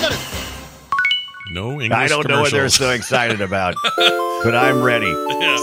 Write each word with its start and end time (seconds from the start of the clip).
ね 0.00 0.08
No 1.50 1.80
English 1.80 1.92
I 1.92 2.08
don't 2.08 2.28
know 2.28 2.42
what 2.42 2.52
they're 2.52 2.68
so 2.68 2.90
excited 2.90 3.40
about, 3.40 3.74
but 4.44 4.54
I'm 4.54 4.82
ready. 4.82 5.10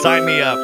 Sign 0.01 0.25
me 0.25 0.41
up. 0.41 0.57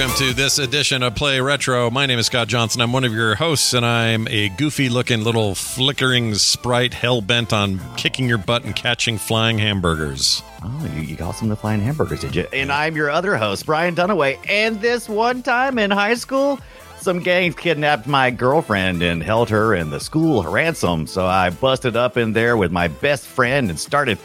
Welcome 0.00 0.28
to 0.28 0.32
this 0.32 0.58
edition 0.58 1.02
of 1.02 1.14
Play 1.14 1.42
Retro. 1.42 1.90
My 1.90 2.06
name 2.06 2.18
is 2.18 2.24
Scott 2.24 2.48
Johnson. 2.48 2.80
I'm 2.80 2.90
one 2.90 3.04
of 3.04 3.12
your 3.12 3.34
hosts, 3.34 3.74
and 3.74 3.84
I'm 3.84 4.26
a 4.28 4.48
goofy 4.48 4.88
looking 4.88 5.22
little 5.22 5.54
flickering 5.54 6.34
sprite 6.36 6.94
hell 6.94 7.20
bent 7.20 7.52
on 7.52 7.78
kicking 7.98 8.26
your 8.26 8.38
butt 8.38 8.64
and 8.64 8.74
catching 8.74 9.18
flying 9.18 9.58
hamburgers. 9.58 10.42
Oh, 10.62 10.90
you, 10.94 11.02
you 11.02 11.32
some 11.34 11.50
the 11.50 11.56
flying 11.56 11.82
hamburgers, 11.82 12.22
did 12.22 12.34
you? 12.34 12.46
And 12.50 12.72
I'm 12.72 12.96
your 12.96 13.10
other 13.10 13.36
host, 13.36 13.66
Brian 13.66 13.94
Dunaway. 13.94 14.38
And 14.48 14.80
this 14.80 15.06
one 15.06 15.42
time 15.42 15.78
in 15.78 15.90
high 15.90 16.14
school, 16.14 16.58
some 16.96 17.18
gangs 17.18 17.56
kidnapped 17.56 18.06
my 18.06 18.30
girlfriend 18.30 19.02
and 19.02 19.22
held 19.22 19.50
her 19.50 19.74
in 19.74 19.90
the 19.90 20.00
school 20.00 20.42
ransom. 20.44 21.06
So 21.06 21.26
I 21.26 21.50
busted 21.50 21.94
up 21.94 22.16
in 22.16 22.32
there 22.32 22.56
with 22.56 22.72
my 22.72 22.88
best 22.88 23.26
friend 23.26 23.68
and 23.68 23.78
started 23.78 24.18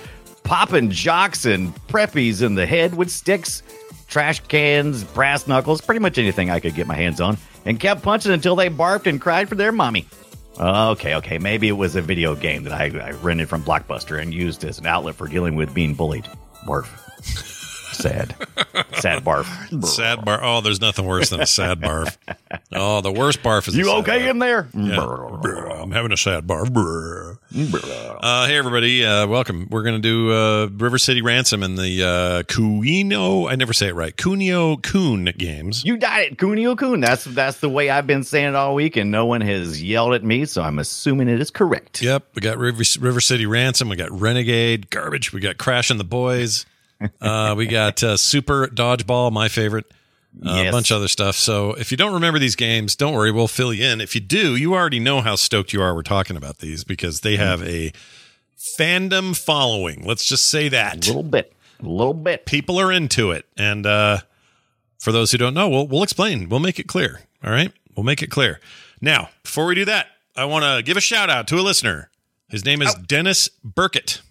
popping 0.44 0.90
jocks 0.90 1.44
and 1.44 1.76
preppies 1.88 2.42
in 2.42 2.56
the 2.56 2.66
head 2.66 2.96
with 2.96 3.12
sticks, 3.12 3.62
trash 4.16 4.40
cans, 4.48 5.04
brass 5.04 5.46
knuckles, 5.46 5.82
pretty 5.82 6.00
much 6.00 6.18
anything 6.18 6.50
I 6.50 6.62
could 6.62 6.74
get 6.74 6.88
my 6.88 6.96
hands 6.96 7.20
on, 7.20 7.38
and 7.66 7.78
kept 7.78 8.02
punching 8.02 8.32
until 8.32 8.56
they 8.56 8.70
barfed 8.70 9.08
and 9.08 9.20
cried 9.20 9.50
for 9.50 9.56
their 9.56 9.74
mommy. 9.74 10.08
Okay, 10.58 11.16
okay, 11.16 11.38
maybe 11.38 11.68
it 11.68 11.74
was 11.74 11.98
a 11.98 12.02
video 12.02 12.34
game 12.34 12.64
that 12.64 12.72
I, 12.72 12.86
I 12.98 13.12
rented 13.12 13.50
from 13.50 13.62
Blockbuster 13.62 14.22
and 14.22 14.34
used 14.34 14.64
as 14.64 14.80
an 14.80 14.86
outlet 14.86 15.16
for 15.16 15.28
dealing 15.28 15.58
with 15.58 15.74
being 15.74 15.96
bullied. 15.96 16.30
Barf. 16.66 16.88
Sad. 17.96 18.36
Sad 19.00 19.24
barf. 19.24 19.46
Sad 19.86 20.20
barf. 20.20 20.40
Oh, 20.42 20.62
there's 20.62 20.82
nothing 20.82 21.06
worse 21.06 21.30
than 21.30 21.40
a 21.42 21.46
sad 21.46 21.80
barf. 21.80 22.16
Oh, 22.74 23.02
the 23.02 23.12
worst 23.12 23.42
barf 23.42 23.68
is 23.68 23.76
You 23.76 23.90
okay 24.00 24.20
barf. 24.22 24.30
in 24.30 24.40
there? 24.40 24.68
Yeah. 24.74 25.82
I'm 25.82 25.92
having 25.92 26.12
a 26.12 26.18
sad 26.18 26.46
barf. 26.48 27.38
Uh, 27.54 28.48
hey, 28.48 28.58
everybody. 28.58 29.06
Uh, 29.06 29.28
welcome. 29.28 29.68
We're 29.70 29.84
going 29.84 29.96
to 29.96 30.02
do 30.02 30.32
uh, 30.32 30.68
River 30.68 30.98
City 30.98 31.22
Ransom 31.22 31.64
and 31.64 31.78
the 31.78 32.04
uh, 32.04 32.44
Kuino, 32.44 33.50
I 33.50 33.56
never 33.56 33.74
say 33.74 33.88
it 33.88 33.96
right, 33.96 34.16
Kunio 34.16 34.82
Kun 34.82 35.26
games. 35.38 35.84
You 35.86 35.98
got 35.98 36.22
it, 36.22 36.38
Kunio 36.38 36.78
Kun. 36.78 37.00
That's 37.00 37.24
that's 37.24 37.60
the 37.60 37.70
way 37.70 37.90
I've 37.90 38.08
been 38.08 38.24
saying 38.24 38.50
it 38.50 38.56
all 38.56 38.76
week, 38.76 38.98
and 38.98 39.12
no 39.12 39.26
one 39.26 39.42
has 39.42 39.82
yelled 39.82 40.14
at 40.14 40.24
me, 40.24 40.46
so 40.46 40.62
I'm 40.62 40.80
assuming 40.80 41.28
it 41.30 41.40
is 41.40 41.52
correct. 41.52 42.02
Yep. 42.02 42.24
We 42.36 42.42
got 42.42 42.58
River, 42.58 42.84
River 43.00 43.22
City 43.22 43.46
Ransom. 43.46 43.90
We 43.90 43.96
got 43.96 44.12
Renegade, 44.12 44.90
Garbage. 44.90 45.32
We 45.34 45.40
got 45.40 45.58
Crash 45.58 45.92
'n 45.92 45.98
the 45.98 46.04
Boys. 46.04 46.66
Uh, 47.22 47.54
we 47.58 47.68
got 47.68 48.02
uh, 48.04 48.18
Super 48.18 48.68
Dodgeball, 48.68 49.32
my 49.32 49.48
favorite. 49.48 49.86
Uh, 50.46 50.66
A 50.68 50.72
bunch 50.72 50.92
of 50.92 50.98
other 50.98 51.08
stuff. 51.08 51.36
So 51.36 51.74
if 51.74 51.92
you 51.92 51.98
don't 51.98 52.14
remember 52.14 52.40
these 52.40 52.56
games, 52.58 52.96
don't 52.96 53.14
worry, 53.14 53.32
we'll 53.32 53.48
fill 53.48 53.74
you 53.74 53.86
in. 53.86 54.02
If 54.02 54.16
you 54.16 54.22
do, 54.22 54.56
you 54.56 54.74
already 54.74 55.00
know 55.00 55.22
how 55.22 55.36
stoked 55.36 55.72
you 55.72 55.82
are 55.82 55.96
we're 55.96 56.02
talking 56.02 56.36
about 56.36 56.60
these 56.60 56.84
because 56.84 57.22
they 57.22 57.38
have 57.38 57.64
a 57.64 57.94
fandom 58.78 59.36
following. 59.38 60.04
Let's 60.06 60.26
just 60.26 60.48
say 60.48 60.68
that. 60.70 61.06
A 61.06 61.08
little 61.08 61.24
bit. 61.24 61.54
A 61.82 61.88
little 61.88 62.14
bit. 62.14 62.46
People 62.46 62.78
are 62.80 62.92
into 62.92 63.32
it. 63.32 63.46
And 63.56 63.86
uh, 63.86 64.20
for 65.00 65.12
those 65.14 65.32
who 65.32 65.38
don't 65.38 65.54
know, 65.54 65.70
we'll, 65.70 65.88
we'll 65.88 66.04
explain. 66.04 66.50
We'll 66.50 66.60
make 66.60 66.80
it 66.80 66.88
clear. 66.88 67.22
All 67.44 67.52
right? 67.52 67.72
We'll 67.96 68.04
make 68.04 68.22
it 68.22 68.30
clear. 68.30 68.60
Now, 69.00 69.30
before 69.44 69.66
we 69.68 69.76
do 69.76 69.86
that, 69.86 70.08
I 70.36 70.46
want 70.46 70.66
to 70.66 70.84
give 70.84 70.98
a 70.98 71.02
shout 71.02 71.30
out 71.30 71.48
to 71.48 71.56
a 71.56 71.62
listener. 71.62 72.10
His 72.50 72.66
name 72.66 72.82
is 72.82 72.94
Dennis 72.96 73.48
Burkett. 73.64 74.22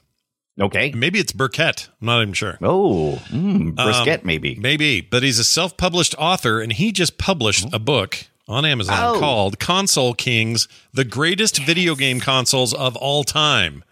Okay. 0.61 0.93
Maybe 0.95 1.19
it's 1.19 1.33
Burkett. 1.33 1.89
I'm 2.01 2.07
not 2.07 2.23
even 2.23 2.35
sure. 2.35 2.59
Oh, 2.63 3.21
mm, 3.29 3.75
brisket, 3.75 4.21
Um, 4.21 4.27
maybe. 4.27 4.55
Maybe, 4.55 5.01
but 5.01 5.23
he's 5.25 5.39
a 5.41 5.45
self-published 5.45 6.15
author, 6.17 6.61
and 6.61 6.73
he 6.73 6.93
just 6.93 7.19
published 7.19 7.67
a 7.73 7.79
book 7.81 8.27
on 8.47 8.65
Amazon 8.65 8.97
Oh. 9.17 9.19
called 9.19 9.59
"Console 9.59 10.15
Kings: 10.15 10.69
The 10.93 11.05
Greatest 11.05 11.59
Video 11.59 11.97
Game 11.97 12.21
Consoles 12.21 12.73
of 12.73 12.95
All 12.97 13.25
Time." 13.25 13.83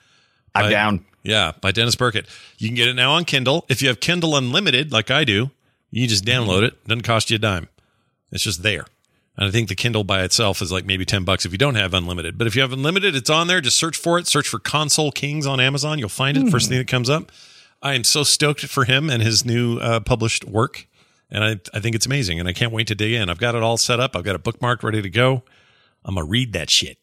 I'm 0.54 0.66
by- 0.66 0.70
down. 0.70 1.04
Yeah, 1.24 1.52
by 1.60 1.70
Dennis 1.72 1.94
Burkett. 1.96 2.26
You 2.58 2.68
can 2.68 2.74
get 2.76 2.88
it 2.88 2.94
now 2.94 3.12
on 3.12 3.24
Kindle. 3.24 3.64
If 3.68 3.80
you 3.82 3.88
have 3.88 4.00
Kindle 4.00 4.36
Unlimited, 4.36 4.92
like 4.92 5.10
I 5.10 5.24
do, 5.24 5.50
you 5.90 6.06
just 6.08 6.24
download 6.24 6.62
it. 6.64 6.86
Doesn't 6.86 7.02
cost 7.02 7.30
you 7.30 7.36
a 7.36 7.38
dime. 7.38 7.68
It's 8.32 8.42
just 8.44 8.62
there. 8.62 8.86
And 9.36 9.48
I 9.48 9.50
think 9.50 9.68
the 9.68 9.74
Kindle 9.74 10.04
by 10.04 10.22
itself 10.22 10.60
is 10.60 10.70
like 10.70 10.84
maybe 10.84 11.04
10 11.04 11.24
bucks 11.24 11.46
if 11.46 11.52
you 11.52 11.58
don't 11.58 11.74
have 11.74 11.94
unlimited. 11.94 12.36
But 12.36 12.46
if 12.46 12.54
you 12.54 12.60
have 12.62 12.72
unlimited, 12.72 13.14
it's 13.14 13.30
on 13.30 13.46
there. 13.46 13.60
Just 13.60 13.78
search 13.78 13.96
for 13.96 14.18
it. 14.18 14.26
Search 14.26 14.46
for 14.46 14.58
Console 14.58 15.10
Kings 15.10 15.46
on 15.46 15.58
Amazon. 15.58 15.98
You'll 15.98 16.10
find 16.10 16.36
it. 16.36 16.50
First 16.50 16.68
thing 16.68 16.78
that 16.78 16.88
comes 16.88 17.08
up. 17.08 17.32
I 17.80 17.94
am 17.94 18.04
so 18.04 18.22
stoked 18.24 18.60
for 18.66 18.84
him 18.84 19.08
and 19.08 19.22
his 19.22 19.44
new 19.44 19.78
uh, 19.78 20.00
published 20.00 20.44
work. 20.44 20.86
And 21.30 21.42
I, 21.42 21.60
I 21.74 21.80
think 21.80 21.96
it's 21.96 22.04
amazing. 22.04 22.40
And 22.40 22.48
I 22.48 22.52
can't 22.52 22.72
wait 22.72 22.86
to 22.88 22.94
dig 22.94 23.12
in. 23.14 23.30
I've 23.30 23.38
got 23.38 23.54
it 23.54 23.62
all 23.62 23.78
set 23.78 24.00
up. 24.00 24.14
I've 24.14 24.22
got 24.22 24.34
it 24.34 24.44
bookmarked, 24.44 24.82
ready 24.82 25.00
to 25.00 25.10
go. 25.10 25.42
I'm 26.04 26.14
going 26.14 26.26
to 26.26 26.30
read 26.30 26.52
that 26.52 26.68
shit. 26.68 26.98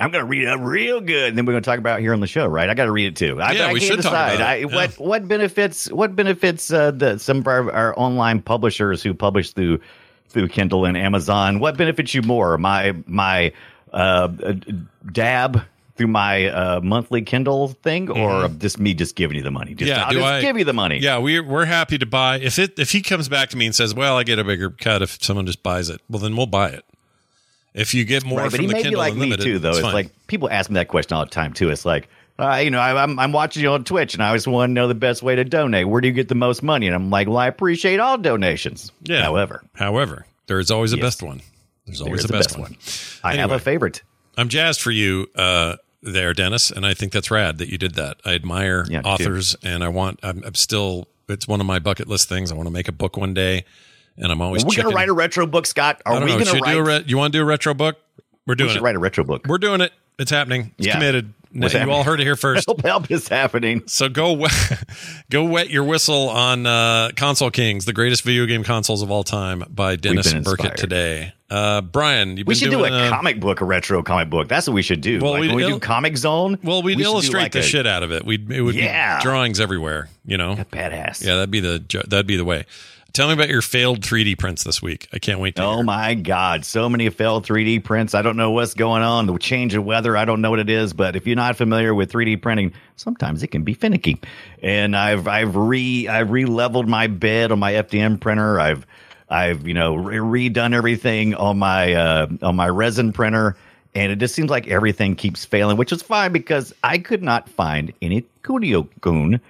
I'm 0.00 0.10
going 0.10 0.24
to 0.24 0.28
read 0.28 0.42
it 0.42 0.48
up 0.48 0.60
real 0.60 1.00
good, 1.00 1.28
and 1.28 1.36
then 1.38 1.44
we're 1.44 1.52
going 1.52 1.62
to 1.62 1.68
talk 1.70 1.78
about 1.78 1.98
it 1.98 2.02
here 2.02 2.14
on 2.14 2.20
the 2.20 2.26
show, 2.26 2.46
right? 2.46 2.70
I 2.70 2.74
got 2.74 2.86
to 2.86 2.92
read 2.92 3.06
it 3.06 3.16
too. 3.16 3.40
I, 3.40 3.52
Yeah, 3.52 3.66
I 3.66 3.72
we 3.72 3.80
can't 3.80 3.92
should 3.92 4.02
talk 4.02 4.12
decide. 4.12 4.34
about 4.36 4.46
I, 4.46 4.54
it. 4.56 4.70
Yeah. 4.70 4.74
What 4.74 4.98
what 4.98 5.28
benefits 5.28 5.90
what 5.92 6.16
benefits 6.16 6.72
uh, 6.72 6.92
the 6.92 7.18
some 7.18 7.38
of 7.38 7.46
our, 7.46 7.70
our 7.70 7.98
online 7.98 8.40
publishers 8.40 9.02
who 9.02 9.12
publish 9.12 9.52
through 9.52 9.80
through 10.30 10.48
Kindle 10.48 10.84
and 10.84 10.96
Amazon? 10.96 11.60
What 11.60 11.76
benefits 11.76 12.14
you 12.14 12.22
more? 12.22 12.56
My 12.58 12.94
my 13.06 13.52
uh, 13.92 14.28
dab 15.12 15.62
through 15.96 16.06
my 16.06 16.46
uh, 16.46 16.80
monthly 16.80 17.20
Kindle 17.22 17.68
thing, 17.68 18.08
or 18.08 18.48
just 18.48 18.78
me 18.78 18.94
just 18.94 19.16
giving 19.16 19.36
you 19.36 19.42
the 19.42 19.50
money? 19.50 19.74
Just, 19.74 19.92
I'll 19.92 20.06
Mm-hmm. 20.06 20.12
just 20.14 20.24
I- 20.26 20.40
give 20.40 20.58
you 20.58 20.64
the 20.64 20.72
money. 20.72 20.98
Yeah, 20.98 21.18
we're 21.18 21.42
we're 21.44 21.66
happy 21.66 21.98
to 21.98 22.06
buy. 22.06 22.38
If 22.40 22.58
it 22.58 22.78
if 22.78 22.90
he 22.92 23.02
comes 23.02 23.28
back 23.28 23.50
to 23.50 23.56
me 23.56 23.66
and 23.66 23.74
says, 23.74 23.94
"Well, 23.94 24.16
I 24.16 24.22
get 24.22 24.38
a 24.38 24.44
bigger 24.44 24.70
cut 24.70 25.02
if 25.02 25.22
someone 25.22 25.46
just 25.46 25.62
buys 25.62 25.90
it," 25.90 26.00
well, 26.08 26.20
then 26.20 26.36
we'll 26.36 26.46
buy 26.46 26.70
it. 26.70 26.84
If 27.72 27.94
you 27.94 28.04
get 28.04 28.24
more 28.24 28.38
Right, 28.40 28.44
but 28.50 28.56
from 28.56 28.60
he 28.62 28.66
the 28.66 28.72
may 28.72 28.82
Kindle 28.82 28.92
be 29.02 29.08
like 29.10 29.14
me 29.14 29.22
Unlimited, 29.24 29.44
too, 29.44 29.58
though. 29.60 29.68
it's 29.70 29.78
It's, 29.78 29.84
like 29.94 30.26
people 30.26 30.50
ask 30.50 30.70
me 30.70 30.74
that 30.74 30.88
question 30.88 31.16
all 31.16 31.24
the 31.24 31.30
time 31.30 31.52
too. 31.52 31.70
It's 31.70 31.84
like, 31.84 32.08
uh, 32.40 32.56
you 32.56 32.70
know, 32.70 32.78
I, 32.80 33.02
I'm 33.02 33.18
I'm 33.18 33.32
watching 33.32 33.62
you 33.62 33.70
on 33.70 33.84
Twitch, 33.84 34.14
and 34.14 34.22
I 34.22 34.28
always 34.28 34.46
want 34.46 34.70
to 34.70 34.74
know 34.74 34.88
the 34.88 34.94
best 34.94 35.22
way 35.22 35.36
to 35.36 35.44
donate. 35.44 35.88
Where 35.88 36.00
do 36.00 36.08
you 36.08 36.14
get 36.14 36.28
the 36.28 36.34
most 36.34 36.62
money? 36.62 36.86
And 36.86 36.94
I'm 36.94 37.10
like, 37.10 37.28
well, 37.28 37.36
I 37.38 37.46
appreciate 37.46 38.00
all 38.00 38.18
donations. 38.18 38.92
Yeah. 39.02 39.22
However, 39.22 39.62
However, 39.74 40.26
there 40.46 40.58
is 40.58 40.70
always 40.70 40.92
a 40.92 40.96
Yes. 40.96 41.04
best 41.04 41.22
one. 41.22 41.42
There's 41.86 42.00
always 42.00 42.20
there's 42.22 42.30
a 42.30 42.32
best, 42.32 42.48
best 42.50 42.58
one. 42.58 42.76
I 43.24 43.36
have 43.36 43.50
a 43.52 43.58
favorite. 43.58 44.02
I'm 44.36 44.48
jazzed 44.48 44.80
for 44.80 44.90
you 44.92 45.26
uh, 45.34 45.76
there, 46.02 46.32
Dennis, 46.34 46.70
and 46.70 46.86
I 46.86 46.94
think 46.94 47.12
that's 47.12 47.30
rad 47.30 47.58
that 47.58 47.68
you 47.68 47.78
did 47.78 47.94
that. 47.96 48.18
I 48.24 48.34
admire 48.34 48.86
Yeah, 48.88 48.98
me 48.98 49.02
too. 49.02 49.08
authors, 49.10 49.56
and 49.62 49.82
I 49.84 49.88
want. 49.88 50.20
I'm, 50.22 50.42
I'm 50.44 50.54
still. 50.54 51.08
It's 51.28 51.46
one 51.46 51.60
of 51.60 51.66
my 51.66 51.78
bucket 51.78 52.08
list 52.08 52.28
things. 52.28 52.50
I 52.50 52.54
want 52.54 52.66
to 52.68 52.72
make 52.72 52.88
a 52.88 52.92
book 52.92 53.16
one 53.16 53.34
day, 53.34 53.64
and 54.16 54.30
I'm 54.32 54.40
always. 54.40 54.64
We 54.64 54.76
going 54.76 54.88
to 54.88 54.94
write 54.94 55.08
a 55.08 55.12
retro 55.12 55.46
book, 55.46 55.66
Scott? 55.66 56.00
Are 56.06 56.20
we 56.24 56.26
know. 56.36 56.38
to 56.44 56.58
write? 56.60 56.72
do 56.74 56.78
a 56.78 56.82
re- 56.84 57.04
you 57.06 57.16
want 57.18 57.32
to 57.32 57.38
do 57.38 57.42
a 57.42 57.46
retro 57.46 57.74
book? 57.74 57.98
We're 58.46 58.52
we 58.52 58.56
doing 58.56 58.70
should 58.70 58.78
it. 58.78 58.82
write 58.82 58.96
a 58.96 58.98
retro 58.98 59.24
book. 59.24 59.46
We're 59.46 59.58
doing 59.58 59.80
it. 59.80 59.92
It's 60.18 60.30
happening. 60.30 60.74
It's 60.78 60.86
Yeah. 60.88 60.94
committed. 60.94 61.32
What's 61.52 61.72
you 61.74 61.80
happening? 61.80 61.96
all 61.96 62.04
heard 62.04 62.20
it 62.20 62.24
here 62.24 62.36
first. 62.36 62.66
help, 62.66 62.82
help 62.82 63.10
is 63.10 63.26
happening. 63.28 63.82
So 63.86 64.08
go 64.08 64.32
wet, 64.34 64.84
go 65.30 65.44
wet 65.44 65.68
your 65.70 65.82
whistle 65.84 66.28
on 66.28 66.64
uh, 66.66 67.10
Console 67.16 67.50
Kings, 67.50 67.84
the 67.86 67.92
greatest 67.92 68.22
video 68.22 68.46
game 68.46 68.62
consoles 68.62 69.02
of 69.02 69.10
all 69.10 69.24
time, 69.24 69.64
by 69.68 69.96
Dennis 69.96 70.32
Burkett 70.32 70.76
today. 70.76 71.32
Uh, 71.50 71.80
Brian, 71.80 72.40
We 72.46 72.54
should 72.54 72.70
do 72.70 72.84
a 72.84 72.88
uh, 72.90 73.08
comic 73.10 73.40
book, 73.40 73.60
a 73.60 73.64
retro 73.64 74.02
comic 74.04 74.30
book. 74.30 74.46
That's 74.48 74.68
what 74.68 74.74
we 74.74 74.82
should 74.82 75.00
do. 75.00 75.18
Well, 75.20 75.32
like 75.32 75.40
when 75.40 75.54
we 75.56 75.66
do 75.66 75.80
Comix 75.80 76.18
Zone. 76.18 76.56
Well, 76.62 76.82
we'd 76.82 76.98
we 76.98 77.02
illustrate 77.04 77.42
like 77.42 77.52
the 77.52 77.58
a- 77.58 77.62
shit 77.62 77.88
out 77.88 78.04
of 78.04 78.12
it. 78.12 78.24
We'd 78.24 78.48
it 78.52 78.62
would 78.62 78.76
Yeah. 78.76 79.18
be 79.18 79.22
drawings 79.24 79.58
everywhere. 79.58 80.08
You 80.24 80.36
know, 80.36 80.54
Badass. 80.70 81.24
yeah, 81.26 81.34
that'd 81.34 81.50
be 81.50 81.58
the 81.58 81.82
that'd 82.06 82.28
be 82.28 82.36
the 82.36 82.44
way. 82.44 82.66
Tell 83.12 83.26
me 83.28 83.34
about 83.34 83.48
your 83.48 83.62
failed 83.62 84.00
3D 84.00 84.38
prints 84.38 84.62
this 84.64 84.80
week. 84.80 85.08
I 85.12 85.18
can't 85.18 85.40
wait. 85.40 85.56
to 85.56 85.64
Oh 85.64 85.76
hear. 85.76 85.84
my 85.84 86.14
God! 86.14 86.64
So 86.64 86.88
many 86.88 87.08
failed 87.10 87.46
3D 87.46 87.82
prints. 87.82 88.14
I 88.14 88.22
don't 88.22 88.36
know 88.36 88.50
what's 88.52 88.74
going 88.74 89.02
on. 89.02 89.26
The 89.26 89.36
change 89.38 89.74
of 89.74 89.84
weather. 89.84 90.16
I 90.16 90.24
don't 90.24 90.40
know 90.40 90.50
what 90.50 90.60
it 90.60 90.70
is. 90.70 90.92
But 90.92 91.16
if 91.16 91.26
you're 91.26 91.36
not 91.36 91.56
familiar 91.56 91.94
with 91.94 92.12
3D 92.12 92.40
printing, 92.40 92.72
sometimes 92.96 93.42
it 93.42 93.48
can 93.48 93.62
be 93.62 93.74
finicky. 93.74 94.20
And 94.62 94.96
I've 94.96 95.26
I've 95.26 95.56
re 95.56 96.06
I've 96.08 96.30
re-leveled 96.30 96.88
my 96.88 97.06
bed 97.08 97.52
on 97.52 97.58
my 97.58 97.72
FDM 97.72 98.20
printer. 98.20 98.60
I've 98.60 98.86
I've 99.28 99.66
you 99.66 99.74
know 99.74 99.94
re- 99.96 100.50
redone 100.50 100.74
everything 100.74 101.34
on 101.34 101.58
my 101.58 101.94
uh, 101.94 102.26
on 102.42 102.56
my 102.56 102.68
resin 102.68 103.12
printer. 103.12 103.56
And 103.92 104.12
it 104.12 104.20
just 104.20 104.36
seems 104.36 104.50
like 104.50 104.68
everything 104.68 105.16
keeps 105.16 105.44
failing, 105.44 105.76
which 105.76 105.90
is 105.90 106.00
fine 106.00 106.32
because 106.32 106.72
I 106.84 106.98
could 106.98 107.24
not 107.24 107.48
find 107.48 107.92
any 108.00 108.24
Kunio 108.44 108.86
Kun 109.00 109.40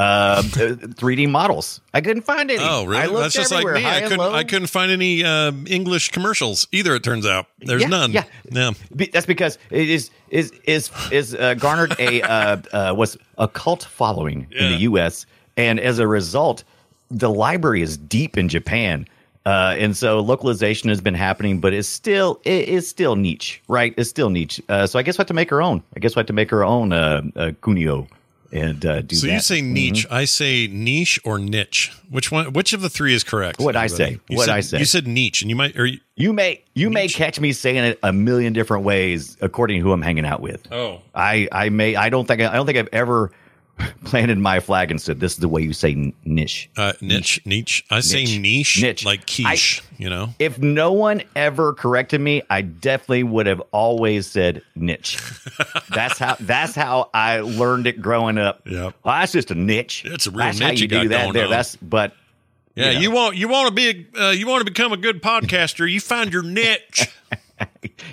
uh, 0.00 0.42
3D 0.42 1.28
models. 1.28 1.80
I 1.92 2.00
couldn't 2.00 2.22
find 2.22 2.50
any. 2.50 2.62
Oh, 2.62 2.84
really? 2.84 3.02
I 3.02 3.06
looked 3.06 3.20
That's 3.22 3.34
just 3.34 3.50
like 3.50 3.58
everywhere, 3.66 3.74
me. 3.74 3.82
high 3.82 3.96
I 3.98 4.08
couldn't. 4.08 4.20
I 4.20 4.44
couldn't 4.44 4.68
find 4.68 4.90
any 4.92 5.22
uh, 5.24 5.52
English 5.66 6.10
commercials 6.10 6.66
either. 6.72 6.94
It 6.94 7.02
turns 7.04 7.26
out 7.26 7.46
there's 7.58 7.82
Yeah, 7.82 7.88
none. 7.88 8.12
yeah. 8.12 8.24
yeah. 8.50 8.70
That's 9.12 9.26
because 9.26 9.58
it 9.70 9.88
is 9.90 10.10
is 10.30 10.52
is 10.64 10.90
is 11.10 11.34
uh, 11.34 11.54
garnered 11.54 11.94
a 11.98 12.22
uh, 12.22 12.56
uh, 12.72 12.94
was 12.96 13.18
a 13.38 13.48
cult 13.48 13.84
following 13.84 14.46
in 14.52 14.70
the 14.72 14.78
U.S. 14.90 15.26
and 15.56 15.78
as 15.80 15.98
a 15.98 16.06
result, 16.06 16.64
the 17.10 17.30
library 17.30 17.82
is 17.82 17.96
deep 17.96 18.38
in 18.38 18.48
Japan, 18.48 19.06
uh, 19.46 19.74
and 19.78 19.96
so 19.96 20.20
localization 20.20 20.88
has 20.88 21.00
been 21.00 21.14
happening, 21.14 21.58
but 21.60 21.72
it's 21.74 21.88
still 21.88 22.40
it 22.44 22.68
is 22.68 22.88
still 22.88 23.16
niche, 23.16 23.60
right? 23.68 23.92
It's 23.96 24.08
still 24.10 24.30
niche. 24.30 24.60
Uh, 24.68 24.86
so 24.86 24.98
I 24.98 25.02
guess 25.02 25.18
we 25.18 25.22
have 25.22 25.26
to 25.28 25.34
make 25.34 25.50
our 25.52 25.60
own. 25.62 25.82
I 25.96 26.00
guess 26.00 26.14
we 26.16 26.20
have 26.20 26.26
to 26.28 26.32
make 26.32 26.52
our 26.52 26.64
own 26.64 26.92
uh, 26.92 27.22
uh, 27.36 27.50
kunio 27.62 28.06
and 28.52 28.84
uh, 28.84 29.02
do 29.02 29.14
So 29.16 29.26
that. 29.26 29.32
you 29.34 29.40
say 29.40 29.60
niche, 29.60 30.06
I 30.10 30.24
say 30.24 30.66
niche 30.66 31.20
or 31.24 31.38
niche. 31.38 31.92
Which 32.10 32.32
one? 32.32 32.52
Which 32.52 32.72
of 32.72 32.80
the 32.80 32.88
three 32.90 33.14
is 33.14 33.22
correct? 33.24 33.60
What'd 33.60 33.76
I 33.80 33.86
say? 33.86 34.18
You 34.28 34.38
said- 34.40 34.48
I 34.48 34.60
say? 34.60 34.78
You 34.78 34.84
said 34.84 35.06
niche, 35.06 35.42
and 35.42 35.50
you 35.50 35.56
might. 35.56 35.76
Or 35.78 35.86
you, 35.86 35.98
You 36.16 36.32
may 36.32 36.62
you 36.74 36.90
may 36.90 37.08
catch 37.08 37.38
me 37.40 37.52
saying 37.52 37.76
it 37.84 37.98
a 38.02 38.12
million 38.12 38.52
different 38.52 38.84
ways 38.84 39.36
according 39.40 39.78
to 39.78 39.82
who 39.82 39.92
I'm 39.92 40.02
hanging 40.02 40.26
out 40.26 40.40
with. 40.40 40.70
Oh. 40.72 41.00
I 41.14 41.48
I 41.52 41.68
may 41.68 41.94
I 41.96 42.08
don't 42.10 42.26
think 42.26 42.40
I 42.42 42.52
don't 42.54 42.66
think 42.66 42.78
I've 42.78 42.88
ever 42.92 43.30
planted 44.04 44.38
my 44.38 44.60
flag 44.60 44.90
and 44.90 45.00
said 45.00 45.20
this 45.20 45.32
is 45.32 45.38
the 45.38 45.48
way 45.48 45.62
you 45.62 45.72
say 45.72 46.12
niche. 46.24 46.70
uh, 46.76 46.92
niche, 47.00 47.40
niche. 47.44 47.84
I 47.90 48.00
say 48.00 48.24
Niche. 48.24 48.38
niche, 48.40 48.82
Niche. 48.82 49.04
like 49.04 49.26
quiche. 49.26 49.82
you 49.98 50.08
know. 50.10 50.30
If 50.38 50.58
no 50.58 50.92
one 50.92 51.22
ever 51.36 51.72
corrected 51.74 52.20
me, 52.20 52.42
I 52.50 52.62
definitely 52.62 53.22
would 53.24 53.46
have 53.46 53.62
always 53.72 54.26
said 54.26 54.62
niche. 54.74 55.18
that's 55.94 56.18
how 56.18 56.36
that's 56.40 56.74
how 56.74 57.10
I 57.14 57.40
learned 57.40 57.86
it 57.86 58.00
growing 58.02 58.38
up. 58.38 58.62
Yep. 58.66 58.94
Well, 59.04 59.20
that's 59.20 59.32
just 59.32 59.50
a 59.50 59.54
niche. 59.54 60.04
It's 60.04 60.26
a 60.26 60.30
real 60.30 60.38
that's 60.38 60.58
how 60.58 60.68
niche 60.68 60.80
you 60.80 60.84
you 60.84 60.88
got 60.88 61.02
do 61.02 61.08
that 61.10 61.32
there. 61.32 61.44
on. 61.44 61.50
That's 61.50 61.76
but 61.76 62.14
Yeah, 62.74 62.90
you 62.90 62.94
know. 62.94 63.00
you 63.00 63.10
want 63.10 63.36
you 63.36 63.48
want 63.48 63.68
to 63.68 63.74
be 63.74 64.06
a, 64.16 64.26
uh, 64.26 64.30
you 64.30 64.46
want 64.46 64.60
to 64.60 64.64
become 64.70 64.92
a 64.92 64.96
good 64.96 65.22
podcaster. 65.22 65.90
You 65.90 66.00
find 66.00 66.32
your 66.32 66.42
niche. 66.42 67.08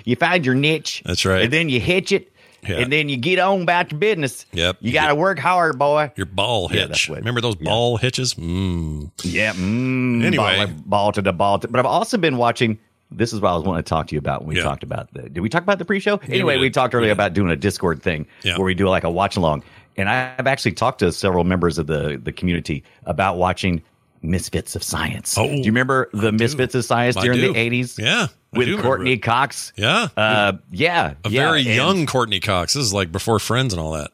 you 0.04 0.16
find 0.16 0.44
your 0.44 0.54
niche. 0.54 1.02
That's 1.04 1.24
right. 1.24 1.42
And 1.42 1.52
then 1.52 1.68
you 1.68 1.80
hitch 1.80 2.12
it. 2.12 2.32
Yeah. 2.66 2.78
And 2.78 2.92
then 2.92 3.08
you 3.08 3.16
get 3.16 3.38
on 3.38 3.62
about 3.62 3.92
your 3.92 3.98
business. 4.00 4.44
Yep. 4.52 4.78
You 4.80 4.92
got 4.92 5.08
to 5.08 5.14
work 5.14 5.38
hard, 5.38 5.78
boy. 5.78 6.10
Your 6.16 6.26
ball 6.26 6.68
Yeah, 6.72 6.88
hitch. 6.88 7.08
Remember 7.08 7.40
those 7.40 7.54
ball 7.56 7.96
hitches? 7.96 8.34
Mm. 8.34 9.10
Yeah. 9.22 9.52
Mm, 9.52 10.24
Anyway. 10.24 10.66
ball, 10.66 10.74
ball 10.86 11.12
to 11.12 11.22
the 11.22 11.32
ball. 11.32 11.58
To, 11.60 11.68
but 11.68 11.78
I've 11.78 11.86
also 11.86 12.18
been 12.18 12.36
watching. 12.36 12.78
This 13.10 13.32
is 13.32 13.40
what 13.40 13.50
I 13.50 13.54
was 13.56 13.64
wanting 13.64 13.82
to 13.84 13.88
talk 13.88 14.06
to 14.08 14.14
you 14.14 14.18
about 14.18 14.40
when 14.42 14.48
we 14.50 14.56
Yeah. 14.56 14.64
talked 14.64 14.82
about 14.82 15.12
the. 15.14 15.28
Did 15.30 15.40
we 15.40 15.48
talk 15.48 15.62
about 15.62 15.78
the 15.78 15.84
pre-show? 15.84 16.20
anyway, 16.28 16.58
we 16.58 16.68
talked 16.68 16.94
earlier 16.94 17.12
about 17.12 17.32
doing 17.32 17.50
a 17.50 17.56
Discord 17.56 18.02
thing 18.02 18.26
Yeah. 18.42 18.56
where 18.58 18.66
we 18.66 18.74
do 18.74 18.86
like 18.88 19.04
a 19.04 19.10
watch 19.10 19.36
along, 19.36 19.62
and 19.96 20.10
I've 20.10 20.46
actually 20.46 20.72
talked 20.72 20.98
to 20.98 21.10
several 21.12 21.44
members 21.44 21.78
of 21.78 21.86
the 21.86 22.20
the 22.22 22.32
community 22.32 22.82
about 23.06 23.38
watching 23.38 23.82
Misfits 24.22 24.74
of 24.76 24.82
Science. 24.82 25.36
Oh, 25.38 25.46
do 25.48 25.56
you 25.56 25.64
remember 25.64 26.08
the 26.12 26.32
Misfits 26.32 26.74
of 26.74 26.84
Science 26.84 27.16
I 27.16 27.22
during 27.22 27.40
do. 27.40 27.52
the 27.52 27.58
eighties? 27.58 27.98
Yeah, 27.98 28.28
I 28.54 28.58
with 28.58 28.66
do 28.66 28.72
remember 28.72 28.82
Courteney. 28.82 29.18
Cox. 29.18 29.72
Yeah. 29.76 30.08
Uh, 30.16 30.52
yeah, 30.70 31.14
a 31.24 31.30
yeah, 31.30 31.42
very 31.48 31.60
and 31.60 31.68
young 31.74 32.06
Courteney 32.06 32.40
Cox. 32.40 32.74
This 32.74 32.82
is 32.84 32.92
like 32.92 33.12
before 33.12 33.38
Friends 33.38 33.72
and 33.72 33.80
all 33.80 33.92
that. 33.92 34.10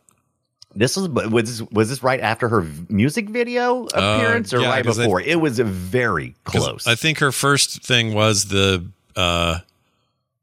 This 0.77 0.97
was 0.97 1.09
was 1.09 1.59
this, 1.61 1.71
was 1.71 1.89
this 1.89 2.03
right 2.03 2.21
after 2.21 2.49
her 2.49 2.67
music 2.89 3.29
video 3.31 3.85
appearance 3.95 4.53
or 4.53 4.59
Uh, 4.59 4.63
yeah, 4.63 4.69
right 4.71 4.85
before? 4.85 5.21
it 5.21 5.41
was 5.41 5.59
very 5.61 6.35
close. 6.45 6.87
I 6.87 6.97
think 6.97 7.21
her 7.21 7.31
first 7.31 7.85
thing 7.85 8.13
was 8.13 8.47
the 8.47 8.85
uh, 9.15 9.59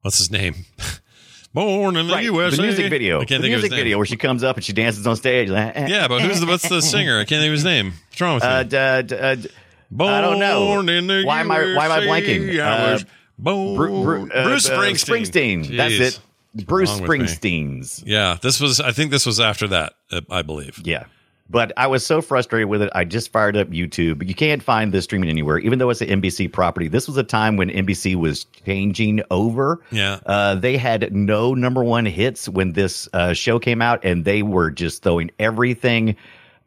what's 0.02 0.18
his 0.19 0.31
name? 0.31 0.66
Born 1.53 1.98
in 1.98 2.07
the 2.07 2.13
Right, 2.13 2.24
USA. 2.24 2.56
the 2.57 2.63
music 2.63 2.89
video. 2.89 3.18
I 3.19 3.25
can't 3.25 3.42
the 3.42 3.48
think 3.48 3.56
of 3.56 3.59
music 3.59 3.63
his 3.63 3.71
name. 3.71 3.80
video 3.80 3.98
where 3.98 4.06
she 4.06 4.15
comes 4.15 4.44
up 4.44 4.56
and 4.56 4.63
she 4.63 4.71
dances 4.74 5.06
on 5.06 5.15
stage. 5.18 5.50
like, 5.50 5.75
Yeah, 5.88 6.07
but 6.07 6.21
who's 6.21 6.39
the 6.39 6.45
what's 6.45 6.68
the 6.69 6.81
singer? 6.81 7.15
I 7.19 7.25
can't 7.25 7.42
think 7.42 7.48
of 7.48 7.53
his 7.53 7.65
name. 7.65 7.94
What's 8.09 8.21
wrong 8.21 8.36
with 8.36 8.44
Uh, 8.44 8.57
you? 8.59 8.63
d- 8.63 9.07
d- 9.15 9.21
uh, 9.21 9.36
d- 9.36 9.50
Born 9.92 10.13
I 10.13 10.21
don't 10.21 10.39
know. 10.39 10.80
in 10.80 11.07
the 11.07 11.24
Why 11.25 11.42
am 11.42 11.51
I- 11.51 11.75
why 11.75 11.86
am 11.88 11.92
I 11.92 12.00
blanking? 12.01 12.57
I 12.59 12.94
Uh, 12.94 13.00
born- 13.38 13.75
Bru- 13.75 14.03
Bru- 14.03 14.31
uh, 14.31 14.44
Bruce 14.45 14.69
uh, 14.69 14.77
Springsteen. 14.77 15.65
Springsteen. 15.65 15.77
That's 15.77 15.94
it. 15.95 16.19
Bruce. 16.65 16.92
Springsteen's. 17.00 18.04
Yeah, 18.06 18.37
this 18.42 18.59
was. 18.61 18.80
I 18.80 18.92
think 18.92 19.11
this 19.11 19.26
was 19.26 19.40
after 19.40 19.68
that. 19.69 19.94
Uh, 20.11 20.21
I 20.30 20.42
believe. 20.44 20.80
Yeah. 20.83 21.04
But 21.52 21.74
I 21.76 21.88
was 21.88 22.06
so 22.06 22.22
frustrated 22.22 22.70
with 22.70 22.81
it. 22.81 22.90
I 22.96 23.04
just 23.04 23.30
fired 23.31 23.58
up 23.58 23.68
YouTube. 23.70 24.26
You 24.26 24.34
can't 24.34 24.64
find 24.64 24.94
this 24.94 25.04
streaming 25.04 25.30
anywhere, 25.30 25.58
even 25.60 25.80
though 25.80 25.90
it's 25.90 26.00
an 26.02 26.22
NBC 26.22 26.52
property. 26.52 26.88
This 26.88 27.08
was 27.08 27.18
a 27.18 27.24
time 27.24 27.58
when 27.58 27.70
NBC 27.70 28.16
was 28.16 28.46
changing 28.66 29.22
over. 29.30 29.81
Yeah. 29.92 30.20
Uh, 30.26 30.56
they 30.56 30.78
had 30.78 31.14
no 31.14 31.54
number 31.54 31.84
one 31.84 32.06
hits 32.06 32.48
when 32.48 32.72
this 32.72 33.10
uh, 33.14 33.34
show 33.34 33.60
came 33.60 33.81
out, 33.81 34.06
and 34.06 34.24
they 34.24 34.44
were 34.44 34.72
just 34.72 35.04
throwing 35.04 35.30
everything 35.40 36.16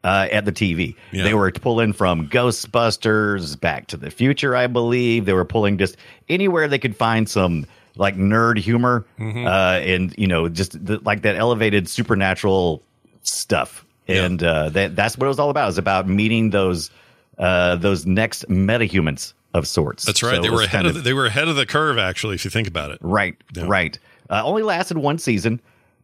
uh, 0.03 0.27
at 0.31 0.45
the 0.45 0.51
TV. 0.51 0.95
Yeah. 1.11 1.23
They 1.23 1.33
were 1.33 1.51
pulling 1.51 1.91
from 1.93 2.29
Ghostbusters, 2.29 3.59
Back 3.59 3.87
to 3.87 3.97
the 3.97 4.11
Future, 4.11 4.55
I 4.55 4.67
believe. 4.67 5.25
They 5.25 5.33
were 5.33 5.45
pulling 5.45 5.77
just 5.77 5.97
anywhere 6.29 6.67
they 6.67 6.79
could 6.79 6.95
find 6.95 7.27
some 7.29 7.65
like 7.95 8.15
nerd 8.17 8.57
humor 8.59 9.05
Mm-hmm. 9.19 9.47
uh, 9.47 9.79
and, 9.79 10.13
you 10.17 10.27
know, 10.27 10.49
just 10.49 10.85
the, 10.85 10.99
like 10.99 11.21
that 11.21 11.37
elevated 11.37 11.87
supernatural 11.87 12.83
stuff. 13.23 13.84
Yeah. 14.07 14.25
And 14.25 14.43
uh, 14.43 14.69
that, 14.69 14.95
that's 14.95 15.17
what 15.17 15.25
it 15.25 15.27
was 15.29 15.39
all 15.39 15.49
about. 15.49 15.63
It 15.63 15.67
was 15.67 15.77
about 15.77 16.07
meeting 16.07 16.49
those 16.51 16.91
uh, 17.37 17.75
those 17.77 18.05
next 18.05 18.47
metahumans 18.47 19.33
of 19.53 19.67
sorts. 19.67 20.05
That's 20.05 20.21
right. 20.23 20.35
So 20.35 20.41
they 20.41 20.49
were 20.49 20.61
ahead 20.63 20.85
of, 20.85 20.93
the, 20.95 21.01
they 21.01 21.13
were 21.13 21.25
ahead 21.25 21.47
of 21.47 21.55
the 21.55 21.65
curve. 21.65 21.97
Actually, 21.97 22.35
if 22.35 22.45
you 22.45 22.51
think 22.51 22.67
about 22.67 22.91
it. 22.91 22.99
Right, 23.01 23.35
Yeah. 23.55 23.65
right. 23.67 23.97
Uh, 24.29 24.41
only 24.43 24.63
lasted 24.63 24.97
one 24.97 25.17
season. 25.17 25.61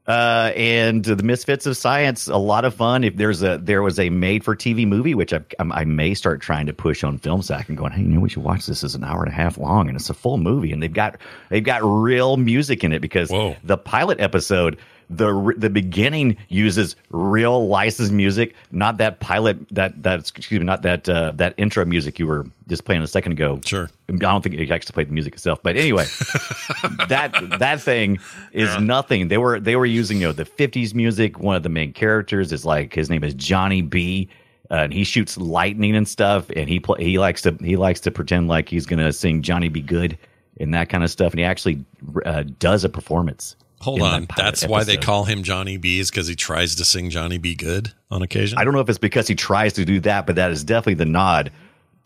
Uh, 0.08 0.51
and 0.55 1.05
the 1.05 1.22
Misfits 1.22 1.67
of 1.67 1.77
Science, 1.77 2.27
a 2.27 2.36
lot 2.38 2.65
of 2.65 2.74
fun. 2.74 3.03
If 3.03 3.17
there's 3.17 3.43
a 3.43 3.60
there 3.60 3.84
was 3.84 4.00
a 4.00 4.10
made 4.10 4.43
for 4.43 4.55
TV 4.55 4.88
movie, 4.88 5.13
which 5.13 5.31
I, 5.31 5.41
I 5.60 5.86
may 5.86 6.15
start 6.15 6.41
trying 6.41 6.65
to 6.65 6.74
push 6.74 7.03
on 7.03 7.20
FilmSack 7.20 7.70
and 7.70 7.77
going, 7.77 7.91
hey, 7.91 8.01
you 8.01 8.08
know, 8.08 8.20
we 8.20 8.27
should 8.27 8.43
watch 8.43 8.65
this. 8.65 8.84
It's 8.84 8.96
an 8.96 9.03
hour 9.03 9.24
and 9.24 9.31
a 9.31 9.36
half 9.36 9.60
long, 9.60 9.88
and 9.88 9.96
it's 9.96 10.10
a 10.10 10.15
full 10.15 10.38
movie, 10.39 10.72
and 10.72 10.81
they've 10.81 10.91
got 10.91 11.17
they've 11.50 11.63
got 11.63 11.81
real 11.84 12.36
music 12.38 12.84
in 12.84 12.93
it 12.93 13.00
because 13.00 13.29
Whoa. 13.29 13.55
the 13.63 13.77
pilot 13.77 14.20
episode. 14.20 14.77
The 15.12 15.53
the 15.58 15.70
beginning 15.70 16.38
uses 16.48 16.96
real 17.10 17.68
licensed 17.68 18.13
music, 18.13 18.56
not 18.72 18.98
that 18.98 19.20
pilot 19.20 19.58
that 19.72 20.01
that 20.03 20.20
excuse 20.20 20.60
me, 20.60 20.65
not 20.65 20.84
that 20.84 21.10
uh, 21.10 21.32
that 21.36 21.53
intro 21.58 21.84
music 21.84 22.18
you 22.18 22.27
were 22.27 22.46
just 22.68 22.86
playing 22.86 23.01
a 23.01 23.08
second 23.08 23.34
ago. 23.34 23.60
Sure. 23.65 23.89
I 24.10 24.15
don't 24.15 24.41
think 24.41 24.56
you 24.56 24.74
actually 24.74 24.94
played 24.94 25.10
the 25.10 25.13
music 25.13 25.34
itself, 25.34 25.60
but 25.62 25.75
anyway, 25.75 26.06
that 27.10 27.34
that 27.60 27.82
thing 27.82 28.20
is 28.53 28.77
nothing. 28.80 29.27
They 29.27 29.38
were 29.38 29.60
they 29.60 29.75
were 29.75 29.86
using 29.86 30.22
you 30.22 30.27
know 30.27 30.34
the 30.34 30.46
'50s 30.46 30.94
music. 30.94 31.39
One 31.39 31.56
of 31.56 31.63
the 31.63 31.70
main 31.70 31.91
characters 31.91 32.53
is 32.53 32.65
like 32.65 32.94
his 32.94 33.10
name 33.10 33.24
is 33.24 33.34
Johnny 33.34 33.82
B. 33.82 34.30
Uh, 34.70 34.86
and 34.86 34.94
he 34.94 35.03
shoots 35.03 35.38
lightning 35.38 35.98
and 35.98 36.08
stuff, 36.08 36.50
and 36.56 36.70
he 36.70 36.80
pl- 36.80 36.96
he 36.96 37.20
likes 37.20 37.41
to 37.41 37.51
he 37.60 37.75
likes 37.75 38.00
to 38.00 38.10
pretend 38.10 38.48
like 38.48 38.70
he's 38.70 38.86
gonna 38.86 39.12
sing 39.12 39.41
Johnny 39.41 39.68
B. 39.68 39.82
Goode, 39.82 40.18
and 40.62 40.74
that 40.74 40.88
kind 40.88 41.03
of 41.03 41.12
stuff. 41.12 41.34
And 41.34 41.39
he 41.39 41.46
actually 41.46 41.84
uh, 42.25 42.44
does 42.58 42.86
a 42.86 42.89
performance. 42.89 43.58
Hold 43.82 44.02
on. 44.02 44.22
that 44.22 44.38
That's 44.38 44.68
why 44.68 44.84
they 44.84 44.98
call 44.98 45.24
him 45.26 45.44
Johnny 45.44 45.78
B 45.78 46.00
is 46.00 46.12
because 46.12 46.28
he 46.28 46.36
tries 46.36 46.76
to 46.76 46.86
sing 46.86 47.10
Johnny 47.10 47.40
B 47.40 47.56
good 47.56 47.92
on 48.12 48.22
occasion. 48.22 48.58
I 48.58 48.64
don't 48.64 48.74
know 48.74 48.80
if 48.80 48.90
it's 48.90 49.00
because 49.00 49.28
he 49.28 49.36
tries 49.36 49.74
to 49.74 49.86
do 49.86 50.00
that, 50.02 50.28
but 50.28 50.36
that 50.36 50.52
is 50.52 50.64
definitely 50.64 50.96
the 50.96 51.06
nod 51.06 51.52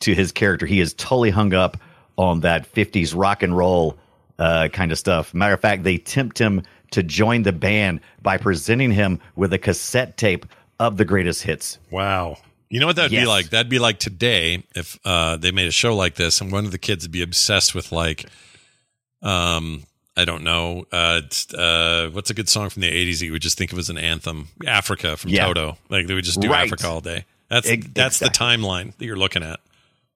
to 0.01 0.15
his 0.15 0.31
character. 0.31 0.65
He 0.65 0.79
is 0.79 0.93
totally 0.93 1.31
hung 1.31 1.53
up 1.53 1.77
on 2.17 2.39
that 2.41 2.71
50s 2.71 3.13
rock 3.15 3.43
and 3.43 3.55
roll 3.55 3.97
uh, 4.39 4.69
kind 4.71 4.91
of 4.91 4.97
stuff. 4.97 5.33
Matter 5.33 5.53
of 5.53 5.59
fact, 5.59 5.83
they 5.83 5.97
tempt 5.97 6.39
him 6.39 6.63
to 6.91 7.03
join 7.03 7.43
the 7.43 7.51
band 7.51 7.99
by 8.21 8.37
presenting 8.37 8.91
him 8.91 9.19
with 9.35 9.51
a 9.51 9.57
cassette 9.57 10.15
tape 10.17 10.45
of 10.79 10.95
the 10.97 11.03
greatest 11.03 11.43
hits. 11.43 11.77
Wow. 11.91 12.37
You 12.69 12.79
know 12.79 12.87
what 12.87 12.95
that'd 12.95 13.11
be 13.11 13.25
like? 13.25 13.49
That'd 13.49 13.69
be 13.69 13.79
like 13.79 13.99
today 13.99 14.63
if 14.75 14.97
uh, 15.05 15.37
they 15.37 15.51
made 15.51 15.67
a 15.67 15.71
show 15.71 15.95
like 15.95 16.15
this 16.15 16.41
and 16.41 16.51
one 16.51 16.65
of 16.65 16.71
the 16.71 16.77
kids 16.77 17.03
would 17.03 17.11
be 17.11 17.21
obsessed 17.21 17.75
with 17.75 17.91
like, 17.91 18.25
um, 19.21 19.83
I 20.17 20.23
don't 20.25 20.43
know, 20.43 20.85
uh, 20.91 21.21
uh, 21.57 22.07
what's 22.09 22.29
a 22.29 22.33
good 22.33 22.47
song 22.49 22.69
from 22.69 22.81
the 22.81 22.89
'80s? 22.91 23.19
that 23.19 23.25
You 23.25 23.31
would 23.33 23.41
just 23.41 23.57
think 23.57 23.73
of 23.73 23.79
as 23.79 23.89
an 23.89 23.97
anthem, 23.97 24.47
Africa 24.65 25.17
from 25.17 25.31
Yeah. 25.31 25.45
Toto. 25.47 25.77
Like 25.89 26.07
they 26.07 26.13
would 26.13 26.23
just 26.23 26.39
do 26.39 26.49
Right. 26.49 26.65
Africa 26.67 26.87
all 26.87 27.01
day. 27.01 27.25
That's 27.49 27.69
Ex- 27.69 27.87
that's 27.93 28.19
the 28.19 28.27
timeline 28.29 28.95
that 28.97 29.05
you're 29.05 29.17
looking 29.17 29.43
at. 29.43 29.59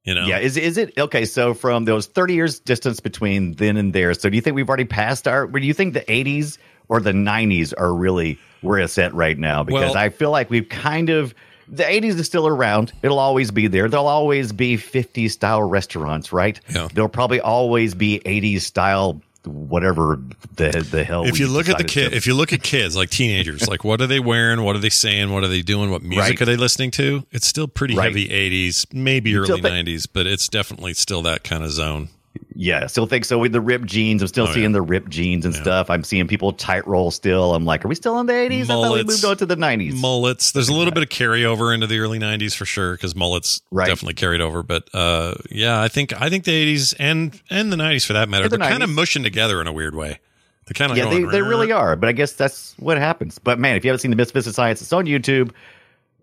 You 0.05 0.15
know, 0.15 0.25
Yeah, 0.25 0.39
is 0.39 0.55
is 0.57 0.77
it 0.77 0.97
okay? 0.97 1.25
So 1.25 1.53
from 1.53 1.85
those 1.85 2.07
30 2.07 2.33
years 2.33 2.59
distance 2.59 2.99
between 3.01 3.53
then 3.55 3.75
and 3.77 3.91
there, 3.93 4.13
so 4.13 4.29
do 4.29 4.35
you 4.35 4.41
think 4.41 4.55
we've 4.55 4.67
already 4.69 4.85
passed 4.85 5.27
our? 5.27 5.45
Do 5.45 5.59
you 5.59 5.73
think 5.73 5.93
the 5.93 6.09
80s 6.09 6.57
or 6.87 7.01
the 7.01 7.11
90s 7.11 7.73
are 7.77 7.93
really 7.93 8.39
where 8.61 8.79
it's 8.79 8.97
at 8.97 9.13
right 9.13 9.37
now? 9.37 9.63
Because 9.63 9.93
Well- 9.93 9.97
I 9.97 10.09
feel 10.09 10.31
like 10.31 10.49
we've 10.49 10.69
kind 10.69 11.09
of 11.09 11.35
the 11.71 11.83
80s 11.83 12.15
is 12.17 12.25
still 12.25 12.47
around. 12.47 12.93
It'll 13.03 13.19
always 13.19 13.51
be 13.51 13.67
there. 13.67 13.87
There'll 13.89 14.07
always 14.07 14.51
be 14.51 14.75
50s 14.77 15.33
style 15.33 15.61
restaurants, 15.61 16.33
right? 16.33 16.59
Yeah. 16.73 16.87
There'll 16.91 17.09
probably 17.09 17.41
always 17.41 17.93
be 17.93 18.19
80s 18.25 18.61
style 18.65 19.21
whatever 19.45 20.19
the 20.55 20.85
the 20.91 21.03
hell. 21.03 21.25
if 21.25 21.39
you 21.39 21.47
look 21.47 21.69
at 21.69 21.77
the 21.77 21.83
kid, 21.83 22.09
to- 22.09 22.15
if 22.15 22.27
you 22.27 22.33
look 22.33 22.51
at 22.53 22.61
kids 22.63 22.95
like 22.95 23.09
teenagers, 23.09 23.67
like 23.67 23.83
what 23.83 24.01
are 24.01 24.07
they 24.07 24.19
wearing? 24.19 24.61
What 24.63 24.75
are 24.75 24.79
they 24.79 24.89
saying? 24.89 25.31
What 25.31 25.43
are 25.43 25.47
they 25.47 25.61
doing? 25.61 25.89
What 25.91 26.01
music 26.03 26.19
Right. 26.39 26.41
are 26.41 26.45
they 26.45 26.57
listening 26.57 26.91
to? 26.91 27.25
It's 27.31 27.47
still 27.47 27.67
pretty 27.67 27.95
Right. 27.95 28.05
heavy 28.05 28.29
'80s, 28.29 28.85
maybe 28.93 29.35
early 29.35 29.47
think- 29.61 29.63
'90s, 29.63 30.05
but 30.07 30.27
it's 30.27 30.47
definitely 30.49 30.93
still 30.93 31.21
that 31.23 31.43
kind 31.43 31.63
of 31.63 31.71
zone. 31.71 32.09
Yeah, 32.55 32.81
I 32.83 32.87
still 32.87 33.05
think 33.05 33.23
so 33.25 33.39
with 33.39 33.53
the 33.53 33.61
ripped 33.61 33.85
jeans. 33.85 34.21
I'm 34.21 34.27
still 34.27 34.47
Oh, 34.47 34.51
seeing 34.53 34.71
yeah. 34.71 34.73
the 34.73 34.81
ripped 34.81 35.09
jeans 35.09 35.45
and 35.45 35.55
stuff. 35.55 35.89
I'm 35.89 36.03
seeing 36.03 36.27
people 36.27 36.51
tight 36.51 36.85
roll 36.85 37.09
still. 37.09 37.55
I'm 37.55 37.63
like, 37.65 37.85
are 37.85 37.87
we 37.87 37.95
still 37.95 38.19
in 38.19 38.25
the 38.25 38.33
80s? 38.33 38.63
I 38.63 38.65
thought 38.65 38.93
we 38.93 39.03
moved 39.03 39.23
on 39.23 39.37
to 39.37 39.45
the 39.45 39.55
90s. 39.55 39.93
Mullets. 39.93 40.51
There's 40.51 40.67
a 40.67 40.73
little 40.73 40.91
bit 40.91 41.01
of 41.03 41.09
carryover 41.09 41.73
into 41.73 41.87
the 41.87 41.99
early 41.99 42.19
'90s 42.19 42.53
for 42.55 42.65
sure 42.65 42.93
because 42.95 43.15
mullets 43.15 43.61
Right. 43.71 43.87
definitely 43.87 44.15
carried 44.15 44.41
over. 44.41 44.61
But 44.61 44.89
uh, 44.93 45.35
yeah, 45.49 45.81
I 45.81 45.87
think 45.87 46.13
I 46.21 46.29
think 46.29 46.43
the 46.43 46.51
'80s 46.75 46.93
and 46.99 47.39
and 47.49 47.71
the 47.71 47.77
'90s 47.77 48.05
for 48.05 48.13
that 48.13 48.27
matter, 48.29 48.49
the 48.49 48.57
they're 48.57 48.69
kind 48.69 48.83
of 48.83 48.89
mushing 48.89 49.23
together 49.23 49.61
in 49.61 49.67
a 49.67 49.73
weird 49.73 49.95
way. 49.95 50.19
They're 50.65 50.73
kind 50.75 50.91
of 50.91 50.97
yeah, 50.97 51.09
they, 51.09 51.23
they 51.23 51.41
really 51.41 51.71
are. 51.71 51.95
But 51.95 52.09
I 52.09 52.11
guess 52.11 52.33
that's 52.33 52.75
what 52.77 52.97
happens. 52.97 53.39
But 53.39 53.57
man, 53.57 53.75
if 53.77 53.85
you 53.85 53.89
haven't 53.89 54.01
seen 54.01 54.11
the 54.11 54.17
Misfits 54.17 54.45
of 54.47 54.53
Science, 54.53 54.81
it's 54.81 54.93
on 54.93 55.05
YouTube. 55.05 55.51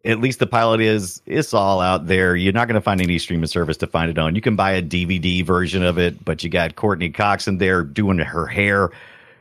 At 0.06 0.20
least 0.20 0.38
the 0.38 0.46
pilot 0.46 0.80
is. 0.80 1.20
It's 1.26 1.52
all 1.52 1.80
out 1.80 2.06
there. 2.06 2.36
You're 2.36 2.52
not 2.52 2.68
going 2.68 2.76
to 2.76 2.80
find 2.80 3.00
any 3.00 3.18
streaming 3.18 3.48
service 3.48 3.76
to 3.78 3.86
find 3.86 4.10
it 4.10 4.18
on. 4.18 4.34
You 4.34 4.40
can 4.40 4.56
buy 4.56 4.72
a 4.72 4.82
DVD 4.82 5.44
version 5.44 5.82
of 5.82 5.98
it, 5.98 6.25
but 6.25 6.44
you 6.44 6.48
got 6.48 6.76
Courteney 6.76 7.10
Cox 7.10 7.48
in 7.48 7.58
there 7.58 7.82
doing 7.82 8.18
her 8.18 8.46
hair. 8.46 8.90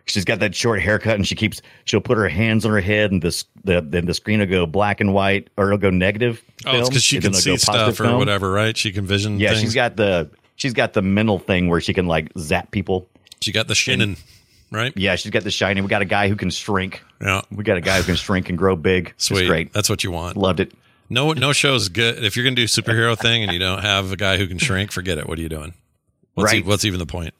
She's 0.07 0.25
got 0.25 0.39
that 0.39 0.53
short 0.53 0.81
haircut, 0.81 1.15
and 1.15 1.27
she 1.27 1.35
keeps. 1.35 1.61
She'll 1.85 2.01
put 2.01 2.17
her 2.17 2.27
hands 2.27 2.65
on 2.65 2.71
her 2.71 2.79
head, 2.79 3.11
and 3.11 3.21
this 3.21 3.45
the 3.63 3.81
then 3.81 4.05
the 4.05 4.13
screen 4.13 4.39
will 4.39 4.45
go 4.47 4.65
black 4.65 5.01
and 5.01 5.13
white, 5.13 5.49
or 5.57 5.65
it'll 5.65 5.77
go 5.77 5.89
negative. 5.89 6.43
Oh, 6.65 6.79
it's 6.79 6.89
because 6.89 7.03
she 7.03 7.19
can 7.19 7.33
see 7.33 7.53
it'll 7.53 7.65
go 7.65 7.71
positive 7.71 7.95
stuff 7.95 8.05
or 8.05 8.09
film. 8.09 8.19
whatever, 8.19 8.51
right? 8.51 8.77
She 8.77 8.91
can 8.91 9.05
vision. 9.05 9.39
Yeah, 9.39 9.49
things. 9.49 9.61
she's 9.61 9.73
got 9.73 9.95
the 9.95 10.29
she's 10.55 10.73
got 10.73 10.93
the 10.93 11.01
mental 11.01 11.39
thing 11.39 11.69
where 11.69 11.81
she 11.81 11.93
can 11.93 12.07
like 12.07 12.31
zap 12.37 12.71
people. 12.71 13.07
she 13.41 13.51
got 13.51 13.67
the 13.67 13.73
shinnin, 13.73 14.19
right? 14.71 14.93
Yeah, 14.95 15.15
she's 15.15 15.31
got 15.31 15.43
the 15.43 15.51
shiny. 15.51 15.81
We 15.81 15.87
got 15.87 16.01
a 16.01 16.05
guy 16.05 16.27
who 16.29 16.35
can 16.35 16.49
shrink. 16.49 17.03
Yeah, 17.21 17.41
We 17.51 17.63
got 17.63 17.77
a 17.77 17.81
guy 17.81 17.97
who 17.97 18.03
can 18.03 18.15
shrink 18.15 18.49
and 18.49 18.57
grow 18.57 18.75
big. 18.75 19.09
It's 19.15 19.25
sweet. 19.25 19.47
great. 19.47 19.73
That's 19.73 19.89
what 19.89 20.03
you 20.03 20.11
want. 20.11 20.37
Loved 20.37 20.59
it. 20.59 20.73
No, 21.09 21.33
no 21.33 21.53
show's 21.53 21.89
good. 21.89 22.23
If 22.23 22.35
you're 22.35 22.43
gonna 22.43 22.55
do 22.55 22.63
a 22.63 22.67
superhero 22.67 23.17
thing 23.17 23.43
and 23.43 23.51
you 23.51 23.59
don't 23.59 23.81
have 23.81 24.11
a 24.11 24.15
guy 24.15 24.37
who 24.37 24.47
can 24.47 24.57
shrink, 24.57 24.91
forget 24.91 25.17
it. 25.17 25.27
What 25.27 25.37
are 25.37 25.41
you 25.41 25.49
doing? 25.49 25.73
What's, 26.33 26.53
e- 26.53 26.57
Right. 26.57 26.65
what's 26.65 26.85
even 26.85 26.99
the 26.99 27.05
point? 27.05 27.33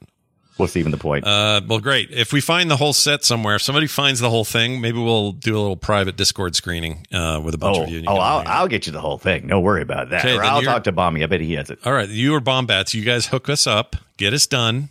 What's 0.56 0.76
even 0.76 0.90
the 0.90 0.96
point? 0.98 1.26
Uh, 1.26 1.60
well, 1.66 1.80
great. 1.80 2.10
If 2.10 2.32
we 2.32 2.40
find 2.40 2.70
the 2.70 2.76
whole 2.78 2.94
set 2.94 3.24
somewhere, 3.24 3.56
if 3.56 3.62
somebody 3.62 3.86
finds 3.86 4.20
the 4.20 4.30
whole 4.30 4.44
thing, 4.44 4.80
maybe 4.80 4.98
we'll 4.98 5.32
do 5.32 5.54
a 5.54 5.60
little 5.60 5.76
private 5.76 6.16
Discord 6.16 6.56
screening 6.56 7.06
uh, 7.12 7.42
with 7.44 7.54
a 7.54 7.58
bunch 7.58 7.76
oh, 7.76 7.82
of 7.82 7.90
you. 7.90 7.96
and 7.98 8.06
you 8.06 8.10
oh, 8.10 8.16
I'll. 8.16 8.42
I'll 8.46 8.68
get 8.68 8.86
you 8.86 8.92
the 8.92 9.00
whole 9.00 9.18
thing. 9.18 9.48
Don't 9.48 9.62
worry 9.62 9.82
about 9.82 10.10
that. 10.10 10.24
Okay, 10.24 10.34
or 10.34 10.42
I'll 10.42 10.62
talk 10.62 10.84
to 10.84 10.92
Bommy. 10.92 11.22
I 11.22 11.26
bet 11.26 11.42
he 11.42 11.54
has 11.54 11.68
it. 11.68 11.78
All 11.84 11.92
right, 11.92 12.08
you 12.08 12.34
or 12.34 12.40
Bombats, 12.40 12.94
you 12.94 13.04
guys 13.04 13.26
hook 13.26 13.50
us 13.50 13.66
up, 13.66 13.96
get 14.16 14.32
us 14.32 14.46
done, 14.46 14.88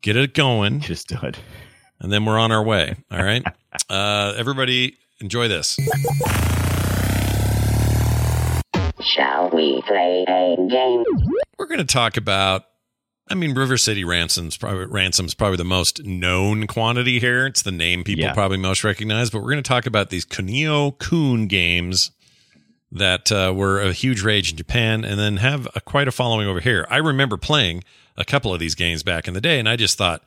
get 0.00 0.16
it 0.16 0.32
going, 0.32 0.80
Just 0.80 1.08
done. 1.08 1.34
And 2.00 2.12
then 2.12 2.24
we're 2.24 2.38
on 2.38 2.52
our 2.52 2.62
way. 2.62 2.94
All 3.10 3.22
right. 3.22 3.42
uh, 3.90 4.34
everybody, 4.36 4.96
enjoy 5.20 5.48
this. 5.48 5.76
Shall 9.00 9.50
we 9.50 9.82
play 9.82 10.24
a 10.26 10.56
game? 10.68 11.04
We're 11.58 11.66
going 11.66 11.78
to 11.78 11.84
talk 11.84 12.16
about. 12.16 12.64
I 13.30 13.34
mean, 13.34 13.54
River 13.54 13.78
City 13.78 14.04
Ransom's 14.04 14.56
probably 14.56 14.86
Ransom's 14.86 15.34
probably 15.34 15.56
the 15.56 15.64
most 15.64 16.04
known 16.04 16.66
quantity 16.66 17.18
here. 17.20 17.46
It's 17.46 17.62
the 17.62 17.72
name 17.72 18.04
people 18.04 18.24
Yeah. 18.24 18.34
probably 18.34 18.58
most 18.58 18.84
recognize. 18.84 19.30
But 19.30 19.38
we're 19.38 19.50
going 19.52 19.62
to 19.62 19.68
talk 19.68 19.86
about 19.86 20.10
these 20.10 20.24
Kunio 20.26 20.98
Kun 20.98 21.46
games 21.46 22.10
that 22.92 23.32
uh, 23.32 23.52
were 23.54 23.80
a 23.80 23.92
huge 23.92 24.22
rage 24.22 24.50
in 24.52 24.56
Japan, 24.56 25.04
and 25.04 25.18
then 25.18 25.38
have 25.38 25.66
a, 25.74 25.80
quite 25.80 26.06
a 26.06 26.12
following 26.12 26.46
over 26.46 26.60
here. 26.60 26.86
I 26.90 26.98
remember 26.98 27.36
playing 27.36 27.82
a 28.16 28.24
couple 28.24 28.52
of 28.54 28.60
these 28.60 28.74
games 28.74 29.02
back 29.02 29.26
in 29.26 29.34
the 29.34 29.40
day, 29.40 29.58
and 29.58 29.68
I 29.68 29.76
just 29.76 29.98
thought, 29.98 30.22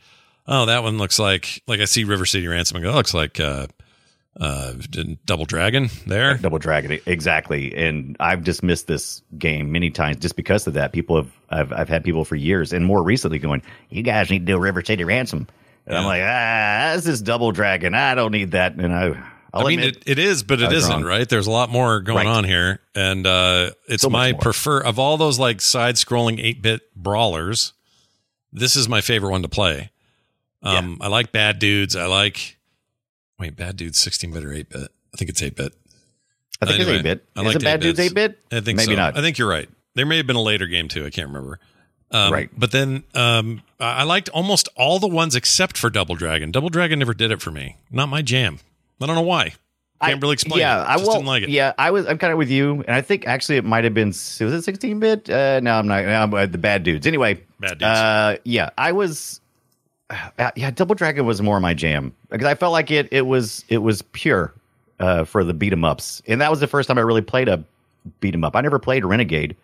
oh, 0.47 0.65
that 0.67 0.83
one 0.83 0.97
looks 0.97 1.19
like 1.19 1.61
like 1.67 1.79
I 1.79 1.85
see 1.85 2.03
River 2.03 2.25
City 2.25 2.47
Ransom 2.47 2.77
and 2.77 2.83
go, 2.83 2.91
that 2.91 2.97
looks 2.97 3.13
like 3.13 3.39
uh, 3.39 3.67
uh, 4.39 4.73
Double 5.25 5.45
Dragon 5.45 5.89
there. 6.05 6.37
Double 6.37 6.59
Dragon, 6.59 6.99
exactly. 7.05 7.75
And 7.75 8.15
I've 8.19 8.43
dismissed 8.43 8.87
this 8.87 9.21
game 9.37 9.71
many 9.71 9.89
times 9.89 10.17
just 10.17 10.35
because 10.35 10.67
of 10.67 10.73
that. 10.75 10.91
People 10.93 11.15
have, 11.17 11.31
I've, 11.49 11.73
I've 11.73 11.89
had 11.89 12.03
people 12.03 12.23
for 12.25 12.35
years 12.35 12.73
and 12.73 12.85
more 12.85 13.01
recently 13.03 13.39
going, 13.39 13.61
you 13.89 14.03
guys 14.03 14.29
need 14.29 14.39
to 14.39 14.45
do 14.45 14.59
River 14.59 14.83
City 14.83 15.03
Ransom. 15.03 15.47
And 15.85 15.97
I'm 15.97 16.03
like, 16.03 16.21
ah, 16.23 16.93
this 16.95 17.07
is 17.07 17.21
Double 17.21 17.51
Dragon. 17.53 17.95
I 17.95 18.13
don't 18.13 18.31
need 18.31 18.51
that. 18.51 18.73
And 18.75 18.93
I, 18.93 19.23
I'll 19.53 19.65
I 19.65 19.69
mean, 19.69 19.79
it, 19.79 20.03
it 20.05 20.19
is, 20.19 20.43
but 20.43 20.61
it 20.61 20.71
isn't, 20.73 20.91
wrong. 20.91 21.03
right? 21.05 21.27
There's 21.27 21.47
a 21.47 21.51
lot 21.51 21.69
more 21.69 22.01
going 22.01 22.27
Right. 22.27 22.37
on 22.37 22.43
here, 22.43 22.81
and 22.93 23.25
uh, 23.25 23.71
it's 23.87 24.03
So 24.03 24.09
my 24.09 24.33
prefer 24.33 24.81
of 24.81 24.99
all 24.99 25.15
those 25.15 25.39
like 25.39 25.61
side-scrolling 25.61 26.43
eight-bit 26.43 26.93
brawlers. 26.95 27.71
This 28.51 28.75
is 28.75 28.89
my 28.89 28.99
favorite 28.99 29.31
one 29.31 29.43
to 29.43 29.47
play. 29.49 29.89
Um, 30.67 30.97
I 31.01 31.07
like 31.07 31.31
Bad 31.31 31.59
Dudes. 31.59 31.95
I 31.95 32.05
like 32.05 32.57
wait, 33.39 33.55
Bad 33.55 33.77
Dudes, 33.77 33.99
sixteen-bit 33.99 34.43
or 34.43 34.53
eight-bit? 34.53 34.89
I 35.13 35.17
think 35.17 35.29
it's 35.29 35.41
eight-bit. 35.41 35.73
I 36.61 36.65
think 36.65 36.79
Anyway, 36.79 36.93
it's 36.93 36.99
8 36.99 37.03
bit. 37.03 37.25
I 37.35 37.47
it 37.47 37.63
Bad 37.63 37.79
Dudes 37.81 37.99
8 37.99 38.13
bit? 38.13 38.39
I 38.51 38.61
think 38.61 38.77
Maybe 38.77 38.93
so. 38.93 38.95
not. 38.95 39.17
I 39.17 39.21
think 39.21 39.37
you're 39.37 39.49
right. 39.49 39.69
There 39.93 40.05
may 40.05 40.17
have 40.17 40.27
been 40.27 40.35
a 40.35 40.41
later 40.41 40.67
game 40.67 40.87
too. 40.87 41.05
I 41.05 41.09
can't 41.09 41.27
remember. 41.27 41.59
Um, 42.09 42.31
Right. 42.33 42.49
But 42.57 42.71
then 42.71 43.03
um, 43.13 43.61
I 43.79 43.99
I 43.99 44.03
liked 44.03 44.29
almost 44.29 44.69
all 44.75 44.99
the 44.99 45.07
ones 45.07 45.35
except 45.35 45.77
for 45.77 45.89
Double 45.89 46.15
Dragon. 46.15 46.51
Double 46.51 46.69
Dragon 46.69 46.99
never 46.99 47.13
did 47.13 47.31
it 47.31 47.41
for 47.41 47.51
me. 47.51 47.77
Not 47.91 48.07
my 48.09 48.21
jam. 48.21 48.59
I 49.01 49.05
don't 49.05 49.15
know 49.15 49.21
why. 49.21 49.53
Can't 50.01 50.21
really 50.21 50.33
explain. 50.33 50.59
Yeah, 50.59 50.81
it. 50.81 50.85
I 50.85 50.97
will. 50.97 51.13
didn't 51.13 51.25
like 51.25 51.43
it. 51.43 51.49
Yeah, 51.49 51.73
I 51.77 51.89
was. 51.89 52.05
I'm 52.05 52.19
kind 52.19 52.31
of 52.31 52.37
with 52.37 52.51
you, 52.51 52.83
and 52.87 52.91
I 52.91 53.01
think 53.01 53.27
actually 53.27 53.57
it 53.57 53.65
might 53.65 53.83
have 53.83 53.95
been. 53.95 54.09
Was 54.09 54.41
it 54.41 54.61
16 54.61 54.99
bit? 54.99 55.29
Uh, 55.29 55.59
no, 55.59 55.73
I'm 55.73 55.87
not. 55.87 56.05
no, 56.05 56.21
I'm, 56.21 56.33
uh, 56.33 56.45
the 56.45 56.59
bad 56.59 56.83
dudes. 56.83 57.07
Anyway, 57.07 57.43
Bad 57.59 57.79
Dudes. 57.79 57.83
Uh, 57.83 58.37
yeah, 58.43 58.69
I 58.77 58.91
was. 58.91 59.41
Uh, 60.39 60.51
yeah, 60.55 60.69
Double 60.71 60.93
Dragon 60.95 61.25
was 61.25 61.41
more 61.41 61.59
my 61.59 61.73
jam 61.73 62.13
because 62.29 62.45
I 62.45 62.53
felt 62.53 62.71
like 62.71 62.91
it. 62.91 63.09
It 63.11 63.23
was. 63.23 63.65
It 63.69 63.79
was 63.79 64.03
pure 64.03 64.53
uh, 64.99 65.23
for 65.25 65.43
the 65.43 65.53
beat 65.53 65.73
'em 65.73 65.83
ups, 65.83 66.21
and 66.27 66.39
that 66.39 66.51
was 66.51 66.59
the 66.59 66.67
first 66.67 66.87
time 66.87 66.97
I 66.97 67.01
really 67.01 67.21
played 67.21 67.49
a 67.49 67.63
beat 68.19 68.33
'em 68.35 68.43
up. 68.43 68.55
I 68.55 68.61
never 68.61 68.79
played 68.79 69.03
Renegade, 69.03 69.55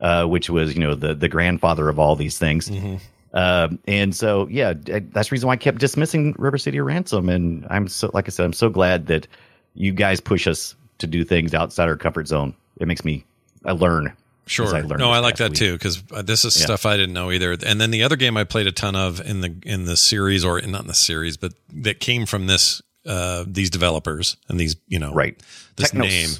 uh, 0.00 0.24
which 0.24 0.48
was 0.48 0.74
you 0.74 0.80
know 0.80 0.94
the 0.94 1.14
the 1.14 1.28
grandfather 1.28 1.88
of 1.88 1.98
all 1.98 2.14
these 2.16 2.38
things. 2.38 2.70
Mm-hmm. 2.70 2.96
Um, 3.34 3.78
and 3.86 4.14
so, 4.14 4.46
yeah, 4.48 4.74
that's 4.74 5.28
the 5.28 5.32
reason 5.32 5.46
why 5.46 5.54
I 5.54 5.56
kept 5.56 5.78
dismissing 5.78 6.34
River 6.38 6.58
City 6.58 6.80
Ransom. 6.80 7.28
And 7.28 7.66
I'm 7.70 7.88
so, 7.88 8.10
like 8.12 8.28
I 8.28 8.30
said, 8.30 8.44
I'm 8.44 8.52
so 8.52 8.68
glad 8.68 9.06
that 9.06 9.26
you 9.74 9.92
guys 9.92 10.20
push 10.20 10.46
us 10.46 10.74
to 10.98 11.06
do 11.06 11.24
things 11.24 11.54
outside 11.54 11.88
our 11.88 11.96
comfort 11.96 12.28
zone. 12.28 12.54
It 12.78 12.86
makes 12.86 13.04
me, 13.04 13.24
I 13.64 13.72
learn. 13.72 14.12
Sure. 14.46 14.74
I 14.74 14.80
no, 14.82 15.10
I 15.10 15.20
like 15.20 15.36
that 15.36 15.50
week. 15.50 15.58
too 15.58 15.72
because 15.74 16.02
this 16.24 16.44
is 16.44 16.56
Yeah. 16.56 16.64
stuff 16.64 16.84
I 16.84 16.96
didn't 16.96 17.14
know 17.14 17.30
either. 17.30 17.52
And 17.64 17.80
then 17.80 17.90
the 17.92 18.02
other 18.02 18.16
game 18.16 18.36
I 18.36 18.44
played 18.44 18.66
a 18.66 18.72
ton 18.72 18.96
of 18.96 19.20
in 19.20 19.40
the 19.40 19.54
in 19.64 19.84
the 19.84 19.96
series, 19.96 20.44
or 20.44 20.60
not 20.62 20.80
in 20.82 20.86
the 20.88 20.94
series, 20.94 21.36
but 21.36 21.52
that 21.74 22.00
came 22.00 22.26
from 22.26 22.46
this 22.48 22.82
uh, 23.06 23.44
these 23.46 23.70
developers 23.70 24.36
and 24.48 24.58
these 24.60 24.76
you 24.88 24.98
know 24.98 25.12
Right. 25.12 25.40
this 25.76 25.90
Technos. 25.90 26.08
name. 26.08 26.30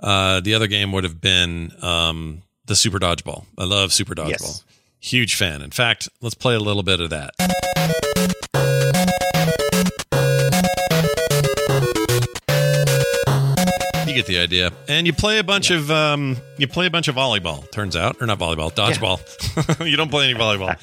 Uh, 0.00 0.40
the 0.40 0.54
other 0.54 0.66
game 0.66 0.92
would 0.92 1.04
have 1.04 1.20
been 1.20 1.72
um, 1.82 2.42
the 2.66 2.74
Super 2.76 2.98
Dodgeball. 2.98 3.44
I 3.56 3.64
love 3.64 3.92
Super 3.92 4.14
Dodgeball. 4.14 4.30
Yes. 4.30 4.64
Huge 5.00 5.34
fan. 5.34 5.62
In 5.62 5.70
fact, 5.70 6.08
let's 6.20 6.34
play 6.34 6.54
a 6.54 6.60
little 6.60 6.82
bit 6.82 7.00
of 7.00 7.10
that. 7.10 7.32
You 14.12 14.18
get 14.18 14.26
the 14.26 14.38
idea, 14.40 14.72
and 14.88 15.06
you 15.06 15.14
play 15.14 15.38
a 15.38 15.44
bunch 15.44 15.70
of 15.70 15.90
um, 15.90 16.36
you 16.58 16.68
play 16.68 16.86
a 16.86 16.90
bunch 16.90 17.08
of 17.08 17.14
volleyball. 17.14 17.70
Turns 17.70 17.96
out, 17.96 18.20
or 18.20 18.26
not 18.26 18.38
volleyball, 18.38 18.70
dodgeball. 18.70 19.86
you 19.90 19.96
don't 19.96 20.10
play 20.10 20.28
any 20.28 20.38
volleyball. 20.38 20.76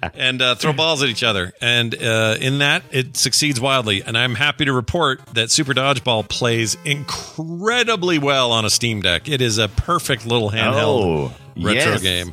and 0.14 0.40
uh, 0.40 0.54
throw 0.54 0.72
balls 0.72 1.02
at 1.02 1.08
each 1.08 1.24
other. 1.24 1.52
And 1.60 1.92
uh, 2.00 2.36
in 2.40 2.58
that, 2.58 2.84
it 2.92 3.16
succeeds 3.16 3.60
wildly. 3.60 4.04
And 4.04 4.16
I'm 4.16 4.36
happy 4.36 4.64
to 4.66 4.72
report 4.72 5.20
that 5.34 5.50
Super 5.50 5.74
Dodgeball 5.74 6.28
plays 6.28 6.76
incredibly 6.84 8.18
well 8.20 8.52
on 8.52 8.64
a 8.64 8.70
Steam 8.70 9.02
Deck. 9.02 9.28
It 9.28 9.40
is 9.40 9.58
a 9.58 9.68
perfect 9.68 10.24
little 10.24 10.50
handheld 10.50 11.02
Oh, 11.02 11.34
retro 11.56 11.92
yes. 11.92 12.02
game. 12.02 12.32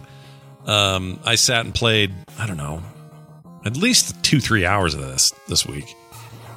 Um, 0.65 1.19
I 1.25 1.35
sat 1.35 1.65
and 1.65 1.73
played. 1.73 2.13
I 2.37 2.45
don't 2.45 2.57
know, 2.57 2.83
at 3.65 3.77
least 3.77 4.23
two 4.23 4.39
three 4.39 4.65
hours 4.65 4.93
of 4.93 5.01
this 5.01 5.33
this 5.47 5.65
week. 5.65 5.95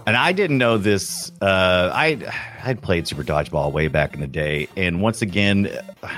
And 0.08 0.16
I 0.16 0.32
didn't 0.32 0.56
know 0.56 0.78
this. 0.78 1.30
Uh, 1.42 1.92
I 1.92 2.18
I'd 2.64 2.80
played 2.80 3.06
Super 3.06 3.22
Dodgeball 3.22 3.72
way 3.72 3.88
back 3.88 4.14
in 4.14 4.20
the 4.20 4.26
day, 4.26 4.66
and 4.74 5.02
once 5.02 5.20
again, 5.20 5.70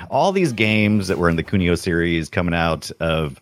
all 0.09 0.30
these 0.30 0.52
games 0.52 1.09
that 1.09 1.18
were 1.18 1.28
in 1.28 1.35
the 1.35 1.42
Kunio 1.42 1.76
series 1.76 2.28
coming 2.28 2.54
out 2.54 2.92
of 3.00 3.40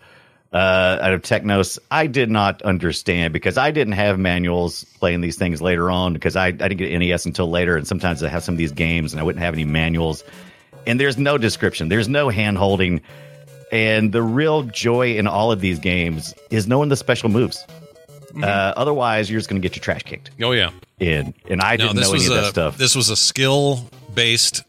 uh, 0.55 1.00
out 1.02 1.12
of 1.12 1.21
Technos, 1.21 1.78
I 1.90 2.07
did 2.07 2.31
not 2.31 2.62
understand 2.62 3.35
because 3.35 3.59
I 3.59 3.71
didn't 3.71 3.93
have 3.93 4.19
manuals 4.19 4.85
playing 4.85 5.21
these 5.21 5.37
things 5.37 5.61
later 5.61 5.90
on 5.90 6.14
because 6.14 6.35
I, 6.35 6.47
I 6.47 6.52
didn't 6.52 6.78
get 6.78 6.99
NES 6.99 7.26
until 7.26 7.50
later, 7.50 7.76
and 7.76 7.87
sometimes 7.87 8.23
I 8.23 8.31
have 8.31 8.43
some 8.43 8.55
of 8.55 8.59
these 8.59 8.73
games 8.73 9.12
and 9.12 9.21
I 9.21 9.25
wouldn't 9.25 9.45
have 9.45 9.52
any 9.52 9.67
manuals, 9.67 10.25
and 10.87 10.99
there's 10.99 11.19
no 11.19 11.37
description, 11.37 11.90
there's 11.90 12.09
no 12.09 12.31
hand 12.31 12.57
holding, 12.57 13.02
and 13.71 14.12
the 14.12 14.23
real 14.23 14.62
joy 14.62 15.14
in 15.14 15.26
all 15.26 15.52
of 15.52 15.61
these 15.61 15.78
games 15.78 16.33
is 16.49 16.67
knowing 16.67 16.88
the 16.88 16.97
special 16.97 17.28
moves. 17.28 17.67
Uh, 18.37 18.73
otherwise, 18.76 19.30
you're 19.30 19.38
just 19.38 19.49
going 19.49 19.61
to 19.61 19.66
get 19.68 19.76
your 19.76 19.82
trash 19.82 20.02
kicked. 20.02 20.30
Oh 20.42 20.52
yeah, 20.52 20.70
And 21.00 21.35
and 21.49 21.61
I 21.61 21.76
no, 21.76 21.88
didn't 21.88 22.00
know 22.02 22.12
any 22.14 22.26
of 22.26 22.32
that 22.35 22.47
stuff. 22.50 22.76
this 22.78 22.94
was 22.94 23.08
a 23.11 23.16
skill 23.16 23.85
based 24.14 24.64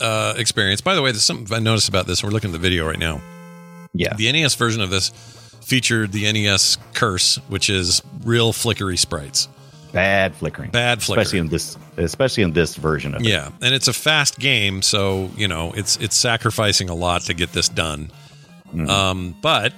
uh, 0.00 0.34
experience. 0.36 0.80
By 0.80 0.94
the 0.94 1.02
way, 1.02 1.10
there's 1.12 1.22
something 1.24 1.54
I 1.56 1.60
noticed 1.60 1.88
about 1.88 2.06
this. 2.06 2.22
We're 2.22 2.30
looking 2.30 2.50
at 2.50 2.52
the 2.52 2.58
video 2.58 2.86
right 2.86 2.98
now. 2.98 3.20
yeah, 3.94 4.14
The 4.14 4.30
NES 4.32 4.54
version 4.54 4.80
of 4.82 4.90
this 4.90 5.10
featured 5.64 6.12
the 6.12 6.30
NES 6.32 6.78
curse, 6.94 7.36
which 7.48 7.68
is 7.70 8.00
real 8.24 8.52
flickery 8.52 8.96
sprites. 8.96 9.48
bad 9.92 10.34
flickering, 10.34 10.70
Bad 10.70 11.02
flickering. 11.02 11.22
especially 11.22 11.38
in 11.40 11.48
this, 11.48 11.76
especially 11.96 12.42
in 12.42 12.52
this 12.52 12.74
version 12.76 13.14
of 13.14 13.20
it. 13.22 13.28
Yeah, 13.28 13.50
and 13.62 13.74
it's 13.74 13.88
a 13.88 13.92
fast 13.92 14.38
game, 14.38 14.82
so 14.82 15.30
you 15.36 15.46
know 15.48 15.72
it's 15.72 15.96
it's 15.98 16.16
sacrificing 16.16 16.88
a 16.88 16.94
lot 16.94 17.22
to 17.22 17.34
get 17.34 17.52
this 17.52 17.68
done. 17.68 18.10
Mm-hmm. 18.68 18.88
Um, 18.90 19.34
but 19.42 19.72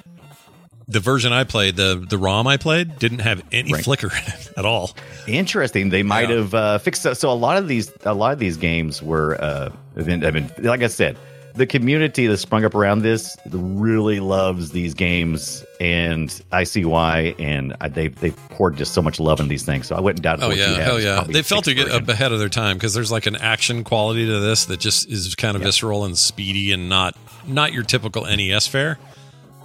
the 0.91 1.01
version 1.01 1.33
I 1.33 1.45
played, 1.45 1.77
the 1.77 2.05
the 2.09 2.19
ROM 2.19 2.47
I 2.47 2.57
played, 2.57 2.99
didn't 2.99 3.21
have 3.21 3.43
any 3.53 3.73
Right. 3.73 3.85
flicker 3.85 4.09
in 4.13 4.33
it 4.33 4.51
at 4.57 4.65
all. 4.65 4.91
Interesting. 5.27 5.89
They 5.91 6.03
might 6.03 6.29
Yeah. 6.29 6.37
have 6.37 6.55
uh, 6.55 6.79
fixed 6.79 7.03
that. 7.05 7.17
So 7.17 7.31
a 7.31 7.35
lot 7.35 7.57
of 7.57 7.69
these, 7.69 7.91
a 8.05 8.15
lot 8.15 8.33
of 8.33 8.39
these 8.39 8.57
games 8.57 9.03
were. 9.03 9.41
Uh, 9.41 9.71
have 9.97 10.07
been, 10.07 10.23
have 10.23 10.35
been, 10.35 10.51
like 10.59 10.83
I 10.83 10.87
said, 10.87 11.17
the 11.57 11.67
community 11.67 12.29
that 12.29 12.37
sprung 12.37 12.65
up 12.65 12.77
around 12.77 13.03
this 13.03 13.37
really 13.51 14.21
loves 14.21 14.71
these 14.71 14.95
games, 14.95 15.65
and 15.81 16.41
I 16.53 16.63
see 16.63 16.85
why. 16.85 17.35
And 17.41 17.75
I, 17.81 17.89
they 17.89 18.07
they 18.09 18.31
poured 18.31 18.77
just 18.77 18.95
so 18.95 19.03
much 19.03 19.19
love 19.19 19.41
in 19.41 19.49
these 19.49 19.65
things. 19.65 19.89
So 19.89 19.97
I 19.97 20.01
wouldn't 20.01 20.23
doubt. 20.23 20.39
Oh 20.43 20.51
yeah, 20.51 20.79
hell 20.81 21.01
yeah! 21.01 21.25
They 21.29 21.43
felt 21.43 21.65
to 21.65 21.75
get 21.75 21.91
up 21.91 22.09
ahead 22.09 22.31
of 22.33 22.39
their 22.39 22.49
time 22.49 22.77
because 22.77 22.95
there's 22.95 23.11
like 23.11 23.27
an 23.27 23.35
action 23.37 23.83
quality 23.83 24.27
to 24.27 24.39
this 24.39 24.67
that 24.67 24.79
just 24.79 25.09
is 25.11 25.35
kind 25.35 25.57
of 25.57 25.63
visceral 25.63 26.05
and 26.05 26.17
speedy 26.17 26.73
and 26.73 26.89
not 26.89 27.17
not 27.47 27.73
your 27.73 27.83
typical 27.83 28.25
NES 28.25 28.69
fare. 28.69 28.99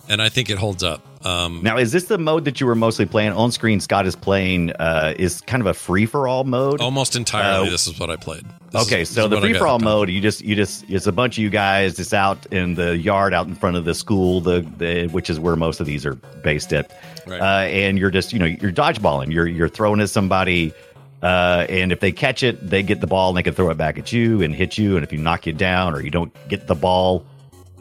And 0.10 0.22
I 0.22 0.30
think 0.30 0.50
it 0.50 0.58
holds 0.58 0.84
up. 0.84 1.02
Um, 1.26 1.62
Now, 1.64 1.78
is 1.78 1.92
this 1.92 2.06
the 2.06 2.18
mode 2.20 2.46
that 2.46 2.62
you 2.62 2.68
were 2.68 2.76
mostly 2.76 3.06
playing 3.06 3.32
on 3.34 3.52
screen? 3.52 3.80
Scott 3.80 4.06
is 4.06 4.16
playing 4.16 4.72
uh, 4.74 5.14
is 5.18 5.42
kind 5.42 5.60
of 5.62 5.68
a 5.68 5.74
free 5.74 6.06
for 6.06 6.28
all 6.28 6.44
mode. 6.44 6.80
almost 6.82 7.16
entirely, 7.16 7.68
Uh, 7.68 7.72
this 7.72 7.88
is 7.88 8.00
what 8.00 8.10
I 8.12 8.16
played. 8.16 8.44
This 8.72 8.86
okay, 8.88 9.02
is- 9.02 9.10
so 9.10 9.28
the 9.28 9.42
free 9.42 9.54
for 9.54 9.66
all 9.68 9.80
mode, 9.80 10.10
you 10.10 10.22
just 10.22 10.42
you 10.42 10.56
just 10.56 10.86
it's 10.90 11.08
a 11.08 11.12
bunch 11.12 11.38
of 11.38 11.44
you 11.44 11.50
guys 11.50 11.98
It's 12.00 12.14
out 12.14 12.46
in 12.52 12.76
the 12.76 12.96
yard 12.98 13.34
out 13.34 13.48
in 13.48 13.56
front 13.56 13.76
of 13.78 13.86
the 13.86 13.96
school, 13.96 14.40
the, 14.42 14.66
the 14.78 15.08
which 15.08 15.30
is 15.30 15.40
where 15.40 15.56
most 15.56 15.80
of 15.80 15.88
these 15.88 16.06
are 16.06 16.16
based 16.44 16.74
at, 16.74 16.92
Right. 17.26 17.42
uh, 17.42 17.66
and 17.68 17.98
you're 17.98 18.12
just 18.12 18.32
you 18.32 18.40
know 18.40 18.46
you're 18.46 18.72
dodgeballing, 18.72 19.32
you're 19.32 19.48
you're 19.48 19.70
throwing 19.70 20.02
at 20.02 20.10
somebody, 20.10 20.74
uh, 21.24 21.66
and 21.70 21.92
if 21.92 22.02
they 22.02 22.12
catch 22.12 22.44
it, 22.44 22.70
they 22.70 22.84
get 22.84 23.00
the 23.02 23.08
ball 23.08 23.30
and 23.30 23.38
they 23.38 23.44
can 23.44 23.54
throw 23.54 23.70
it 23.72 23.78
back 23.78 23.98
at 23.98 24.12
you 24.12 24.42
and 24.44 24.54
hit 24.54 24.78
you, 24.78 24.96
and 24.98 25.04
if 25.04 25.12
you 25.14 25.18
knock 25.20 25.48
you 25.48 25.54
down 25.54 25.94
or 25.96 26.02
you 26.02 26.12
don't 26.12 26.32
get 26.50 26.68
the 26.68 26.76
ball, 26.76 27.24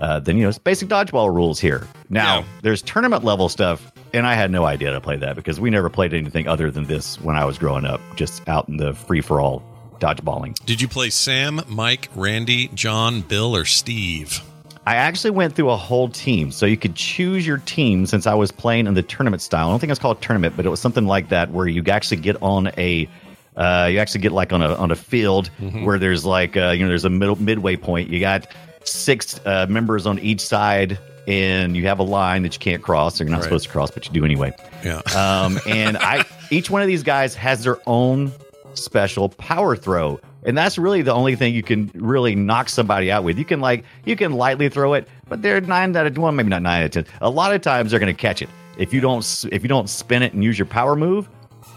uh, 0.01 0.21
then 0.21 0.37
you 0.37 0.43
know 0.45 0.49
it's 0.49 0.59
basic 0.59 0.89
dodgeball 0.89 1.35
rules 1.35 1.61
here. 1.61 1.87
Now 2.11 2.39
Yeah. 2.41 2.45
there's 2.63 2.83
tournament 2.83 3.25
level 3.25 3.49
stuff. 3.49 3.91
And 4.13 4.29
I 4.29 4.35
had 4.35 4.53
no 4.53 4.65
idea 4.65 4.93
to 4.93 5.01
play 5.01 5.17
that 5.17 5.35
because 5.35 5.59
we 5.59 5.71
never 5.71 5.91
played 5.91 6.15
anything 6.15 6.47
other 6.47 6.71
than 6.71 6.85
this 6.85 7.21
when 7.21 7.35
I 7.35 7.45
was 7.45 7.59
growing 7.59 7.85
up, 7.85 8.01
just 8.15 8.49
out 8.49 8.69
in 8.69 8.77
the 8.77 8.95
free 8.95 9.21
for 9.21 9.41
all 9.41 9.61
dodgeballing. 9.99 10.55
Did 10.67 10.81
you 10.81 10.87
play 10.87 11.11
Sam, 11.11 11.61
Mike, 11.67 12.09
Randy, 12.15 12.69
John, 12.75 13.23
Bill, 13.23 13.57
or 13.57 13.65
Steve? 13.65 14.41
I 14.87 14.95
actually 14.97 15.31
went 15.33 15.57
through 15.57 15.71
a 15.71 15.77
whole 15.77 16.09
team, 16.09 16.53
so 16.53 16.65
you 16.65 16.77
could 16.77 16.95
choose 16.95 17.45
your 17.45 17.59
team. 17.59 18.07
Since 18.07 18.27
I 18.29 18.35
was 18.35 18.53
playing 18.53 18.87
in 18.87 18.95
the 18.95 19.03
tournament 19.03 19.43
style, 19.43 19.67
I 19.67 19.71
don't 19.73 19.81
think 19.81 19.91
it's 19.91 19.99
called 19.99 20.23
tournament, 20.23 20.55
but 20.57 20.65
it 20.65 20.69
was 20.69 20.79
something 20.81 21.07
like 21.07 21.31
that, 21.31 21.51
where 21.51 21.67
you 21.67 21.83
actually 21.89 22.19
get 22.19 22.41
on 22.41 22.71
a, 22.79 23.09
uh, 23.57 23.89
you 23.91 23.99
actually 23.99 24.21
get 24.21 24.31
like 24.33 24.53
on 24.53 24.63
a 24.63 24.75
on 24.77 24.91
a 24.93 24.97
field 24.97 25.49
where 25.85 25.99
there's 25.99 26.25
like 26.25 26.57
uh, 26.57 26.71
you 26.71 26.83
know 26.85 26.89
there's 26.89 27.05
a 27.07 27.11
middle 27.11 27.35
midway 27.37 27.75
point. 27.77 28.11
You 28.11 28.21
got 28.21 28.47
six 28.85 29.41
uh, 29.45 29.67
members 29.69 30.07
on 30.07 30.19
each 30.19 30.41
side, 30.41 30.99
and 31.27 31.77
you 31.77 31.87
have 31.87 31.99
a 31.99 32.03
line 32.05 32.43
that 32.43 32.55
you 32.55 32.59
can't 32.61 32.83
cross. 32.83 33.21
Or 33.21 33.25
you're 33.25 33.31
not 33.31 33.39
Right. 33.39 33.45
supposed 33.45 33.65
to 33.65 33.71
cross, 33.71 33.91
but 33.91 34.07
you 34.07 34.13
do 34.13 34.25
anyway. 34.25 34.53
Yeah. 34.85 35.01
Um, 35.17 35.59
and 35.69 35.97
I 35.99 36.25
each 36.51 36.71
one 36.71 36.83
of 36.83 36.89
these 36.89 37.03
guys 37.03 37.35
has 37.35 37.65
their 37.65 37.79
own 37.87 38.33
special 38.75 39.29
power 39.31 39.77
throw. 39.77 40.21
And 40.47 40.59
that's 40.59 40.77
really 40.77 41.01
the 41.01 41.15
only 41.15 41.37
thing 41.37 41.55
you 41.55 41.63
can 41.63 41.91
really 41.95 42.35
knock 42.35 42.69
somebody 42.69 43.11
out 43.11 43.25
with. 43.25 43.39
You 43.39 43.47
can 43.47 43.61
like 43.61 43.85
you 44.05 44.15
can 44.17 44.33
lightly 44.33 44.69
throw 44.69 44.93
it, 44.93 45.09
but 45.29 45.41
they're 45.41 45.61
nine 45.63 45.97
out 45.97 46.07
of 46.07 46.19
one, 46.19 46.37
maybe 46.37 46.51
not 46.51 46.61
nine 46.63 46.83
out 46.83 46.97
of 46.97 47.07
ten. 47.07 47.15
A 47.23 47.31
lot 47.31 47.55
of 47.55 47.63
times 47.63 47.91
they're 47.91 48.01
going 48.01 48.15
to 48.15 48.21
catch 48.21 48.43
it. 48.43 48.51
If 48.77 48.93
you 48.93 49.01
don't 49.01 49.25
if 49.51 49.63
you 49.63 49.69
don't 49.69 49.89
spin 49.89 50.23
it 50.23 50.35
and 50.35 50.45
use 50.45 50.59
your 50.59 50.67
power 50.67 50.97
move, 50.97 51.29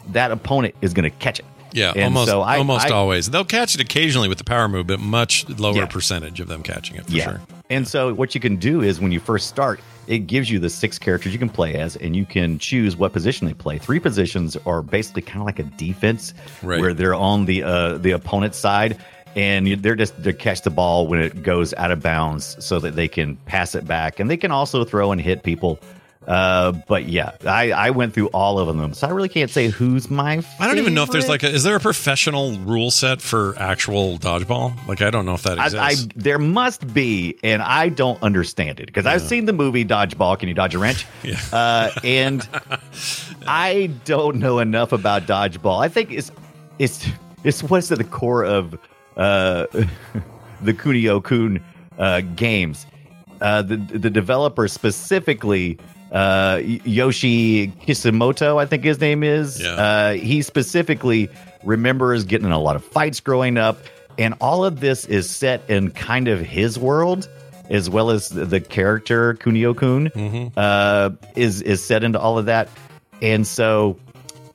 that 0.10 0.32
opponent 0.32 0.76
is 0.82 0.94
going 0.94 1.10
to 1.10 1.18
catch 1.18 1.40
it. 1.40 1.46
Yeah, 1.74 1.92
And 1.96 2.06
almost 2.06 2.30
so 2.30 2.42
I- 2.42 2.58
almost 2.58 2.88
I- 2.88 2.92
always. 2.92 3.30
They'll 3.30 3.44
catch 3.46 3.76
it 3.76 3.82
occasionally 3.82 4.28
with 4.30 4.38
the 4.38 4.44
power 4.44 4.68
move, 4.68 4.88
but 4.88 5.00
much 5.00 5.48
lower 5.50 5.76
Yeah. 5.76 5.86
percentage 5.86 6.40
of 6.40 6.48
them 6.48 6.64
catching 6.64 6.96
it 6.96 7.06
for 7.06 7.12
yeah. 7.12 7.24
sure. 7.26 7.42
And 7.70 7.88
so 7.88 8.14
what 8.14 8.34
you 8.34 8.42
can 8.42 8.56
do 8.56 8.82
is 8.82 9.00
when 9.00 9.12
you 9.12 9.20
first 9.20 9.48
start, 9.48 9.80
it 10.08 10.20
gives 10.20 10.50
you 10.50 10.58
the 10.60 10.70
six 10.70 10.98
characters 10.98 11.34
you 11.34 11.40
can 11.40 11.50
play 11.50 11.76
as, 11.76 11.98
and 11.98 12.16
you 12.16 12.26
can 12.26 12.58
choose 12.60 12.96
what 12.96 13.12
position 13.12 13.46
they 13.46 13.54
play. 13.54 13.78
Three 13.78 14.00
positions 14.00 14.56
are 14.66 14.82
basically 14.82 15.22
kind 15.24 15.40
of 15.42 15.46
like 15.46 15.60
a 15.60 15.64
defense, 15.64 16.34
Right. 16.64 16.80
where 16.80 16.94
they're 16.94 17.14
on 17.16 17.46
the 17.46 17.64
uh, 17.64 17.98
the 17.98 18.12
opponent's 18.12 18.58
side, 18.58 18.98
and 19.36 19.68
they're 19.84 19.96
just 19.96 20.24
to 20.24 20.32
catch 20.32 20.62
the 20.62 20.70
ball 20.70 21.08
when 21.08 21.20
it 21.20 21.44
goes 21.44 21.74
out 21.74 21.92
of 21.92 22.02
bounds, 22.02 22.56
so 22.64 22.80
that 22.80 22.96
they 22.96 23.10
can 23.10 23.36
pass 23.46 23.76
it 23.76 23.86
back, 23.86 24.22
and 24.22 24.30
they 24.32 24.38
can 24.38 24.50
also 24.52 24.86
throw 24.86 25.12
and 25.12 25.20
hit 25.20 25.44
people. 25.44 25.78
Uh, 26.28 26.74
but 26.88 27.08
yeah, 27.08 27.32
I, 27.46 27.72
I 27.72 27.90
went 27.92 28.14
through 28.14 28.28
all 28.28 28.60
of 28.60 28.68
them, 28.76 28.94
so 28.94 29.08
I 29.08 29.12
really 29.12 29.30
can't 29.30 29.50
say 29.50 29.70
who's 29.70 30.10
my. 30.12 30.44
I 30.60 30.68
don't 30.68 30.78
even 30.78 30.94
know 30.94 31.04
if 31.04 31.10
there's 31.10 31.30
like 31.30 31.44
a 31.44 31.48
is 31.48 31.64
there 31.64 31.78
a 31.78 31.80
professional 31.80 32.58
rule 32.60 32.92
set 32.92 33.22
for 33.22 33.58
actual 33.58 34.18
dodgeball? 34.18 34.76
Like 34.90 35.02
I 35.02 35.10
don't 35.10 35.26
know 35.26 35.36
if 35.36 35.44
that 35.44 35.58
I, 35.58 35.64
I 35.64 35.92
exists. 35.92 36.08
there 36.18 36.38
must 36.38 36.94
be, 36.94 37.38
and 37.44 37.62
I 37.62 37.88
don't 37.88 38.22
understand 38.22 38.82
it 38.82 38.88
because 38.88 39.06
I've 39.06 39.22
seen 39.22 39.46
the 39.46 39.54
movie 39.54 39.86
Dodgeball. 39.86 40.38
Can 40.38 40.50
you 40.50 40.54
dodge 40.54 40.76
a 40.76 40.80
wrench? 40.80 41.06
Yeah. 41.24 41.40
Uh, 41.52 41.92
and 42.04 42.48
I 43.48 43.88
don't 44.06 44.38
know 44.38 44.60
enough 44.60 44.92
about 44.92 45.24
dodgeball. 45.24 45.84
I 45.84 45.88
think 45.88 46.12
it's 46.12 46.32
it's 46.78 47.08
it's 47.46 47.64
what's 47.64 47.92
at 47.92 47.98
the 47.98 48.04
core 48.04 48.44
of 48.44 48.74
uh, 49.16 49.66
the 50.62 50.74
Kunio 50.74 51.24
Kun 51.24 51.64
uh, 51.98 52.22
games. 52.36 52.86
Uh, 53.40 53.62
the 53.62 53.78
the 53.78 54.10
developer 54.10 54.68
specifically. 54.68 55.80
Uh, 56.12 56.62
Yoshi 56.64 57.68
Kishimoto, 57.68 58.58
I 58.58 58.66
think 58.66 58.84
his 58.84 59.00
name 59.00 59.24
is. 59.24 59.62
Yeah. 59.62 59.70
Uh, 59.70 60.14
he 60.14 60.42
specifically 60.42 61.30
remembers 61.64 62.24
getting 62.24 62.48
in 62.48 62.54
a 62.54 62.60
lot 62.60 62.76
of 62.76 62.84
fights 62.84 63.20
growing 63.20 63.58
up, 63.58 63.78
and 64.18 64.36
all 64.40 64.64
of 64.66 64.80
this 64.80 65.06
is 65.06 65.30
set 65.30 65.70
in 65.70 65.92
kind 65.92 66.28
of 66.28 66.40
his 66.40 66.80
world, 66.80 67.30
as 67.70 67.90
well 67.90 68.10
as 68.10 68.30
the, 68.30 68.62
character 68.62 69.34
Kunio 69.36 69.76
Kun 69.76 70.52
uh, 70.56 71.10
is 71.36 71.62
is 71.62 71.84
set 71.84 72.04
into 72.04 72.20
all 72.20 72.38
of 72.38 72.46
that, 72.46 72.70
and 73.22 73.46
so 73.46 73.98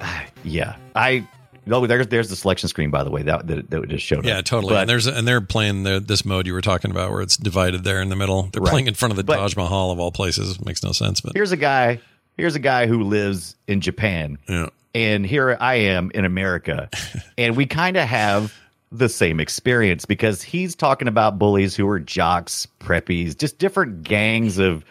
yeah, 0.45 0.77
I. 0.95 1.27
Oh, 1.70 1.87
there's 1.87 2.09
there's 2.09 2.29
the 2.29 2.37
selection 2.37 2.68
screen 2.68 2.90
by 2.90 3.05
the 3.05 3.11
way 3.11 3.22
that 3.22 3.46
that, 3.46 3.70
that 3.70 3.88
just 3.88 4.05
showed 4.05 4.20
up. 4.20 4.25
yeah, 4.25 4.38
up. 4.38 4.44
totally. 4.44 4.75
But- 4.75 4.81
and 4.83 4.90
there's 4.90 5.07
and 5.07 5.27
they're 5.29 5.40
playing 5.40 5.85
the, 5.85 6.01
this 6.01 6.25
mode 6.25 6.46
you 6.46 6.53
were 6.55 6.61
talking 6.61 6.90
about 6.90 7.11
where 7.12 7.22
it's 7.22 7.37
divided 7.37 7.85
there 7.85 8.01
in 8.03 8.09
the 8.09 8.16
middle. 8.16 8.48
They're 8.53 8.62
Right. 8.62 8.70
playing 8.70 8.87
in 8.88 8.94
front 8.94 9.12
of 9.12 9.16
the 9.16 9.25
But- 9.25 9.37
Taj 9.37 9.57
Mahal 9.57 9.90
of 9.90 9.98
all 10.01 10.11
places. 10.12 10.64
Makes 10.64 10.83
no 10.83 10.92
sense, 10.92 11.20
but 11.20 11.33
here's 11.35 11.53
a 11.53 11.57
guy 11.57 12.01
here's 12.37 12.55
a 12.55 12.61
guy 12.61 12.87
who 12.87 13.03
lives 13.05 13.55
in 13.68 13.81
Japan 13.81 14.38
yeah. 14.48 14.68
and 14.94 15.25
here 15.27 15.57
I 15.61 15.75
am 15.75 16.11
in 16.14 16.25
America 16.25 16.88
and 17.38 17.57
we 17.57 17.66
kind 17.66 17.96
of 17.96 18.09
have 18.09 18.55
the 18.90 19.09
same 19.09 19.38
experience 19.40 20.05
because 20.05 20.42
he's 20.42 20.75
talking 20.75 21.09
about 21.09 21.38
bullies 21.38 21.75
who 21.77 21.88
are 21.88 21.98
jocks, 22.01 22.66
preppies, 22.81 23.37
just 23.38 23.59
different 23.59 24.03
gangs 24.03 24.59
of 24.59 24.85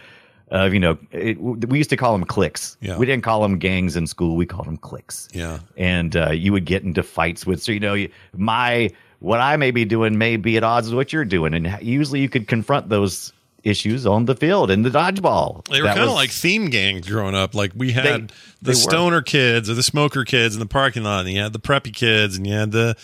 of 0.51 0.73
you 0.73 0.79
know 0.79 0.97
it, 1.11 1.39
we 1.41 1.77
used 1.79 1.89
to 1.89 1.97
call 1.97 2.11
them 2.11 2.25
cliques. 2.25 2.77
Yeah. 2.81 2.97
We 2.97 3.05
didn't 3.05 3.23
call 3.23 3.41
them 3.41 3.57
gangs 3.57 3.95
in 3.95 4.05
school, 4.05 4.35
we 4.35 4.45
called 4.45 4.67
them 4.67 4.77
cliques. 4.77 5.27
Yeah. 5.33 5.59
And 5.77 6.15
uh, 6.15 6.31
you 6.31 6.51
would 6.51 6.65
get 6.65 6.83
into 6.83 7.01
fights 7.03 7.45
with 7.45 7.63
so 7.63 7.71
you 7.71 7.79
know 7.79 8.05
my 8.35 8.91
what 9.19 9.39
I 9.39 9.55
may 9.57 9.71
be 9.71 9.85
doing 9.85 10.17
may 10.17 10.35
be 10.37 10.57
at 10.57 10.63
odds 10.63 10.87
with 10.89 10.95
what 10.95 11.13
you're 11.13 11.25
doing 11.25 11.53
and 11.53 11.77
usually 11.81 12.19
you 12.21 12.29
could 12.29 12.47
confront 12.47 12.89
those 12.89 13.33
issues 13.63 14.07
on 14.07 14.25
the 14.25 14.35
field 14.35 14.71
in 14.71 14.81
the 14.81 14.89
dodgeball. 14.89 15.63
They 15.67 15.81
were 15.81 15.87
kind 15.87 15.99
of 16.01 16.09
like 16.13 16.31
theme 16.31 16.69
gangs 16.71 17.07
growing 17.07 17.35
up. 17.35 17.53
Like 17.53 17.71
we 17.75 17.91
had 17.91 18.03
They- 18.05 18.17
the 18.17 18.33
they 18.63 18.71
were. 18.71 18.75
stoner 18.75 19.21
kids 19.21 19.69
or 19.69 19.75
the 19.75 19.83
smoker 19.83 20.25
kids 20.25 20.55
in 20.55 20.59
the 20.59 20.65
parking 20.65 21.03
lot, 21.03 21.21
and 21.25 21.29
you 21.29 21.39
had 21.41 21.53
the 21.53 21.59
preppy 21.59 21.93
kids, 21.93 22.35
and 22.37 22.47
you 22.47 22.53
had 22.53 22.71
the 22.71 22.95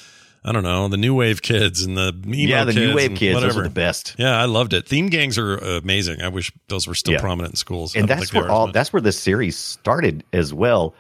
I 0.48 0.54
don't 0.54 0.64
know 0.64 0.88
the 0.88 0.96
new 0.98 1.14
wave 1.14 1.42
kids 1.42 1.84
and 1.84 1.98
the 1.98 2.14
emo 2.26 2.34
yeah, 2.36 2.64
the 2.64 2.72
new 2.74 2.96
wave 2.96 3.16
kids. 3.16 3.34
Those 3.36 3.44
Whatever. 3.44 3.60
are 3.60 3.64
the 3.64 3.70
best. 3.70 4.16
Yeah, 4.18 4.40
I 4.42 4.46
loved 4.46 4.72
it. 4.74 4.88
Theme 4.88 5.10
gangs 5.10 5.38
are 5.38 5.58
amazing. 5.58 6.22
I 6.22 6.30
wish 6.30 6.54
those 6.70 6.88
were 6.88 6.96
still 6.96 7.16
Yeah. 7.16 7.20
prominent 7.20 7.52
in 7.54 7.56
schools. 7.58 7.96
And 7.96 8.08
that's 8.08 8.34
where 8.34 8.46
are 8.46 8.50
all 8.50 8.72
that's 8.72 8.94
where 8.94 9.02
the 9.02 9.12
series 9.12 9.58
started 9.58 10.24
as 10.32 10.54
well. 10.54 10.96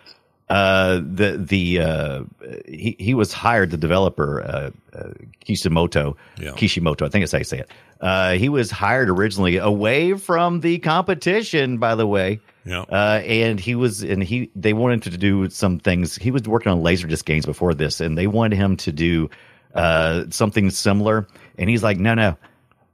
Uh, 0.50 1.02
the 1.04 1.38
the 1.38 1.80
uh, 1.82 2.22
he 2.68 2.96
he 3.00 3.14
was 3.14 3.34
hired 3.34 3.70
the 3.70 3.78
developer 3.78 4.42
uh, 4.42 4.72
uh, 4.98 5.10
Kishimoto 5.42 6.16
Yeah. 6.40 6.52
Kishimoto 6.54 7.06
I 7.06 7.10
think 7.10 7.24
that's 7.24 7.34
how 7.34 7.40
you 7.40 7.44
say 7.44 7.60
it. 7.60 7.72
Uh, 8.00 8.34
he 8.34 8.48
was 8.48 8.72
hired 8.72 9.10
originally 9.10 9.58
away 9.58 10.14
from 10.14 10.62
the 10.62 10.80
competition, 10.80 11.80
by 11.80 11.96
the 11.96 12.08
way. 12.08 12.40
Yeah. 12.64 12.82
Uh, 12.82 13.22
and 13.26 13.60
he 13.60 13.76
was 13.76 14.04
and 14.04 14.24
he 14.24 14.50
they 14.56 14.72
wanted 14.74 15.04
to 15.04 15.18
do 15.18 15.50
some 15.50 15.80
things. 15.80 16.16
He 16.16 16.32
was 16.32 16.44
working 16.48 16.72
on 16.72 16.82
Laserdisc 16.82 17.26
games 17.26 17.46
before 17.46 17.74
this, 17.74 18.00
and 18.00 18.18
they 18.18 18.28
wanted 18.28 18.56
him 18.58 18.78
to 18.78 18.92
do 18.92 19.30
uh, 19.74 20.26
something 20.30 20.70
similar. 20.70 21.28
And 21.58 21.70
he's 21.70 21.84
like, 21.84 21.98
no, 21.98 22.14
no, 22.14 22.38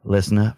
listen 0.06 0.38
up. 0.40 0.58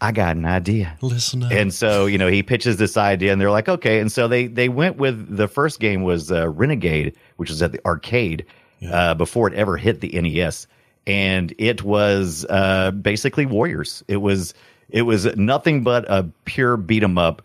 I 0.00 0.12
got 0.12 0.36
an 0.36 0.44
idea. 0.44 0.96
Listen 1.00 1.42
up. 1.42 1.52
And 1.52 1.72
so, 1.72 2.06
you 2.06 2.18
know, 2.18 2.28
he 2.28 2.42
pitches 2.42 2.76
this 2.76 2.96
idea 2.96 3.32
and 3.32 3.40
they're 3.40 3.50
like, 3.50 3.68
okay. 3.68 4.00
And 4.00 4.10
so 4.10 4.28
they, 4.28 4.46
they 4.46 4.68
went 4.68 4.96
with 4.96 5.36
the 5.36 5.48
first 5.48 5.80
game 5.80 6.02
was 6.02 6.30
uh, 6.32 6.48
Renegade, 6.48 7.14
which 7.36 7.50
was 7.50 7.62
at 7.62 7.72
the 7.72 7.84
arcade 7.86 8.44
uh, 8.90 9.14
before 9.14 9.48
it 9.48 9.54
ever 9.54 9.76
hit 9.76 10.00
the 10.00 10.08
NES. 10.20 10.66
And 11.06 11.54
it 11.58 11.82
was 11.82 12.44
uh, 12.48 12.90
basically 12.92 13.46
Warriors. 13.46 14.02
It 14.08 14.18
was, 14.18 14.54
it 14.90 15.02
was 15.02 15.24
nothing 15.36 15.82
but 15.82 16.04
a 16.08 16.28
pure 16.44 16.76
beat 16.76 17.02
'em 17.02 17.18
up. 17.18 17.42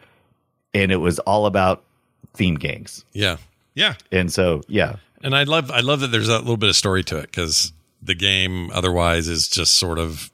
And 0.73 0.91
it 0.91 0.97
was 0.97 1.17
all 1.19 1.45
about 1.47 1.83
theme 2.33 2.55
gangs. 2.55 3.03
yeah, 3.13 3.37
yeah. 3.73 3.95
And 4.11 4.31
so, 4.31 4.61
yeah. 4.67 4.97
And 5.23 5.35
I 5.35 5.43
love 5.43 5.71
I 5.71 5.79
love 5.79 6.01
that 6.01 6.07
there's 6.11 6.29
a 6.29 6.37
little 6.37 6.57
bit 6.57 6.69
of 6.69 6.75
story 6.75 7.03
to 7.05 7.17
it 7.17 7.23
because 7.31 7.73
the 8.03 8.13
game 8.13 8.69
otherwise 8.71 9.27
is 9.27 9.47
just 9.47 9.73
sort 9.75 9.97
of 9.97 10.29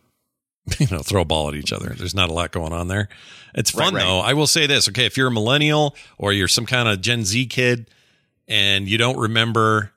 you 0.80 0.88
know 0.92 1.00
throw 1.00 1.22
a 1.22 1.26
ball 1.26 1.50
at 1.50 1.56
each 1.56 1.74
other. 1.74 1.94
There's 1.98 2.16
not 2.16 2.30
a 2.30 2.34
lot 2.34 2.52
going 2.52 2.74
on 2.74 2.88
there. 2.88 3.10
It's 3.56 3.70
fun 3.72 3.94
Right, 3.94 4.02
right. 4.02 4.04
though. 4.08 4.20
I 4.20 4.34
will 4.34 4.48
say 4.48 4.66
this. 4.68 4.88
Okay, 4.90 5.06
if 5.06 5.18
you're 5.18 5.28
a 5.28 5.32
millennial 5.32 5.96
or 6.18 6.34
you're 6.34 6.48
some 6.48 6.66
kind 6.66 6.88
of 6.88 7.02
Gen 7.02 7.24
Z 7.26 7.46
kid 7.48 7.90
and 8.48 8.88
you 8.88 8.98
don't 8.98 9.18
remember, 9.18 9.92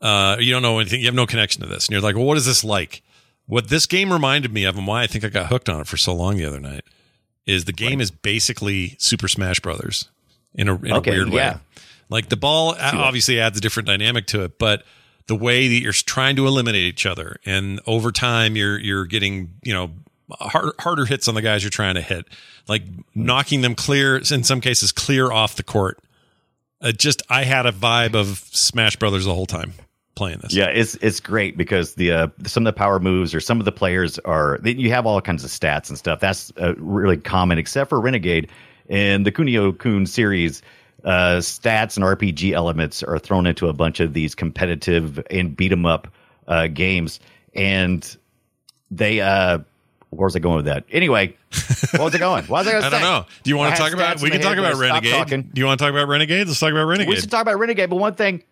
uh, 0.00 0.36
you 0.38 0.52
don't 0.52 0.62
know 0.62 0.78
anything, 0.78 1.00
you 1.00 1.06
have 1.06 1.14
no 1.14 1.26
connection 1.26 1.62
to 1.62 1.68
this, 1.68 1.86
and 1.86 1.92
you're 1.92 2.02
like, 2.02 2.14
well, 2.16 2.24
what 2.24 2.36
is 2.36 2.46
this 2.46 2.62
like? 2.64 3.02
What 3.46 3.68
this 3.68 3.86
game 3.86 4.12
reminded 4.12 4.52
me 4.52 4.64
of, 4.64 4.76
and 4.76 4.86
why 4.86 5.02
I 5.02 5.06
think 5.06 5.24
I 5.24 5.28
got 5.28 5.46
hooked 5.46 5.68
on 5.68 5.80
it 5.80 5.86
for 5.86 5.96
so 5.96 6.14
long 6.14 6.36
the 6.36 6.44
other 6.46 6.60
night, 6.60 6.84
is 7.46 7.64
the 7.66 7.72
game 7.72 8.00
is 8.00 8.10
basically 8.10 8.96
Super 8.98 9.28
Smash 9.28 9.60
Brothers 9.60 10.08
in 10.54 10.68
a, 10.68 10.74
in 10.76 10.92
Okay, 10.94 11.10
a 11.10 11.14
weird 11.14 11.28
yeah. 11.30 11.54
way. 11.54 11.60
Like 12.08 12.28
the 12.30 12.36
ball 12.36 12.74
obviously 12.80 13.40
adds 13.40 13.58
a 13.58 13.60
different 13.60 13.86
dynamic 13.86 14.26
to 14.28 14.44
it, 14.44 14.58
but 14.58 14.84
the 15.26 15.36
way 15.36 15.68
that 15.68 15.82
you're 15.82 15.92
trying 15.92 16.36
to 16.36 16.46
eliminate 16.46 16.82
each 16.82 17.06
other, 17.06 17.36
and 17.44 17.80
over 17.86 18.12
time 18.12 18.56
you're 18.56 18.78
you're 18.78 19.06
getting 19.06 19.54
you 19.62 19.72
know 19.72 19.90
hard, 20.30 20.72
harder 20.78 21.04
hits 21.04 21.28
on 21.28 21.34
the 21.34 21.42
guys 21.42 21.62
you're 21.62 21.70
trying 21.70 21.94
to 21.94 22.02
hit, 22.02 22.26
like 22.68 22.82
knocking 23.14 23.60
them 23.60 23.74
clear 23.74 24.16
in 24.16 24.44
some 24.44 24.60
cases 24.60 24.92
clear 24.92 25.32
off 25.32 25.56
the 25.56 25.62
court. 25.62 25.98
It 26.80 26.98
just 26.98 27.22
I 27.30 27.44
had 27.44 27.66
a 27.66 27.72
vibe 27.72 28.14
of 28.14 28.38
Smash 28.52 28.96
Brothers 28.96 29.24
the 29.24 29.34
whole 29.34 29.46
time 29.46 29.72
playing 30.14 30.38
this. 30.38 30.54
Yeah, 30.54 30.66
it's 30.66 30.94
it's 30.96 31.20
great 31.20 31.56
because 31.56 31.94
the 31.94 32.12
uh, 32.12 32.28
some 32.46 32.66
of 32.66 32.74
the 32.74 32.78
power 32.78 33.00
moves 33.00 33.34
or 33.34 33.40
some 33.40 33.58
of 33.58 33.64
the 33.64 33.72
players 33.72 34.18
are 34.20 34.58
you 34.64 34.90
have 34.90 35.06
all 35.06 35.20
kinds 35.20 35.44
of 35.44 35.50
stats 35.50 35.88
and 35.88 35.98
stuff. 35.98 36.20
That's 36.20 36.52
uh, 36.60 36.74
really 36.76 37.16
common, 37.16 37.58
except 37.58 37.90
for 37.90 38.00
Renegade 38.00 38.50
and 38.88 39.24
the 39.24 39.32
Kunio 39.32 39.76
Kun 39.76 40.06
series. 40.06 40.62
Uh, 41.04 41.36
stats 41.38 41.96
and 41.96 42.04
RPG 42.04 42.52
elements 42.52 43.02
are 43.02 43.18
thrown 43.18 43.46
into 43.46 43.68
a 43.68 43.72
bunch 43.72 44.00
of 44.00 44.14
these 44.14 44.34
competitive 44.34 45.22
and 45.30 45.54
beat 45.56 45.70
'em 45.72 45.84
up 45.86 46.08
uh, 46.48 46.66
games, 46.68 47.20
and 47.54 48.16
they. 48.90 49.20
Uh, 49.20 49.58
where's 50.10 50.34
it 50.36 50.40
going 50.40 50.56
with 50.56 50.64
that? 50.66 50.84
Anyway, 50.90 51.36
where's 51.96 52.14
it 52.14 52.18
going? 52.20 52.44
What 52.44 52.64
was 52.64 52.68
I, 52.68 52.72
gonna 52.72 52.86
I 52.86 52.90
don't 52.90 53.00
know. 53.02 53.26
Do 53.42 53.50
you 53.50 53.56
want 53.56 53.74
to 53.74 53.80
talk 53.82 53.92
about? 53.92 54.20
We 54.22 54.30
can 54.30 54.40
talk 54.40 54.56
about 54.56 54.74
but 54.74 54.84
I 54.90 55.00
stopped 55.00 55.30
Renegade. 55.30 55.54
Do 55.54 55.60
you 55.60 55.66
want 55.66 55.78
to 55.78 55.84
talk 55.84 55.90
about 55.90 56.08
Renegade? 56.08 56.46
Let's 56.46 56.60
talk 56.60 56.70
about 56.70 56.84
Renegade. 56.84 57.08
We 57.08 57.16
should 57.16 57.30
talk 57.30 57.42
about 57.42 57.58
Renegade, 57.58 57.90
but 57.90 57.96
one 57.96 58.14
thing, 58.14 58.42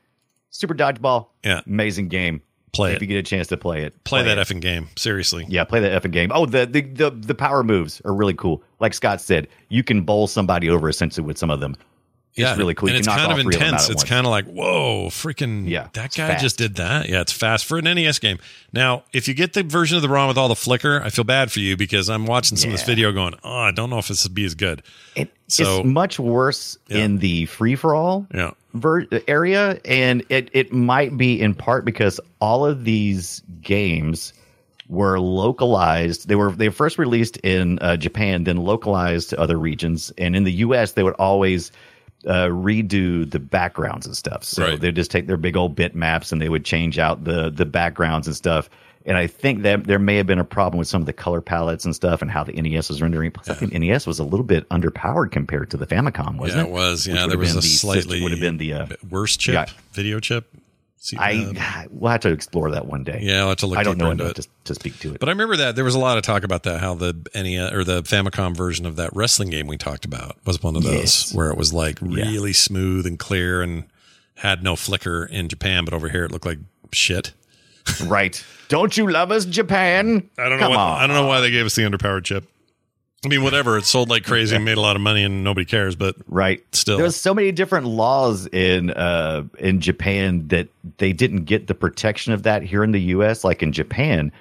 Super 0.51 0.75
Dodgeball, 0.75 1.29
Yeah. 1.45 1.61
amazing 1.67 2.09
game. 2.09 2.43
Play 2.73 2.93
if 2.93 2.97
it. 2.97 3.03
you 3.03 3.07
get 3.07 3.17
a 3.19 3.23
chance 3.23 3.49
to 3.49 3.59
play 3.59 3.83
it. 3.83 4.03
play 4.05 4.23
that 4.23 4.39
it. 4.39 4.47
effing 4.47 4.61
game. 4.63 4.89
Seriously. 4.97 5.45
Yeah, 5.47 5.65
play 5.65 5.81
that 5.81 6.03
effing 6.03 6.11
game. 6.11 6.31
Oh, 6.35 6.47
the, 6.47 6.65
the 6.65 6.81
the 6.81 7.11
the 7.11 7.35
power 7.35 7.63
moves 7.63 8.01
are 8.07 8.15
really 8.15 8.33
cool. 8.33 8.63
Like 8.81 8.95
Scott 8.95 9.21
said, 9.21 9.47
you 9.69 9.85
can 9.85 10.03
bowl 10.03 10.27
somebody 10.27 10.71
over 10.71 10.89
essentially 10.89 11.27
with 11.27 11.37
some 11.37 11.51
of 11.51 11.61
them. 11.61 11.77
It's 12.35 12.57
really 12.59 12.75
cool. 12.75 12.89
And 12.89 12.95
You 12.95 12.99
it's 13.01 13.09
kind 13.09 13.21
of 13.21 13.37
all 13.37 13.43
three 13.43 13.53
them 13.57 13.63
out 13.63 13.67
intense. 13.75 13.91
it's 13.91 14.05
kind 14.05 14.27
of 14.27 14.31
like, 14.31 14.47
whoa, 14.47 15.09
freaking, 15.09 15.69
Yeah, 15.69 15.89
that 15.93 16.15
guy 16.15 16.29
fast. 16.29 16.43
just 16.43 16.57
did 16.59 16.77
that. 16.77 17.09
Yeah, 17.09 17.21
it's 17.21 17.33
fast 17.33 17.67
for 17.67 17.77
an 17.79 17.85
NES 17.85 18.19
game. 18.21 18.39
Now, 18.73 19.03
if 19.13 19.29
you 19.29 19.35
get 19.35 19.53
the 19.53 19.63
version 19.63 19.97
of 19.97 20.03
the 20.03 20.09
ROM 20.09 20.29
with 20.29 20.39
all 20.39 20.49
the 20.49 20.57
flicker, 20.57 21.03
I 21.05 21.11
feel 21.11 21.25
bad 21.25 21.53
for 21.53 21.61
you 21.61 21.77
because 21.77 22.09
I'm 22.09 22.25
watching 22.25 22.57
some 22.57 22.71
of 22.71 22.77
this 22.79 22.87
video 22.87 23.13
going, 23.13 23.35
oh, 23.45 23.55
I 23.59 23.71
don't 23.71 23.91
know 23.91 23.99
if 23.99 24.09
this 24.09 24.25
would 24.25 24.35
be 24.35 24.45
as 24.47 24.55
good. 24.55 24.83
It- 25.15 25.31
So- 25.49 25.81
it's 25.81 25.87
much 25.87 26.19
worse 26.19 26.79
Yeah. 26.89 26.99
in 27.05 27.19
the 27.19 27.45
free 27.45 27.75
for 27.75 27.95
all 27.95 28.27
Yeah. 28.35 28.53
ver- 28.73 29.07
area, 29.29 29.79
and 29.85 30.23
it 30.31 30.49
it 30.55 30.73
might 30.73 31.19
be 31.19 31.39
in 31.39 31.53
part 31.55 31.85
because 31.85 32.19
all 32.41 32.65
of 32.65 32.85
these 32.85 33.43
games 33.61 34.33
were 34.89 35.21
localized. 35.21 36.29
They 36.29 36.35
were 36.37 36.53
they 36.53 36.69
were 36.69 36.75
first 36.75 36.99
released 36.99 37.37
in 37.39 37.79
uh, 37.81 37.97
Japan, 37.99 38.45
then 38.45 38.57
localized 38.57 39.29
to 39.31 39.39
other 39.41 39.59
regions, 39.59 40.11
and 40.17 40.35
in 40.35 40.45
the 40.45 40.53
U.S. 40.65 40.93
they 40.93 41.03
would 41.03 41.15
always 41.15 41.71
uh, 42.27 42.47
redo 42.49 43.29
the 43.31 43.39
backgrounds 43.39 44.07
and 44.07 44.17
stuff. 44.17 44.45
So 44.45 44.65
Right. 44.65 44.81
they'd 44.81 44.95
just 44.97 45.11
take 45.11 45.27
their 45.27 45.37
big 45.37 45.57
old 45.57 45.75
bit 45.75 45.95
maps 45.95 46.33
and 46.33 46.41
they 46.41 46.49
would 46.49 46.65
change 46.65 46.99
out 46.99 47.25
the 47.25 47.51
the 47.51 47.67
backgrounds 47.67 48.27
and 48.27 48.37
stuff. 48.37 48.69
And 49.05 49.17
I 49.19 49.27
think 49.27 49.63
that 49.63 49.83
there 49.85 49.99
may 49.99 50.15
have 50.17 50.29
been 50.29 50.39
a 50.39 50.45
problem 50.45 50.79
with 50.79 50.87
some 50.87 51.03
of 51.03 51.07
the 51.07 51.13
color 51.13 51.41
palettes 51.41 51.85
and 51.85 51.93
stuff 51.93 52.23
and 52.23 52.31
how 52.31 52.45
the 52.45 52.53
NES 52.53 52.89
was 52.89 53.03
rendering. 53.03 53.33
Plus, 53.33 53.49
I 53.51 53.55
think 53.55 53.73
NES 53.73 54.07
was 54.07 54.21
a 54.21 54.25
little 54.25 54.45
bit 54.45 54.69
underpowered 54.69 55.33
compared 55.33 55.71
to 55.73 55.77
the 55.77 55.87
Famicom, 55.89 56.37
wasn't 56.37 56.59
yeah, 56.59 56.63
it? 56.63 56.69
it 56.69 56.71
was. 56.73 57.07
Which 57.09 57.17
Yeah, 57.17 57.23
would 57.23 57.31
there 57.33 57.39
was 57.39 57.53
a 57.53 57.57
the 57.57 57.63
slightly 57.63 58.23
would 58.23 58.31
have 58.31 58.41
been 58.41 58.59
the 58.59 58.73
uh, 58.75 58.87
worse 59.11 59.37
chip, 59.37 59.55
yeah. 59.55 59.67
video 59.93 60.21
chip. 60.21 60.47
See, 61.05 61.17
I 61.17 61.33
um, 61.47 61.89
we'll 61.91 62.13
have 62.13 62.21
to 62.21 62.29
explore 62.31 62.71
that 62.71 62.87
one 62.87 63.03
day. 63.03 63.19
Yeah, 63.23 63.41
I'll 63.41 63.49
have 63.49 63.57
to 63.59 63.67
look. 63.67 63.77
I 63.77 63.83
don't 63.83 63.99
know 63.99 64.13
into 64.13 64.23
enough 64.23 64.39
it. 64.39 64.43
to, 64.43 64.49
to 64.67 64.75
speak 64.77 65.01
to 65.01 65.13
it. 65.15 65.19
But 65.19 65.29
I 65.29 65.33
remember 65.33 65.57
that 65.57 65.75
there 65.75 65.85
was 65.85 65.97
a 65.97 65.99
lot 65.99 66.17
of 66.17 66.23
talk 66.23 66.45
about 66.45 66.63
that. 66.63 66.79
How 66.81 66.95
the 66.95 67.13
NES 67.35 67.73
or 67.73 67.83
the 67.83 68.05
Famicom 68.05 68.57
version 68.57 68.87
of 68.87 68.95
that 68.97 69.11
wrestling 69.13 69.51
game 69.51 69.67
we 69.67 69.77
talked 69.77 70.05
about 70.05 70.37
was 70.47 70.63
one 70.63 70.77
of 70.77 70.85
those 70.85 70.93
Yes. 70.95 71.35
where 71.35 71.51
it 71.51 71.57
was 71.57 71.73
like 71.73 71.99
Yeah. 72.01 72.07
really 72.31 72.53
smooth 72.53 73.05
and 73.05 73.19
clear 73.19 73.63
and 73.63 73.83
had 74.37 74.63
no 74.63 74.77
flicker 74.77 75.25
in 75.25 75.49
Japan, 75.49 75.85
but 75.85 75.93
over 75.93 76.09
here 76.09 76.25
it 76.25 76.31
looked 76.31 76.47
like 76.47 76.59
shit. 76.93 77.33
right? 78.05 78.41
Don't 78.69 78.97
you 78.97 79.11
love 79.11 79.33
us, 79.33 79.45
Japan? 79.45 80.31
I 80.39 80.49
don't 80.49 80.53
know. 80.61 80.67
Come 80.67 80.71
What, 80.71 80.79
on. 80.79 81.01
I 81.03 81.07
don't 81.09 81.17
know 81.17 81.27
why 81.27 81.41
they 81.41 81.51
gave 81.51 81.67
us 81.67 81.75
the 81.75 81.83
underpowered 81.83 82.23
chip. 82.23 82.45
I 83.25 83.29
mean, 83.29 83.45
whatever. 83.45 83.79
It 83.79 83.85
sold 83.85 84.11
like 84.11 84.25
crazy 84.25 84.57
and 84.57 84.65
made 84.65 84.77
a 84.77 84.81
lot 84.81 84.97
of 84.97 85.03
money, 85.03 85.23
and 85.23 85.45
nobody 85.45 85.65
cares. 85.65 85.95
But 85.95 86.17
Right. 86.27 86.65
Still. 86.73 86.99
there's 86.99 87.17
so 87.17 87.33
many 87.33 87.53
different 87.53 87.87
laws 87.87 88.47
in 88.49 88.91
uh 88.91 89.45
in 89.59 89.81
Japan 89.81 90.49
that 90.49 90.69
they 90.99 91.13
didn't 91.13 91.45
get 91.45 91.69
the 91.69 91.75
protection 91.75 92.33
of 92.33 92.43
that 92.43 92.63
here 92.63 92.83
in 92.83 92.91
the 92.91 93.01
US. 93.01 93.45
Like 93.45 93.63
in 93.63 93.73
Japan, 93.73 94.33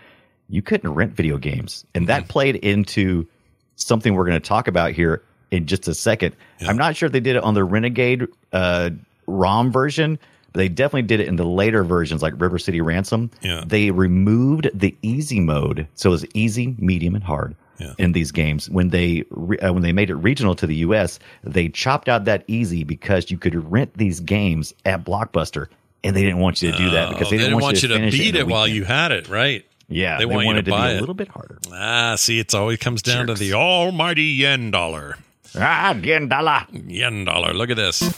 you 0.50 0.62
couldn't 0.62 0.90
rent 0.94 1.14
video 1.14 1.38
games. 1.38 1.86
And 1.94 2.08
that 2.08 2.28
played 2.28 2.56
into 2.58 3.28
something 3.76 4.16
we're 4.16 4.26
going 4.26 4.40
to 4.42 4.48
talk 4.48 4.68
about 4.68 4.92
here 4.92 5.22
in 5.52 5.68
just 5.68 5.88
a 5.88 5.94
second. 5.94 6.36
I'm 6.68 6.78
not 6.78 6.96
sure 6.96 7.08
if 7.08 7.14
they 7.14 7.20
did 7.20 7.36
it 7.36 7.44
on 7.44 7.54
the 7.54 7.64
Renegade 7.64 8.28
uh 8.52 8.90
ROM 9.28 9.72
version, 9.72 10.18
but 10.54 10.58
they 10.58 10.70
definitely 10.70 11.04
did 11.04 11.20
it 11.20 11.28
in 11.28 11.36
the 11.36 11.46
later 11.46 11.84
versions 11.84 12.24
like 12.24 12.34
River 12.42 12.58
City 12.58 12.82
Ransom. 12.82 13.30
Yeah. 13.42 13.64
They 13.64 13.92
removed 13.92 14.72
the 14.74 14.96
easy 15.04 15.40
mode. 15.40 15.88
So 15.94 16.10
it 16.10 16.14
was 16.14 16.26
easy, 16.34 16.76
medium, 16.80 17.14
and 17.14 17.24
hard 17.24 17.56
Yeah. 17.80 17.94
in 17.98 18.12
these 18.12 18.32
games. 18.32 18.70
When 18.70 18.90
they 18.90 19.24
re- 19.32 19.58
uh, 19.58 19.74
when 19.74 19.82
they 19.82 19.92
made 19.92 20.10
it 20.12 20.16
regional 20.16 20.56
to 20.56 20.68
the 20.68 20.76
U.S., 20.78 21.18
they 21.44 21.68
chopped 21.70 22.08
out 22.10 22.26
that 22.26 22.44
easy 22.48 22.84
because 22.84 23.32
you 23.32 23.38
could 23.40 23.72
rent 23.72 23.98
these 23.98 24.20
games 24.20 24.74
at 24.86 25.04
Blockbuster, 25.04 25.68
and 26.04 26.16
they 26.16 26.22
didn't 26.22 26.38
want 26.40 26.62
you 26.62 26.72
to 26.72 26.78
do 26.78 26.90
that 26.92 27.10
because 27.10 27.28
Oh, 27.28 27.32
they 27.32 27.38
didn't, 27.38 27.60
want, 27.60 27.82
you 27.82 27.88
to, 27.88 27.96
finish 27.96 28.18
beat 28.18 28.36
in 28.36 28.42
it, 28.42 28.48
while 28.48 28.68
you 28.68 28.84
had 28.84 29.12
it, 29.12 29.30
right? 29.30 29.66
Yeah, 29.88 30.18
they, 30.18 30.22
they, 30.22 30.26
want 30.28 30.46
wanted 30.46 30.66
to 30.66 30.72
to, 30.72 30.78
buy 30.78 30.88
be 30.90 30.94
it. 30.94 30.98
a 30.98 31.00
little 31.00 31.16
bit 31.16 31.28
harder. 31.30 31.58
Ah, 31.74 32.16
see, 32.18 32.40
it's 32.40 32.54
always 32.54 32.78
comes 32.78 33.02
down 33.02 33.28
to 33.28 33.34
the 33.34 33.54
almighty 33.54 34.24
yen 34.24 34.70
dollar. 34.72 35.18
Ah, 35.56 35.94
yen 35.96 36.30
dollar. 36.30 36.66
Yen 36.72 37.26
dollar. 37.26 37.54
Look 37.54 37.72
at 37.72 37.78
this. 37.78 38.02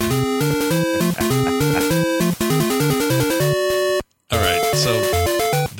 All 4.31 4.39
right, 4.39 4.61
so 4.75 5.22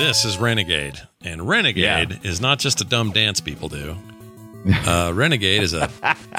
this 0.04 0.26
is 0.26 0.38
Renegade, 0.38 1.00
and 1.24 1.48
Renegade 1.48 2.20
is 2.24 2.42
not 2.42 2.60
just 2.60 2.82
a 2.82 2.84
dumb 2.84 3.12
dance 3.12 3.40
people 3.40 3.70
do. 3.70 3.96
Uh, 4.66 5.12
Renegade 5.14 5.62
is 5.62 5.74
a 5.74 5.90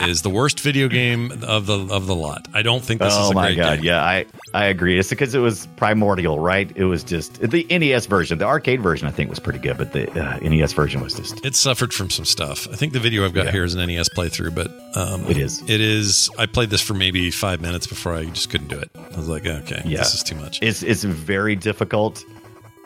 is 0.00 0.22
the 0.22 0.30
worst 0.30 0.60
video 0.60 0.88
game 0.88 1.30
of 1.42 1.66
the 1.66 1.74
of 1.94 2.06
the 2.06 2.14
lot. 2.14 2.48
I 2.54 2.62
don't 2.62 2.82
think 2.82 3.02
this 3.02 3.12
oh 3.14 3.24
is 3.24 3.30
a 3.32 3.34
my 3.34 3.54
god, 3.54 3.76
game. 3.76 3.84
yeah, 3.84 4.02
I 4.02 4.24
I 4.54 4.64
agree. 4.64 4.98
It's 4.98 5.10
because 5.10 5.34
it 5.34 5.40
was 5.40 5.68
primordial, 5.76 6.38
right? 6.38 6.72
It 6.74 6.86
was 6.86 7.04
just 7.04 7.38
the 7.42 7.66
NES 7.68 8.06
version. 8.06 8.38
The 8.38 8.46
arcade 8.46 8.80
version, 8.80 9.06
I 9.06 9.10
think, 9.10 9.28
was 9.28 9.38
pretty 9.40 9.58
good, 9.58 9.76
but 9.76 9.92
the 9.92 10.10
uh, 10.18 10.38
NES 10.38 10.72
version 10.72 11.02
was 11.02 11.12
just 11.12 11.44
It 11.44 11.54
suffered 11.54 11.92
from 11.92 12.08
some 12.08 12.24
stuff. 12.24 12.66
I 12.72 12.76
think 12.76 12.94
the 12.94 12.98
video 12.98 13.26
I've 13.26 13.34
got 13.34 13.44
Yeah. 13.44 13.52
here 13.52 13.64
is 13.64 13.74
an 13.74 13.86
NES 13.86 14.08
playthrough, 14.08 14.54
but 14.54 14.68
um, 14.96 15.26
It 15.26 15.36
is. 15.36 15.60
It 15.68 15.82
is. 15.82 16.30
I 16.38 16.46
played 16.46 16.70
this 16.70 16.80
for 16.80 16.94
maybe 16.94 17.30
five 17.30 17.60
minutes 17.60 17.86
before 17.86 18.14
I 18.14 18.24
just 18.24 18.48
couldn't 18.48 18.68
do 18.68 18.78
it. 18.78 18.90
I 19.12 19.18
was 19.18 19.28
like, 19.28 19.44
okay, 19.44 19.82
yeah. 19.84 19.98
this 19.98 20.14
is 20.14 20.22
too 20.22 20.36
much. 20.36 20.60
It's 20.62 20.82
it's 20.82 21.04
very 21.04 21.56
difficult, 21.56 22.24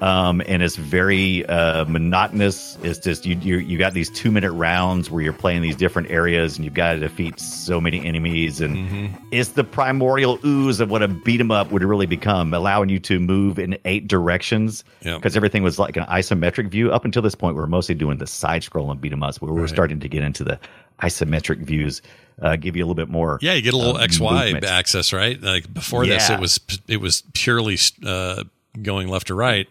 um, 0.01 0.41
and 0.47 0.63
it's 0.63 0.77
very 0.77 1.45
uh, 1.47 1.85
monotonous. 1.87 2.79
It's 2.83 2.99
just 3.01 3.27
you 3.27 3.37
you 3.41 3.59
you 3.59 3.79
got 3.79 3.95
these 3.95 4.09
two 4.11 4.31
minute 4.31 4.53
rounds 4.53 5.11
where 5.11 5.23
you're 5.23 5.33
playing 5.33 5.63
these 5.63 5.75
different 5.77 6.11
areas, 6.11 6.57
and 6.57 6.65
you've 6.65 6.75
got 6.75 6.93
to 6.95 7.01
defeat 7.01 7.41
so 7.41 7.81
many 7.81 8.05
enemies, 8.07 8.61
and 8.61 8.77
Mm-hmm. 8.77 9.07
it's 9.33 9.51
the 9.51 9.65
primordial 9.65 10.39
ooze 10.45 10.79
of 10.81 10.91
what 10.91 11.03
a 11.03 11.09
beat 11.09 11.41
'em 11.41 11.51
up 11.51 11.73
would 11.73 11.83
really 11.83 12.07
become, 12.07 12.55
allowing 12.55 12.89
you 12.89 12.99
to 13.01 13.19
move 13.19 13.59
in 13.59 13.77
eight 13.85 14.07
directions. 14.07 14.85
Yep. 15.03 15.17
Because 15.19 15.37
everything 15.37 15.63
was 15.63 15.79
like 15.79 15.97
an 15.97 16.05
isometric 16.05 16.69
view 16.69 16.93
up 16.93 17.05
until 17.05 17.23
this 17.23 17.35
point. 17.35 17.57
We 17.57 17.61
were 17.61 17.67
mostly 17.67 17.95
doing 17.97 18.19
the 18.19 18.27
side 18.27 18.63
scrolling 18.63 19.01
beat 19.01 19.13
'em 19.13 19.23
ups, 19.23 19.41
we 19.41 19.51
were 19.51 19.67
starting 19.69 19.99
to 20.01 20.09
get 20.09 20.23
into 20.23 20.45
the 20.45 20.61
isometric 21.03 21.59
views. 21.59 22.03
Uh, 22.41 22.55
give 22.55 22.77
you 22.77 22.85
a 22.85 22.87
little 22.87 22.95
bit 22.95 23.09
more. 23.09 23.41
Yeah, 23.43 23.55
you 23.55 23.63
get 23.63 23.75
a 23.75 23.77
little 23.77 23.97
um, 23.97 24.03
XY 24.03 24.45
movement. 24.45 24.65
access, 24.65 25.13
right? 25.13 25.43
Like 25.43 25.75
before 25.75 26.07
this, 26.07 26.31
it 26.31 26.39
was 26.39 26.61
it 26.87 27.01
was 27.01 27.25
purely 27.35 27.77
uh, 28.07 28.45
going 28.81 29.09
left 29.09 29.27
to 29.27 29.35
right, 29.35 29.67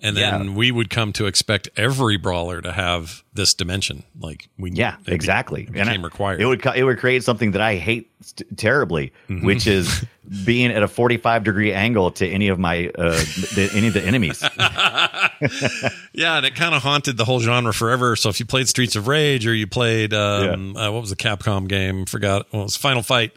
and 0.00 0.16
then 0.16 0.44
Yeah. 0.44 0.50
we 0.54 0.70
would 0.70 0.90
come 0.90 1.12
to 1.14 1.26
expect 1.26 1.68
every 1.76 2.16
brawler 2.16 2.60
to 2.60 2.72
have 2.72 3.22
this 3.34 3.54
dimension. 3.54 4.04
Like 4.18 4.48
we, 4.58 4.70
Yeah, 4.70 4.96
it 5.06 5.12
exactly. 5.12 5.64
be- 5.64 5.72
became 5.72 6.00
I- 6.00 6.04
required. 6.04 6.40
It 6.40 6.46
would 6.46 6.64
it 6.76 6.84
would 6.84 6.98
create 6.98 7.24
something 7.24 7.52
that 7.52 7.60
I 7.60 7.76
hate 7.76 8.10
terribly, 8.56 9.12
Mm-hmm. 9.28 9.44
which 9.46 9.66
is 9.66 10.04
being 10.44 10.70
at 10.70 10.82
a 10.82 10.88
forty 10.88 11.16
five 11.16 11.44
degree 11.44 11.72
angle 11.72 12.10
to 12.12 12.26
any 12.28 12.48
of 12.48 12.58
my 12.58 12.88
uh, 12.98 13.10
the, 13.54 13.70
any 13.74 13.88
of 13.88 13.94
the 13.94 14.02
enemies. 14.04 14.42
yeah, 16.12 16.36
and 16.38 16.46
it 16.46 16.54
kind 16.54 16.74
of 16.74 16.82
haunted 16.82 17.16
the 17.16 17.24
whole 17.24 17.40
genre 17.40 17.72
forever. 17.72 18.16
So 18.16 18.28
if 18.28 18.40
you 18.40 18.46
played 18.46 18.68
Streets 18.68 18.96
of 18.96 19.08
Rage 19.08 19.46
or 19.46 19.54
you 19.54 19.66
played 19.66 20.12
um, 20.14 20.76
uh, 20.76 20.90
what 20.90 21.00
was 21.00 21.10
the 21.10 21.16
Capcom 21.16 21.68
game? 21.68 22.06
Forgot. 22.06 22.46
Well, 22.52 22.62
it 22.62 22.64
was 22.66 22.76
Final 22.76 23.02
Fight. 23.02 23.32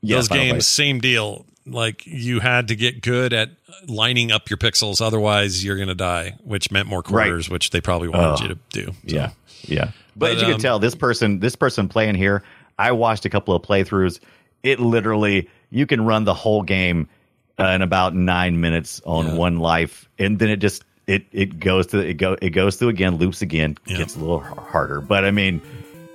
Yeah, 0.00 0.16
Those 0.16 0.28
Final 0.28 0.44
games, 0.44 0.54
Fight. 0.54 0.62
same 0.64 1.00
deal. 1.00 1.44
Like 1.70 2.06
you 2.06 2.40
had 2.40 2.68
to 2.68 2.76
get 2.76 3.00
good 3.02 3.32
at 3.32 3.50
lining 3.86 4.32
up 4.32 4.50
your 4.50 4.56
pixels, 4.56 5.00
otherwise 5.00 5.64
you're 5.64 5.76
going 5.76 5.88
to 5.88 5.94
die. 5.94 6.36
Which 6.44 6.70
meant 6.70 6.88
more 6.88 7.02
quarters, 7.02 7.48
which 7.50 7.70
they 7.70 7.80
probably 7.80 8.08
wanted 8.08 8.40
Oh. 8.40 8.42
you 8.42 8.48
to 8.48 8.58
do. 8.70 8.86
So- 8.86 9.16
Yeah, 9.16 9.30
yeah. 9.62 9.84
But, 9.84 9.92
But, 10.16 10.30
as 10.32 10.40
you 10.42 10.46
um, 10.46 10.52
can 10.54 10.60
tell, 10.60 10.78
this 10.78 10.94
person 10.94 11.38
this 11.40 11.54
person 11.56 11.88
playing 11.88 12.16
here, 12.16 12.42
I 12.78 12.92
watched 12.92 13.24
a 13.24 13.30
couple 13.30 13.54
of 13.54 13.62
playthroughs. 13.62 14.18
It 14.62 14.80
literally 14.80 15.48
you 15.70 15.86
can 15.86 16.04
run 16.04 16.24
the 16.24 16.34
whole 16.34 16.62
game 16.62 17.08
uh, 17.58 17.64
in 17.66 17.82
about 17.82 18.14
nine 18.14 18.60
minutes 18.60 19.00
on 19.04 19.26
Yeah. 19.26 19.34
one 19.34 19.58
life, 19.58 20.08
and 20.18 20.38
then 20.38 20.48
it 20.50 20.56
just 20.58 20.84
it 21.06 21.24
it 21.32 21.58
goes 21.60 21.86
to 21.88 21.98
it 21.98 22.14
go 22.14 22.36
it 22.42 22.50
goes 22.50 22.76
through 22.76 22.88
again, 22.88 23.16
loops 23.16 23.42
again, 23.42 23.76
Yeah. 23.86 23.98
gets 23.98 24.16
a 24.16 24.18
little 24.18 24.40
harder. 24.40 25.00
But 25.00 25.24
I 25.24 25.30
mean, 25.30 25.60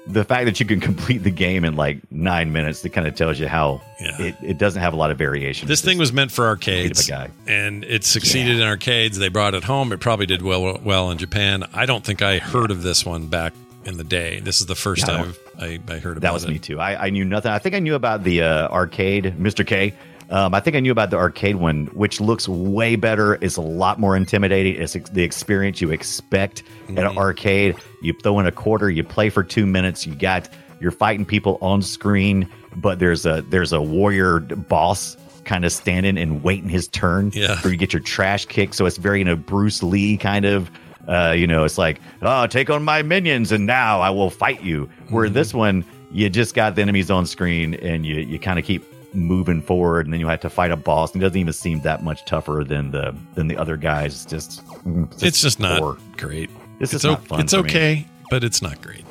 the 0.08 0.24
fact 0.26 0.46
that 0.46 0.60
you 0.60 0.66
can 0.66 0.80
complete 0.80 1.20
the 1.20 1.32
game 1.32 1.64
in 1.64 1.76
like 1.76 2.00
nine 2.12 2.52
minutes, 2.52 2.84
it 2.84 2.90
kind 2.90 3.08
of 3.08 3.16
tells 3.16 3.40
you 3.40 3.48
how 3.48 3.82
Yeah. 4.02 4.22
it, 4.22 4.36
it 4.44 4.58
doesn't 4.58 4.82
have 4.82 4.94
a 4.94 4.98
lot 4.98 5.12
of 5.12 5.18
variation. 5.18 5.68
This 5.68 5.82
thing 5.82 5.98
was 5.98 6.12
meant 6.12 6.32
for 6.32 6.46
arcades, 6.46 7.10
and 7.48 7.84
it 7.86 8.04
succeeded 8.04 8.58
in 8.58 8.64
arcades. 8.64 9.18
They 9.18 9.30
brought 9.30 9.54
it 9.56 9.64
home. 9.64 9.94
It 9.94 10.00
probably 10.00 10.26
did 10.26 10.42
well 10.42 10.80
well 10.84 11.10
in 11.12 11.18
Japan. 11.18 11.64
I 11.74 11.86
don't 11.86 12.04
think 12.04 12.22
I 12.22 12.40
heard 12.40 12.70
of 12.72 12.84
this 12.84 13.06
one 13.06 13.28
back 13.28 13.54
in 13.86 13.98
the 13.98 14.04
day. 14.04 14.40
This 14.40 14.60
is 14.62 14.66
the 14.68 14.76
first 14.76 15.08
Yeah, 15.08 15.14
I 15.14 15.18
time 15.18 15.34
I, 15.60 15.80
I 15.94 16.00
heard 16.00 16.18
about 16.18 16.18
it. 16.18 16.22
That 16.22 16.34
was 16.34 16.44
it. 16.46 16.50
me 16.50 16.60
too. 16.60 16.80
I, 16.80 17.06
I 17.06 17.10
knew 17.10 17.26
nothing. 17.26 17.52
I 17.52 17.60
think 17.60 17.76
I 17.76 17.80
knew 17.80 17.96
about 17.96 18.24
the 18.24 18.42
uh, 18.42 18.68
arcade, 18.70 19.36
Mr. 19.38 19.66
K. 19.66 19.94
Um, 20.30 20.54
I 20.54 20.60
think 20.60 20.76
I 20.76 20.80
knew 20.80 20.92
about 20.92 21.10
the 21.10 21.18
arcade 21.18 21.56
one, 21.58 21.88
which 21.88 22.20
looks 22.22 22.48
way 22.48 22.96
better. 22.96 23.36
It's 23.42 23.58
a 23.58 23.62
lot 23.62 24.00
more 24.00 24.16
intimidating. 24.16 24.82
It's 24.82 24.96
ex- 24.96 25.10
the 25.10 25.24
experience 25.24 25.82
you 25.82 25.92
expect 25.92 26.60
at 26.62 26.66
Mm-hmm. 26.90 26.98
an 26.98 27.18
arcade. 27.18 27.76
You 28.02 28.14
throw 28.14 28.40
in 28.40 28.46
a 28.48 28.52
quarter, 28.52 28.90
you 28.90 29.04
play 29.04 29.30
for 29.30 29.44
two 29.44 29.66
minutes. 29.66 30.06
You 30.08 30.16
got 30.16 30.50
you're 30.80 30.92
fighting 30.92 31.26
people 31.26 31.58
on 31.62 31.82
screen, 31.82 32.48
but 32.76 33.00
there's 33.00 33.26
a 33.26 33.42
there's 33.50 33.72
a 33.74 33.82
warrior 33.82 34.40
boss 34.40 35.16
kind 35.46 35.66
of 35.66 35.72
standing 35.72 36.18
and 36.18 36.42
waiting 36.44 36.70
his 36.70 36.88
turn 36.88 37.32
Yeah. 37.34 37.56
for 37.58 37.68
you 37.68 37.74
to 37.74 37.78
get 37.78 37.94
your 37.94 38.02
trash 38.02 38.46
kicked. 38.46 38.76
So 38.76 38.86
it's 38.86 38.98
very 38.98 39.20
you 39.20 39.26
know 39.26 39.36
Bruce 39.36 39.84
Lee 39.84 40.18
kind 40.18 40.46
of. 40.46 40.70
Uh, 41.06 41.32
you 41.38 41.46
know, 41.46 41.66
it's 41.66 41.78
like, 41.78 42.00
oh, 42.22 42.48
take 42.48 42.70
on 42.70 42.82
my 42.82 43.02
minions, 43.02 43.52
and 43.52 43.66
now 43.66 44.00
I 44.00 44.10
will 44.10 44.30
fight 44.30 44.64
you. 44.64 44.90
Where 45.10 45.26
Mm-hmm. 45.26 45.34
this 45.34 45.54
one, 45.54 45.84
you 46.14 46.30
just 46.30 46.56
got 46.56 46.76
the 46.76 46.82
enemies 46.82 47.12
on 47.12 47.26
screen, 47.26 47.74
and 47.74 48.06
you 48.06 48.16
you 48.22 48.40
kind 48.40 48.58
of 48.58 48.64
keep 48.64 48.86
moving 49.14 49.62
forward, 49.62 50.06
and 50.06 50.14
then 50.14 50.20
you 50.20 50.28
have 50.28 50.42
to 50.42 50.50
fight 50.50 50.72
a 50.72 50.76
boss. 50.78 51.14
And 51.14 51.22
it 51.22 51.26
doesn't 51.26 51.40
even 51.40 51.54
seem 51.54 51.82
that 51.82 52.04
much 52.04 52.26
tougher 52.26 52.64
than 52.68 52.92
the 52.92 53.16
than 53.36 53.48
the 53.48 53.58
other 53.58 53.78
guys. 53.78 54.14
It's 54.14 54.26
just, 54.26 54.66
mm, 54.86 55.24
It's 55.24 55.42
just 55.42 55.60
not 55.60 55.80
poor. 55.82 55.98
great. 56.18 56.50
This 56.80 56.94
it's 56.94 57.04
is 57.04 57.12
not 57.12 57.26
fun 57.28 57.40
It's 57.42 57.54
for 57.54 57.64
me. 57.64 57.70
okay, 57.70 58.08
but 58.30 58.44
it's 58.44 58.62
not 58.62 58.82
great. 58.82 59.06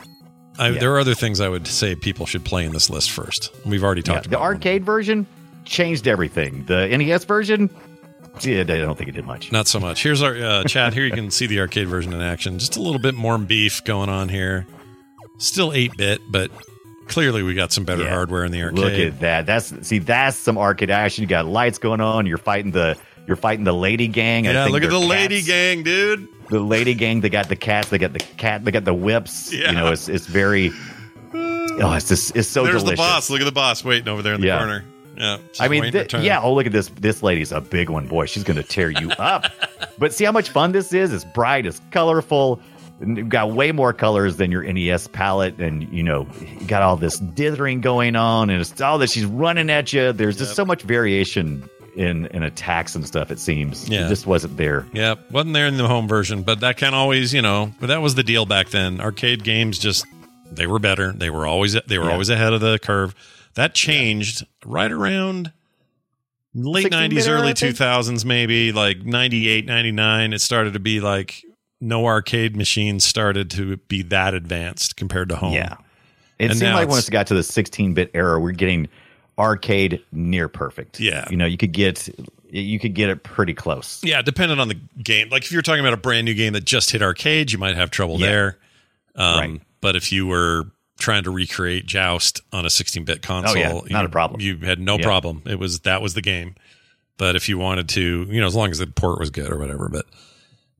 I, 0.58 0.68
Yeah. 0.68 0.80
There 0.80 0.92
are 0.94 1.00
other 1.00 1.14
things 1.14 1.40
I 1.40 1.48
would 1.48 1.66
say 1.66 1.94
people 1.94 2.26
should 2.26 2.44
play 2.44 2.64
in 2.64 2.72
this 2.72 2.90
list 2.90 3.10
first. 3.10 3.50
We've 3.64 3.82
already 3.82 4.00
Yeah, 4.00 4.14
talked 4.14 4.24
the 4.30 4.36
about 4.36 4.38
the 4.40 4.44
arcade 4.44 4.84
version 4.84 5.26
changed 5.64 6.06
everything. 6.08 6.64
The 6.66 6.88
NES 6.88 7.24
version, 7.24 7.70
yeah, 8.42 8.60
I 8.60 8.64
don't 8.64 8.98
think 8.98 9.08
it 9.08 9.12
did 9.12 9.24
much. 9.26 9.50
Not 9.52 9.66
so 9.68 9.78
much. 9.80 10.02
Here's 10.02 10.20
our 10.22 10.34
uh, 10.36 10.64
chat. 10.64 10.92
Here 10.92 11.04
you 11.04 11.12
can 11.12 11.30
see 11.30 11.46
the 11.46 11.60
arcade 11.60 11.88
version 11.88 12.12
in 12.12 12.20
action. 12.20 12.58
Just 12.58 12.76
a 12.76 12.82
little 12.82 13.00
bit 13.00 13.14
more 13.14 13.38
beef 13.38 13.82
going 13.84 14.08
on 14.08 14.28
here. 14.28 14.66
Still 15.38 15.72
8 15.72 15.96
bit, 15.96 16.20
but 16.30 16.50
clearly 17.12 17.42
we 17.42 17.54
got 17.54 17.72
some 17.72 17.84
better 17.84 18.02
Yeah. 18.04 18.10
hardware 18.10 18.44
in 18.44 18.52
the 18.52 18.62
arcade. 18.62 18.78
Look 18.78 18.92
at 18.94 19.20
that. 19.20 19.46
That's 19.46 19.86
see, 19.86 19.98
that's 19.98 20.36
some 20.36 20.58
arcade 20.58 20.90
action. 20.90 21.22
You 21.22 21.28
got 21.28 21.46
lights 21.46 21.78
going 21.78 22.00
on. 22.00 22.26
You're 22.26 22.38
fighting 22.38 22.70
the 22.72 22.96
you're 23.26 23.36
fighting 23.36 23.64
the 23.64 23.72
lady 23.74 24.08
gang. 24.08 24.48
I 24.48 24.52
yeah, 24.52 24.64
look 24.66 24.82
at 24.82 24.90
the 24.90 24.98
they're 24.98 25.08
lady 25.08 25.42
gang, 25.42 25.82
dude. 25.84 26.26
the 26.50 26.58
lady 26.60 26.94
gang 26.94 27.20
they 27.20 27.28
got 27.30 27.48
the 27.48 27.56
cats 27.56 27.88
they 27.90 27.98
got 27.98 28.12
the 28.12 28.18
cat 28.18 28.64
they 28.64 28.70
got 28.70 28.84
the 28.84 28.92
whips 28.94 29.52
Yeah. 29.52 29.70
you 29.70 29.76
know 29.76 29.92
it's 29.92 30.08
it's 30.08 30.26
very 30.26 30.72
oh 31.32 31.92
it's 31.94 32.08
just 32.08 32.36
it's 32.36 32.48
so 32.48 32.64
There's 32.64 32.82
delicious 32.82 32.90
the 32.90 32.96
boss. 32.96 33.30
Look 33.30 33.40
at 33.40 33.44
the 33.44 33.52
boss 33.52 33.84
waiting 33.84 34.08
over 34.08 34.22
there 34.22 34.34
in 34.34 34.40
the 34.40 34.46
Yeah. 34.48 34.58
corner. 34.58 34.84
Yeah. 35.14 35.36
i 35.60 35.68
mean 35.68 35.82
waiting 35.82 35.98
her 36.00 36.04
thi- 36.04 36.08
turn. 36.08 36.22
yeah 36.24 36.40
oh 36.40 36.54
look 36.54 36.64
at 36.64 36.72
this 36.72 36.88
this 36.98 37.22
lady's 37.22 37.52
a 37.52 37.60
big 37.60 37.90
one 37.90 38.08
boy 38.08 38.24
she's 38.24 38.44
gonna 38.44 38.62
tear 38.62 38.88
you 38.90 39.10
up 39.18 39.44
but 39.98 40.14
see 40.14 40.24
how 40.24 40.32
much 40.32 40.48
fun 40.48 40.72
this 40.72 40.94
is 40.94 41.12
it's 41.12 41.22
bright 41.34 41.66
it's 41.66 41.82
colorful 41.90 42.58
got 43.28 43.50
way 43.52 43.72
more 43.72 43.92
colors 43.92 44.36
than 44.36 44.50
your 44.52 44.62
nes 44.72 45.06
palette 45.08 45.58
and 45.58 45.92
you 45.92 46.02
know 46.02 46.26
you 46.60 46.66
got 46.66 46.82
all 46.82 46.96
this 46.96 47.18
dithering 47.18 47.80
going 47.80 48.14
on 48.16 48.48
and 48.50 48.60
it's 48.60 48.80
all 48.80 48.98
that 48.98 49.10
she's 49.10 49.24
running 49.24 49.70
at 49.70 49.92
you 49.92 50.12
there's 50.12 50.36
just 50.36 50.54
so 50.54 50.64
much 50.64 50.82
variation 50.82 51.68
in 51.96 52.26
in 52.26 52.42
attacks 52.42 52.94
and 52.94 53.06
stuff 53.06 53.30
it 53.30 53.38
seems 53.38 53.88
Yeah. 53.88 54.06
it 54.06 54.08
just 54.08 54.26
wasn't 54.26 54.56
there 54.56 54.86
Yeah, 54.92 55.16
wasn't 55.30 55.54
there 55.54 55.66
in 55.66 55.76
the 55.76 55.86
home 55.88 56.08
version, 56.08 56.42
but 56.42 56.60
that 56.60 56.76
can 56.76 56.94
always, 56.94 57.34
you 57.34 57.42
know, 57.42 57.72
but 57.80 57.88
that 57.88 58.00
was 58.00 58.14
the 58.14 58.22
deal 58.22 58.46
back 58.46 58.70
then. 58.70 59.00
Arcade 59.00 59.44
games 59.44 59.78
just 59.78 60.06
they 60.50 60.66
were 60.66 60.78
better. 60.78 61.12
They 61.12 61.28
were 61.30 61.46
always 61.46 61.72
they 61.86 61.98
were 61.98 62.06
Yeah. 62.06 62.12
always 62.12 62.30
ahead 62.30 62.52
of 62.52 62.60
the 62.60 62.78
curve. 62.78 63.14
That 63.54 63.74
changed 63.74 64.46
right 64.64 64.90
around 64.90 65.52
late 66.54 66.90
90s 66.90 67.26
era, 67.26 67.40
early 67.40 67.52
2000s 67.54 68.24
maybe, 68.24 68.72
like 68.72 69.04
98, 69.04 69.66
99 69.66 70.32
it 70.32 70.40
started 70.40 70.72
to 70.74 70.78
be 70.80 71.00
like 71.00 71.42
no 71.82 72.06
arcade 72.06 72.56
machines 72.56 73.04
started 73.04 73.50
to 73.50 73.76
be 73.88 74.02
that 74.02 74.34
advanced 74.34 74.96
compared 74.96 75.28
to 75.28 75.36
home. 75.36 75.52
Yeah. 75.52 75.76
It 76.38 76.50
And 76.50 76.58
seemed 76.58 76.74
like 76.74 76.88
once 76.88 77.08
it 77.08 77.10
got 77.10 77.26
to 77.26 77.34
the 77.34 77.42
16 77.42 77.92
bit 77.94 78.10
era, 78.14 78.38
we're 78.40 78.52
getting 78.52 78.88
arcade 79.38 80.00
near 80.12 80.48
perfect. 80.48 81.00
Yeah. 81.00 81.26
You 81.30 81.36
know, 81.36 81.46
you 81.46 81.56
could 81.56 81.72
get 81.72 82.08
you 82.50 82.78
could 82.78 82.92
get 82.94 83.08
it 83.08 83.22
pretty 83.22 83.54
close. 83.54 84.00
Yeah, 84.04 84.20
depending 84.20 84.60
on 84.60 84.68
the 84.68 84.78
game. 85.02 85.30
Like 85.30 85.42
if 85.44 85.52
you're 85.52 85.62
talking 85.62 85.80
about 85.80 85.94
a 85.94 85.98
brand 85.98 86.26
new 86.26 86.34
game 86.34 86.52
that 86.52 86.64
just 86.64 86.90
hit 86.90 87.02
arcade, 87.02 87.50
you 87.50 87.58
might 87.58 87.76
have 87.76 87.90
trouble 87.90 88.20
Yeah. 88.20 88.26
there. 88.26 88.58
Um, 89.16 89.38
Right. 89.40 89.60
But 89.80 89.96
if 89.96 90.12
you 90.12 90.26
were 90.26 90.70
trying 90.98 91.24
to 91.24 91.30
recreate 91.30 91.86
Joust 91.86 92.40
on 92.52 92.64
a 92.64 92.68
16-bit 92.68 93.22
console, 93.22 93.56
Oh, 93.56 93.58
yeah, 93.58 93.72
not 93.92 94.02
you, 94.02 94.06
a 94.06 94.08
problem. 94.10 94.40
You 94.40 94.58
had 94.58 94.78
no 94.78 94.98
Yeah. 94.98 95.04
problem. 95.04 95.42
It 95.46 95.58
was 95.58 95.80
that 95.80 96.00
was 96.02 96.14
the 96.14 96.22
game. 96.22 96.54
But 97.16 97.34
if 97.36 97.48
you 97.48 97.58
wanted 97.58 97.88
to, 97.90 98.26
you 98.30 98.40
know, 98.40 98.46
as 98.46 98.54
long 98.54 98.70
as 98.70 98.78
the 98.78 98.86
port 98.86 99.18
was 99.18 99.30
good 99.30 99.50
or 99.50 99.58
whatever, 99.58 99.88
but, 99.88 100.06
but 100.10 100.14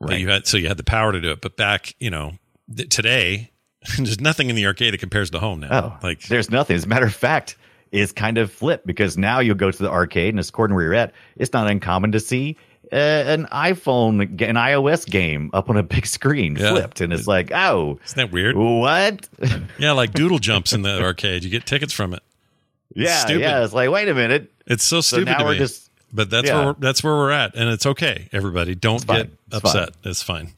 Right. 0.09 0.21
you 0.21 0.29
had 0.29 0.47
so 0.47 0.57
you 0.57 0.69
had 0.69 0.77
the 0.77 0.85
power 0.85 1.12
to 1.12 1.21
do 1.21 1.31
it. 1.31 1.41
But 1.41 1.57
back, 1.57 1.95
you 2.01 2.11
know, 2.11 2.33
th- 2.75 2.88
today, 2.88 3.51
there's 3.97 4.21
nothing 4.21 4.51
in 4.51 4.57
the 4.57 4.67
arcade 4.67 4.95
that 4.95 4.99
compares 4.99 5.31
to 5.31 5.38
home 5.38 5.61
now. 5.61 5.69
Oh, 5.71 5.99
like 6.07 6.23
there's 6.29 6.51
nothing. 6.51 6.77
As 6.77 6.85
a 6.85 6.88
matter 6.88 7.07
of 7.07 7.15
fact, 7.15 7.57
it's 7.91 8.12
kind 8.12 8.38
of 8.38 8.51
flipped 8.53 8.87
because 8.87 9.17
now 9.19 9.38
you'll 9.41 9.55
go 9.55 9.71
to 9.71 9.83
the 9.83 9.91
arcade 9.91 10.31
and 10.31 10.41
it's 10.41 10.49
according 10.49 10.75
where 10.75 10.85
you're 10.85 10.95
at, 10.95 11.12
it's 11.37 11.53
not 11.53 11.69
uncommon 11.71 12.12
to 12.12 12.21
see 12.21 12.57
uh, 12.93 12.97
an 12.97 13.47
iPhone, 13.53 14.21
an 14.23 14.57
iOS 14.57 15.09
game 15.09 15.51
up 15.53 15.71
on 15.71 15.77
a 15.77 15.83
big 15.83 16.07
screen 16.07 16.57
Yeah. 16.57 16.71
flipped, 16.71 17.01
and 17.01 17.12
it's 17.12 17.27
like, 17.27 17.51
oh, 17.53 17.99
isn't 18.05 18.17
that 18.17 18.33
weird? 18.33 18.57
what? 18.57 19.29
Yeah, 19.79 19.93
like 19.93 20.12
Doodle 20.12 20.38
Jumps 20.38 20.73
in 20.73 20.83
the 20.83 21.03
arcade. 21.03 21.43
You 21.45 21.51
get 21.51 21.65
tickets 21.67 21.93
from 21.93 22.12
it. 22.15 22.23
yeah, 22.95 23.19
stupid. 23.21 23.41
yeah. 23.43 23.65
It's 23.65 23.73
like, 23.73 23.91
wait 23.91 24.09
a 24.09 24.15
minute. 24.15 24.53
It's 24.67 24.85
so 24.85 25.01
So 25.01 25.17
stupid 25.19 25.33
now 25.33 25.38
to 25.38 25.45
we're 25.45 25.55
just 25.57 25.82
but 26.12 26.31
that's 26.31 26.48
yeah. 26.48 26.64
where 26.64 26.75
that's 26.79 27.03
where 27.03 27.14
we're 27.14 27.31
at, 27.31 27.55
and 27.55 27.70
it's 27.70 27.87
okay. 27.87 28.29
Everybody, 28.33 28.75
don't 28.75 29.05
fine. 29.05 29.16
get 29.16 29.31
It's 29.48 29.57
upset. 29.57 29.90
It's 30.05 30.22
fine. 30.22 30.53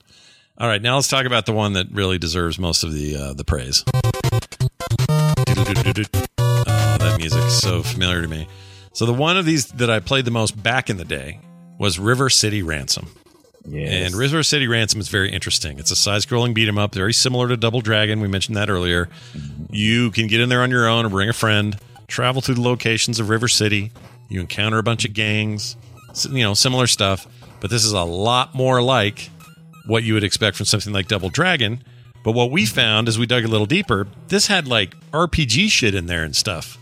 All 0.57 0.69
right, 0.69 0.81
now 0.81 0.97
let's 0.97 1.09
talk 1.09 1.27
about 1.27 1.47
the 1.47 1.53
one 1.53 1.73
that 1.73 1.89
really 1.91 2.19
deserves 2.19 2.59
most 2.59 2.85
of 2.85 2.93
the 2.93 3.17
uh, 3.17 3.33
the 3.35 3.45
praise. 3.45 3.85
Oh, 3.87 3.95
that 6.99 7.17
music's 7.19 7.55
so 7.59 7.83
familiar 7.83 8.23
to 8.23 8.29
me. 8.29 8.49
So 8.93 9.07
the 9.07 9.13
one 9.13 9.37
of 9.37 9.45
these 9.45 9.67
that 9.73 9.91
I 9.91 9.99
played 10.01 10.25
the 10.25 10.31
most 10.31 10.63
back 10.63 10.89
in 10.89 10.97
the 10.97 11.05
day 11.05 11.41
was 11.79 11.99
River 11.99 12.31
City 12.31 12.63
Ransom. 12.63 13.09
Yes. 13.67 14.07
And 14.07 14.15
River 14.15 14.43
City 14.43 14.69
Ransom 14.69 15.01
is 15.01 15.09
very 15.09 15.33
interesting. 15.33 15.79
It's 15.79 15.91
a 15.91 15.97
side-scrolling 15.97 16.55
beat 16.55 16.69
'em 16.69 16.79
up, 16.79 16.95
very 16.95 17.15
similar 17.15 17.49
to 17.49 17.57
Double 17.57 17.81
Dragon. 17.81 18.21
We 18.21 18.29
mentioned 18.29 18.57
that 18.57 18.69
earlier. 18.69 19.09
You 19.71 20.11
can 20.11 20.27
get 20.27 20.41
in 20.41 20.51
there 20.51 20.63
on 20.63 20.71
your 20.71 20.87
own 20.87 21.07
or 21.07 21.09
bring 21.09 21.31
a 21.31 21.33
friend, 21.33 21.77
travel 22.07 22.43
through 22.43 22.57
the 22.57 22.61
locations 22.61 23.19
of 23.19 23.31
River 23.31 23.49
City. 23.49 23.91
You 24.29 24.41
encounter 24.41 24.79
a 24.79 24.83
bunch 24.83 25.05
of 25.05 25.13
gangs, 25.13 25.77
you 26.31 26.43
know, 26.43 26.55
similar 26.55 26.87
stuff. 26.87 27.27
But 27.61 27.71
this 27.71 27.85
is 27.85 27.93
a 27.93 28.03
lot 28.05 28.55
more 28.55 28.83
like 28.83 29.31
what 29.87 30.03
you 30.03 30.15
would 30.15 30.25
expect 30.25 30.57
from 30.57 30.67
something 30.67 30.93
like 30.93 31.09
Double 31.09 31.29
Dragon. 31.31 31.83
But 32.23 32.33
what 32.33 32.51
we 32.51 32.65
found 32.67 33.07
as 33.09 33.19
we 33.19 33.27
dug 33.27 33.45
a 33.45 33.49
little 33.49 33.67
deeper, 33.67 34.07
this 34.29 34.47
had 34.47 34.67
like 34.67 34.95
RPG 35.13 35.69
shit 35.71 35.95
in 35.95 36.07
there 36.07 36.25
and 36.25 36.35
stuff, 36.35 36.79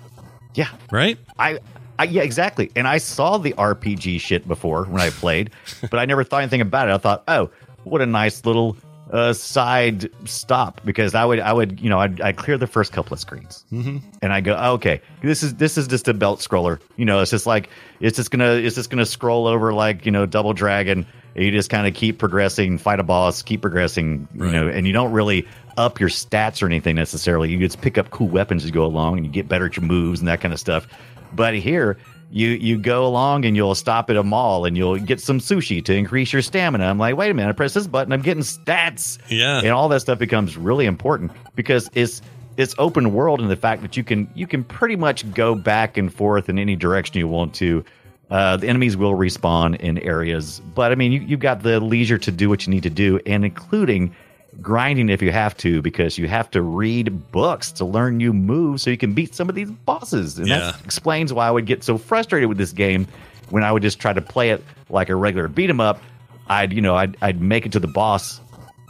Yeah. 0.54 0.68
right? 0.92 1.18
I, 1.38 1.58
I 1.98 2.04
yeah, 2.04 2.22
exactly. 2.22 2.70
And 2.76 2.86
I 2.86 2.98
saw 2.98 3.38
the 3.38 3.52
RPG 3.54 4.20
shit 4.20 4.46
before 4.46 4.84
when 4.84 5.00
I 5.00 5.10
played, 5.10 5.50
but 5.90 5.98
I 5.98 6.04
never 6.04 6.22
thought 6.24 6.42
anything 6.42 6.60
about 6.60 6.88
it. 6.88 6.92
I 6.94 6.98
thought, 6.98 7.24
oh, 7.26 7.50
what 7.84 8.00
a 8.00 8.06
nice 8.06 8.44
little 8.44 8.76
uh, 9.12 9.32
side 9.34 10.10
stop 10.24 10.80
because 10.84 11.14
I 11.14 11.24
would, 11.24 11.38
I 11.38 11.52
would, 11.52 11.80
you 11.80 11.90
know, 11.90 12.00
I'd, 12.00 12.20
I'd 12.20 12.36
clear 12.36 12.56
the 12.56 12.66
first 12.66 12.92
couple 12.92 13.12
of 13.12 13.20
screens, 13.20 13.64
mm-hmm. 13.70 13.98
and 14.22 14.32
I 14.32 14.40
go, 14.40 14.56
oh, 14.58 14.72
okay, 14.74 15.02
this 15.22 15.42
is 15.42 15.54
this 15.54 15.76
is 15.76 15.86
just 15.86 16.08
a 16.08 16.14
belt 16.14 16.40
scroller. 16.40 16.80
You 16.96 17.04
know, 17.04 17.20
it's 17.20 17.30
just 17.30 17.46
like 17.46 17.68
it's 18.00 18.16
just 18.16 18.30
gonna 18.30 18.54
it's 18.54 18.74
just 18.74 18.88
gonna 18.88 19.06
scroll 19.06 19.46
over 19.46 19.74
like 19.74 20.06
you 20.06 20.12
know 20.12 20.24
Double 20.24 20.54
Dragon. 20.54 21.06
You 21.34 21.50
just 21.50 21.70
kind 21.70 21.86
of 21.86 21.94
keep 21.94 22.18
progressing, 22.18 22.76
fight 22.76 23.00
a 23.00 23.02
boss, 23.02 23.42
keep 23.42 23.62
progressing, 23.62 24.28
you 24.34 24.50
know, 24.50 24.68
and 24.68 24.86
you 24.86 24.92
don't 24.92 25.12
really 25.12 25.46
up 25.78 25.98
your 25.98 26.10
stats 26.10 26.62
or 26.62 26.66
anything 26.66 26.94
necessarily. 26.94 27.50
You 27.50 27.58
just 27.58 27.80
pick 27.80 27.96
up 27.96 28.10
cool 28.10 28.28
weapons 28.28 28.64
as 28.64 28.68
you 28.68 28.74
go 28.74 28.84
along, 28.84 29.18
and 29.18 29.26
you 29.26 29.32
get 29.32 29.48
better 29.48 29.66
at 29.66 29.76
your 29.76 29.84
moves 29.84 30.20
and 30.20 30.28
that 30.28 30.40
kind 30.40 30.52
of 30.52 30.60
stuff. 30.60 30.86
But 31.34 31.54
here, 31.54 31.98
you 32.32 32.48
you 32.48 32.78
go 32.78 33.06
along 33.06 33.44
and 33.44 33.54
you'll 33.54 33.74
stop 33.74 34.08
at 34.08 34.16
a 34.16 34.22
mall 34.22 34.64
and 34.64 34.76
you'll 34.76 34.98
get 34.98 35.20
some 35.20 35.38
sushi 35.38 35.84
to 35.84 35.94
increase 35.94 36.32
your 36.32 36.42
stamina. 36.42 36.84
I'm 36.84 36.98
like, 36.98 37.14
wait 37.16 37.30
a 37.30 37.34
minute, 37.34 37.50
I 37.50 37.52
press 37.52 37.74
this 37.74 37.86
button, 37.86 38.12
I'm 38.12 38.22
getting 38.22 38.42
stats. 38.42 39.18
Yeah. 39.28 39.58
and 39.58 39.68
all 39.68 39.88
that 39.90 40.00
stuff 40.00 40.18
becomes 40.18 40.56
really 40.56 40.86
important 40.86 41.32
because 41.54 41.90
it's 41.94 42.22
it's 42.56 42.74
open 42.78 43.12
world 43.12 43.40
and 43.40 43.50
the 43.50 43.56
fact 43.56 43.82
that 43.82 43.96
you 43.96 44.04
can 44.04 44.30
you 44.34 44.46
can 44.46 44.64
pretty 44.64 44.96
much 44.96 45.30
go 45.32 45.54
back 45.54 45.96
and 45.96 46.12
forth 46.12 46.48
in 46.48 46.58
any 46.58 46.74
direction 46.74 47.18
you 47.18 47.28
want 47.28 47.54
to. 47.56 47.84
Uh, 48.30 48.56
the 48.56 48.66
enemies 48.66 48.96
will 48.96 49.12
respawn 49.12 49.78
in 49.80 49.98
areas, 49.98 50.62
but 50.74 50.90
I 50.90 50.94
mean, 50.94 51.12
you, 51.12 51.20
you've 51.20 51.40
got 51.40 51.62
the 51.62 51.80
leisure 51.80 52.16
to 52.16 52.30
do 52.32 52.48
what 52.48 52.66
you 52.66 52.70
need 52.70 52.84
to 52.84 52.90
do, 52.90 53.20
and 53.26 53.44
including 53.44 54.14
grinding 54.62 55.08
if 55.08 55.20
you 55.22 55.32
have 55.32 55.56
to, 55.58 55.82
because 55.82 56.16
you 56.18 56.28
have 56.28 56.50
to 56.52 56.62
read 56.62 57.30
books 57.32 57.72
to 57.72 57.84
learn 57.84 58.16
new 58.16 58.32
moves 58.32 58.82
so 58.82 58.90
you 58.90 58.96
can 58.96 59.12
beat 59.14 59.34
some 59.34 59.48
of 59.48 59.54
these 59.54 59.70
bosses. 59.70 60.38
And 60.38 60.46
Yeah. 60.48 60.58
that 60.72 60.84
explains 60.84 61.32
why 61.32 61.48
I 61.48 61.50
would 61.50 61.66
get 61.66 61.82
so 61.84 61.98
frustrated 61.98 62.48
with 62.48 62.58
this 62.58 62.72
game 62.72 63.06
when 63.50 63.62
I 63.64 63.72
would 63.72 63.82
just 63.82 63.98
try 63.98 64.12
to 64.12 64.20
play 64.22 64.50
it 64.50 64.62
like 64.88 65.08
a 65.08 65.14
regular 65.16 65.48
beat 65.48 65.68
'em 65.70 65.80
up. 65.80 66.00
I'd, 66.48 66.72
you 66.72 66.80
know, 66.80 66.94
I'd, 66.96 67.16
I'd 67.22 67.40
make 67.40 67.66
it 67.66 67.72
to 67.72 67.80
the 67.80 67.86
boss 67.88 68.40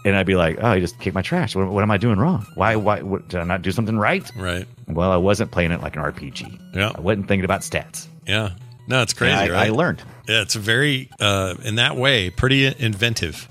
and 0.05 0.17
I'd 0.17 0.27
be 0.27 0.35
like, 0.35 0.59
oh, 0.61 0.67
I 0.69 0.81
just 0.81 0.99
kicked 0.99 1.15
my 1.15 1.23
trash. 1.23 1.55
What, 1.55 1.69
what 1.69 1.83
am 1.83 1.91
I 1.91 1.97
doing 1.97 2.19
wrong? 2.19 2.45
Why, 2.55 2.75
why, 2.77 3.03
what, 3.03 3.29
did 3.29 3.41
I 3.41 3.45
not 3.45 3.63
do 3.63 3.71
something 3.71 3.97
right? 3.99 4.29
Right. 4.37 4.67
Well, 4.89 5.13
I 5.13 5.17
wasn't 5.17 5.53
playing 5.53 5.71
it 5.73 5.81
like 5.81 5.97
an 5.97 6.03
RPG. 6.03 6.59
Yeah. 6.75 6.93
I 6.95 7.01
wasn't 7.01 7.29
thinking 7.29 7.45
about 7.45 7.61
stats. 7.61 8.09
Yeah. 8.27 8.51
No, 8.89 9.01
it's 9.03 9.13
crazy, 9.13 9.33
I, 9.35 9.49
right? 9.49 9.67
I 9.69 9.71
learned. 9.71 10.03
Yeah, 10.29 10.43
it's 10.43 10.55
very, 10.57 11.09
uh, 11.21 11.55
in 11.65 11.77
that 11.77 11.97
way, 11.97 12.31
pretty 12.31 12.67
inventive 12.67 13.49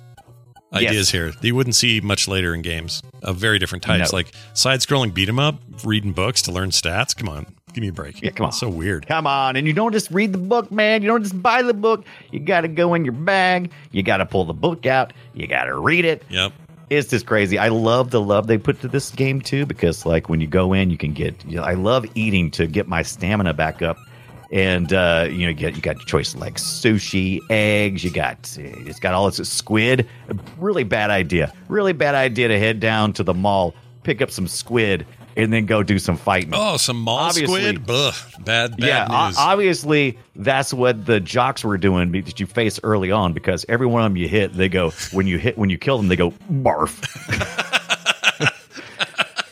ideas 0.74 0.94
Yes. 0.96 1.10
here. 1.12 1.32
that 1.32 1.44
You 1.44 1.56
wouldn't 1.56 1.76
see 1.76 2.00
much 2.02 2.28
later 2.28 2.54
in 2.54 2.62
games 2.62 3.02
of 3.24 3.38
very 3.38 3.60
different 3.60 3.84
types, 3.84 4.12
No. 4.12 4.18
like 4.18 4.32
side-scrolling 4.54 5.14
beat 5.14 5.30
'em 5.30 5.40
up, 5.40 5.56
reading 5.84 6.12
books 6.14 6.42
to 6.44 6.52
learn 6.52 6.70
stats. 6.70 7.16
Come 7.16 7.30
on, 7.30 7.46
give 7.74 7.82
me 7.82 7.90
a 7.90 7.94
break. 7.94 8.22
Yeah, 8.22 8.32
come 8.32 8.46
on. 8.48 8.52
so 8.52 8.70
weird. 8.70 9.08
Come 9.08 9.28
on. 9.28 9.56
And 9.56 9.68
you 9.68 9.74
don't 9.74 9.92
just 9.94 10.10
read 10.12 10.32
the 10.34 10.38
book, 10.38 10.72
man. 10.72 11.02
You 11.02 11.08
don't 11.10 11.24
just 11.24 11.42
buy 11.42 11.62
the 11.62 11.74
book. 11.74 12.06
You 12.32 12.40
got 12.40 12.62
to 12.62 12.68
go 12.68 12.94
in 12.94 13.04
your 13.06 13.14
bag. 13.14 13.72
You 13.92 14.04
got 14.04 14.18
to 14.18 14.26
pull 14.26 14.46
the 14.46 14.54
book 14.54 14.86
out. 14.86 15.14
You 15.34 15.48
got 15.48 15.66
to 15.66 15.78
read 15.78 16.06
it. 16.06 16.24
Yep. 16.30 16.54
It's 16.90 17.10
just 17.10 17.26
crazy. 17.26 17.58
I 17.58 17.70
love 17.70 18.12
the 18.12 18.20
love 18.20 18.48
they 18.48 18.58
put 18.58 18.82
to 18.82 18.90
this 18.90 19.12
game 19.12 19.40
too, 19.40 19.66
because 19.66 20.06
like 20.06 20.28
when 20.28 20.42
you 20.42 20.48
go 20.48 20.74
in, 20.74 20.90
you 20.90 20.98
can 20.98 21.14
get. 21.14 21.34
You 21.48 21.56
know, 21.58 21.64
I 21.64 21.74
love 21.76 22.06
eating 22.16 22.52
to 22.52 22.68
get 22.68 22.86
my 22.88 23.02
stamina 23.02 23.54
back 23.54 23.82
up, 23.82 23.98
and 24.52 24.92
uh, 24.94 25.28
you 25.30 25.40
know, 25.44 25.50
you 25.50 25.54
get 25.54 25.76
you 25.76 25.82
got 25.82 25.96
your 25.98 26.06
choice 26.06 26.36
like 26.36 26.56
sushi, 26.56 27.40
eggs. 27.50 28.04
You 28.04 28.12
got 28.12 28.58
it's 28.60 29.00
got 29.00 29.14
all 29.14 29.30
this 29.30 29.50
squid. 29.50 30.08
Really 30.58 30.84
bad 30.84 31.10
idea. 31.10 31.54
Really 31.68 31.94
bad 31.94 32.16
idea 32.16 32.48
to 32.50 32.60
head 32.60 32.80
down 32.80 33.14
to 33.14 33.24
the 33.24 33.34
mall, 33.34 33.74
pick 34.04 34.22
up 34.22 34.30
some 34.30 34.48
squid, 34.48 35.06
and 35.38 35.54
then 35.54 35.66
go 35.66 35.84
do 35.84 35.98
some 36.00 36.18
fighting. 36.18 36.52
Oh, 36.54 36.76
some 36.78 36.98
mall 36.98 37.20
Obviously- 37.20 37.62
squid. 37.62 37.90
Ugh, 37.90 38.14
bad, 38.40 38.72
bad 38.78 38.80
yeah, 38.80 39.08
o- 39.10 39.34
obviously 39.38 40.18
that's 40.36 40.74
what 40.74 41.06
the 41.06 41.20
jocks 41.22 41.64
were 41.64 41.78
doing 41.78 42.12
that 42.12 42.40
you 42.40 42.46
face 42.46 42.80
early 42.84 43.10
on 43.12 43.32
because 43.34 43.66
every 43.70 43.88
one 43.88 44.04
of 44.04 44.12
them 44.12 44.18
you 44.18 44.28
hit, 44.28 44.54
they 44.54 44.68
go 44.70 44.90
when 45.14 45.28
you 45.28 45.38
hit 45.38 45.58
when 45.58 45.70
you 45.70 45.78
kill 45.78 45.98
them, 45.98 46.10
they 46.10 46.16
go 46.18 46.32
barf. 46.52 47.00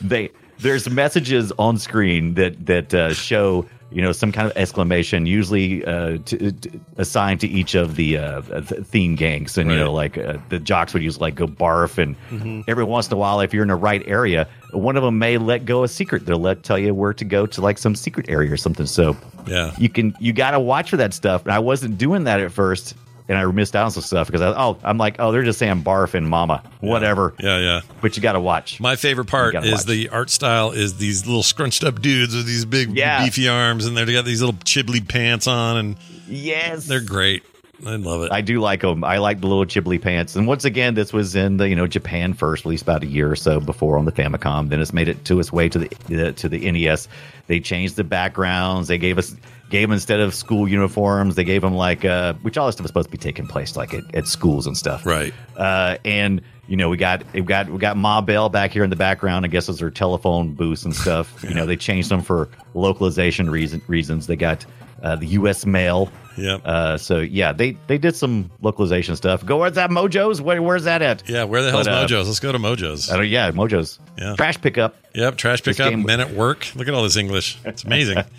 they 0.00 0.30
there's 0.58 0.90
messages 0.90 1.52
on 1.58 1.78
screen 1.78 2.34
that 2.34 2.66
that 2.66 2.92
uh, 2.92 3.14
show 3.14 3.66
you 3.90 4.02
know 4.02 4.12
some 4.12 4.32
kind 4.32 4.46
of 4.50 4.56
exclamation, 4.56 5.26
usually 5.26 5.84
uh, 5.84 6.18
to, 6.26 6.52
to, 6.52 6.80
assigned 6.96 7.40
to 7.40 7.48
each 7.48 7.74
of 7.74 7.96
the 7.96 8.18
uh, 8.18 8.40
th- 8.42 8.84
theme 8.84 9.16
gangs, 9.16 9.58
and 9.58 9.70
you 9.70 9.76
know 9.76 9.92
like 9.92 10.16
uh, 10.16 10.38
the 10.48 10.58
jocks 10.58 10.94
would 10.94 11.02
use 11.02 11.20
like 11.20 11.34
go 11.34 11.46
barf, 11.46 11.98
and 11.98 12.16
Mm-hmm. 12.30 12.62
every 12.68 12.84
once 12.84 13.08
in 13.08 13.14
a 13.14 13.16
while, 13.16 13.40
if 13.40 13.52
you're 13.52 13.62
in 13.62 13.68
the 13.68 13.74
right 13.74 14.02
area, 14.06 14.46
one 14.72 14.96
of 14.96 15.02
them 15.02 15.18
may 15.18 15.36
let 15.38 15.64
go 15.64 15.82
a 15.82 15.88
secret. 15.88 16.26
They'll 16.26 16.38
let 16.38 16.62
tell 16.62 16.78
you 16.78 16.94
where 16.94 17.12
to 17.14 17.24
go 17.24 17.46
to 17.46 17.60
like 17.60 17.78
some 17.78 17.94
secret 17.96 18.28
area 18.28 18.52
or 18.52 18.56
something. 18.56 18.86
So 18.86 19.16
yeah. 19.46 19.74
you 19.78 19.88
can 19.88 20.14
you 20.20 20.32
got 20.32 20.52
to 20.52 20.60
watch 20.60 20.90
for 20.90 20.96
that 20.98 21.12
stuff. 21.12 21.42
And 21.42 21.52
I 21.52 21.58
wasn't 21.58 21.98
doing 21.98 22.24
that 22.24 22.40
at 22.40 22.52
first, 22.52 22.94
and 23.30 23.38
I 23.38 23.46
missed 23.46 23.74
out 23.74 23.86
on 23.86 23.90
some 23.92 24.02
stuff 24.02 24.26
because 24.26 24.42
I 24.42 24.48
oh 24.48 24.76
I'm 24.84 24.98
like 24.98 25.16
oh 25.18 25.32
they're 25.32 25.42
just 25.42 25.58
saying 25.58 25.82
barf 25.82 26.12
and 26.12 26.28
mama 26.28 26.62
whatever. 26.80 27.32
Yeah, 27.38 27.58
yeah. 27.58 27.80
But 28.02 28.16
you 28.16 28.22
got 28.22 28.32
to 28.34 28.40
watch. 28.40 28.78
My 28.80 28.96
favorite 28.96 29.28
part 29.28 29.54
is 29.54 29.72
watch. 29.72 29.84
the 29.86 30.08
art 30.10 30.28
style 30.28 30.72
is 30.72 30.98
these 30.98 31.26
little 31.26 31.42
scrunched 31.42 31.84
up 31.84 32.02
dudes 32.02 32.36
with 32.36 32.44
these 32.46 32.64
big 32.66 32.94
Yeah. 32.94 33.24
beefy 33.24 33.48
arms 33.48 33.86
and 33.86 33.96
they've 33.96 34.06
got 34.06 34.26
these 34.26 34.42
little 34.42 34.58
chibly 34.64 35.00
pants 35.00 35.46
on 35.46 35.78
and 35.78 35.96
Yes, 36.28 36.86
they're 36.86 37.00
great. 37.00 37.42
I 37.86 37.96
love 37.96 38.22
it. 38.24 38.30
I 38.30 38.42
do 38.42 38.60
like 38.60 38.82
them. 38.82 39.02
I 39.04 39.16
like 39.18 39.40
the 39.40 39.46
little 39.46 39.64
chibly 39.64 39.98
pants. 39.98 40.36
And 40.36 40.46
once 40.46 40.66
again, 40.66 40.92
this 40.92 41.14
was 41.14 41.34
in 41.34 41.56
the 41.56 41.66
you 41.66 41.74
know 41.74 41.86
Japan 41.86 42.34
first, 42.34 42.66
released 42.66 42.82
about 42.82 43.02
a 43.02 43.06
year 43.06 43.30
or 43.30 43.36
so 43.36 43.58
before 43.58 43.96
on 43.96 44.04
the 44.04 44.12
Famicom. 44.12 44.68
Then 44.68 44.80
it's 44.82 44.92
made 44.92 45.08
it 45.08 45.24
to 45.24 45.40
its 45.40 45.50
way 45.50 45.70
to 45.70 45.78
the 45.78 46.32
to 46.34 46.48
the 46.50 46.70
NES. 46.70 47.08
They 47.46 47.58
changed 47.58 47.96
the 47.96 48.04
backgrounds. 48.04 48.88
They 48.88 48.98
gave 48.98 49.16
us 49.16 49.34
gave 49.70 49.88
'em 49.88 49.92
instead 49.92 50.20
of 50.20 50.34
school 50.34 50.68
uniforms, 50.68 51.34
they 51.36 51.44
gave 51.44 51.62
them 51.62 51.74
like 51.74 52.04
uh, 52.04 52.34
which 52.42 52.58
all 52.58 52.66
this 52.66 52.74
stuff 52.74 52.84
is 52.84 52.90
supposed 52.90 53.08
to 53.08 53.12
be 53.12 53.18
taking 53.18 53.46
place 53.46 53.76
like 53.76 53.94
at, 53.94 54.02
at 54.14 54.26
schools 54.26 54.66
and 54.66 54.76
stuff. 54.76 55.06
Right. 55.06 55.32
Uh, 55.56 55.96
and 56.04 56.42
you 56.68 56.76
know 56.76 56.88
we 56.88 56.96
got 56.96 57.24
we 57.32 57.40
got 57.40 57.68
we 57.70 57.78
got 57.78 57.96
Ma 57.96 58.20
Bell 58.20 58.48
back 58.48 58.72
here 58.72 58.84
in 58.84 58.90
the 58.90 58.96
background. 58.96 59.44
I 59.44 59.48
guess 59.48 59.66
those 59.66 59.80
are 59.80 59.90
telephone 59.90 60.52
booths 60.54 60.84
and 60.84 60.94
stuff. 60.94 61.42
You 61.48 61.54
know 61.54 61.64
they 61.66 61.76
changed 61.76 62.10
them 62.10 62.22
for 62.22 62.48
localization 62.74 63.48
reason, 63.50 63.80
reasons. 63.86 64.26
They 64.26 64.36
got 64.36 64.64
uh, 65.02 65.16
the 65.16 65.26
U.S. 65.28 65.64
mail. 65.64 66.10
Yep. 66.36 66.62
Uh, 66.64 66.96
so 66.96 67.18
yeah, 67.18 67.52
they 67.52 67.76
they 67.86 67.98
did 67.98 68.14
some 68.16 68.50
localization 68.62 69.16
stuff. 69.16 69.44
Go 69.44 69.58
where's 69.58 69.74
that 69.74 69.90
Mojo's? 69.90 70.40
Where, 70.40 70.62
where's 70.62 70.84
that 70.84 71.02
at? 71.02 71.28
yeah, 71.28 71.44
where 71.44 71.62
the 71.62 71.70
hell's 71.70 71.86
But, 71.86 71.94
uh, 71.94 72.06
Mojo's? 72.06 72.28
Let's 72.28 72.40
go 72.40 72.52
to 72.52 72.58
Mojo's. 72.58 73.10
I 73.10 73.16
don't, 73.16 73.28
yeah, 73.28 73.50
Mojo's. 73.50 73.98
Yeah. 74.16 74.36
Trash 74.36 74.60
pickup. 74.60 74.94
Yep, 75.14 75.36
trash 75.36 75.62
pickup, 75.62 75.92
men 75.94 76.20
at 76.20 76.30
work. 76.32 76.66
Look 76.76 76.86
at 76.88 76.94
all 76.94 77.02
this 77.02 77.16
English. 77.16 77.58
It's 77.64 77.84
amazing. 77.84 78.18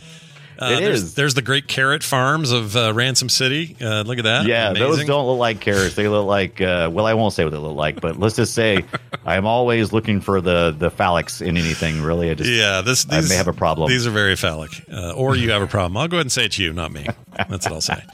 Uh, 0.61 0.73
It 0.73 0.81
there's, 0.81 1.03
is. 1.03 1.13
There's 1.15 1.33
the 1.33 1.41
great 1.41 1.67
carrot 1.67 2.03
farms 2.03 2.51
of 2.51 2.75
uh, 2.75 2.93
Ransom 2.93 3.29
City. 3.29 3.75
Uh, 3.81 4.03
look 4.03 4.19
at 4.19 4.25
that. 4.25 4.45
Yeah, 4.45 4.73
those 4.73 5.03
don't 5.05 5.25
look 5.25 5.39
like 5.39 5.59
carrots. 5.59 5.95
They 5.95 6.07
look 6.07 6.27
like 6.27 6.61
uh, 6.61 6.89
well, 6.93 7.07
I 7.07 7.15
won't 7.15 7.33
say 7.33 7.43
what 7.43 7.49
they 7.49 7.57
look 7.57 7.75
like, 7.75 7.99
but 7.99 8.19
let's 8.19 8.35
just 8.35 8.53
say 8.53 8.85
I'm 9.25 9.47
always 9.47 9.91
looking 9.91 10.21
for 10.21 10.39
the 10.39 10.75
the 10.77 10.91
phallics 10.91 11.41
in 11.41 11.57
anything. 11.57 12.01
Really, 12.01 12.29
I 12.29 12.35
just 12.35 12.49
Yeah, 12.49 12.81
this 12.81 13.07
I 13.09 13.21
may 13.21 13.35
have 13.35 13.47
a 13.47 13.53
problem. 13.53 13.89
These 13.89 14.05
are 14.05 14.11
very 14.11 14.35
phallic, 14.35 14.71
uh, 14.91 15.13
or 15.13 15.35
you 15.35 15.49
have 15.51 15.63
a 15.63 15.67
problem. 15.67 15.97
I'll 15.97 16.07
go 16.07 16.17
ahead 16.17 16.25
and 16.25 16.31
say 16.31 16.45
it's 16.45 16.59
you, 16.59 16.73
not 16.73 16.91
me. 16.91 17.07
That's 17.35 17.65
what 17.65 17.73
I'll 17.73 17.81
say. 17.81 18.03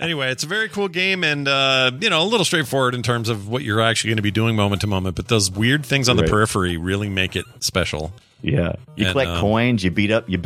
Anyway, 0.00 0.30
it's 0.30 0.44
a 0.44 0.46
very 0.46 0.68
cool 0.68 0.86
game, 0.86 1.24
and 1.24 1.48
uh, 1.48 1.90
you 2.00 2.08
know, 2.08 2.22
a 2.22 2.24
little 2.24 2.44
straightforward 2.44 2.94
in 2.94 3.02
terms 3.02 3.28
of 3.28 3.48
what 3.48 3.64
you're 3.64 3.80
actually 3.80 4.10
going 4.10 4.18
to 4.18 4.22
be 4.22 4.30
doing 4.30 4.54
moment 4.54 4.80
to 4.82 4.86
moment. 4.86 5.16
But 5.16 5.26
those 5.26 5.50
weird 5.50 5.84
things 5.84 6.08
on 6.08 6.16
the 6.16 6.22
periphery 6.22 6.76
really 6.76 7.08
make 7.08 7.34
it 7.34 7.44
special. 7.58 8.12
Yeah, 8.40 8.74
you 8.94 9.06
And, 9.06 9.12
collect 9.12 9.30
um, 9.30 9.40
coins. 9.40 9.82
You 9.82 9.90
beat 9.90 10.12
up 10.12 10.28
you. 10.28 10.40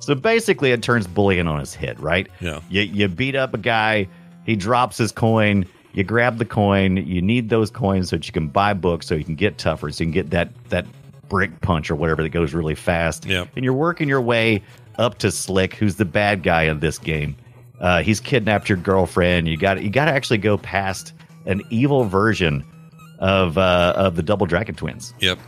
So 0.00 0.14
basically, 0.14 0.72
it 0.72 0.82
turns 0.82 1.06
bullying 1.06 1.46
on 1.46 1.60
his 1.60 1.74
head, 1.74 2.00
right? 2.00 2.28
Yeah. 2.40 2.60
You 2.70 2.82
you 2.82 3.08
beat 3.08 3.34
up 3.34 3.54
a 3.54 3.58
guy. 3.58 4.08
He 4.44 4.56
drops 4.56 4.96
his 4.96 5.12
coin. 5.12 5.66
You 5.92 6.04
grab 6.04 6.38
the 6.38 6.44
coin. 6.44 6.96
You 6.96 7.20
need 7.20 7.48
those 7.48 7.70
coins 7.70 8.10
so 8.10 8.16
that 8.16 8.26
you 8.26 8.32
can 8.32 8.48
buy 8.48 8.74
books, 8.74 9.06
so 9.06 9.14
you 9.14 9.24
can 9.24 9.34
get 9.34 9.58
tougher, 9.58 9.90
so 9.90 10.04
you 10.04 10.06
can 10.06 10.12
get 10.12 10.30
that 10.30 10.50
that 10.70 10.86
brick 11.28 11.60
punch 11.60 11.90
or 11.90 11.96
whatever 11.96 12.22
that 12.22 12.30
goes 12.30 12.54
really 12.54 12.74
fast. 12.74 13.26
Yep. 13.26 13.48
And 13.56 13.64
you're 13.64 13.74
working 13.74 14.08
your 14.08 14.22
way 14.22 14.62
up 14.98 15.18
to 15.18 15.30
Slick, 15.30 15.74
who's 15.74 15.96
the 15.96 16.04
bad 16.04 16.42
guy 16.42 16.62
in 16.64 16.80
this 16.80 16.98
game. 16.98 17.36
Uh, 17.80 18.02
he's 18.02 18.20
kidnapped 18.20 18.68
your 18.68 18.78
girlfriend. 18.78 19.46
You 19.46 19.56
got 19.56 19.82
you 19.82 19.90
got 19.90 20.06
to 20.06 20.12
actually 20.12 20.38
go 20.38 20.58
past 20.58 21.12
an 21.46 21.62
evil 21.70 22.04
version 22.04 22.64
of 23.18 23.58
uh, 23.58 23.92
of 23.96 24.16
the 24.16 24.22
Double 24.22 24.46
Dragon 24.46 24.74
twins. 24.74 25.14
Yep. 25.20 25.38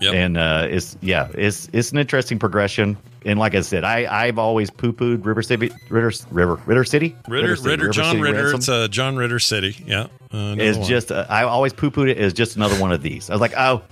Yep. 0.00 0.14
And 0.14 0.36
uh, 0.36 0.66
it's 0.68 0.96
yeah, 1.00 1.28
it's 1.34 1.68
it's 1.72 1.90
an 1.92 1.98
interesting 1.98 2.38
progression. 2.38 2.96
And 3.24 3.38
like 3.38 3.54
I 3.54 3.62
said, 3.62 3.82
I 3.82 4.06
I've 4.24 4.38
always 4.38 4.70
poo 4.70 4.92
pooed 4.92 5.24
River 5.24 5.42
City, 5.42 5.70
Ritter 5.88 6.12
River 6.30 6.60
Ritter 6.66 6.84
City, 6.84 7.16
Ritter, 7.28 7.56
City, 7.56 7.68
Ritter, 7.70 7.88
John 7.90 8.10
City 8.12 8.22
Ritter. 8.22 8.36
Ransom. 8.42 8.58
It's 8.58 8.68
uh, 8.68 8.88
John 8.88 9.16
Ritter 9.16 9.38
City. 9.38 9.76
Yeah. 9.86 10.08
Uh, 10.32 10.54
is 10.58 10.76
one. 10.78 10.86
just 10.88 11.10
uh, 11.10 11.24
I 11.28 11.44
always 11.44 11.72
poo 11.72 11.90
pooed 11.90 12.10
it 12.10 12.18
as 12.18 12.32
just 12.34 12.56
another 12.56 12.78
one 12.80 12.92
of 12.92 13.00
these. 13.02 13.30
I 13.30 13.32
was 13.32 13.40
like, 13.40 13.54
oh, 13.56 13.82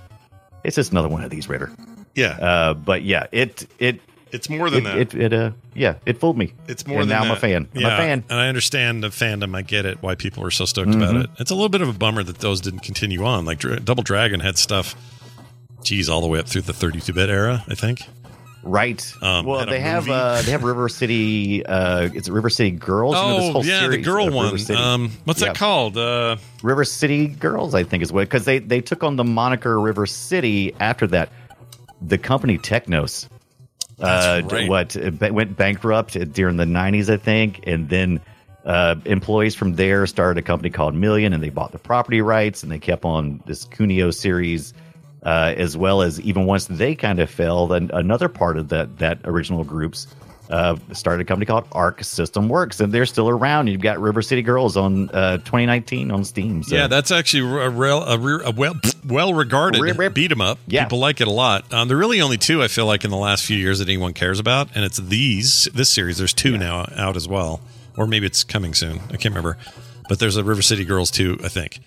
it's 0.63 0.75
just 0.75 0.91
another 0.91 1.07
one 1.09 1.23
of 1.23 1.29
these 1.31 1.49
Ritter. 1.49 1.71
yeah. 2.13 2.37
Uh, 2.39 2.73
but 2.75 3.01
yeah, 3.03 3.25
it 3.31 3.67
it 3.79 3.99
it's 4.31 4.49
more 4.49 4.69
than 4.69 4.85
it, 4.85 5.09
that. 5.09 5.15
it, 5.15 5.33
it 5.33 5.33
uh 5.33 5.51
yeah, 5.73 5.95
it 6.05 6.19
fooled 6.19 6.37
me. 6.37 6.53
It's 6.67 6.85
more 6.85 7.01
and 7.01 7.09
than 7.09 7.17
now 7.17 7.23
I'm 7.25 7.31
a 7.31 7.33
that. 7.33 7.41
fan. 7.41 7.67
I'm 7.75 7.81
yeah, 7.81 7.93
a 7.95 7.97
fan. 7.97 8.23
and 8.29 8.39
I 8.39 8.47
understand 8.47 9.03
the 9.03 9.07
fandom. 9.07 9.55
I 9.55 9.63
get 9.63 9.85
it. 9.85 10.01
Why 10.03 10.13
people 10.15 10.43
are 10.45 10.51
so 10.51 10.65
stoked 10.65 10.93
about 10.93 11.15
Mhm. 11.15 11.23
it. 11.23 11.29
It's 11.39 11.51
a 11.51 11.55
little 11.55 11.69
bit 11.69 11.81
of 11.81 11.89
a 11.89 11.93
bummer 11.93 12.21
that 12.23 12.37
those 12.39 12.61
didn't 12.61 12.81
continue 12.81 13.23
on. 13.25 13.43
Like 13.45 13.57
Dra- 13.59 13.79
Double 13.79 14.03
Dragon 14.03 14.39
had 14.39 14.57
stuff. 14.59 14.95
Geez, 15.85 16.09
all 16.09 16.19
the 16.19 16.27
way 16.27 16.39
up 16.39 16.47
through 16.47 16.63
the 16.63 16.73
32-bit 16.73 17.29
era, 17.29 17.63
I 17.67 17.75
think. 17.75 18.01
Right. 18.63 19.13
Um, 19.21 19.45
well, 19.45 19.63
they 19.67 19.79
have 19.79 20.09
uh, 20.09 20.41
they 20.41 20.49
have 20.49 20.63
River 20.63 20.89
City. 20.89 21.63
Uh, 21.63 22.09
it's 22.11 22.27
River 22.27 22.49
City 22.49 22.71
Girls. 22.71 23.13
You 23.15 23.21
know, 23.21 23.59
Oh 23.59 23.61
yeah, 23.61 23.87
the 23.87 23.99
girl 23.99 24.31
one. 24.31 24.59
Um, 24.71 25.11
what's 25.25 25.41
that 25.41 25.55
called? 25.55 25.95
Uh, 25.97 26.37
River 26.63 26.83
City 26.83 27.27
Girls, 27.27 27.75
I 27.75 27.83
think 27.83 28.01
is 28.01 28.11
what 28.11 28.21
because 28.21 28.45
they 28.45 28.57
they 28.57 28.81
took 28.81 29.03
on 29.03 29.17
the 29.17 29.23
moniker 29.23 29.79
River 29.79 30.07
City 30.07 30.73
after 30.79 31.05
that. 31.07 31.29
The 32.01 32.17
company 32.17 32.57
Technos, 32.57 33.29
uh, 33.99 34.41
right. 34.45 34.67
what 34.67 34.97
uh, 34.97 35.11
went 35.31 35.55
bankrupt 35.55 36.13
during 36.33 36.57
the 36.57 36.65
'90s, 36.65 37.13
I 37.13 37.17
think, 37.17 37.67
and 37.67 37.87
then 37.87 38.19
uh, 38.65 38.95
employees 39.05 39.53
from 39.53 39.75
there 39.75 40.07
started 40.07 40.39
a 40.39 40.45
company 40.45 40.71
called 40.71 40.95
Million, 40.95 41.33
and 41.33 41.43
they 41.43 41.49
bought 41.49 41.71
the 41.71 41.79
property 41.79 42.21
rights, 42.21 42.63
and 42.63 42.71
they 42.71 42.79
kept 42.79 43.05
on 43.05 43.43
this 43.45 43.65
Kunio 43.65 44.11
series. 44.11 44.73
Uh, 45.25 45.55
as 45.57 45.75
well 45.75 46.03
as 46.03 46.21
even 46.21 46.45
once 46.45 46.65
they 46.65 46.93
kind 46.93 47.19
of 47.19 47.27
fell, 47.27 47.65
then 47.65 47.89
another 47.93 48.29
part 48.29 48.59
of 48.59 48.69
that 48.69 48.99
that 48.99 49.17
original 49.25 49.63
groups 49.63 50.05
uh, 50.51 50.75
started 50.93 51.23
a 51.23 51.25
company 51.25 51.47
called 51.47 51.65
Arc 51.71 52.03
System 52.03 52.47
Works, 52.47 52.79
and 52.79 52.93
they're 52.93 53.07
still 53.07 53.27
around. 53.29 53.67
You've 53.67 53.81
got 53.81 53.99
River 53.99 54.21
City 54.21 54.43
Girls 54.43 54.77
on 54.77 55.09
uh, 55.09 55.37
2019 55.37 56.11
on 56.11 56.23
Steam. 56.23 56.61
So. 56.61 56.75
Yeah, 56.75 56.85
that's 56.85 57.09
actually 57.09 57.59
a, 57.59 57.69
real, 57.71 58.03
a, 58.03 58.17
re- 58.19 58.43
a 58.45 58.51
well 58.51 58.75
well 59.03 59.33
regarded 59.33 59.81
Rip, 59.81 59.97
rip. 59.97 60.13
beat 60.13 60.31
'em 60.31 60.41
up. 60.41 60.59
Yeah. 60.67 60.83
People 60.83 60.99
like 60.99 61.21
it 61.21 61.27
a 61.27 61.31
lot. 61.31 61.73
Um, 61.73 61.87
there 61.87 61.97
are 61.97 61.99
really 61.99 62.21
only 62.21 62.37
two 62.37 62.61
I 62.61 62.67
feel 62.67 62.85
like 62.85 63.03
in 63.03 63.09
the 63.09 63.17
last 63.17 63.45
few 63.45 63.57
years 63.57 63.79
that 63.79 63.87
anyone 63.89 64.13
cares 64.13 64.39
about, 64.39 64.69
and 64.75 64.85
it's 64.85 64.97
these 64.97 65.67
this 65.73 65.89
series. 65.89 66.19
There's 66.19 66.33
two 66.33 66.57
now 66.57 66.87
out 66.95 67.15
as 67.15 67.27
well, 67.27 67.61
or 67.97 68.05
maybe 68.05 68.27
it's 68.27 68.43
coming 68.43 68.75
soon. 68.75 68.99
I 69.09 69.17
can't 69.17 69.33
remember, 69.33 69.57
but 70.07 70.19
there's 70.19 70.37
a 70.37 70.43
River 70.43 70.61
City 70.61 70.85
Girls 70.85 71.09
two, 71.09 71.39
I 71.43 71.47
think. 71.47 71.79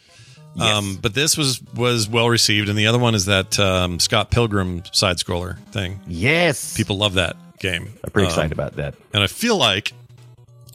Um, 0.61 0.99
but 1.01 1.15
this 1.15 1.37
was 1.37 1.63
was 1.75 2.09
well 2.09 2.29
received, 2.29 2.69
and 2.69 2.79
the 2.79 2.87
other 2.87 2.99
one 2.99 3.15
is 3.15 3.27
that 3.27 3.59
um, 3.59 4.01
Scott 4.01 4.31
Pilgrim 4.31 4.83
side 4.93 5.17
scroller 5.19 5.59
thing. 5.67 6.01
Yes, 6.07 6.77
People 6.77 6.97
love 6.99 7.15
that 7.15 7.37
game. 7.61 7.93
I'm 8.05 8.11
pretty 8.11 8.27
Um, 8.27 8.31
excited 8.33 8.53
about 8.53 8.77
that. 8.77 8.95
and 9.13 9.23
I 9.23 9.27
feel 9.27 9.57
like 9.57 9.93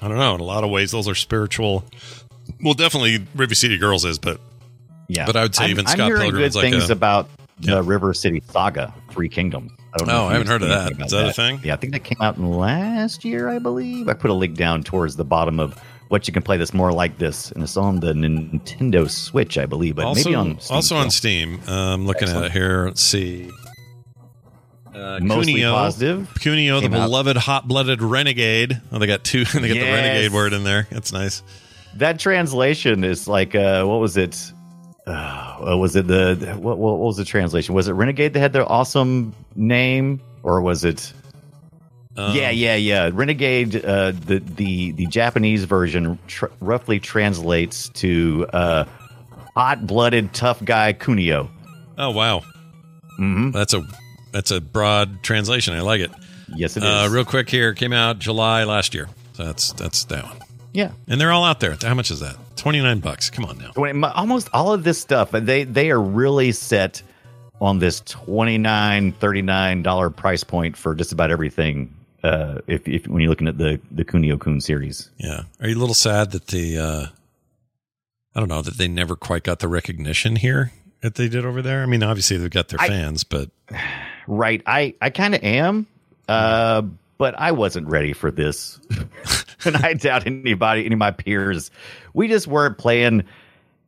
I 0.02 0.08
don't 0.08 0.18
know. 0.18 0.36
In 0.36 0.42
a 0.42 0.46
lot 0.46 0.64
of 0.64 0.70
ways, 0.70 0.92
those 0.92 1.08
are 1.08 1.16
spiritual. 1.16 1.86
Well, 2.62 2.74
definitely 2.74 3.26
River 3.36 3.56
City 3.56 3.78
Girls 3.78 4.04
is, 4.06 4.20
but 4.20 4.40
Yeah, 5.08 5.26
But 5.26 5.36
I 5.36 5.42
would 5.44 5.56
say 5.56 5.66
I'm, 5.66 5.70
even 5.72 5.86
I'm 5.88 5.94
Scott 5.94 6.06
hearing 6.08 6.22
Pilgrim 6.24 6.42
good 6.42 6.48
is 6.48 6.56
like 6.56 6.72
things 6.72 6.90
a- 6.90 6.94
about 6.94 7.30
Yeah. 7.60 7.76
the 7.76 7.84
River 7.84 8.14
City 8.14 8.42
Saga, 8.52 8.94
Three 9.12 9.30
Kingdoms. 9.30 9.72
I 9.94 9.98
don't 9.98 10.08
know. 10.08 10.24
Oh, 10.24 10.28
I 10.28 10.34
haven't 10.34 10.48
heard 10.48 10.62
of 10.64 10.70
that. 10.70 10.94
Is 11.06 11.12
that 11.12 11.28
a 11.28 11.34
thing? 11.34 11.60
Yeah, 11.64 11.74
I 11.74 11.76
think 11.78 11.94
that 11.94 12.04
came 12.04 12.18
out 12.22 12.36
in 12.38 12.50
last 12.52 13.24
year, 13.24 13.48
I 13.50 13.60
believe. 13.60 14.10
I 14.10 14.14
put 14.14 14.32
a 14.32 14.34
link 14.34 14.56
down 14.58 14.82
towards 14.82 15.16
the 15.18 15.24
bottom 15.26 15.60
of 15.60 15.80
what 16.14 16.28
you 16.28 16.32
can 16.32 16.44
play 16.44 16.58
that's 16.58 16.76
more 16.76 16.94
like 16.94 17.18
this, 17.18 17.52
and 17.54 17.64
it's 17.64 17.76
on 17.76 18.00
the 18.00 18.14
Nintendo 18.14 19.10
Switch, 19.10 19.58
I 19.58 19.66
believe, 19.66 19.96
but 19.96 20.06
also 20.06 20.30
maybe 20.30 20.36
on 20.36 20.60
Steam 20.60 20.76
also 20.76 20.96
on. 20.96 21.10
Steam. 21.10 21.60
Um, 21.68 22.06
looking 22.06 22.30
at 22.30 22.44
it 22.44 22.52
here. 22.52 22.86
Let's 22.86 23.02
see. 23.02 23.50
Uh, 24.94 25.20
Mostly 25.24 25.56
Kunio, 25.56 25.74
positive. 25.74 26.30
Kunio, 26.36 26.82
the 26.82 26.86
out- 26.96 27.08
beloved 27.08 27.36
hot-blooded 27.36 28.04
renegade. 28.04 28.80
Oh, 28.92 29.00
they 29.00 29.08
got 29.08 29.24
two. 29.24 29.40
They 29.54 29.68
got 29.68 29.74
the 29.74 29.92
renegade 29.92 30.32
word 30.32 30.54
in 30.54 30.64
there. 30.64 30.88
That's 30.92 31.12
nice. 31.12 31.42
That 31.96 32.20
translation 32.20 33.04
is 33.04 33.28
like, 33.28 33.56
uh, 33.56 33.84
what 33.84 34.00
was 34.00 34.16
it? 34.16 34.54
Uh, 35.08 35.76
was 35.80 35.96
it 35.96 36.06
the 36.06 36.56
what, 36.62 36.78
what 36.78 37.00
was 37.00 37.18
the 37.18 37.26
translation? 37.26 37.74
Was 37.74 37.88
it 37.88 37.94
Renegade 37.94 38.34
that 38.34 38.40
had 38.40 38.54
their 38.54 38.72
awesome 38.72 39.34
name, 39.56 40.22
or 40.44 40.62
was 40.62 40.86
it? 40.86 41.12
Um, 42.16 42.36
yeah, 42.36 42.50
yeah, 42.52 42.76
yeah. 42.76 43.10
Renegade. 43.12 43.84
Uh, 43.84 44.12
the 44.12 44.40
the 44.40 44.92
the 44.92 45.08
Japanese 45.08 45.64
version 45.64 46.20
tr- 46.28 46.46
roughly 46.60 47.00
translates 47.00 47.90
to 47.90 48.46
uh, 48.54 48.86
hot 49.56 49.88
blooded 49.88 50.34
tough 50.34 50.64
guy 50.64 50.94
Kunio. 50.94 51.50
Oh 51.98 52.12
wow. 52.12 52.40
Mm-hmm. 53.20 53.52
That's 53.52 53.74
a 53.74 53.84
that's 54.32 54.52
a 54.52 54.62
broad 54.62 55.24
translation. 55.24 55.74
I 55.74 55.82
like 55.82 56.02
it. 56.02 56.12
Yes, 56.56 56.78
it 56.78 56.84
is. 56.84 56.90
Uh, 56.90 57.10
real 57.12 57.26
quick 57.26 57.50
here, 57.50 57.74
came 57.74 57.94
out 57.94 58.20
July 58.20 58.64
last 58.64 58.94
year. 58.94 59.10
So 59.34 59.46
that's 59.46 59.74
that's 59.74 60.04
that 60.06 60.24
one. 60.26 60.38
yeah. 60.74 60.92
And 61.08 61.20
they're 61.20 61.32
all 61.32 61.44
out 61.46 61.60
there. 61.60 61.76
How 61.82 61.96
much 61.96 62.12
is 62.12 62.20
that? 62.20 62.36
Twenty 62.56 62.80
nine 62.82 63.00
bucks. 63.00 63.30
Come 63.32 63.46
on 63.46 63.58
now. 63.58 63.72
Almost 64.12 64.50
all 64.54 64.72
of 64.72 64.84
this 64.84 65.00
stuff 65.02 65.32
they 65.32 65.64
they 65.64 65.90
are 65.90 66.02
really 66.02 66.52
set 66.52 67.02
on 67.62 67.80
this 67.80 68.02
29 68.02 69.14
39 69.14 69.84
dollar 69.84 70.10
price 70.10 70.44
point 70.44 70.76
for 70.76 70.94
just 70.96 71.12
about 71.12 71.32
everything 71.32 71.94
uh 72.24 72.60
if, 72.68 72.88
if 72.88 73.08
when 73.08 73.22
you're 73.22 73.30
looking 73.30 73.48
at 73.48 73.58
the 73.58 73.80
the 73.92 74.06
kunio 74.06 74.40
kun 74.40 74.62
series 74.62 75.10
Yeah. 75.18 75.44
Are 75.62 75.68
you 75.68 75.78
a 75.78 75.80
little 75.80 75.96
sad 75.96 76.32
that 76.32 76.48
the 76.48 76.78
uh 76.78 77.06
I 78.36 78.40
don't 78.40 78.50
know 78.50 78.62
that 78.62 78.78
they 78.78 78.88
never 78.88 79.16
quite 79.16 79.44
got 79.44 79.60
the 79.60 79.68
recognition 79.68 80.38
here 80.38 80.72
that 81.02 81.16
they 81.16 81.28
did 81.30 81.46
over 81.46 81.62
there? 81.62 81.84
I 81.84 81.86
mean, 81.86 82.02
obviously 82.02 82.38
they've 82.38 82.50
got 82.50 82.70
their 82.70 82.80
I- 82.82 82.88
fans, 82.88 83.24
but 83.24 83.50
right 84.28 84.62
i 84.66 84.94
i 85.02 85.10
kind 85.10 85.36
of 85.36 85.44
am 85.44 85.86
uh 86.30 86.82
but 87.18 87.38
i 87.38 87.52
wasn't 87.52 87.86
ready 87.90 88.14
for 88.14 88.32
this 88.32 88.80
and 89.66 89.76
i 89.76 89.94
doubt 89.94 90.26
anybody 90.26 90.86
any 90.86 90.94
of 90.94 91.00
my 91.00 91.12
peers 91.12 91.70
we 92.14 92.30
just 92.30 92.48
weren't 92.48 92.78
playing 92.78 93.24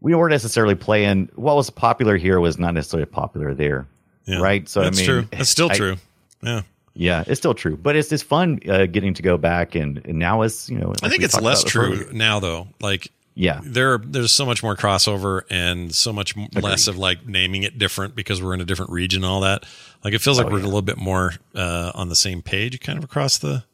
we 0.01 0.13
weren't 0.13 0.31
necessarily 0.31 0.75
playing 0.75 1.29
what 1.35 1.55
was 1.55 1.69
popular 1.69 2.17
here 2.17 2.41
was 2.41 2.59
not 2.59 2.73
necessarily 2.73 3.05
popular 3.05 3.53
there 3.53 3.87
yeah. 4.25 4.39
right 4.41 4.67
so 4.67 4.81
that's 4.81 4.97
i 4.97 4.99
mean 4.99 5.05
true. 5.09 5.27
That's 5.31 5.49
still 5.49 5.71
I- 5.71 5.75
true. 5.75 5.95
Yeah. 6.41 6.61
Yeah, 6.97 7.23
it's 7.27 7.39
still 7.39 7.53
true, 7.53 7.75
but 7.77 7.95
it's 7.97 8.07
just 8.09 8.23
fun 8.23 8.59
uh, 8.69 8.85
getting 8.85 9.13
to 9.15 9.21
go 9.21 9.37
back 9.37 9.75
and, 9.75 10.01
and 10.05 10.17
now 10.17 10.41
it's 10.43 10.69
you 10.69 10.79
know. 10.79 10.93
I 11.03 11.09
think 11.09 11.23
it's 11.23 11.39
less 11.39 11.63
true 11.63 12.09
now 12.13 12.39
though. 12.39 12.69
Like 12.79 13.11
Yeah, 13.35 13.59
there 13.65 13.97
there's 13.97 14.31
so 14.31 14.45
much 14.45 14.63
more 14.63 14.75
crossover 14.77 15.41
and 15.49 15.93
so 15.93 16.13
much 16.13 16.37
m 16.37 16.47
less 16.53 16.87
of 16.87 16.97
like 16.97 17.27
naming 17.27 17.63
it 17.63 17.77
different 17.77 18.15
because 18.15 18.41
we're 18.41 18.53
in 18.53 18.61
a 18.61 18.65
different 18.65 18.91
region 18.91 19.23
and 19.23 19.29
all 19.31 19.41
that. 19.41 19.65
Like 20.05 20.13
it 20.13 20.19
feels 20.21 20.37
like 20.37 20.47
Oh, 20.47 20.51
we're 20.51 20.59
yeah. 20.59 20.63
a 20.63 20.67
little 20.67 20.81
bit 20.81 20.97
more 20.97 21.33
uh 21.53 21.91
on 21.95 22.07
the 22.07 22.15
same 22.15 22.41
page 22.41 22.79
kind 22.79 22.97
of 22.97 23.03
across 23.03 23.37
the 23.39 23.65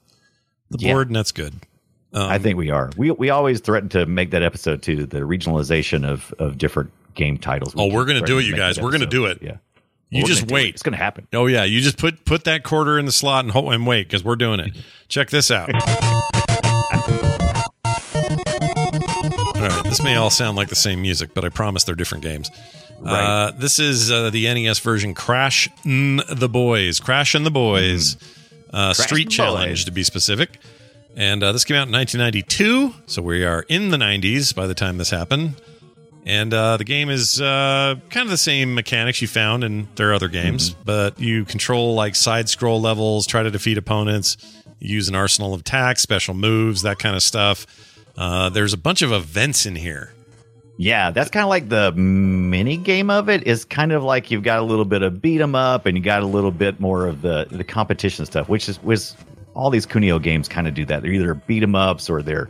the 0.72 0.78
Yeah. 0.80 0.94
board 0.94 1.08
and 1.08 1.16
that's 1.16 1.32
good. 1.32 1.54
Um, 2.14 2.24
I 2.30 2.40
think 2.40 2.58
we 2.58 2.72
are. 2.72 2.90
We 2.98 3.12
we 3.12 3.30
always 3.30 3.60
threaten 3.60 3.90
to 3.90 4.06
make 4.08 4.32
that 4.32 4.42
episode 4.42 4.82
too, 4.82 5.06
the 5.06 5.20
regionalization 5.20 6.06
of 6.10 6.34
of 6.40 6.58
different 6.58 6.90
game 7.14 7.38
titles. 7.38 7.76
We 7.76 7.84
Oh, 7.84 7.94
we're 7.94 8.06
gonna 8.06 8.22
do 8.26 8.40
it, 8.40 8.46
you 8.46 8.56
guys. 8.56 8.82
We're 8.82 8.92
gonna 8.92 9.06
do 9.06 9.26
it. 9.28 9.38
Yeah, 9.44 9.58
You 10.12 10.26
just 10.26 10.42
gonna 10.42 10.52
it. 10.52 10.54
wait. 10.54 10.74
It's 10.74 10.84
gonna 10.84 10.98
happen. 10.98 11.28
Oh 11.34 11.48
yeah, 11.48 11.64
you 11.64 11.80
just 11.82 11.98
put 11.98 12.26
put 12.26 12.44
that 12.44 12.64
quarter 12.64 13.00
in 13.00 13.06
the 13.06 13.12
slot 13.14 13.46
and 13.46 13.52
ho- 13.52 13.70
and 13.70 13.88
wait 13.88 14.08
because 14.08 14.24
we're 14.24 14.36
doing 14.36 14.60
it. 14.60 14.72
Check 15.08 15.30
this 15.30 15.50
out. 15.50 15.70
all 15.74 15.80
right, 19.68 19.82
this 19.86 20.04
may 20.04 20.16
all 20.16 20.30
sound 20.30 20.58
like 20.58 20.68
the 20.70 20.76
same 20.76 21.02
music, 21.02 21.34
but 21.34 21.46
I 21.46 21.50
promise 21.50 21.84
they're 21.86 21.96
different 21.96 22.24
games. 22.24 22.52
Right. 23.00 23.48
Uh, 23.48 23.52
this 23.52 23.80
is 23.80 24.12
uh, 24.12 24.30
the 24.30 24.54
NES 24.54 24.80
version, 24.80 25.14
Crash 25.14 25.70
'n 25.86 26.22
the 26.30 26.50
Boys, 26.50 27.00
Crash 27.00 27.34
and 27.34 27.46
the 27.46 27.52
Boys, 27.52 28.18
uh, 28.74 28.94
Street 28.94 29.30
Challenge 29.30 29.70
Boys. 29.80 29.86
to 29.86 29.92
be 29.92 30.04
specific. 30.04 30.60
And 31.16 31.44
uh, 31.44 31.52
this 31.52 31.66
came 31.66 31.76
out 31.76 31.88
in 31.88 31.94
1992, 31.94 32.94
so 33.06 33.22
we 33.22 33.44
are 33.44 33.66
in 33.68 33.90
the 33.90 33.98
90s 33.98 34.56
by 34.56 34.66
the 34.66 34.74
time 34.74 34.98
this 34.98 35.10
happened. 35.10 35.56
And 36.26 36.54
uh, 36.54 36.78
the 36.78 36.84
game 36.84 37.10
is 37.10 37.42
uh, 37.42 37.96
kind 38.10 38.26
of 38.26 38.30
the 38.30 38.38
same 38.38 38.76
mechanics 38.76 39.22
you 39.22 39.28
found 39.28 39.64
in 39.64 39.88
their 39.96 40.14
other 40.14 40.28
games, 40.28 40.76
but 40.86 41.20
you 41.20 41.46
control 41.46 41.96
like 41.96 42.16
side 42.16 42.48
scroll 42.48 42.80
levels, 42.80 43.26
try 43.26 43.42
to 43.42 43.50
defeat 43.50 43.78
opponents, 43.78 44.38
use 44.80 45.10
an 45.10 45.16
arsenal 45.16 45.54
of 45.54 45.62
attacks, 45.62 46.02
special 46.02 46.34
moves, 46.36 46.84
that 46.84 47.00
kind 47.00 47.16
of 47.16 47.24
stuff. 47.24 47.66
Uh, 48.16 48.50
there's 48.50 48.74
a 48.74 48.78
bunch 48.78 49.02
of 49.02 49.12
events 49.12 49.66
in 49.66 49.76
here. 49.76 50.14
Yeah, 50.78 51.12
that's 51.12 51.30
kind 51.30 51.44
of 51.44 51.50
like 51.50 51.70
the 51.70 51.92
mini 51.94 52.78
game 52.78 53.10
of 53.10 53.30
it. 53.30 53.46
Is 53.48 53.66
kind 53.66 53.92
of 53.92 54.04
like 54.04 54.32
you've 54.32 54.44
got 54.44 54.60
a 54.60 54.64
little 54.64 54.86
bit 54.86 55.02
of 55.02 55.22
beat 55.22 55.40
'em 55.42 55.54
up, 55.56 55.86
and 55.86 55.96
you 55.98 56.04
got 56.04 56.24
a 56.24 56.26
little 56.28 56.52
bit 56.52 56.80
more 56.80 57.08
of 57.08 57.22
the 57.22 57.48
the 57.52 57.64
competition 57.64 58.26
stuff, 58.26 58.50
which 58.50 58.68
is 58.70 58.82
was 58.84 59.16
all 59.54 59.70
these 59.70 59.86
Kunio 59.86 60.22
games 60.22 60.48
kind 60.48 60.68
of 60.68 60.74
do 60.74 60.86
that. 60.86 61.02
They're 61.04 61.12
either 61.12 61.34
beat 61.36 61.62
'em 61.62 61.76
ups 61.76 62.10
or 62.10 62.22
they're 62.24 62.50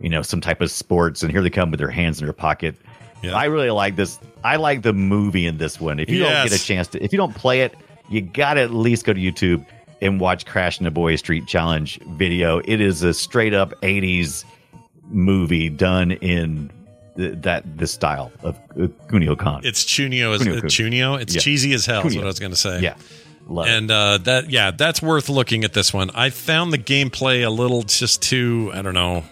you 0.00 0.08
know 0.08 0.22
some 0.22 0.40
type 0.40 0.60
of 0.60 0.70
sports, 0.70 1.22
and 1.22 1.30
here 1.30 1.40
they 1.42 1.50
come 1.50 1.70
with 1.70 1.78
their 1.78 1.90
hands 1.90 2.20
in 2.20 2.26
their 2.26 2.32
pocket. 2.34 2.74
Yeah. 3.22 3.36
I 3.36 3.44
really 3.44 3.70
like 3.70 3.96
this. 3.96 4.18
I 4.42 4.56
like 4.56 4.82
the 4.82 4.92
movie 4.92 5.46
in 5.46 5.58
this 5.58 5.80
one. 5.80 5.98
If 6.00 6.10
you 6.10 6.18
don't 6.20 6.48
get 6.48 6.52
a 6.52 6.62
chance 6.62 6.88
to, 6.88 7.02
if 7.02 7.12
you 7.12 7.16
don't 7.18 7.34
play 7.34 7.60
it, 7.62 7.74
you 8.08 8.20
got 8.20 8.54
to 8.54 8.60
at 8.62 8.72
least 8.72 9.04
go 9.04 9.12
to 9.12 9.20
YouTube 9.20 9.64
and 10.00 10.18
watch 10.20 10.44
Crash 10.46 10.78
and 10.78 10.86
the 10.86 10.90
Boy 10.90 11.16
Street 11.16 11.46
Challenge 11.46 12.00
video. 12.08 12.58
It 12.64 12.80
is 12.80 13.02
a 13.02 13.14
straight 13.14 13.54
up 13.54 13.72
'80s 13.82 14.44
movie 15.04 15.68
done 15.68 16.10
in 16.12 16.70
th- 17.16 17.34
that 17.42 17.78
this 17.78 17.92
style 17.92 18.32
of 18.42 18.56
uh, 18.70 18.88
Kunio 19.08 19.38
Kan. 19.38 19.60
It's 19.64 19.84
Chunio. 19.84 20.34
Is, 20.34 20.42
Kunio 20.42 20.58
uh, 20.58 20.60
Chunio. 20.62 21.20
It's 21.20 21.34
Yeah. 21.34 21.40
cheesy 21.40 21.72
as 21.74 21.86
hell. 21.86 22.06
Is 22.06 22.16
what 22.16 22.24
I 22.24 22.26
was 22.26 22.40
going 22.40 22.52
to 22.52 22.56
say. 22.56 22.80
Yeah. 22.80 22.94
Love 23.48 23.66
and 23.66 23.90
uh, 23.90 24.18
that 24.18 24.50
yeah, 24.50 24.70
that's 24.70 25.02
worth 25.02 25.28
looking 25.28 25.64
at 25.64 25.72
this 25.72 25.92
one. 25.92 26.10
I 26.14 26.30
found 26.30 26.72
the 26.72 26.78
gameplay 26.78 27.44
a 27.44 27.50
little 27.50 27.82
just 27.82 28.22
too. 28.22 28.70
I 28.72 28.82
don't 28.82 28.94
know. 28.94 29.24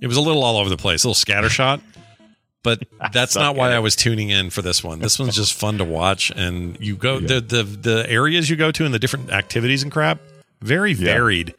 It 0.00 0.06
was 0.06 0.16
a 0.16 0.20
little 0.20 0.42
all 0.42 0.56
over 0.56 0.68
the 0.68 0.76
place, 0.76 1.04
a 1.04 1.08
little 1.08 1.22
scattershot. 1.22 1.80
But 2.62 2.82
that's 3.12 3.34
not 3.34 3.56
why 3.56 3.72
I 3.72 3.78
was 3.80 3.96
tuning 3.96 4.30
in 4.30 4.50
for 4.50 4.62
this 4.62 4.84
one. 4.84 5.00
This 5.00 5.18
one's 5.18 5.34
just 5.36 5.54
fun 5.54 5.78
to 5.78 5.84
watch, 5.84 6.30
and 6.34 6.78
you 6.80 6.96
go 6.96 7.18
the 7.20 7.40
the 7.40 7.62
the 7.62 8.06
areas 8.08 8.48
you 8.48 8.56
go 8.56 8.70
to 8.70 8.84
and 8.84 8.94
the 8.94 8.98
different 8.98 9.30
activities 9.30 9.82
and 9.82 9.90
crap, 9.90 10.20
very 10.60 10.94
varied. 10.94 11.54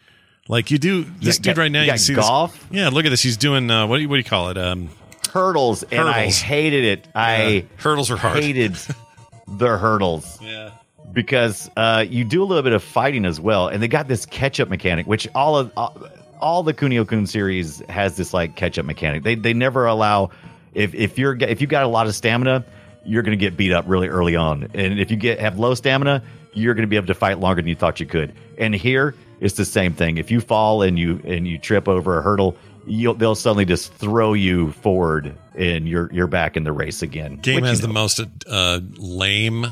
Like 0.50 0.72
you 0.72 0.78
do 0.78 1.04
this 1.04 1.38
Yeah, 1.38 1.42
dude 1.44 1.56
got- 1.56 1.58
right 1.62 1.72
now. 1.72 1.84
you 1.84 1.92
You, 1.94 1.98
see 1.98 2.16
golf? 2.16 2.54
This, 2.70 2.78
yeah, 2.80 2.90
look 2.90 3.06
at 3.06 3.10
this. 3.10 3.22
He's 3.22 3.38
doing 3.38 3.70
uh, 3.72 3.88
what 3.88 3.98
do 3.98 4.02
you 4.04 4.10
what 4.10 4.16
do 4.16 4.20
you 4.20 4.24
call 4.26 4.50
it? 4.50 4.58
Um, 4.58 4.90
hurdles, 5.32 5.84
and 5.84 6.08
I 6.08 6.28
hated 6.30 6.84
it. 6.84 7.08
I 7.16 7.66
hurdles 7.78 8.12
are 8.12 8.18
hard. 8.18 8.44
hated 8.44 8.76
the 9.48 9.78
hurdles. 9.78 10.40
Yeah. 10.42 10.72
because 11.14 11.70
uh, 11.78 12.06
you 12.08 12.24
do 12.26 12.42
a 12.44 12.46
little 12.46 12.64
bit 12.64 12.74
of 12.74 12.84
fighting 12.84 13.26
as 13.26 13.40
well, 13.40 13.68
and 13.68 13.82
they 13.84 13.88
got 13.88 14.08
this 14.08 14.26
catch-up 14.26 14.68
mechanic, 14.70 15.06
which 15.08 15.28
all 15.36 15.58
of 15.58 15.72
all, 15.78 15.98
all 16.42 16.64
the 16.64 16.74
Kunio 16.74 17.08
Kun 17.08 17.26
series 17.28 17.80
has 17.90 18.18
this 18.18 18.34
like 18.34 18.56
catch-up 18.56 18.86
mechanic. 18.86 19.24
They 19.24 19.36
they 19.36 19.54
never 19.54 19.86
allow 19.86 20.30
if 20.74 20.94
if 20.94 21.18
you're 21.18 21.36
if 21.36 21.62
you've 21.62 21.70
got 21.70 21.84
a 21.84 21.88
lot 21.88 22.08
of 22.08 22.16
stamina, 22.16 22.66
you're 23.06 23.24
going 23.24 23.38
to 23.38 23.44
get 23.44 23.58
beat 23.58 23.72
up 23.72 23.86
really 23.88 24.08
early 24.08 24.36
on, 24.36 24.70
and 24.74 25.00
if 25.00 25.12
you 25.12 25.18
get 25.18 25.40
have 25.40 25.60
low 25.60 25.74
stamina, 25.74 26.24
you're 26.54 26.74
going 26.74 26.84
to 26.84 26.88
be 26.88 26.96
able 26.96 27.08
to 27.08 27.14
fight 27.14 27.40
longer 27.40 27.62
than 27.62 27.70
you 27.70 27.76
thought 27.76 28.00
you 28.00 28.06
could. 28.06 28.34
And 28.58 28.74
here 28.74 29.16
it's 29.40 29.56
the 29.56 29.66
same 29.66 29.94
thing. 29.94 30.18
If 30.18 30.32
you 30.32 30.40
fall 30.40 30.82
and 30.82 30.98
you 30.98 31.22
and 31.26 31.48
you 31.48 31.58
trip 31.58 31.88
over 31.88 32.18
a 32.18 32.22
hurdle. 32.22 32.56
You'll, 32.86 33.14
they'll 33.14 33.34
suddenly 33.34 33.64
just 33.64 33.94
throw 33.94 34.34
you 34.34 34.74
forward, 34.74 35.38
and 35.56 35.88
you're 35.88 36.12
you're 36.12 36.28
back 36.28 36.58
in 36.58 36.66
the 36.66 36.74
race 36.74 37.02
again. 37.02 37.38
Game 37.38 37.64
has 37.64 37.80
you 37.80 37.88
the 37.88 37.94
most 37.94 38.20
uh, 38.46 38.82
lame 38.98 39.66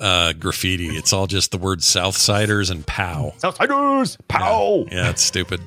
uh, 0.00 0.32
graffiti. 0.32 0.88
It's 0.88 1.12
all 1.12 1.26
just 1.26 1.52
the 1.52 1.58
word 1.58 1.78
Southsiders 1.80 2.70
and 2.70 2.86
POW. 2.86 3.34
Southsiders, 3.38 4.18
POW. 4.28 4.86
Yeah, 4.90 5.10
it's 5.10 5.22
stupid. 5.22 5.60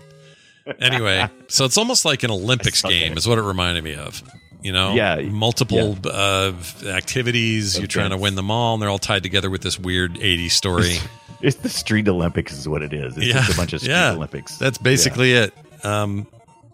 Anyway, 0.80 1.28
so 1.48 1.66
it's 1.66 1.78
almost 1.78 2.06
like 2.06 2.24
an 2.24 2.32
Olympics 2.32 2.82
game, 2.82 3.18
is 3.18 3.28
what 3.28 3.38
it 3.38 3.44
reminded 3.44 3.84
me 3.84 3.96
of. 3.96 4.24
You 4.66 4.72
know, 4.72 4.96
Yeah, 4.96 5.22
multiple 5.22 5.96
uh, 6.06 6.52
activities. 6.88 7.78
You're 7.78 7.86
trying 7.86 8.10
to 8.10 8.18
win 8.18 8.34
them 8.34 8.50
all, 8.50 8.74
and 8.74 8.82
they're 8.82 8.90
all 8.90 8.98
tied 8.98 9.22
together 9.22 9.52
with 9.52 9.62
this 9.62 9.78
weird 9.78 10.16
'80s 10.16 10.52
story. 10.52 10.98
It's 11.42 11.58
the 11.58 11.70
Street 11.70 12.08
Olympics, 12.08 12.54
is 12.54 12.68
what 12.68 12.82
it 12.82 12.92
is. 12.92 13.18
It's 13.18 13.28
yeah, 13.28 13.34
just 13.34 13.54
a 13.54 13.58
bunch 13.58 13.74
of 13.74 13.80
Street 13.82 13.92
yeah. 13.92 14.14
Olympics. 14.14 14.58
That's 14.58 14.80
basically 14.80 15.34
it. 15.34 15.54
Um, 15.84 16.26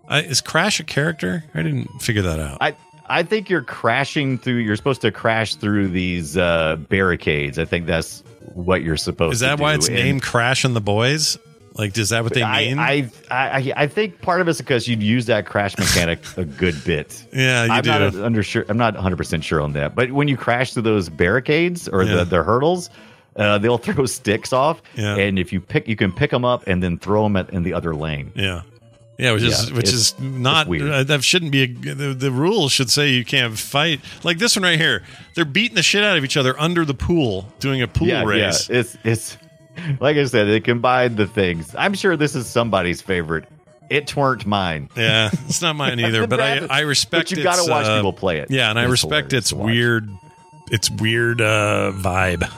I, 0.07 0.21
is 0.21 0.39
Crash 0.39 0.79
a 0.79 0.83
character? 0.83 1.43
I 1.53 1.63
didn't 1.63 2.01
figure 2.01 2.21
that 2.21 2.39
out. 2.39 2.59
I 2.61 2.75
I 3.09 3.23
think 3.23 3.49
you're 3.49 3.63
crashing 3.63 4.37
through. 4.37 4.57
You're 4.57 4.77
supposed 4.77 5.01
to 5.01 5.11
crash 5.11 5.55
through 5.55 5.89
these 5.89 6.37
uh, 6.37 6.77
barricades. 6.87 7.59
I 7.59 7.65
think 7.65 7.87
that's 7.87 8.23
what 8.53 8.83
you're 8.83 8.95
supposed. 8.95 9.39
To 9.39 9.45
do. 9.45 9.51
Is 9.51 9.57
that 9.57 9.59
why 9.59 9.73
it's 9.73 9.87
And 9.87 9.97
named 9.97 10.21
Crash 10.21 10.63
and 10.63 10.73
the 10.75 10.79
Boys? 10.79 11.37
Like, 11.73 11.93
does 11.93 12.09
that 12.09 12.23
what 12.23 12.33
they 12.33 12.43
mean? 12.43 12.79
I, 12.79 13.09
I 13.29 13.73
I 13.75 13.87
think 13.87 14.21
part 14.21 14.41
of 14.41 14.47
it's 14.49 14.59
because 14.59 14.87
you'd 14.87 15.01
use 15.01 15.27
that 15.27 15.45
crash 15.45 15.77
mechanic 15.77 16.19
a 16.37 16.43
good 16.43 16.83
bit. 16.83 17.25
Yeah, 17.31 17.63
you 17.65 17.71
I'm 17.71 17.83
do. 17.83 17.89
not 17.89 18.15
under 18.15 18.43
sure. 18.43 18.65
I'm 18.67 18.77
not 18.77 18.93
100 18.95 19.15
percent 19.15 19.43
sure 19.43 19.61
on 19.61 19.71
that. 19.73 19.95
But 19.95 20.11
when 20.11 20.27
you 20.27 20.35
crash 20.35 20.73
through 20.73 20.81
those 20.83 21.07
barricades 21.09 21.87
or 21.87 22.03
Yeah. 22.03 22.17
the, 22.17 22.25
the 22.25 22.43
hurdles, 22.43 22.89
uh, 23.37 23.57
they'll 23.57 23.77
throw 23.87 24.05
sticks 24.05 24.51
off. 24.51 24.81
Yeah. 24.95 25.15
And 25.15 25.39
if 25.39 25.53
you 25.53 25.61
pick, 25.61 25.87
you 25.87 25.95
can 25.95 26.11
pick 26.11 26.31
them 26.31 26.43
up 26.43 26.63
and 26.67 26.83
then 26.83 26.97
throw 26.97 27.23
them 27.23 27.37
at, 27.37 27.49
in 27.51 27.63
the 27.63 27.73
other 27.73 27.95
lane. 27.95 28.33
Yeah. 28.35 28.63
Yeah, 29.17 29.33
which 29.33 29.43
is 29.43 29.69
Yeah, 29.69 29.75
which 29.77 29.93
is 29.93 30.19
not 30.19 30.67
weird. 30.67 30.89
uh, 30.89 31.03
that 31.03 31.23
shouldn't 31.23 31.51
be 31.51 31.63
a, 31.63 31.67
the, 31.67 32.13
the 32.15 32.31
rules 32.31 32.71
should 32.71 32.89
say 32.89 33.09
you 33.11 33.23
can't 33.23 33.57
fight 33.57 34.01
like 34.23 34.39
this 34.39 34.55
one 34.55 34.63
right 34.63 34.79
here. 34.79 35.03
They're 35.35 35.45
beating 35.45 35.75
the 35.75 35.83
shit 35.83 36.03
out 36.03 36.17
of 36.17 36.23
each 36.25 36.35
other 36.37 36.59
under 36.59 36.85
the 36.85 36.95
pool 36.95 37.47
doing 37.59 37.81
a 37.83 37.87
pool 37.87 38.07
yeah, 38.07 38.23
race. 38.23 38.67
Yeah, 38.67 38.79
it's 38.79 38.97
it's 39.03 39.37
like 39.99 40.17
I 40.17 40.25
said, 40.25 40.45
they 40.45 40.59
combined 40.59 41.17
the 41.17 41.27
things. 41.27 41.73
I'm 41.77 41.93
sure 41.93 42.17
this 42.17 42.35
is 42.35 42.47
somebody's 42.47 43.01
favorite. 43.01 43.45
It 43.89 44.15
weren't 44.15 44.45
mine. 44.45 44.89
Yeah, 44.95 45.29
it's 45.47 45.61
not 45.61 45.75
mine 45.75 45.99
either, 46.05 46.25
but 46.27 46.39
I 46.39 46.59
I 46.65 46.79
respect. 46.81 47.29
But 47.29 47.37
you 47.37 47.43
got 47.43 47.63
to 47.63 47.69
watch 47.69 47.85
uh, 47.85 47.97
people 47.97 48.13
play 48.13 48.37
it. 48.39 48.49
Yeah, 48.49 48.69
and 48.69 48.79
I 48.79 48.83
respect 48.83 49.33
its 49.33 49.51
weird, 49.51 50.09
its 50.71 50.89
weird 50.89 51.41
uh, 51.41 51.91
vibe. 51.95 52.49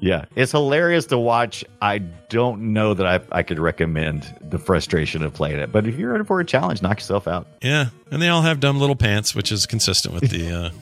Yeah, 0.00 0.24
it's 0.34 0.52
hilarious 0.52 1.06
to 1.06 1.18
watch. 1.18 1.64
I 1.82 1.98
don't 1.98 2.72
know 2.72 2.94
that 2.94 3.06
I 3.06 3.20
I 3.38 3.42
could 3.42 3.58
recommend 3.58 4.34
the 4.40 4.58
frustration 4.58 5.22
of 5.22 5.34
playing 5.34 5.58
it, 5.58 5.70
but 5.72 5.86
if 5.86 5.98
you're 5.98 6.16
in 6.16 6.24
for 6.24 6.40
a 6.40 6.44
challenge, 6.44 6.80
knock 6.82 6.98
yourself 6.98 7.28
out. 7.28 7.46
Yeah, 7.62 7.90
and 8.10 8.20
they 8.22 8.28
all 8.28 8.42
have 8.42 8.60
dumb 8.60 8.78
little 8.78 8.96
pants, 8.96 9.34
which 9.34 9.52
is 9.52 9.66
consistent 9.66 10.14
with 10.14 10.30
the 10.30 10.72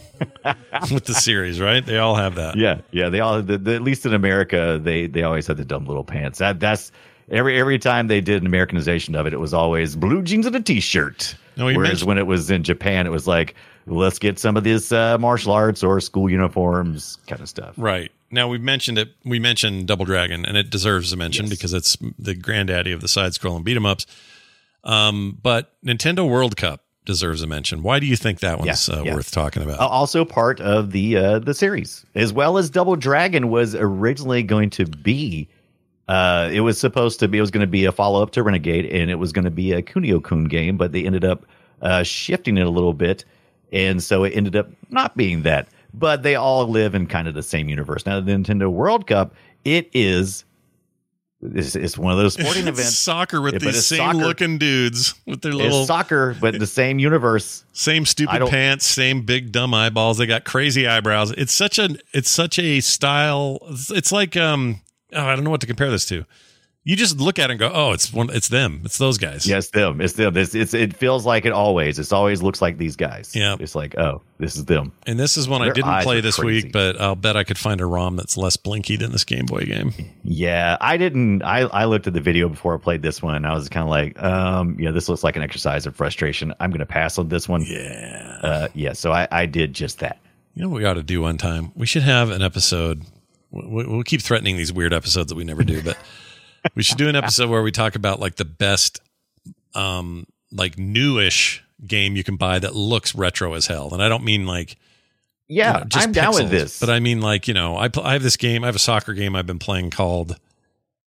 uh, 0.44 0.54
with 0.92 1.04
the 1.04 1.14
series, 1.14 1.60
right? 1.60 1.84
They 1.84 1.98
all 1.98 2.14
have 2.14 2.36
that. 2.36 2.56
Yeah, 2.56 2.80
yeah. 2.92 3.08
They 3.08 3.20
all, 3.20 3.42
the, 3.42 3.58
the, 3.58 3.74
at 3.74 3.82
least 3.82 4.06
in 4.06 4.14
America, 4.14 4.80
they 4.82 5.06
they 5.06 5.22
always 5.24 5.46
had 5.46 5.56
the 5.56 5.64
dumb 5.64 5.84
little 5.86 6.04
pants. 6.04 6.38
That 6.38 6.60
that's 6.60 6.92
every 7.30 7.58
every 7.58 7.78
time 7.78 8.06
they 8.06 8.20
did 8.20 8.40
an 8.42 8.46
Americanization 8.46 9.14
of 9.16 9.26
it, 9.26 9.32
it 9.32 9.40
was 9.40 9.52
always 9.52 9.96
blue 9.96 10.22
jeans 10.22 10.46
and 10.46 10.54
a 10.54 10.60
t-shirt. 10.60 11.34
No, 11.56 11.64
Whereas 11.64 11.78
mentioned- 11.78 12.08
when 12.08 12.18
it 12.18 12.26
was 12.26 12.50
in 12.52 12.62
Japan, 12.62 13.06
it 13.06 13.10
was 13.10 13.26
like 13.26 13.54
let's 13.86 14.18
get 14.18 14.38
some 14.38 14.56
of 14.56 14.64
this 14.64 14.92
uh, 14.92 15.18
martial 15.18 15.52
arts 15.52 15.82
or 15.82 16.00
school 16.00 16.30
uniforms 16.30 17.18
kind 17.26 17.40
of 17.40 17.48
stuff. 17.48 17.74
Right. 17.76 18.12
Now 18.30 18.48
we've 18.48 18.60
mentioned 18.62 18.98
it. 18.98 19.10
We 19.24 19.38
mentioned 19.38 19.86
Double 19.86 20.04
Dragon, 20.04 20.44
and 20.44 20.56
it 20.56 20.70
deserves 20.70 21.12
a 21.12 21.16
mention 21.16 21.48
because 21.48 21.72
it's 21.72 21.96
the 22.18 22.34
granddaddy 22.34 22.92
of 22.92 23.00
the 23.00 23.08
side-scrolling 23.08 23.64
beat 23.64 23.76
'em 23.76 23.86
ups. 23.86 24.06
Um, 24.84 25.38
but 25.42 25.72
Nintendo 25.84 26.28
World 26.28 26.56
Cup 26.56 26.84
deserves 27.04 27.42
a 27.42 27.46
mention. 27.46 27.82
Why 27.82 27.98
do 27.98 28.06
you 28.06 28.16
think 28.16 28.40
that 28.40 28.58
one's 28.58 28.88
Yeah, 28.88 28.96
uh, 28.96 29.02
yeah. 29.02 29.14
worth 29.14 29.30
talking 29.30 29.62
about? 29.62 29.78
Also 29.80 30.24
part 30.24 30.60
of 30.60 30.92
the 30.92 31.16
uh, 31.16 31.38
the 31.38 31.54
series, 31.54 32.04
as 32.14 32.32
well 32.32 32.58
as 32.58 32.68
Double 32.70 32.96
Dragon 32.96 33.48
was 33.48 33.74
originally 33.74 34.42
going 34.42 34.70
to 34.70 34.84
be. 34.84 35.48
Uh, 36.06 36.48
it 36.52 36.60
was 36.60 36.78
supposed 36.78 37.18
to 37.20 37.28
be. 37.28 37.38
It 37.38 37.40
was 37.42 37.50
going 37.50 37.62
to 37.62 37.66
be 37.66 37.84
a 37.86 37.92
follow 37.92 38.22
up 38.22 38.30
to 38.32 38.42
Renegade, 38.42 38.86
and 38.86 39.10
it 39.10 39.16
was 39.16 39.32
going 39.32 39.44
to 39.46 39.50
be 39.50 39.72
a 39.72 39.82
Kunio 39.82 40.22
Kun 40.22 40.44
game, 40.44 40.76
but 40.76 40.92
they 40.92 41.04
ended 41.04 41.24
up 41.24 41.44
uh, 41.82 42.02
shifting 42.02 42.56
it 42.58 42.66
a 42.66 42.70
little 42.70 42.94
bit, 42.94 43.24
and 43.72 44.02
so 44.02 44.24
it 44.24 44.30
ended 44.34 44.54
up 44.56 44.68
not 44.90 45.16
being 45.16 45.42
that. 45.42 45.68
But 45.94 46.22
they 46.22 46.34
all 46.34 46.66
live 46.68 46.94
in 46.94 47.06
kind 47.06 47.26
of 47.28 47.34
the 47.34 47.42
same 47.42 47.68
universe. 47.68 48.04
Now, 48.06 48.20
the 48.20 48.30
Nintendo 48.32 48.70
World 48.70 49.06
Cup, 49.06 49.34
it 49.64 49.88
is. 49.94 50.44
It's, 51.40 51.76
it's 51.76 51.96
one 51.96 52.12
of 52.12 52.18
those 52.18 52.34
sporting 52.34 52.62
It's 52.66 52.78
events. 52.80 52.98
soccer 52.98 53.40
with 53.40 53.54
Yeah, 53.54 53.58
these 53.60 53.86
same 53.86 53.98
soccer. 53.98 54.18
looking 54.18 54.58
dudes 54.58 55.14
with 55.24 55.40
their 55.42 55.52
It's 55.52 55.60
little 55.60 55.86
soccer, 55.86 56.36
but 56.40 56.58
the 56.58 56.66
same 56.66 56.98
universe. 56.98 57.64
same 57.72 58.04
stupid 58.06 58.46
pants, 58.48 58.84
same 58.86 59.22
big 59.22 59.52
dumb 59.52 59.72
eyeballs. 59.72 60.18
They 60.18 60.26
got 60.26 60.44
crazy 60.44 60.86
eyebrows. 60.88 61.30
It's 61.32 61.52
such 61.52 61.78
a 61.78 61.90
it's 62.12 62.28
such 62.28 62.58
a 62.58 62.80
style. 62.80 63.58
It's, 63.70 63.90
it's 63.90 64.10
like 64.12 64.36
um 64.36 64.80
oh, 65.12 65.22
I 65.26 65.36
don't 65.36 65.44
know 65.44 65.50
what 65.50 65.60
to 65.60 65.66
compare 65.68 65.90
this 65.90 66.06
to. 66.06 66.24
You 66.88 66.96
just 66.96 67.20
look 67.20 67.38
at 67.38 67.50
it 67.50 67.52
and 67.52 67.60
go, 67.60 67.70
oh, 67.70 67.92
it's 67.92 68.10
one, 68.14 68.30
it's 68.32 68.48
them, 68.48 68.80
it's 68.82 68.96
those 68.96 69.18
guys. 69.18 69.46
Yes, 69.46 69.68
them. 69.68 70.00
It's 70.00 70.14
them. 70.14 70.34
It's, 70.38 70.54
it's 70.54 70.72
it 70.72 70.96
feels 70.96 71.26
like 71.26 71.44
it 71.44 71.52
always. 71.52 71.98
It 71.98 72.10
always 72.14 72.42
looks 72.42 72.62
like 72.62 72.78
these 72.78 72.96
guys. 72.96 73.36
Yeah. 73.36 73.56
It's 73.60 73.74
like, 73.74 73.98
oh, 73.98 74.22
this 74.38 74.56
is 74.56 74.64
them. 74.64 74.92
And 75.06 75.20
this 75.20 75.36
is 75.36 75.46
one 75.50 75.60
I 75.60 75.70
didn't 75.70 76.00
play 76.02 76.22
this 76.22 76.36
crazy. 76.36 76.68
week, 76.68 76.72
but 76.72 76.98
I'll 76.98 77.14
bet 77.14 77.36
I 77.36 77.44
could 77.44 77.58
find 77.58 77.82
a 77.82 77.84
ROM 77.84 78.16
that's 78.16 78.38
less 78.38 78.56
blinky 78.56 78.96
than 78.96 79.12
this 79.12 79.24
Game 79.24 79.44
Boy 79.44 79.66
game. 79.66 79.92
Yeah, 80.24 80.78
I 80.80 80.96
didn't. 80.96 81.42
I 81.42 81.60
I 81.64 81.84
looked 81.84 82.06
at 82.06 82.14
the 82.14 82.22
video 82.22 82.48
before 82.48 82.74
I 82.74 82.78
played 82.78 83.02
this 83.02 83.22
one. 83.22 83.34
and 83.34 83.46
I 83.46 83.52
was 83.52 83.68
kind 83.68 83.84
of 83.84 83.90
like, 83.90 84.18
um, 84.22 84.74
yeah, 84.80 84.90
this 84.90 85.10
looks 85.10 85.22
like 85.22 85.36
an 85.36 85.42
exercise 85.42 85.84
of 85.84 85.94
frustration. 85.94 86.54
I'm 86.58 86.70
going 86.70 86.78
to 86.80 86.86
pass 86.86 87.18
on 87.18 87.28
this 87.28 87.46
one. 87.50 87.66
Yeah. 87.66 88.38
Uh, 88.42 88.68
yeah. 88.72 88.94
So 88.94 89.12
I 89.12 89.28
I 89.30 89.44
did 89.44 89.74
just 89.74 89.98
that. 89.98 90.20
You 90.54 90.62
know 90.62 90.70
what 90.70 90.78
we 90.78 90.86
ought 90.86 90.94
to 90.94 91.02
do 91.02 91.20
one 91.20 91.36
time? 91.36 91.70
We 91.74 91.84
should 91.84 92.02
have 92.04 92.30
an 92.30 92.40
episode. 92.40 93.02
we- 93.50 93.84
We'll 93.86 94.02
keep 94.04 94.22
threatening 94.22 94.56
these 94.56 94.72
weird 94.72 94.94
episodes 94.94 95.28
that 95.28 95.34
we 95.36 95.44
never 95.44 95.64
do, 95.64 95.82
but 95.82 95.98
we 96.74 96.82
should 96.82 96.98
do 96.98 97.08
an 97.08 97.16
episode 97.16 97.50
where 97.50 97.62
we 97.62 97.72
talk 97.72 97.94
about 97.94 98.20
like 98.20 98.36
the 98.36 98.44
best, 98.44 99.00
um, 99.74 100.26
like 100.52 100.78
newish 100.78 101.62
game 101.86 102.16
you 102.16 102.24
can 102.24 102.36
buy 102.36 102.58
that 102.58 102.74
looks 102.74 103.14
retro 103.14 103.54
as 103.54 103.66
hell. 103.66 103.90
And 103.92 104.02
I 104.02 104.08
don't 104.08 104.24
mean 104.24 104.46
like, 104.46 104.76
Yeah, 105.46 105.74
you 105.74 105.78
know, 105.80 105.84
just 105.86 106.06
I'm 106.06 106.12
down 106.12 106.34
with 106.34 106.50
this. 106.50 106.80
But 106.80 106.90
I 106.90 107.00
mean 107.00 107.20
like, 107.20 107.48
you 107.48 107.54
know, 107.54 107.76
I, 107.76 107.88
pl- 107.88 108.02
I 108.02 108.14
have 108.14 108.22
this 108.22 108.36
game, 108.36 108.64
I 108.64 108.66
have 108.66 108.76
a 108.76 108.80
soccer 108.80 109.14
game 109.14 109.36
I've 109.36 109.46
been 109.46 109.58
playing 109.58 109.90
called, 109.90 110.36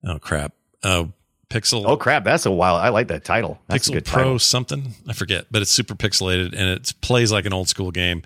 oh 0.05 0.19
crap, 0.19 0.53
uh, 0.83 1.05
Pixel. 1.49 1.85
oh 1.85 1.97
crap, 1.97 2.23
that's 2.23 2.47
a 2.47 2.51
while. 2.51 2.77
I 2.77 2.91
like 2.91 3.09
that 3.09 3.25
title. 3.25 3.61
That's 3.67 3.89
Pixel 3.89 3.95
good 3.95 4.05
Pro 4.05 4.23
title. 4.23 4.39
something. 4.39 4.95
I 5.09 5.13
forget, 5.13 5.47
but 5.51 5.63
it's 5.63 5.71
super 5.73 5.95
pixelated 5.95 6.55
and 6.57 6.69
it 6.69 6.95
plays 7.01 7.33
like 7.33 7.45
an 7.45 7.53
old 7.53 7.69
school 7.69 7.91
game. 7.91 8.23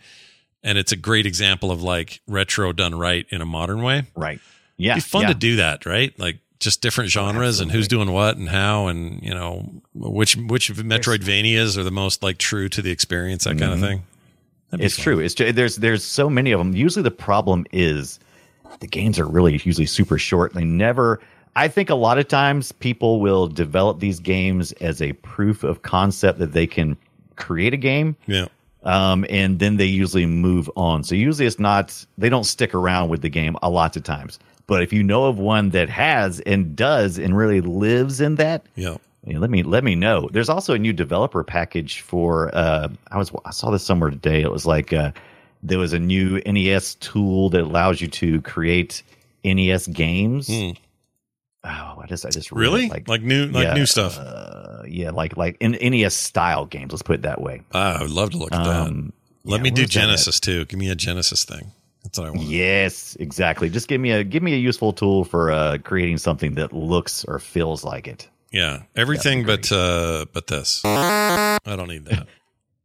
And 0.63 0.79
it's 0.79 0.93
a 0.93 0.97
great 0.97 1.27
example 1.27 1.71
of 1.71 1.83
like 1.83 2.21
retro 2.27 2.73
done 2.73 2.95
right 2.95 3.27
in 3.31 3.41
a 3.41 3.47
modern 3.47 3.83
way. 3.83 4.05
Right. 4.15 4.41
Yeah. 4.77 4.93
It'd 4.93 5.05
be 5.05 5.09
fun 5.09 5.23
yeah. 5.23 5.29
to 5.29 5.35
do 5.35 5.57
that, 5.57 5.87
right? 5.87 6.19
Like 6.19 6.39
just 6.61 6.81
different 6.81 7.11
genres 7.11 7.61
and 7.61 7.71
who's 7.71 7.89
doing 7.89 8.11
what 8.11 8.37
and 8.37 8.49
how 8.49 8.87
and 8.87 9.23
you 9.23 9.35
know 9.35 9.69
which 9.95 10.37
which 10.37 10.73
Metroidvanias 10.73 11.77
are 11.77 11.83
the 11.83 11.91
most 11.91 12.23
like 12.23 12.39
true 12.39 12.69
to 12.71 12.81
the 12.81 12.91
experience, 12.91 13.45
that 13.45 13.59
kind 13.59 13.73
of 13.73 13.81
thing. 13.81 14.05
It's 14.73 14.97
fun. 14.97 15.03
true. 15.03 15.19
It's 15.21 15.35
true. 15.35 15.53
There's 15.53 15.77
there's 15.77 16.05
so 16.05 16.31
many 16.31 16.53
of 16.53 16.59
them. 16.59 16.75
Usually 16.75 17.03
the 17.03 17.11
problem 17.11 17.67
is 17.73 18.19
the 18.81 18.87
games 18.87 19.19
are 19.19 19.27
really 19.27 19.61
usually 19.65 19.87
super 19.87 20.19
short. 20.19 20.55
They 20.55 20.65
never. 20.65 21.21
I 21.57 21.69
think 21.69 21.89
a 21.89 21.95
lot 21.95 22.19
of 22.19 22.27
times 22.27 22.73
people 22.73 23.21
will 23.21 23.47
develop 23.47 24.01
these 24.01 24.19
games 24.19 24.73
as 24.73 25.01
a 25.01 25.13
proof 25.13 25.63
of 25.63 25.83
concept 25.83 26.41
that 26.41 26.53
they 26.53 26.67
can 26.67 26.97
create 27.37 27.73
a 27.73 27.77
game. 27.77 28.17
Yeah. 28.27 28.47
Um, 28.83 29.25
and 29.31 29.61
then 29.61 29.77
they 29.77 29.87
usually 29.87 30.27
move 30.27 30.69
on. 30.77 31.05
So 31.05 31.15
usually 31.15 31.47
it's 31.47 31.59
not 31.59 32.05
they 32.19 32.29
don't 32.29 32.45
stick 32.45 32.75
around 32.75 33.09
with 33.09 33.23
the 33.23 33.31
game 33.31 33.57
a 33.63 33.71
lot 33.71 33.97
of 33.97 34.03
times. 34.03 34.39
But 34.67 34.83
if 34.83 34.93
you 34.93 35.03
know 35.03 35.25
of 35.27 35.39
one 35.39 35.71
that 35.71 35.89
has 35.91 36.41
and 36.41 36.75
does 36.75 37.19
and 37.19 37.37
really 37.37 37.61
lives 37.61 38.21
in 38.21 38.37
that, 38.37 38.65
Yeah. 38.77 38.97
let 39.27 39.51
me 39.51 39.63
let 39.63 39.85
me 39.85 39.95
know. 39.95 40.29
There's 40.33 40.49
also 40.49 40.73
a 40.75 40.79
new 40.79 40.93
developer 40.93 41.45
package 41.45 42.01
for. 42.01 42.51
Uh, 42.55 42.89
I 43.11 43.19
was 43.19 43.31
I 43.45 43.51
saw 43.51 43.71
this 43.71 43.85
somewhere 43.85 44.11
today. 44.11 44.41
It 44.43 44.51
was 44.51 44.65
like 44.65 44.93
uh, 44.93 45.13
there 45.63 45.79
was 45.79 45.93
a 45.93 45.99
new 45.99 46.41
NES 46.47 46.95
tool 46.97 47.51
that 47.51 47.61
allows 47.63 48.01
you 48.01 48.09
to 48.09 48.41
create 48.43 49.03
NES 49.45 49.87
games. 49.89 50.49
Oh, 51.67 52.01
I 52.03 52.07
just 52.09 52.27
I 52.27 52.31
just. 52.31 52.53
Really? 52.53 52.89
Like, 52.89 53.23
new 53.23 53.47
like 53.47 53.65
yeah, 53.65 53.75
new 53.75 53.87
stuff. 53.87 54.19
Uh, 54.19 54.83
yeah, 54.87 55.11
like 55.11 55.37
like 55.37 55.57
in 55.61 55.73
NES 55.73 56.15
style 56.15 56.67
games. 56.67 56.93
Let's 56.93 57.03
put 57.03 57.17
it 57.17 57.23
that 57.23 57.41
way. 57.41 57.63
Ah, 57.73 57.99
I 57.99 58.03
would 58.03 58.11
love 58.11 58.31
to 58.31 58.37
look 58.39 58.53
at 58.53 58.67
Um, 58.67 59.13
that. 59.45 59.51
Let 59.51 59.57
yeah, 59.59 59.63
me 59.63 59.71
do 59.71 59.83
where's 59.83 59.91
that 59.91 59.99
at? 59.99 60.03
Genesis 60.07 60.41
too. 60.41 60.65
Give 60.67 60.79
me 60.79 60.91
a 60.91 60.95
Genesis 60.95 61.45
thing. 61.45 61.73
That's 62.05 62.19
what 62.19 62.29
I 62.29 62.31
want. 62.31 62.43
Yes, 62.43 63.17
exactly. 63.19 63.71
Just 63.71 63.89
give 63.89 64.01
me 64.01 64.13
a 64.13 64.23
give 64.23 64.43
me 64.43 64.53
a 64.55 64.59
useful 64.59 64.93
tool 64.93 65.25
for 65.25 65.51
uh, 65.51 65.79
creating 65.83 66.19
something 66.19 66.55
that 66.55 66.73
looks 66.73 67.25
or 67.25 67.39
feels 67.39 67.83
like 67.83 68.07
it. 68.07 68.29
Yeah, 68.53 68.83
everything 68.95 69.45
but 69.45 69.73
uh 69.73 70.27
but 70.33 70.47
this. 70.47 70.83
I 70.85 71.59
don't 71.65 71.89
need 71.89 72.05
that. 72.05 72.29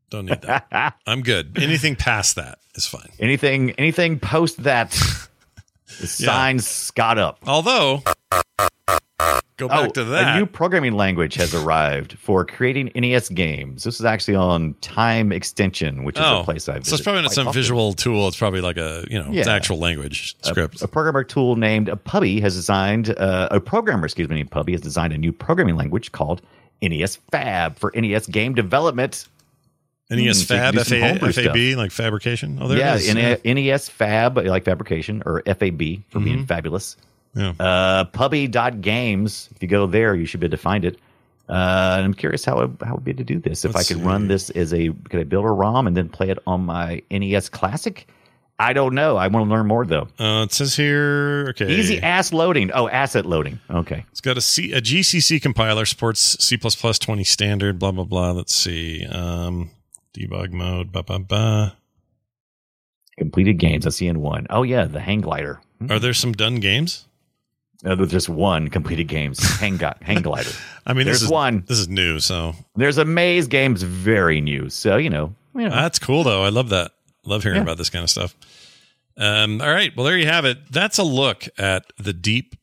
Don't 0.09 0.25
need 0.25 0.41
that. 0.41 0.95
I'm 1.05 1.21
good. 1.21 1.59
Anything 1.61 1.95
past 1.95 2.37
that 2.37 2.57
is 2.73 2.87
fine. 2.87 3.09
Anything 3.19 3.71
anything 3.71 4.19
post 4.19 4.63
that 4.63 4.95
is 5.99 6.11
signed 6.11 6.63
Scott 6.63 7.19
up. 7.19 7.37
Although 7.45 8.01
go 9.57 9.67
back 9.67 9.93
to 9.93 10.03
that. 10.05 10.27
Oh, 10.27 10.31
A 10.35 10.39
new 10.39 10.45
programming 10.45 10.93
language 10.93 11.35
has 11.35 11.53
arrived 11.53 12.13
for 12.13 12.45
creating 12.45 12.91
NES 12.95 13.29
games. 13.29 13.83
This 13.83 13.99
is 13.99 14.05
actually 14.05 14.35
on 14.35 14.73
Time 14.81 15.31
Extension, 15.31 16.03
which 16.03 16.17
is 16.17 16.23
oh, 16.25 16.41
a 16.41 16.43
place 16.43 16.67
I've 16.69 16.85
so 16.85 16.95
it's 16.95 17.03
probably 17.03 17.23
not 17.23 17.31
some 17.33 17.47
often. 17.47 17.59
visual 17.59 17.93
tool. 17.93 18.27
It's 18.27 18.37
probably 18.37 18.61
like 18.61 18.77
a 18.77 19.05
you 19.09 19.19
know 19.19 19.27
it's 19.31 19.47
Yeah. 19.47 19.53
actual 19.53 19.77
language 19.79 20.35
script. 20.43 20.81
A, 20.81 20.87
programmer 20.87 21.23
tool 21.23 21.55
named 21.55 21.91
Pubby 22.05 22.39
has 22.41 22.55
designed 22.55 23.09
uh, 23.17 23.49
a 23.51 23.59
programmer, 23.59 24.05
excuse 24.05 24.29
me, 24.29 24.35
named 24.35 24.51
Pubby 24.51 24.71
has 24.71 24.81
designed 24.81 25.13
a 25.13 25.17
new 25.17 25.31
programming 25.31 25.75
language 25.75 26.11
called 26.11 26.41
NES 26.81 27.17
Fab 27.31 27.77
for 27.77 27.91
NES 27.95 28.27
game 28.27 28.53
development. 28.55 29.27
NES 30.11 30.41
Hmm, 30.41 30.47
so 30.47 30.55
Fab 30.55 30.73
do 30.73 30.79
F 30.79 30.91
A 30.91 31.01
F 31.03 31.37
A 31.37 31.51
B 31.51 31.75
like 31.75 31.91
fabrication. 31.91 32.57
Oh, 32.61 32.67
there 32.67 32.77
yeah, 32.79 32.95
it 32.95 33.17
is. 33.17 33.45
NES 33.45 33.89
Fab 33.89 34.37
like 34.37 34.65
fabrication 34.65 35.21
or 35.25 35.43
FAB 35.45 35.81
for 36.09 36.19
being 36.19 36.45
fabulous. 36.47 36.95
Yeah. 37.35 37.53
Uh, 37.59 38.05
Pubby.games. 38.05 39.49
If 39.55 39.61
you 39.61 39.67
go 39.67 39.85
there, 39.87 40.15
you 40.15 40.25
should 40.25 40.39
be 40.39 40.45
able 40.47 40.57
to 40.57 40.61
find 40.61 40.85
it. 40.85 40.99
Uh, 41.47 41.95
and 41.97 42.05
I'm 42.05 42.13
curious 42.13 42.45
how 42.45 42.59
I, 42.59 42.85
how 42.85 42.95
would 42.95 43.03
be 43.03 43.13
to 43.13 43.23
do 43.23 43.39
this. 43.39 43.65
If 43.65 43.73
Let's 43.73 43.89
I 43.89 43.93
could 43.93 44.03
run 44.03 44.27
this 44.27 44.51
as 44.51 44.71
a 44.73 44.89
could 45.09 45.19
I 45.19 45.23
build 45.23 45.45
a 45.45 45.49
ROM 45.49 45.87
and 45.87 45.97
then 45.97 46.07
play 46.07 46.29
it 46.29 46.37
on 46.45 46.65
my 46.65 47.01
NES 47.09 47.49
Classic? 47.49 48.07
I 48.59 48.73
don't 48.73 48.93
know. 48.93 49.15
I 49.15 49.27
want 49.27 49.47
to 49.47 49.49
learn 49.49 49.67
more 49.67 49.85
though. 49.85 50.09
Uh, 50.19 50.43
it 50.43 50.51
says 50.51 50.75
here, 50.75 51.47
okay, 51.49 51.71
Easy 51.71 51.99
ass 52.01 52.33
loading. 52.33 52.71
Oh, 52.73 52.87
asset 52.89 53.25
loading. 53.25 53.59
Okay. 53.69 54.05
It's 54.11 54.21
got 54.21 54.37
a, 54.37 54.41
C, 54.41 54.73
a 54.73 54.81
GCC 54.81 55.41
compiler, 55.41 55.85
supports 55.85 56.37
C++ 56.43 56.57
20 56.57 57.23
standard, 57.23 57.79
blah, 57.79 57.93
blah, 57.93 58.03
blah. 58.03 58.31
Let's 58.31 58.53
see. 58.53 59.05
Um, 59.05 59.71
debug 60.13 60.51
mode, 60.51 60.91
ba, 60.91 61.03
ba, 61.03 61.19
ba. 61.19 61.77
Completed 63.17 63.57
games. 63.57 63.87
I 63.87 63.89
see 63.89 64.07
in 64.07 64.21
one. 64.21 64.45
Oh 64.49 64.63
yeah, 64.63 64.85
the 64.85 64.99
hang 64.99 65.21
glider. 65.21 65.61
Are 65.89 65.99
there 65.99 66.13
some 66.13 66.33
done 66.33 66.55
games? 66.55 67.05
No, 67.83 67.95
there's 67.95 68.11
just 68.11 68.29
one 68.29 68.67
completed 68.69 69.05
games. 69.05 69.39
Hang 69.59 69.77
got 69.77 70.03
hang 70.03 70.21
glider. 70.21 70.49
I 70.85 70.93
mean, 70.93 71.05
there's 71.05 71.19
this 71.21 71.23
is, 71.27 71.31
one. 71.31 71.63
This 71.67 71.79
is 71.79 71.87
new, 71.87 72.19
so 72.19 72.53
There's 72.75 72.97
a 72.97 73.05
maze 73.05 73.47
games, 73.47 73.83
very 73.83 74.41
new. 74.41 74.69
So 74.69 74.97
you 74.97 75.09
know, 75.09 75.33
you 75.55 75.63
know. 75.63 75.69
that's 75.69 75.99
cool, 75.99 76.23
though. 76.23 76.43
I 76.43 76.49
love 76.49 76.69
that. 76.69 76.91
Love 77.25 77.43
hearing 77.43 77.57
Yeah. 77.57 77.63
about 77.63 77.77
this 77.77 77.89
kind 77.89 78.03
of 78.03 78.09
stuff. 78.09 78.35
Um, 79.17 79.61
all 79.61 79.69
right. 79.69 79.95
Well, 79.95 80.05
there 80.05 80.17
you 80.17 80.27
have 80.27 80.45
it. 80.45 80.71
That's 80.71 80.97
a 80.97 81.03
look 81.03 81.47
at 81.57 81.85
the 81.97 82.13
deep 82.13 82.55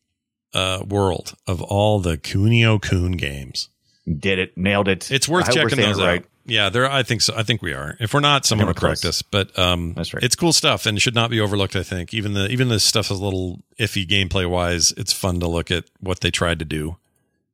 uh, 0.55 0.83
world 0.89 1.35
of 1.47 1.63
all 1.63 1.99
the 2.01 2.17
Kunio 2.17 2.81
Kun 2.81 3.13
games. 3.13 3.69
did 4.07 4.39
it, 4.39 4.57
nailed 4.57 4.89
it. 4.89 5.11
It's 5.11 5.29
worth 5.29 5.53
checking 5.53 5.79
those 5.79 5.99
out. 6.01 6.07
right. 6.07 6.25
Yeah, 6.47 6.69
there. 6.71 6.91
I 6.91 7.03
think 7.03 7.23
so. 7.23 7.35
I 7.37 7.43
think 7.43 7.61
we 7.61 7.73
are. 7.73 7.97
If 8.01 8.15
we're 8.15 8.21
not, 8.21 8.47
someone 8.47 8.69
will 8.69 8.75
correct 8.75 9.05
us. 9.05 9.21
But 9.23 9.59
um, 9.59 9.95
That's 9.95 10.15
right. 10.15 10.23
It's 10.23 10.37
cool 10.37 10.53
stuff 10.53 10.87
and 10.87 11.01
should 11.03 11.15
not 11.15 11.31
be 11.31 11.41
overlooked. 11.41 11.75
I 11.77 11.83
think 11.83 12.15
even 12.15 12.35
the 12.35 12.49
even 12.49 12.69
the 12.69 12.79
stuff 12.81 13.11
is 13.11 13.19
a 13.19 13.25
little 13.25 13.61
iffy 13.81 14.07
gameplay 14.07 14.49
wise. 14.49 14.93
It's 14.93 15.13
fun 15.13 15.41
to 15.41 15.49
look 15.49 15.71
at 15.71 15.85
what 16.01 16.21
they 16.21 16.31
tried 16.31 16.61
to 16.61 16.65
do. 16.65 16.97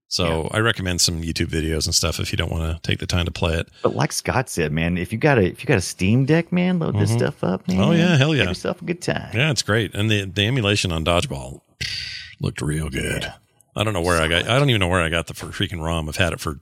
So 0.08 0.48
I 0.52 0.58
recommend 0.58 1.00
some 1.00 1.22
YouTube 1.22 1.46
videos 1.46 1.86
and 1.86 1.94
stuff 1.94 2.20
if 2.20 2.32
you 2.32 2.36
don't 2.36 2.50
want 2.52 2.70
to 2.70 2.86
take 2.86 2.98
the 2.98 3.06
time 3.06 3.24
to 3.24 3.30
play 3.30 3.54
it. 3.54 3.70
But 3.82 3.96
like 3.96 4.12
Scott 4.12 4.50
said, 4.50 4.70
man, 4.70 4.98
if 4.98 5.10
you 5.10 5.18
got 5.18 5.38
a 5.38 5.42
if 5.46 5.62
you 5.64 5.66
got 5.66 5.78
a 5.78 5.80
Steam 5.80 6.26
Deck, 6.26 6.52
man, 6.52 6.78
load 6.78 6.98
this 6.98 7.12
Mhm. 7.12 7.16
stuff 7.18 7.42
up, 7.42 7.66
man. 7.66 7.80
Oh, 7.80 7.92
yeah, 7.92 8.18
hell 8.18 8.34
yeah. 8.34 8.40
Have 8.42 8.50
yourself 8.50 8.82
a 8.82 8.84
good 8.84 9.00
time. 9.00 9.30
Yeah, 9.34 9.50
it's 9.50 9.62
great. 9.62 9.94
And 9.94 10.10
the 10.10 10.26
the 10.26 10.46
emulation 10.46 10.92
on 10.92 11.02
Dodgeball 11.02 11.62
looked 12.40 12.60
real 12.60 12.90
good. 12.90 13.32
I 13.74 13.84
don't 13.84 13.94
know 13.94 14.02
where 14.02 14.20
I 14.20 14.28
got. 14.28 14.46
I 14.50 14.58
don't 14.58 14.68
even 14.68 14.80
know 14.80 14.88
where 14.88 15.00
I 15.00 15.08
got 15.08 15.28
the 15.28 15.32
freaking 15.32 15.80
ROM. 15.82 16.10
I've 16.10 16.16
had 16.16 16.34
it 16.34 16.40
for 16.40 16.60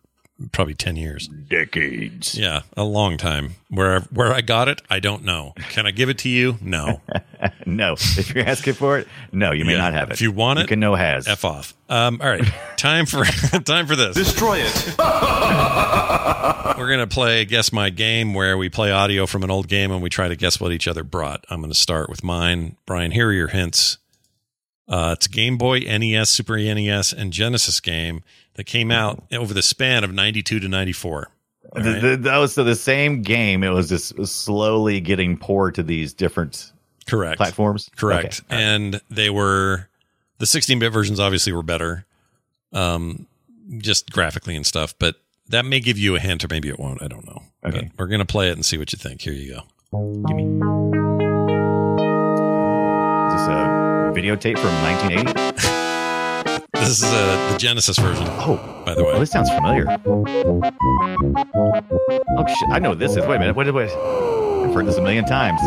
probably 0.53 0.75
ten 0.75 0.97
years. 0.97 1.29
Decades. 1.29 2.37
Yeah, 2.37 2.63
a 2.77 2.85
long 2.85 3.17
time. 3.17 3.55
Where 3.69 4.01
where 4.13 4.33
I 4.33 4.41
got 4.41 4.69
it, 4.69 4.83
I 4.91 4.99
don't 5.01 5.25
know. 5.25 5.53
Can 5.71 5.87
I 5.87 5.91
give 5.91 6.09
it 6.09 6.19
to 6.19 6.29
you? 6.29 6.57
No. 6.61 7.01
no, 7.67 7.93
if 7.95 8.35
you're 8.35 8.47
asking 8.47 8.75
for 8.75 8.99
it, 8.99 9.09
no, 9.33 9.53
you 9.53 9.65
may 9.65 9.73
Yeah. 9.73 9.79
not 9.79 9.95
have 9.95 10.11
it. 10.11 10.15
If 10.15 10.21
you 10.21 10.33
want 10.33 10.59
it, 10.59 10.63
you 10.63 10.69
can 10.69 10.81
no 10.81 10.95
has. 10.95 11.29
F 11.29 11.45
off. 11.45 11.75
Um, 11.89 12.21
all 12.23 12.29
right, 12.29 12.45
time 12.77 13.07
for 13.07 13.25
time 13.65 13.87
for 13.87 13.97
this. 13.97 14.15
Destroy 14.17 14.59
it. 14.61 14.95
We're 16.79 16.89
gonna 16.89 17.07
play 17.07 17.45
guess 17.45 17.73
my 17.73 17.91
game, 17.91 18.33
where 18.35 18.57
we 18.57 18.69
play 18.69 18.91
audio 18.91 19.27
from 19.27 19.43
an 19.43 19.51
old 19.51 19.69
game 19.69 19.91
and 19.91 20.03
we 20.03 20.09
try 20.09 20.29
to 20.29 20.37
guess 20.37 20.59
what 20.61 20.73
each 20.73 20.89
other 20.89 21.05
brought. 21.05 21.45
I'm 21.51 21.61
gonna 21.61 21.75
start 21.75 22.09
with 22.09 22.25
mine. 22.25 22.77
Brian, 22.87 23.11
here 23.11 23.29
are 23.29 23.33
your 23.33 23.49
hints. 23.49 23.99
Uh, 24.89 25.15
it's 25.17 25.27
a 25.27 25.29
Game 25.29 25.57
Boy, 25.57 25.81
NES, 25.81 26.31
Super 26.31 26.57
NES, 26.57 27.13
and 27.13 27.33
Genesis 27.33 27.79
game 27.81 28.23
that 28.61 28.65
came 28.65 28.91
out 28.91 29.23
over 29.33 29.55
the 29.55 29.63
span 29.63 30.05
of 30.05 30.13
92 30.13 30.61
to 30.61 30.69
94. 30.69 31.31
All 31.75 31.83
The- 31.83 31.93
right? 31.93 32.03
the- 32.03 32.17
that 32.19 32.37
was 32.37 32.53
so 32.53 32.63
the 32.63 32.75
same 32.75 33.23
game. 33.23 33.63
It 33.65 33.71
was 33.71 33.89
just 33.89 34.15
slowly 34.27 35.01
getting 35.01 35.39
poured 35.39 35.75
to 35.77 35.83
these 35.83 36.13
different 36.13 36.71
Correct. 37.07 37.39
platforms. 37.39 37.89
Correct. 37.97 38.43
Okay. 38.53 38.63
And 38.63 39.01
they 39.11 39.31
were 39.31 39.89
the 40.37 40.45
16-bit 40.45 40.93
versions 40.93 41.19
obviously 41.19 41.55
were 41.55 41.63
better, 41.63 42.05
um, 42.75 43.27
just 43.79 44.11
graphically 44.13 44.57
and 44.57 44.67
stuff. 44.67 44.95
But 44.99 45.17
that 45.49 45.65
may 45.65 45.81
give 45.81 45.97
you 45.97 46.17
a 46.17 46.21
hint, 46.21 46.45
or 46.45 46.49
maybe 46.51 46.69
it 46.69 46.79
won't. 46.79 47.01
I 47.03 47.09
don't 47.09 47.27
know. 47.27 47.43
Okay. 47.65 47.91
But 47.97 47.99
we're 47.99 48.09
gonna 48.09 48.27
play 48.27 48.51
it 48.51 48.53
and 48.53 48.65
see 48.67 48.77
what 48.77 48.93
you 48.93 48.99
think. 48.99 49.23
Here 49.23 49.33
you 49.33 49.55
go. 49.55 49.63
Give 50.29 50.37
me. 50.37 50.45
Is 53.25 53.33
this 53.41 53.49
a 53.49 54.13
videotape 54.15 54.59
from 54.59 54.75
1980? 54.83 55.77
This 56.81 57.03
is 57.03 57.05
uh, 57.05 57.51
the 57.53 57.59
Genesis 57.59 57.99
version. 57.99 58.27
Oh, 58.29 58.57
by 58.87 58.95
the 58.95 59.05
way. 59.05 59.13
Oh, 59.13 59.21
this 59.21 59.31
sounds 59.31 59.51
familiar. 59.51 59.85
Oh 62.37 62.47
shit! 62.47 62.69
I 62.71 62.79
know 62.81 62.95
this 62.95 63.13
is. 63.13 63.27
Wait 63.27 63.37
a 63.37 63.39
minute. 63.39 63.55
Wait, 63.55 63.71
wait. 63.73 63.91
I've 63.91 64.75
heard 64.75 64.87
this 64.87 64.97
a 64.97 65.03
million 65.03 65.27
times. 65.27 65.61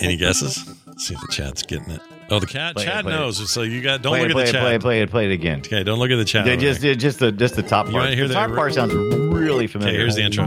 Any 0.00 0.16
guesses? 0.16 0.64
Let's 0.86 1.06
see 1.08 1.14
if 1.14 1.20
the 1.20 1.26
chat's 1.28 1.64
getting 1.64 1.90
it. 1.90 2.00
Oh, 2.30 2.38
the 2.40 2.46
cat. 2.46 2.74
Play 2.76 2.84
Chat 2.84 3.06
it. 3.06 3.08
knows. 3.08 3.50
So 3.50 3.62
you 3.62 3.80
got. 3.80 4.02
Don't 4.02 4.10
play 4.12 4.20
look 4.20 4.30
it, 4.30 4.32
at 4.32 4.36
the 4.36 4.42
it, 4.42 4.52
chat. 4.52 4.62
play 4.62 4.74
it, 4.74 4.80
play 4.82 5.00
it, 5.02 5.10
play 5.10 5.24
it 5.26 5.32
again. 5.32 5.60
Okay, 5.60 5.82
don't 5.82 5.98
look 5.98 6.10
at 6.10 6.16
the 6.16 6.24
chat. 6.26 6.46
Yeah, 6.46 6.56
just, 6.56 6.80
there. 6.82 6.94
just 6.94 7.18
the 7.20 7.32
just 7.32 7.56
the 7.56 7.62
top 7.62 7.86
You 7.86 7.92
part. 7.92 8.12
hear 8.12 8.28
the 8.28 8.34
top 8.34 8.50
part 8.54 8.74
sounds 8.74 8.92
really 8.94 9.66
familiar. 9.66 9.94
Okay, 9.94 9.98
here's 9.98 10.16
the 10.16 10.22
intro. 10.22 10.44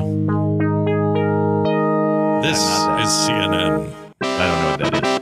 This 2.43 2.57
is 2.57 3.29
CNN. 3.29 3.93
I 4.21 4.77
don't 4.77 4.81
know 4.81 4.85
what 4.85 4.91
that 4.91 5.05
is. 5.05 5.21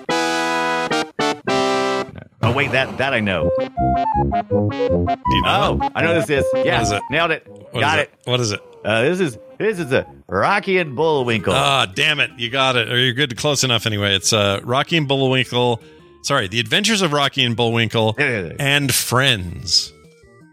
Oh 2.42 2.54
wait, 2.54 2.72
that 2.72 2.98
that 2.98 3.14
I 3.14 3.20
know. 3.20 3.52
Do 3.58 3.66
you 3.66 5.42
know? 5.44 5.80
Oh, 5.82 5.90
I 5.96 6.02
know 6.04 6.14
this 6.14 6.30
is. 6.30 6.46
Yeah, 6.66 6.82
is 6.82 6.92
it? 6.92 7.02
nailed 7.10 7.32
it. 7.32 7.48
What 7.72 7.80
Got 7.82 8.00
it. 8.00 8.12
What 8.26 8.40
is 8.40 8.52
it? 8.52 8.60
Uh, 8.84 9.02
this 9.04 9.20
is 9.20 9.38
this 9.58 9.80
is 9.80 9.92
a 9.92 10.06
Rocky 10.28 10.78
and 10.78 10.96
Bullwinkle. 10.96 11.54
Ah, 11.54 11.86
damn 11.86 12.20
it. 12.20 12.32
You 12.38 12.50
got 12.50 12.76
it. 12.76 12.90
Or 12.90 12.98
you're 12.98 13.14
good 13.14 13.36
close 13.38 13.64
enough 13.64 13.86
anyway. 13.86 14.16
It's 14.16 14.34
uh, 14.34 14.60
Rocky 14.64 14.98
and 14.98 15.08
Bullwinkle. 15.08 15.82
Sorry, 16.22 16.48
The 16.48 16.60
Adventures 16.60 17.02
of 17.02 17.14
Rocky 17.14 17.44
and 17.44 17.56
Bullwinkle 17.56 18.16
and 18.18 18.94
Friends. 18.94 19.94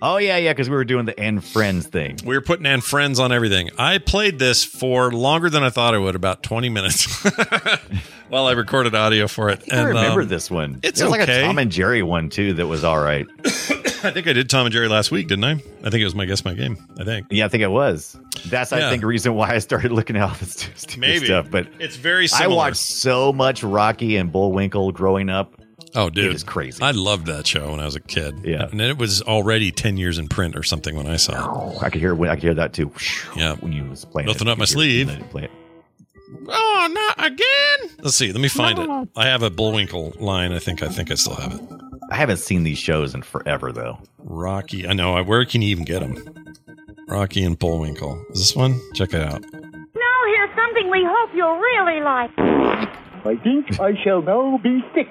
oh 0.00 0.16
yeah, 0.16 0.36
yeah, 0.36 0.52
because 0.52 0.70
we 0.70 0.76
were 0.76 0.84
doing 0.84 1.06
the 1.06 1.18
and 1.18 1.44
friends 1.44 1.86
thing. 1.86 2.18
We 2.24 2.34
were 2.36 2.40
putting 2.40 2.66
and 2.66 2.82
Friends 2.82 3.18
on 3.18 3.32
everything. 3.32 3.70
I 3.78 3.98
played 3.98 4.38
this 4.38 4.64
for 4.64 5.10
longer 5.10 5.50
than 5.50 5.62
I 5.64 5.70
thought 5.70 5.94
I 5.94 5.98
would, 5.98 6.14
about 6.14 6.42
20 6.42 6.68
minutes, 6.68 7.24
while 8.28 8.46
I 8.46 8.52
recorded 8.52 8.94
audio 8.94 9.26
for 9.26 9.50
it. 9.50 9.62
I 9.72 9.82
remember 9.82 10.22
um, 10.22 10.28
this 10.28 10.50
one. 10.50 10.80
it's 10.82 11.00
There 11.00 11.08
was 11.08 11.18
like 11.18 11.28
a 11.28 11.42
Tom 11.42 11.58
and 11.58 11.70
Jerry 11.70 12.02
one 12.02 12.30
too 12.30 12.54
that 12.54 12.66
was 12.66 12.84
all 12.84 13.00
right. 13.00 13.26
I 14.04 14.10
think 14.12 14.28
I 14.28 14.34
did 14.34 14.48
Tom 14.48 14.66
and 14.66 14.72
Jerry 14.72 14.88
last 14.88 15.10
week, 15.10 15.26
didn't 15.26 15.44
I? 15.44 15.52
I 15.52 15.90
think 15.90 15.94
it 15.94 16.04
was 16.04 16.14
my 16.14 16.26
guess 16.26 16.44
my 16.44 16.54
game. 16.54 16.76
I 16.98 17.04
think. 17.04 17.26
Yeah, 17.30 17.46
I 17.46 17.48
think 17.48 17.62
it 17.62 17.70
was. 17.70 18.16
That's 18.46 18.72
I 18.72 18.88
think 18.90 19.02
reason 19.02 19.34
why 19.34 19.54
I 19.54 19.58
started 19.58 19.90
looking 19.90 20.16
at 20.16 20.22
all 20.22 20.34
this 20.36 20.70
stupid 20.76 21.00
Maybe. 21.00 21.26
stuff. 21.26 21.50
But 21.50 21.66
It's 21.80 21.96
very 21.96 22.28
I 22.32 22.46
watched 22.46 22.76
so 22.76 23.32
much 23.32 23.64
Rocky 23.64 24.16
and 24.16 24.30
Bullwinkle 24.30 24.92
growing 24.92 25.28
up. 25.28 25.55
Oh, 25.96 26.10
dude, 26.10 26.26
It 26.26 26.34
is 26.34 26.44
crazy. 26.44 26.82
I 26.82 26.90
loved 26.90 27.26
that 27.26 27.46
show 27.46 27.70
when 27.70 27.80
I 27.80 27.84
was 27.86 27.96
a 27.96 28.00
kid. 28.00 28.40
Yeah. 28.44 28.68
and 28.70 28.80
it 28.80 28.98
was 28.98 29.22
already 29.22 29.72
ten 29.72 29.96
years 29.96 30.18
in 30.18 30.28
print 30.28 30.54
or 30.56 30.62
something 30.62 30.94
when 30.94 31.06
I 31.06 31.16
saw 31.16 31.32
it. 31.32 31.40
Oh, 31.40 31.78
I 31.80 31.90
could 31.90 32.00
hear 32.00 32.14
I 32.28 32.34
could 32.34 32.42
hear 32.42 32.54
that 32.54 32.72
too. 32.72 32.92
Yeah. 33.34 33.54
when 33.56 33.72
you 33.72 33.84
was 33.84 34.04
playing. 34.04 34.26
Nothing 34.26 34.48
it, 34.48 34.50
up 34.50 34.58
my 34.58 34.66
sleeve. 34.66 35.08
it. 35.08 35.50
Oh, 36.48 36.88
not 36.92 37.26
again! 37.26 37.96
Let's 38.02 38.16
see. 38.16 38.32
Let 38.32 38.40
me 38.40 38.48
find 38.48 38.78
it. 38.78 39.08
I 39.16 39.26
have 39.26 39.42
a 39.42 39.50
Bullwinkle 39.50 40.12
line. 40.20 40.52
I 40.52 40.58
think. 40.58 40.82
I 40.82 40.88
think 40.88 41.10
I 41.10 41.14
still 41.14 41.34
have 41.36 41.54
it. 41.54 41.60
I 42.10 42.16
haven't 42.16 42.38
seen 42.38 42.62
these 42.62 42.78
shows 42.78 43.14
in 43.14 43.22
forever 43.22 43.72
though. 43.72 43.98
Rocky. 44.18 44.86
I 44.86 44.92
know. 44.92 45.22
Where 45.24 45.44
can 45.44 45.62
you 45.62 45.68
even 45.68 45.84
get 45.84 46.00
them? 46.00 46.16
Rocky 47.08 47.42
and 47.44 47.58
Bullwinkle. 47.58 48.22
Is 48.30 48.40
this 48.40 48.56
one? 48.56 48.80
Check 48.94 49.14
it 49.14 49.22
out. 49.22 49.40
Now 49.52 50.18
here's 50.26 50.50
something 50.56 50.90
we 50.90 51.04
hope 51.08 51.30
you'll 51.34 51.56
really 51.56 52.00
like. 52.00 52.96
I 53.26 53.36
think 53.36 53.80
I 53.80 53.94
shall 54.02 54.22
now 54.22 54.58
be 54.58 54.84
sick. 54.94 55.08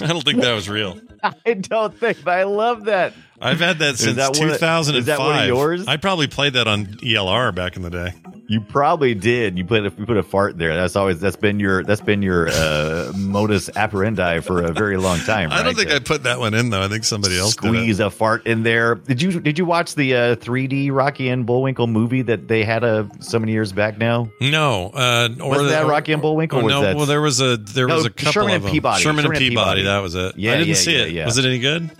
I 0.00 0.06
don't 0.06 0.24
think 0.24 0.40
that 0.40 0.54
was 0.54 0.68
real. 0.68 1.00
I 1.22 1.54
don't 1.54 1.92
think, 1.98 2.22
but 2.24 2.38
I 2.38 2.44
love 2.44 2.84
that. 2.84 3.12
I've 3.40 3.60
had 3.60 3.78
that 3.80 3.98
since 3.98 4.16
that 4.16 4.36
one 4.38 4.48
of- 4.50 4.56
2005. 4.58 4.96
is 5.00 5.06
that 5.06 5.18
one 5.18 5.38
of 5.38 5.46
yours? 5.46 5.86
I 5.86 5.96
probably 5.96 6.26
played 6.26 6.54
that 6.54 6.66
on 6.66 6.86
ELR 7.02 7.52
back 7.54 7.76
in 7.76 7.82
the 7.82 7.90
day. 7.90 8.12
You 8.50 8.62
probably 8.62 9.14
did. 9.14 9.58
You 9.58 9.64
put 9.66 9.80
a, 9.80 9.92
you 9.98 10.06
put 10.06 10.16
a 10.16 10.22
fart 10.22 10.56
there. 10.56 10.74
That's 10.74 10.96
always 10.96 11.20
that's 11.20 11.36
been 11.36 11.60
your 11.60 11.84
that's 11.84 12.00
been 12.00 12.22
your 12.22 12.48
uh, 12.48 13.12
modus 13.16 13.68
operandi 13.76 14.40
for 14.40 14.62
a 14.62 14.72
very 14.72 14.96
long 14.96 15.18
time. 15.18 15.52
I 15.52 15.58
don't 15.58 15.66
right? 15.66 15.76
think 15.76 15.90
I 15.90 15.98
put 15.98 16.22
that 16.22 16.38
one 16.38 16.54
in 16.54 16.70
though. 16.70 16.80
I 16.82 16.88
think 16.88 17.04
somebody 17.04 17.38
else 17.38 17.54
did 17.56 17.66
it. 17.66 17.68
squeeze 17.76 18.00
a 18.00 18.08
fart 18.08 18.46
in 18.46 18.62
there. 18.62 18.94
Did 18.94 19.20
you 19.20 19.38
did 19.38 19.58
you 19.58 19.66
watch 19.66 19.94
the 19.96 20.14
uh, 20.16 20.36
3D 20.36 20.90
Rocky 20.92 21.28
and 21.28 21.44
Bullwinkle 21.44 21.88
movie 21.88 22.22
that 22.22 22.48
they 22.48 22.64
had 22.64 22.84
uh, 22.84 23.04
so 23.20 23.38
many 23.38 23.52
years 23.52 23.70
back 23.72 23.98
now? 23.98 24.30
No, 24.40 24.92
uh, 24.94 25.28
or 25.42 25.50
Wasn't 25.50 25.68
that 25.68 25.86
Rocky 25.86 26.14
and 26.14 26.22
Bullwinkle? 26.22 26.62
Was 26.62 26.70
no, 26.72 26.80
that- 26.80 26.96
well, 26.96 27.04
there 27.04 27.20
was 27.20 27.42
a 27.42 27.58
there 27.58 27.86
No, 27.86 27.96
was 27.96 28.06
a 28.06 28.10
couple 28.10 28.32
Sherman 28.32 28.50
of 28.52 28.54
and 28.56 28.64
them. 28.64 28.72
Peabody. 28.72 29.02
Sherman, 29.02 29.24
Sherman 29.24 29.36
and 29.36 29.44
and 29.44 29.50
Peabody. 29.50 29.80
Peabody. 29.80 29.82
That 29.84 29.98
was 29.98 30.14
it. 30.14 30.38
Yeah, 30.38 30.52
I 30.52 30.54
didn't 30.54 30.68
yeah, 30.68 30.74
see 30.74 30.96
yeah, 30.96 31.02
it. 31.04 31.10
yeah. 31.12 31.24
Was 31.26 31.36
it 31.36 31.44
any 31.44 31.58
good? 31.58 31.90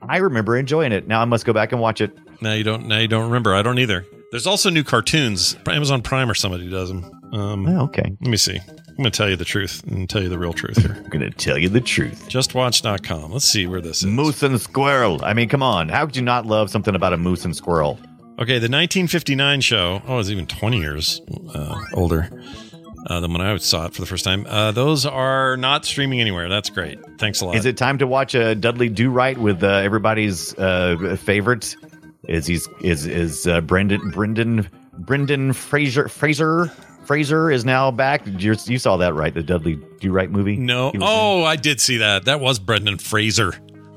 I 0.00 0.18
remember 0.18 0.56
enjoying 0.56 0.92
it. 0.92 1.06
Now 1.08 1.20
I 1.20 1.24
must 1.24 1.44
go 1.44 1.52
back 1.52 1.72
and 1.72 1.80
watch 1.80 2.00
it. 2.00 2.16
Now 2.40 2.52
you 2.52 2.64
don't. 2.64 2.86
Now 2.86 2.98
you 2.98 3.08
don't 3.08 3.24
remember. 3.24 3.54
I 3.54 3.62
don't 3.62 3.78
either. 3.78 4.06
There's 4.30 4.46
also 4.46 4.70
new 4.70 4.84
cartoons. 4.84 5.56
Amazon 5.68 6.02
Prime 6.02 6.30
or 6.30 6.34
somebody 6.34 6.68
does 6.68 6.88
them. 6.88 7.04
Um, 7.32 7.66
Oh, 7.66 7.84
okay. 7.84 8.02
Let 8.20 8.30
me 8.30 8.36
see. 8.36 8.58
I'm 8.58 8.96
going 9.04 9.10
to 9.12 9.16
tell 9.16 9.28
you 9.30 9.36
the 9.36 9.44
truth 9.44 9.82
and 9.86 10.08
tell 10.10 10.22
you 10.22 10.28
the 10.28 10.38
real 10.38 10.52
truth 10.52 10.76
here. 10.78 10.94
I'm 10.96 11.08
going 11.08 11.20
to 11.22 11.30
tell 11.30 11.56
you 11.56 11.68
the 11.68 11.80
truth. 11.80 12.28
JustWatch.com. 12.28 13.32
Let's 13.32 13.44
see 13.44 13.66
where 13.66 13.80
this 13.80 13.98
is. 13.98 14.06
Moose 14.06 14.42
and 14.42 14.60
squirrel. 14.60 15.24
I 15.24 15.34
mean, 15.34 15.48
come 15.48 15.62
on. 15.62 15.88
How 15.88 16.04
could 16.04 16.16
you 16.16 16.22
not 16.22 16.46
love 16.46 16.68
something 16.68 16.94
about 16.94 17.12
a 17.12 17.16
moose 17.16 17.44
and 17.44 17.54
squirrel? 17.56 17.98
Okay, 18.40 18.58
the 18.58 18.68
1959 18.68 19.60
show. 19.60 20.02
Oh, 20.06 20.18
it's 20.18 20.30
even 20.30 20.46
20 20.46 20.78
years 20.78 21.20
uh, 21.54 21.80
older 21.94 22.28
uh, 23.06 23.20
than 23.20 23.32
when 23.32 23.40
I 23.40 23.56
saw 23.58 23.86
it 23.86 23.94
for 23.94 24.00
the 24.00 24.06
first 24.06 24.24
time. 24.24 24.46
Uh, 24.46 24.72
those 24.72 25.06
are 25.06 25.56
not 25.56 25.84
streaming 25.84 26.20
anywhere. 26.20 26.48
That's 26.48 26.70
great. 26.70 26.98
Thanks 27.18 27.40
a 27.40 27.46
lot. 27.46 27.56
Is 27.56 27.64
it 27.64 27.76
time 27.76 27.98
to 27.98 28.06
watch 28.06 28.34
a 28.34 28.54
Dudley 28.54 28.88
Do 28.88 29.10
Right 29.10 29.38
with 29.38 29.62
uh, 29.62 29.68
everybody's 29.68 30.56
uh, 30.58 31.16
favorite? 31.20 31.76
Is 32.28 32.46
he's 32.46 32.68
is 32.82 33.06
is 33.06 33.46
uh, 33.46 33.60
Brendan 33.62 34.10
Brendan 34.10 34.68
Brendan 34.98 35.52
Fraser 35.52 36.08
Fraser 36.08 36.66
Fraser 37.04 37.50
is 37.50 37.64
now 37.64 37.90
back? 37.90 38.26
You, 38.26 38.54
you 38.66 38.78
saw 38.78 38.98
that 38.98 39.14
right? 39.14 39.32
The 39.32 39.42
Dudley 39.42 39.80
Do 40.00 40.12
Right 40.12 40.30
movie? 40.30 40.56
No. 40.56 40.92
Oh, 41.00 41.42
I 41.44 41.56
did 41.56 41.80
see 41.80 41.98
that. 41.98 42.26
That 42.26 42.40
was 42.40 42.58
Brendan 42.58 42.98
Fraser. 42.98 43.54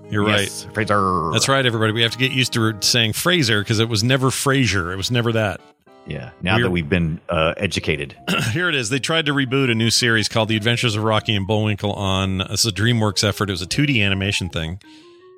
You're 0.10 0.28
Yes, 0.30 0.66
right. 0.66 0.74
Fraser. 0.74 1.30
That's 1.34 1.50
right, 1.50 1.66
everybody. 1.66 1.92
We 1.94 2.02
have 2.04 2.12
to 2.12 2.18
get 2.18 2.32
used 2.32 2.54
to 2.54 2.74
saying 2.82 3.14
Fraser 3.14 3.62
because 3.62 3.80
it 3.80 3.90
was 3.90 4.04
never 4.04 4.32
Fraser. 4.32 4.92
It 4.92 4.98
was 4.98 5.12
never 5.12 5.32
that. 5.34 5.60
Yeah. 6.08 6.32
Now 6.42 6.56
We're- 6.56 6.64
that 6.64 6.72
we've 6.72 6.90
been 6.90 7.20
uh, 7.30 7.54
educated, 7.58 8.16
Here 8.52 8.68
it 8.70 8.76
is. 8.76 8.90
They 8.90 9.00
tried 9.00 9.28
to 9.28 9.34
reboot 9.34 9.70
a 9.72 9.76
new 9.76 9.90
series 9.92 10.28
called 10.28 10.50
The 10.50 10.56
Adventures 10.58 10.96
of 10.96 11.04
Rocky 11.04 11.36
and 11.36 11.46
Bullwinkle 11.48 11.94
on 11.94 12.42
it's 12.42 12.66
a 12.66 12.72
DreamWorks 12.72 13.24
effort. 13.28 13.50
It 13.50 13.54
was 13.54 13.62
a 13.62 13.68
2D 13.68 14.04
animation 14.04 14.50
thing, 14.50 14.80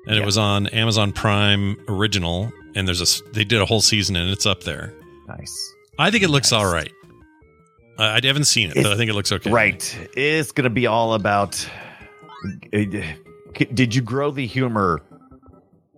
and 0.06 0.16
it 0.16 0.24
was 0.24 0.38
on 0.38 0.66
Amazon 0.68 1.12
Prime 1.12 1.76
Original. 1.88 2.50
And 2.74 2.88
there's 2.88 3.00
a 3.20 3.30
they 3.32 3.44
did 3.44 3.60
a 3.60 3.66
whole 3.66 3.80
season 3.80 4.16
and 4.16 4.30
it's 4.30 4.46
up 4.46 4.64
there. 4.64 4.92
nice. 5.28 5.74
I 5.98 6.10
think 6.10 6.24
it 6.24 6.28
looks 6.28 6.52
all 6.52 6.66
right. 6.72 6.90
I, 7.98 8.16
I 8.16 8.20
haven't 8.24 8.44
seen 8.46 8.70
it, 8.70 8.74
but 8.74 8.86
I 8.86 8.96
think 8.96 9.08
it 9.10 9.14
looks 9.14 9.30
okay. 9.30 9.50
Right. 9.50 10.08
It's 10.16 10.50
going 10.50 10.64
to 10.64 10.70
be 10.70 10.88
all 10.88 11.14
about. 11.14 11.64
uh, 12.72 12.78
Did 13.72 13.94
you 13.94 14.02
grow 14.02 14.32
the 14.32 14.44
humor 14.46 15.02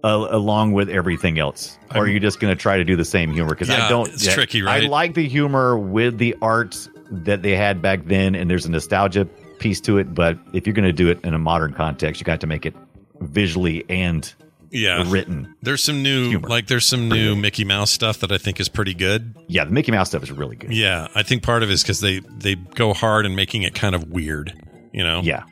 uh, 0.06 0.28
along 0.30 0.72
with 0.72 0.88
everything 0.88 1.38
else, 1.38 1.78
or 1.94 2.02
are 2.04 2.08
you 2.08 2.20
just 2.20 2.38
going 2.40 2.54
to 2.54 2.60
try 2.60 2.76
to 2.76 2.84
do 2.84 2.94
the 2.96 3.04
same 3.04 3.32
humor? 3.32 3.50
Because 3.50 3.68
Yeah, 3.68 3.86
I 3.86 3.88
don't. 3.88 4.08
it's 4.08 4.32
tricky, 4.32 4.62
right? 4.62 4.84
I 4.84 4.86
like 4.86 5.14
the 5.14 5.26
humor 5.28 5.76
with 5.78 6.18
the 6.18 6.34
art 6.40 6.88
that 7.10 7.42
they 7.42 7.56
had 7.56 7.82
back 7.82 8.04
then, 8.06 8.34
and 8.34 8.48
there's 8.50 8.66
a 8.66 8.70
nostalgia 8.70 9.24
piece 9.58 9.80
to 9.82 9.98
it. 9.98 10.14
But 10.14 10.38
if 10.52 10.66
you're 10.66 10.74
going 10.74 10.84
to 10.86 10.92
do 10.92 11.08
it 11.10 11.18
in 11.24 11.34
a 11.34 11.38
modern 11.38 11.72
context, 11.72 12.20
you 12.20 12.24
got 12.24 12.40
to 12.40 12.46
make 12.46 12.64
it 12.66 12.74
visually 13.20 13.84
and 13.88 14.32
Yeah. 14.70 15.04
written. 15.06 15.54
There's 15.62 15.82
some 15.82 16.02
new 16.02 16.38
like 16.40 16.66
there's 16.66 16.84
some 16.86 17.08
new 17.08 17.34
Mickey 17.36 17.64
Mouse 17.64 17.90
stuff 17.90 18.18
that 18.20 18.30
I 18.32 18.38
think 18.38 18.60
is 18.60 18.68
pretty 18.68 18.94
good. 18.94 19.34
Yeah, 19.48 19.64
the 19.64 19.70
Mickey 19.70 19.92
Mouse 19.92 20.08
stuff 20.10 20.22
is 20.22 20.30
really 20.32 20.56
good. 20.56 20.72
Yeah, 20.72 21.08
I 21.14 21.22
think 21.22 21.42
part 21.42 21.62
of 21.62 21.70
it 21.70 21.72
is 21.72 21.82
because 21.82 22.00
they 22.00 22.20
they 22.20 22.54
go 22.56 22.92
hard 22.92 23.26
in 23.26 23.34
making 23.34 23.62
it 23.62 23.74
kind 23.74 23.94
of 23.94 24.10
weird. 24.10 24.52
You 24.92 25.02
know. 25.04 25.20
Yeah. 25.22 25.44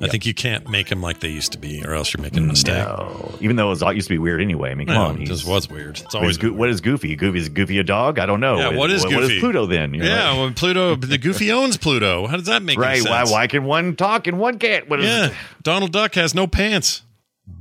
I 0.00 0.08
think 0.08 0.26
you 0.26 0.34
can't 0.34 0.68
make 0.68 0.88
them 0.88 1.00
like 1.02 1.20
they 1.20 1.28
used 1.28 1.52
to 1.52 1.58
be, 1.58 1.84
or 1.84 1.94
else 1.94 2.12
you're 2.14 2.22
making 2.22 2.44
a 2.44 2.46
mistake. 2.46 2.76
No, 2.86 3.34
even 3.40 3.56
though 3.56 3.66
it 3.66 3.70
was, 3.70 3.82
it 3.82 3.94
used 3.96 4.08
to 4.08 4.14
be 4.14 4.18
weird 4.18 4.40
anyway. 4.40 4.70
I 4.70 4.74
mean, 4.74 4.86
come 4.86 4.96
No, 4.96 5.04
on, 5.06 5.22
it 5.22 5.26
just 5.26 5.46
was 5.46 5.68
weird. 5.68 5.98
It's 6.00 6.14
always 6.14 6.40
what 6.42 6.68
is 6.68 6.80
Goofy? 6.80 7.16
Goofy 7.16 7.38
is 7.38 7.48
Goofy 7.48 7.78
a 7.78 7.84
dog? 7.84 8.18
I 8.18 8.26
don't 8.26 8.40
know. 8.40 8.58
Yeah, 8.58 8.76
what 8.76 8.90
is 8.90 9.02
What 9.04 9.10
Goofy? 9.12 9.34
is 9.36 9.40
Pluto 9.40 9.66
then? 9.66 9.94
You 9.94 10.02
know? 10.02 10.08
yeah, 10.08 10.32
well, 10.36 10.52
Pluto, 10.52 10.94
the 10.96 11.18
Goofy 11.18 11.50
owns 11.52 11.76
Pluto. 11.76 12.26
How 12.26 12.36
does 12.36 12.46
that 12.46 12.62
make 12.62 12.76
sense? 12.76 12.84
right. 12.86 13.00
any 13.00 13.10
Why? 13.10 13.18
sense? 13.20 13.32
Why 13.32 13.46
can 13.48 13.64
one 13.64 13.96
talk 13.96 14.26
and 14.26 14.38
one 14.38 14.58
can't? 14.58 14.88
What 14.88 15.00
is 15.00 15.06
Yeah, 15.06 15.34
Donald 15.62 15.92
Duck 15.92 16.14
has 16.14 16.34
no 16.34 16.46
pants. 16.46 17.02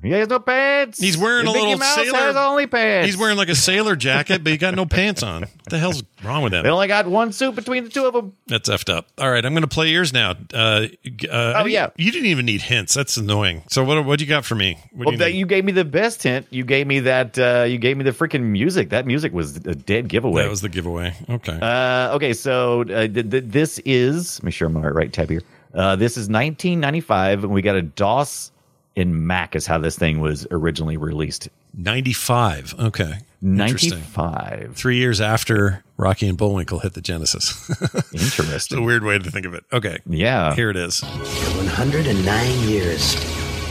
He 0.04 0.12
has 0.12 0.28
no 0.30 0.40
pants. 0.40 1.00
He's 1.00 1.18
wearing 1.18 1.42
And 1.48 1.50
a 1.50 1.52
Mickey 1.54 1.64
little 1.66 1.80
Mouse 1.80 1.96
sailor. 1.96 2.18
has 2.18 2.36
only 2.36 2.68
pants. 2.68 3.08
He's 3.08 3.18
wearing 3.18 3.36
like 3.36 3.50
a 3.50 3.56
sailor 3.56 3.96
jacket, 3.96 4.44
but 4.44 4.52
he 4.52 4.58
got 4.58 4.76
no 4.76 4.86
pants 4.86 5.24
on. 5.24 5.42
What 5.42 5.52
the 5.70 5.80
hell's 5.80 6.04
wrong 6.24 6.44
with 6.44 6.54
him? 6.54 6.64
They 6.64 6.70
only 6.70 6.88
got 6.88 7.08
one 7.08 7.32
suit 7.34 7.56
between 7.56 7.84
the 7.84 7.90
two 7.90 8.06
of 8.06 8.14
them. 8.14 8.34
That's 8.46 8.70
effed 8.70 8.94
up. 8.94 9.08
All 9.18 9.30
right, 9.30 9.44
I'm 9.44 9.54
going 9.54 9.64
to 9.64 9.68
play 9.68 9.90
yours 9.90 10.14
now. 10.14 10.36
Uh, 10.54 10.88
uh, 11.30 11.54
Oh, 11.58 11.66
yeah. 11.66 11.90
you 11.98 12.12
didn't 12.12 12.28
even 12.28 12.46
need 12.46 12.62
hints. 12.62 12.94
That's 12.94 13.18
annoying. 13.18 13.64
So 13.70 13.84
what? 13.84 14.06
What 14.06 14.22
you 14.22 14.28
got 14.28 14.46
for 14.46 14.56
me? 14.56 14.78
What 14.92 15.06
Well, 15.08 15.12
you 15.14 15.18
that 15.20 15.34
you 15.34 15.46
gave 15.48 15.66
me 15.66 15.72
the 15.72 15.84
best 15.86 16.22
hint. 16.24 16.46
You 16.52 16.64
gave 16.64 16.86
me 16.88 17.00
that. 17.02 17.38
Uh, 17.38 17.66
you 17.68 17.80
gave 17.80 17.98
me 17.98 18.04
the 18.04 18.12
freaking 18.12 18.44
music. 18.44 18.90
That 18.90 19.08
music 19.08 19.34
was 19.34 19.58
a 19.58 19.74
dead 19.76 20.08
giveaway. 20.10 20.44
That 20.44 20.50
was 20.50 20.62
the 20.62 20.70
giveaway. 20.70 21.16
Okay. 21.28 21.58
Uh, 21.60 22.14
okay, 22.16 22.34
so 22.34 22.82
uh, 22.84 23.08
th- 23.08 23.30
th- 23.32 23.44
this 23.48 23.80
is. 23.84 24.40
Let 24.40 24.44
me 24.46 24.52
sure 24.52 24.68
I'm 24.68 24.78
on 24.78 24.84
the 24.84 24.92
right 24.94 25.12
tab 25.12 25.30
here. 25.30 25.42
Uh, 25.74 25.96
this 25.96 26.14
is 26.14 26.30
1995, 26.30 27.44
and 27.46 27.54
we 27.54 27.62
got 27.62 27.76
a 27.76 27.82
DOS 27.82 28.52
in 28.98 29.28
Mac 29.28 29.56
is 29.56 29.68
how 29.68 29.78
this 29.78 29.96
thing 29.96 30.20
was 30.20 30.48
originally 30.50 30.98
released. 30.98 31.50
95. 31.76 32.74
Okay. 32.80 33.20
Interesting. 33.44 34.00
95. 34.00 34.76
Three 34.76 34.98
years 34.98 35.22
after 35.22 35.84
Rocky 35.98 36.28
and 36.28 36.36
Bullwinkle 36.36 36.80
hit 36.80 36.94
the 36.94 37.02
Genesis. 37.02 37.70
it's 38.12 38.72
a 38.72 38.82
weird 38.82 39.04
way 39.04 39.20
to 39.20 39.30
think 39.30 39.46
of 39.46 39.54
it. 39.54 39.66
Okay. 39.72 40.00
Yeah. 40.08 40.56
Here 40.56 40.72
it 40.72 40.76
is. 40.78 41.04
109 41.04 42.68
years, 42.68 43.16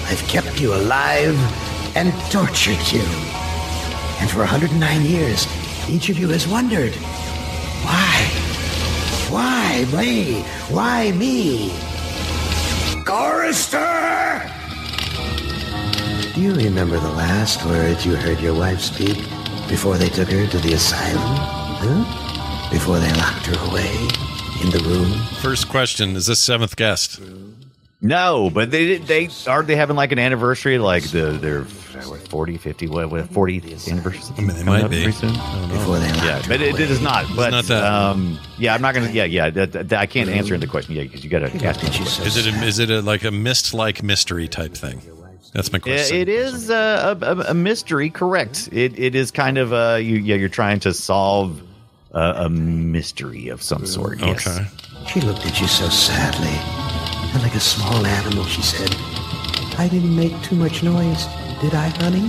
I've 0.04 0.22
kept 0.28 0.60
you 0.60 0.72
alive 0.72 1.36
and 1.96 2.12
tortured 2.30 2.78
you. 2.92 3.02
And 4.20 4.30
for 4.30 4.38
109 4.38 5.02
years, 5.02 5.48
each 5.90 6.08
of 6.08 6.18
you 6.18 6.28
has 6.28 6.46
wondered, 6.46 6.94
why? 7.82 8.28
Why 9.28 9.84
me? 9.92 10.42
Why 10.70 11.10
me? 11.10 11.70
Gorrister! 13.04 14.35
Do 16.36 16.42
you 16.42 16.52
remember 16.52 16.98
the 16.98 17.12
last 17.12 17.64
words 17.64 18.04
you 18.04 18.14
heard 18.14 18.40
your 18.40 18.52
wife 18.52 18.78
speak 18.80 19.16
before 19.70 19.96
they 19.96 20.10
took 20.10 20.28
her 20.30 20.46
to 20.46 20.58
the 20.58 20.74
asylum? 20.74 21.22
Huh? 21.24 22.70
Before 22.70 22.98
they 22.98 23.10
locked 23.14 23.46
her 23.46 23.70
away 23.70 23.90
in 24.62 24.68
the 24.68 24.84
room? 24.86 25.10
First 25.40 25.70
question 25.70 26.14
Is 26.14 26.26
this 26.26 26.38
seventh 26.38 26.76
guest? 26.76 27.22
No, 28.02 28.50
but 28.50 28.70
they 28.70 28.98
they 28.98 29.30
are 29.46 29.62
they 29.62 29.76
having 29.76 29.96
like 29.96 30.12
an 30.12 30.18
anniversary, 30.18 30.76
like 30.76 31.04
the 31.04 31.32
their 31.32 31.62
what, 31.62 32.28
40, 32.28 32.58
50, 32.58 32.88
what, 32.88 33.10
what 33.10 33.24
40th 33.24 33.90
anniversary? 33.90 34.34
I 34.36 34.40
mean, 34.42 34.56
they 34.58 34.62
might 34.62 34.84
up 34.84 34.90
be. 34.90 35.04
pretty 35.04 35.16
soon? 35.16 35.32
Before 35.70 35.98
they 35.98 36.06
Yeah, 36.08 36.42
but 36.46 36.60
it, 36.60 36.78
it 36.78 36.90
is 36.90 37.00
not. 37.00 37.24
But 37.34 37.52
not 37.52 37.64
that. 37.64 37.82
um, 37.82 38.38
yeah, 38.58 38.74
I'm 38.74 38.82
not 38.82 38.94
gonna. 38.94 39.10
Yeah, 39.10 39.24
yeah, 39.24 39.48
that, 39.48 39.72
that- 39.72 39.92
I 39.94 40.04
can't 40.04 40.28
answer 40.28 40.58
the 40.58 40.66
question. 40.66 40.94
Yeah, 40.94 41.04
because 41.04 41.24
you 41.24 41.30
got 41.30 41.38
to 41.38 41.64
ask 41.64 41.82
me. 41.82 41.88
Did 41.88 41.98
you 41.98 42.04
Is 42.04 42.36
it 42.36 42.46
a, 42.46 42.62
is 42.62 42.78
it 42.78 42.90
a, 42.90 43.00
like 43.00 43.24
a 43.24 43.30
mist 43.30 43.72
like 43.72 44.02
mystery 44.02 44.48
type 44.48 44.74
thing? 44.74 45.00
That's 45.56 45.72
my 45.72 45.78
question. 45.78 46.18
It 46.18 46.28
is 46.28 46.68
uh, 46.68 47.16
a, 47.18 47.24
a, 47.24 47.38
a 47.52 47.54
mystery, 47.54 48.10
correct? 48.10 48.68
It, 48.72 48.98
it 48.98 49.14
is 49.14 49.30
kind 49.30 49.56
of 49.56 49.72
a 49.72 50.02
you, 50.02 50.16
yeah, 50.16 50.36
you're 50.36 50.50
trying 50.50 50.80
to 50.80 50.92
solve 50.92 51.62
a, 52.12 52.44
a 52.44 52.50
mystery 52.50 53.48
of 53.48 53.62
some 53.62 53.86
sort. 53.86 54.22
Okay. 54.22 54.66
She 55.08 55.22
looked 55.22 55.46
at 55.46 55.58
you 55.58 55.66
so 55.66 55.88
sadly, 55.88 56.52
and 57.32 57.42
like 57.42 57.54
a 57.54 57.60
small 57.60 58.04
animal, 58.04 58.44
she 58.44 58.60
said, 58.60 58.94
"I 59.78 59.88
didn't 59.90 60.14
make 60.14 60.38
too 60.42 60.56
much 60.56 60.82
noise, 60.82 61.24
did 61.62 61.72
I, 61.72 61.88
honey?" 61.88 62.28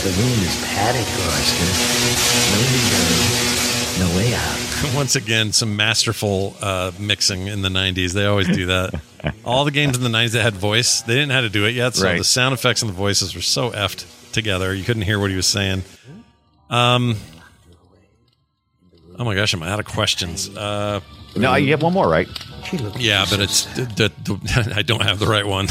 the 0.00 0.12
room 0.16 0.40
is 0.48 0.64
padded, 0.64 1.04
Gorrister. 1.12 1.68
No, 2.52 3.42
you 3.42 3.45
no 3.98 4.06
way 4.16 4.34
out. 4.34 4.92
Once 4.94 5.16
again, 5.16 5.52
some 5.52 5.76
masterful 5.76 6.54
uh, 6.60 6.92
mixing 6.98 7.46
in 7.46 7.62
the 7.62 7.68
90s. 7.68 8.12
They 8.12 8.26
always 8.26 8.46
do 8.48 8.66
that. 8.66 9.00
All 9.44 9.64
the 9.64 9.70
games 9.70 9.96
in 9.96 10.02
the 10.04 10.10
90s 10.10 10.32
that 10.32 10.42
had 10.42 10.54
voice, 10.54 11.00
they 11.02 11.14
didn't 11.14 11.28
know 11.30 11.34
how 11.36 11.40
to 11.40 11.48
do 11.48 11.64
it 11.64 11.74
yet. 11.74 11.94
So 11.94 12.04
Right. 12.04 12.18
the 12.18 12.24
sound 12.24 12.52
effects 12.54 12.82
and 12.82 12.88
the 12.88 12.94
voices 12.94 13.34
were 13.34 13.40
so 13.40 13.70
effed 13.70 14.04
together. 14.32 14.74
You 14.74 14.84
couldn't 14.84 15.02
hear 15.02 15.18
what 15.18 15.30
he 15.30 15.36
was 15.36 15.46
saying. 15.46 15.82
Um, 16.70 17.16
oh 19.18 19.24
my 19.24 19.34
gosh, 19.34 19.54
I'm 19.54 19.62
out 19.62 19.80
of 19.80 19.86
questions. 19.86 20.48
Uh, 20.54 21.00
No, 21.34 21.54
you 21.54 21.70
have 21.70 21.82
one 21.82 21.92
more, 21.92 22.08
right? 22.08 22.28
yeah, 22.98 23.24
but 23.30 23.40
it's 23.40 23.64
the, 23.76 23.84
the, 24.24 24.72
I 24.76 24.82
don't 24.82 25.02
have 25.02 25.18
the 25.18 25.26
right 25.26 25.46
one. 25.46 25.68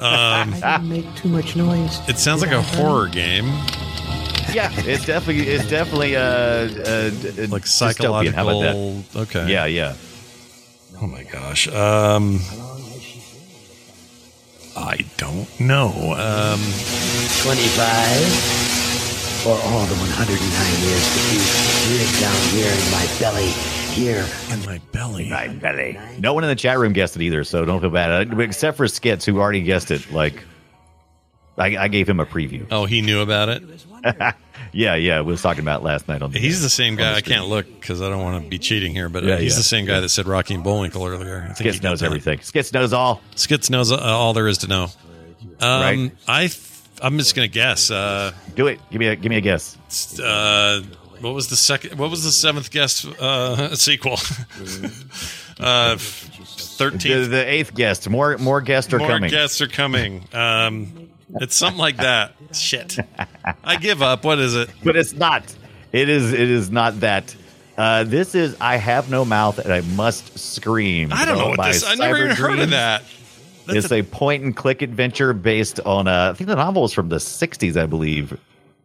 um, 0.00 0.52
didn't 0.52 0.88
make 0.88 1.14
too 1.16 1.28
much 1.28 1.56
noise. 1.56 1.98
it 2.08 2.18
sounds 2.18 2.40
like 2.42 2.52
a 2.52 2.62
horror 2.62 3.08
game, 3.08 3.46
Yeah, 4.54 4.70
it's 4.76 5.06
definitely 5.06 5.48
it's 5.48 5.68
definitely 5.68 6.16
uh, 6.16 6.20
uh 6.20 7.10
d- 7.10 7.46
like 7.46 7.62
dystopian. 7.64 8.32
How 8.32 8.48
about 8.48 8.60
that? 8.60 8.74
psychological. 8.74 9.04
Okay. 9.22 9.50
Yeah, 9.50 9.66
yeah. 9.66 9.96
Oh 11.00 11.06
my 11.06 11.24
gosh. 11.24 11.68
Um, 11.68 12.40
I 14.76 15.04
don't 15.16 15.48
know. 15.60 15.88
Um, 16.16 16.60
25 17.42 18.62
or 19.46 19.56
all 19.56 19.84
the 19.86 19.96
109 19.96 20.28
years 20.86 21.06
that 21.12 21.26
you 21.32 21.40
live 21.98 22.12
down 22.20 22.40
here 22.54 22.70
in 22.70 22.90
my 22.92 23.06
belly, 23.18 23.50
here 23.90 24.24
in 24.52 24.64
my 24.64 24.78
belly. 24.92 25.28
My 25.30 25.48
belly. 25.48 25.98
No 26.20 26.32
one 26.32 26.44
in 26.44 26.48
the 26.48 26.54
chat 26.56 26.78
room 26.78 26.92
guessed 26.92 27.16
it 27.16 27.22
either, 27.22 27.42
so 27.42 27.64
don't 27.64 27.80
feel 27.80 27.90
bad. 27.90 28.32
Uh, 28.32 28.38
Except 28.38 28.76
for 28.76 28.86
Skits, 28.86 29.24
who 29.24 29.40
already 29.40 29.62
guessed 29.62 29.90
it. 29.90 30.10
Like, 30.12 30.44
I, 31.58 31.76
I 31.76 31.88
gave 31.88 32.08
him 32.08 32.18
a 32.20 32.26
preview. 32.26 32.66
oh, 32.70 32.84
he 32.86 33.02
knew 33.02 33.20
about 33.20 33.48
it. 33.50 33.62
yeah, 34.72 34.94
yeah. 34.94 35.20
We 35.20 35.32
was 35.32 35.42
talking 35.42 35.60
about 35.62 35.80
it 35.82 35.84
last 35.84 36.08
night 36.08 36.22
on. 36.22 36.30
The, 36.30 36.38
He's 36.38 36.62
the 36.62 36.70
same 36.70 36.96
guy. 36.96 37.14
I 37.14 37.20
can't 37.20 37.46
look 37.46 37.66
because 37.66 38.00
I 38.00 38.08
don't 38.08 38.22
want 38.22 38.42
to 38.42 38.48
be 38.48 38.58
cheating 38.58 38.92
here, 38.92 39.08
but 39.08 39.22
uh, 39.22 39.26
Yeah, 39.28 39.36
he's 39.36 39.52
yeah. 39.52 39.58
the 39.58 39.62
same 39.64 39.84
guy 39.86 40.00
that 40.00 40.08
said 40.08 40.26
Rocky 40.26 40.54
and 40.54 40.64
Bullwinkle 40.64 41.04
earlier. 41.06 41.42
I 41.50 41.52
think 41.52 41.70
Skits 41.70 41.82
knows 41.82 42.00
that. 42.00 42.06
everything. 42.06 42.40
Skits 42.40 42.72
knows 42.72 42.92
all. 42.92 43.20
Skits 43.36 43.68
knows 43.70 43.92
uh, 43.92 43.96
all 43.98 44.32
there 44.32 44.48
is 44.48 44.58
to 44.58 44.66
know. 44.68 44.84
Um, 44.84 44.88
Right. 45.60 46.12
I 46.26 46.50
I'm 47.02 47.18
just 47.18 47.34
gonna 47.34 47.48
guess. 47.48 47.90
Uh, 47.90 48.32
Do 48.54 48.66
it. 48.68 48.80
Give 48.90 48.98
me 49.00 49.08
a 49.08 49.16
give 49.16 49.28
me 49.30 49.36
a 49.36 49.40
guess. 49.40 49.76
uh, 50.20 50.82
what 51.20 51.34
was 51.34 51.48
the 51.48 51.56
second? 51.56 51.98
What 51.98 52.10
was 52.10 52.24
the 52.24 52.32
seventh 52.32 52.70
guest 52.70 53.04
uh, 53.20 53.74
sequel? 53.76 54.14
uh, 55.60 55.94
The, 55.94 55.98
thirteenth. 55.98 57.30
the 57.30 57.44
eighth 57.46 57.74
guest. 57.74 58.08
More 58.08 58.38
more 58.38 58.60
guests 58.60 58.92
are 58.92 58.98
More 58.98 59.08
coming. 59.08 59.30
guests 59.30 59.60
are 59.60 59.68
coming. 59.68 60.24
Um, 60.32 61.10
it's 61.40 61.56
something 61.56 61.78
like 61.78 61.96
that. 61.98 62.34
Shit. 62.52 62.98
I 63.64 63.76
give 63.76 64.02
up. 64.02 64.24
What 64.24 64.38
is 64.38 64.54
it? 64.54 64.70
but 64.84 64.96
it's 64.96 65.12
not. 65.12 65.42
It 65.92 66.08
is. 66.08 66.32
It 66.32 66.50
is 66.50 66.70
not 66.70 67.00
that. 67.00 67.34
Uh, 67.76 68.04
this 68.04 68.34
is 68.34 68.56
I 68.60 68.76
have 68.76 69.10
no 69.10 69.24
mouth 69.24 69.58
and 69.58 69.72
I 69.72 69.80
must 69.80 70.38
scream. 70.38 71.10
I 71.12 71.24
don't 71.24 71.38
know 71.38 71.48
what 71.48 71.62
this. 71.62 71.84
I 71.86 71.94
never 71.94 72.18
even 72.18 72.36
heard 72.36 72.58
of 72.58 72.70
that. 72.70 73.02
Dreams. 73.66 73.84
It's 73.84 73.92
a 73.92 74.02
point 74.02 74.42
and 74.42 74.54
click 74.56 74.82
adventure 74.82 75.32
based 75.32 75.80
on 75.80 76.08
uh, 76.08 76.30
I 76.32 76.36
think 76.36 76.48
the 76.48 76.56
novel 76.56 76.84
is 76.84 76.92
from 76.92 77.08
the 77.08 77.16
'60s, 77.16 77.76
I 77.76 77.86
believe. 77.86 78.38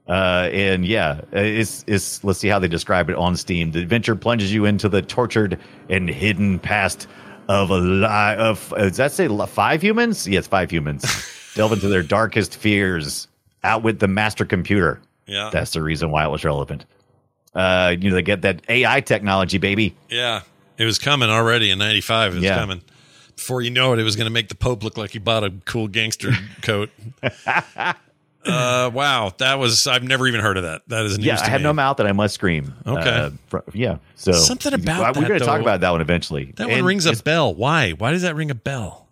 Uh, 0.08 0.50
and 0.54 0.86
yeah, 0.86 1.22
it's 1.34 1.84
it's. 1.88 2.24
Let's 2.24 2.40
see 2.40 2.48
how 2.48 2.60
they 2.60 2.68
describe 2.68 3.10
it 3.10 3.16
on 3.18 3.36
Steam. 3.36 3.72
The 3.72 3.82
adventure 3.82 4.16
plunges 4.16 4.54
you 4.54 4.66
into 4.66 4.88
the 4.88 5.02
tortured 5.02 5.60
and 5.90 6.10
hidden 6.10 6.60
past 6.60 7.08
of 7.50 7.72
a 7.72 7.78
lie 7.78 8.36
of. 8.36 8.74
Does 8.78 8.98
that 8.98 9.12
say 9.12 9.28
five 9.48 9.82
humans? 9.82 10.28
Yes, 10.28 10.48
five 10.48 10.72
humans. 10.72 11.04
Delve 11.58 11.74
into 11.74 11.88
their 11.90 12.04
darkest 12.04 12.56
fears. 12.56 13.28
Outwit 13.64 14.00
the 14.00 14.08
master 14.08 14.46
computer. 14.46 15.02
Yeah. 15.26 15.50
That's 15.52 15.72
the 15.72 15.82
reason 15.82 16.12
why 16.12 16.24
it 16.26 16.30
was 16.30 16.46
relevant. 16.46 16.86
Uh, 17.54 17.96
you 18.00 18.10
know, 18.10 18.16
they 18.16 18.22
get 18.22 18.44
that 18.44 18.62
AI 18.70 19.02
technology, 19.02 19.58
baby. 19.58 19.96
Yeah, 20.10 20.42
it 20.78 20.86
was 20.86 21.00
coming 21.00 21.30
already 21.30 21.72
in 21.72 21.80
'95. 21.80 22.32
It 22.32 22.36
was 22.36 22.44
Yeah. 22.44 22.56
coming. 22.60 22.82
Before 23.36 23.62
you 23.62 23.70
know 23.72 23.94
it, 23.94 24.00
it 24.00 24.04
was 24.04 24.16
going 24.16 24.26
to 24.28 24.32
make 24.34 24.48
the 24.50 24.56
Pope 24.56 24.84
look 24.84 24.98
like 24.98 25.12
he 25.12 25.20
bought 25.20 25.44
a 25.44 25.52
cool 25.66 25.88
gangster 25.88 26.32
coat. 26.62 26.90
uh, 28.46 28.90
wow, 28.94 29.34
that 29.40 29.60
was 29.60 29.88
I've 29.88 30.04
never 30.04 30.28
even 30.28 30.40
heard 30.42 30.58
of 30.58 30.64
that. 30.64 30.84
That 30.88 31.06
is 31.06 31.18
news 31.18 31.26
Yeah, 31.28 31.40
I 31.42 31.50
have 31.50 31.62
me. 31.62 31.66
no 31.66 31.74
mouth 31.74 32.00
and 32.00 32.08
I 32.08 32.14
must 32.14 32.34
scream. 32.36 32.74
Okay. 32.86 33.10
Uh, 33.10 33.30
fr- 33.48 33.58
yeah. 33.74 33.98
So 34.16 34.32
Something 34.32 34.74
about 34.74 35.16
We're 35.18 35.28
going 35.28 35.40
to 35.40 35.46
talk 35.46 35.62
about 35.62 35.82
that 35.82 35.90
one 35.92 36.02
eventually. 36.02 36.54
That 36.58 36.70
one 36.70 36.84
rings 36.86 37.06
a 37.06 37.14
bell. 37.24 37.54
Why? 37.54 37.92
Why 37.92 38.12
does 38.12 38.22
that 38.22 38.36
ring 38.36 38.52
a 38.52 38.56
bell? 38.56 39.07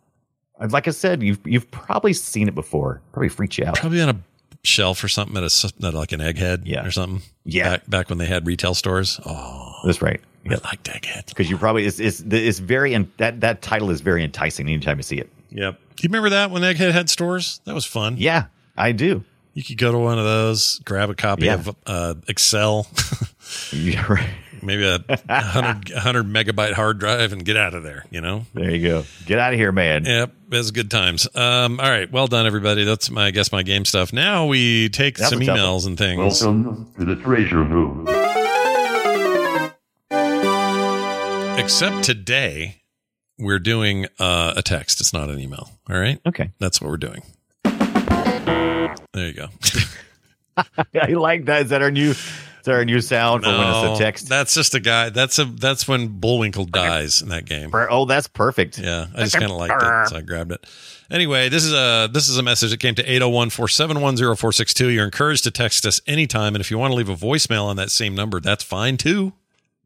Like 0.70 0.88
I 0.88 0.92
said, 0.92 1.22
you've 1.24 1.40
you've 1.46 1.70
probably 1.72 2.14
seen 2.14 2.48
it 2.48 2.56
before. 2.56 3.02
Probably 3.12 3.30
freaked 3.30 3.58
you 3.58 3.66
out. 3.66 3.76
Probably 3.76 4.02
on 4.02 4.10
a 4.10 4.20
shelf 4.64 5.04
or 5.04 5.08
something 5.08 5.36
at 5.38 5.44
a 5.44 5.74
at 5.86 5.94
like 5.94 6.12
an 6.12 6.20
egghead 6.22 6.62
Yeah. 6.66 6.86
or 6.86 6.92
something. 6.92 7.22
Yeah. 7.44 7.70
back, 7.72 7.90
back 7.90 8.10
when 8.10 8.18
they 8.18 8.26
had 8.26 8.48
retail 8.48 8.74
stores. 8.74 9.20
Oh, 9.26 9.76
That's 9.86 10.02
right. 10.02 10.20
I 10.48 10.50
liked 10.64 10.84
egghead. 10.86 11.28
Because 11.28 11.50
you 11.50 11.58
probably 11.58 11.86
it's 11.86 12.00
it's 12.00 12.22
it's 12.30 12.60
very 12.60 12.94
in, 12.94 13.12
that 13.18 13.42
that 13.42 13.62
title 13.62 13.90
is 13.90 14.02
very 14.02 14.24
enticing 14.24 14.68
anytime 14.68 14.98
you 14.98 15.04
see 15.04 15.18
it. 15.18 15.30
Yep. 15.50 15.80
Do 15.96 16.04
you 16.04 16.10
remember 16.10 16.30
that 16.32 16.52
when 16.52 16.62
Egghead 16.64 16.92
had 16.92 17.10
stores? 17.10 17.62
That 17.66 17.74
was 17.74 17.86
fun. 17.86 18.16
Yeah, 18.18 18.46
I 18.78 18.92
do. 18.92 19.24
You 19.54 19.64
could 19.64 19.78
go 19.78 19.92
to 19.92 19.98
one 19.98 20.20
of 20.20 20.26
those, 20.26 20.80
grab 20.84 21.10
a 21.10 21.16
copy 21.16 21.46
Yeah. 21.46 21.54
of 21.56 21.76
uh, 21.86 22.14
Excel, 22.28 22.88
Yeah, 23.72 24.06
right. 24.12 24.30
Maybe 24.66 24.86
a 24.88 24.98
100, 25.00 25.94
100 25.94 26.26
megabyte 26.28 26.74
hard 26.74 27.00
drive, 27.00 27.32
and 27.34 27.46
get 27.46 27.56
out 27.58 27.74
of 27.74 27.84
there. 27.84 28.06
You 28.10 28.22
know. 28.22 28.46
There 28.54 28.70
you 28.72 28.88
go. 28.88 29.04
Get 29.26 29.40
out 29.40 29.54
of 29.54 29.60
here, 29.60 29.72
man. 29.72 30.06
Yep, 30.06 30.32
it 30.52 30.58
was 30.58 30.72
good 30.72 30.90
times. 30.92 31.28
Um, 31.36 31.80
all 31.80 31.90
right, 31.90 32.12
well 32.12 32.28
done, 32.28 32.46
everybody. 32.46 32.84
That's 32.84 33.10
my, 33.10 33.28
I 33.28 33.32
guess, 33.32 33.52
my 33.52 33.64
game 33.64 33.86
stuff. 33.86 34.12
Now 34.14 34.48
we 34.48 34.90
take 34.90 35.18
That 35.18 35.30
some 35.30 35.40
was 35.40 35.48
tough. 35.48 35.58
emails 35.58 35.86
and 35.88 35.98
things. 35.98 36.42
Welcome 36.44 36.92
to 37.00 37.06
the 37.06 37.16
treasure 37.16 37.64
room. 37.64 38.08
Except 41.58 42.04
today, 42.04 42.82
we're 43.40 43.60
doing 43.60 44.06
uh, 44.20 44.54
a 44.58 44.62
text. 44.62 45.00
It's 45.02 45.14
not 45.14 45.30
an 45.30 45.40
email. 45.40 45.70
All 45.90 45.98
right. 45.98 46.20
Okay. 46.26 46.52
That's 46.60 46.80
what 46.82 46.90
we're 46.90 46.98
doing. 46.98 47.24
There 47.64 49.28
you 49.28 49.34
go. 49.34 49.48
I 51.02 51.08
like 51.14 51.46
that. 51.46 51.64
Is 51.64 51.70
that 51.70 51.82
our 51.82 51.92
new? 51.92 52.14
Is 52.66 52.68
there 52.68 52.82
a 52.82 52.86
new 52.86 53.00
sound 53.00 53.44
for 53.44 53.52
when 53.52 53.60
it's 53.68 54.00
a 54.00 54.04
text? 54.04 54.28
That's 54.28 54.56
just 54.56 54.74
a 54.74 54.80
guy. 54.80 55.12
That's 55.12 55.38
a 55.38 55.46
that's 55.46 55.88
when 55.88 56.08
Bullwinkle 56.20 56.66
dies 56.66 57.22
in 57.22 57.30
that 57.30 57.46
game. 57.46 57.70
Oh, 57.74 58.06
that's 58.06 58.28
perfect. 58.28 58.80
Yeah, 58.80 59.06
I 59.16 59.20
just 59.22 59.36
kind 59.38 59.52
of 59.52 59.58
liked 59.58 59.76
it, 59.80 60.10
so 60.10 60.16
I 60.18 60.22
grabbed 60.22 60.52
it. 60.52 60.66
Anyway, 61.12 61.48
this 61.50 61.64
is 61.64 61.74
a 61.74 62.10
this 62.12 62.28
is 62.28 62.40
a 62.40 62.42
message 62.42 62.72
that 62.72 62.80
came 62.80 62.96
to 62.96 63.04
801-471-0462. 63.04 64.94
You're 64.94 65.06
encouraged 65.06 65.44
to 65.44 65.52
text 65.52 65.86
us 65.86 66.02
anytime, 66.08 66.56
and 66.56 66.62
if 66.62 66.72
you 66.72 66.78
want 66.80 66.92
to 66.92 66.96
leave 66.98 67.10
a 67.10 67.16
voicemail 67.16 67.66
on 67.66 67.76
that 67.76 67.92
same 67.92 68.16
number, 68.16 68.40
that's 68.40 68.64
fine 68.64 68.98
too. 68.98 69.34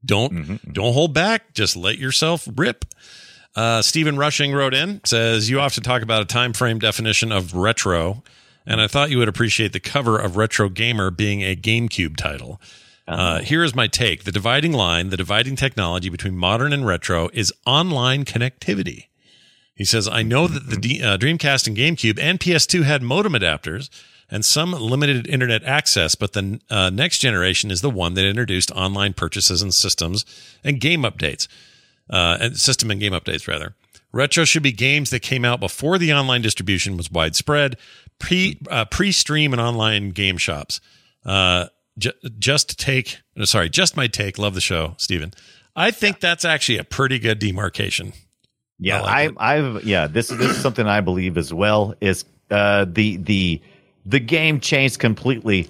Don't 0.05 0.31
Mm-hmm. 0.31 0.71
don't 0.71 0.93
hold 0.93 1.13
back. 1.13 1.53
Just 1.53 1.75
let 1.75 1.97
yourself 1.97 2.47
rip. 2.55 2.85
Uh, 3.55 3.81
Stephen 3.81 4.15
Rushing 4.17 4.53
wrote 4.53 4.73
in 4.73 5.01
says 5.03 5.49
you 5.49 5.59
often 5.59 5.83
talk 5.83 6.01
about 6.01 6.21
a 6.21 6.25
time 6.25 6.53
frame 6.53 6.79
definition 6.79 7.31
of 7.33 7.53
retro, 7.53 8.23
and 8.69 8.79
I 8.79 8.87
thought 8.87 9.09
you 9.09 9.17
would 9.17 9.27
appreciate 9.27 9.73
the 9.73 9.79
cover 9.79 10.17
of 10.17 10.37
Retro 10.37 10.69
Gamer 10.69 11.09
being 11.11 11.41
a 11.41 11.55
GameCube 11.55 12.15
title. 12.15 12.61
Uh, 13.07 13.39
here 13.39 13.63
is 13.63 13.73
my 13.75 13.87
take: 13.87 14.23
the 14.23 14.31
dividing 14.31 14.71
line, 14.71 15.09
the 15.09 15.17
dividing 15.17 15.55
technology 15.55 16.09
between 16.09 16.37
modern 16.37 16.71
and 16.71 16.85
retro 16.85 17.29
is 17.33 17.51
online 17.65 18.23
connectivity. 18.23 19.07
He 19.73 19.85
says, 19.85 20.07
I 20.07 20.23
know 20.23 20.47
that 20.47 20.69
the 20.69 20.75
D- 20.75 21.01
uh, 21.01 21.17
Dreamcast 21.17 21.65
and 21.65 21.75
GameCube 21.75 22.19
and 22.19 22.39
PS2 22.39 22.83
had 22.83 23.01
modem 23.01 23.33
adapters 23.33 23.89
and 24.29 24.45
some 24.45 24.73
limited 24.73 25.25
internet 25.25 25.63
access, 25.63 26.15
but 26.15 26.33
the 26.33 26.59
uh, 26.69 26.89
next 26.89 27.19
generation 27.19 27.71
is 27.71 27.81
the 27.81 27.89
one 27.89 28.13
that 28.13 28.25
introduced 28.25 28.71
online 28.71 29.13
purchases 29.13 29.61
and 29.61 29.73
systems 29.73 30.25
and 30.63 30.81
game 30.81 31.03
updates, 31.03 31.47
uh, 32.09 32.37
and 32.41 32.57
system 32.57 32.91
and 32.91 32.99
game 32.99 33.13
updates 33.13 33.47
rather. 33.47 33.73
Retro 34.11 34.43
should 34.43 34.63
be 34.63 34.71
games 34.71 35.11
that 35.11 35.21
came 35.21 35.45
out 35.45 35.59
before 35.59 35.97
the 35.97 36.13
online 36.13 36.41
distribution 36.41 36.97
was 36.97 37.11
widespread, 37.11 37.77
pre 38.19 38.59
uh, 38.69 38.85
pre 38.85 39.11
stream 39.11 39.53
and 39.53 39.61
online 39.61 40.09
game 40.09 40.37
shops. 40.37 40.79
Uh, 41.25 41.67
ju- 41.97 42.13
just 42.37 42.79
take, 42.79 43.19
uh, 43.39 43.45
sorry, 43.45 43.69
just 43.69 43.97
my 43.97 44.07
take. 44.07 44.37
Love 44.37 44.53
the 44.53 44.61
show, 44.61 44.95
Stephen. 44.97 45.33
I 45.75 45.91
think 45.91 46.19
that's 46.19 46.45
actually 46.45 46.77
a 46.77 46.83
pretty 46.83 47.19
good 47.19 47.39
demarcation. 47.39 48.13
Yeah, 48.79 49.01
I 49.01 49.27
like 49.27 49.35
I, 49.37 49.57
I've 49.57 49.83
yeah. 49.83 50.07
This 50.07 50.29
this 50.29 50.51
is 50.51 50.57
something 50.57 50.87
I 50.87 51.01
believe 51.01 51.37
as 51.37 51.53
well. 51.53 51.93
Is 52.01 52.25
uh, 52.49 52.85
the 52.87 53.17
the 53.17 53.61
the 54.05 54.19
game 54.19 54.59
changed 54.59 54.99
completely 54.99 55.67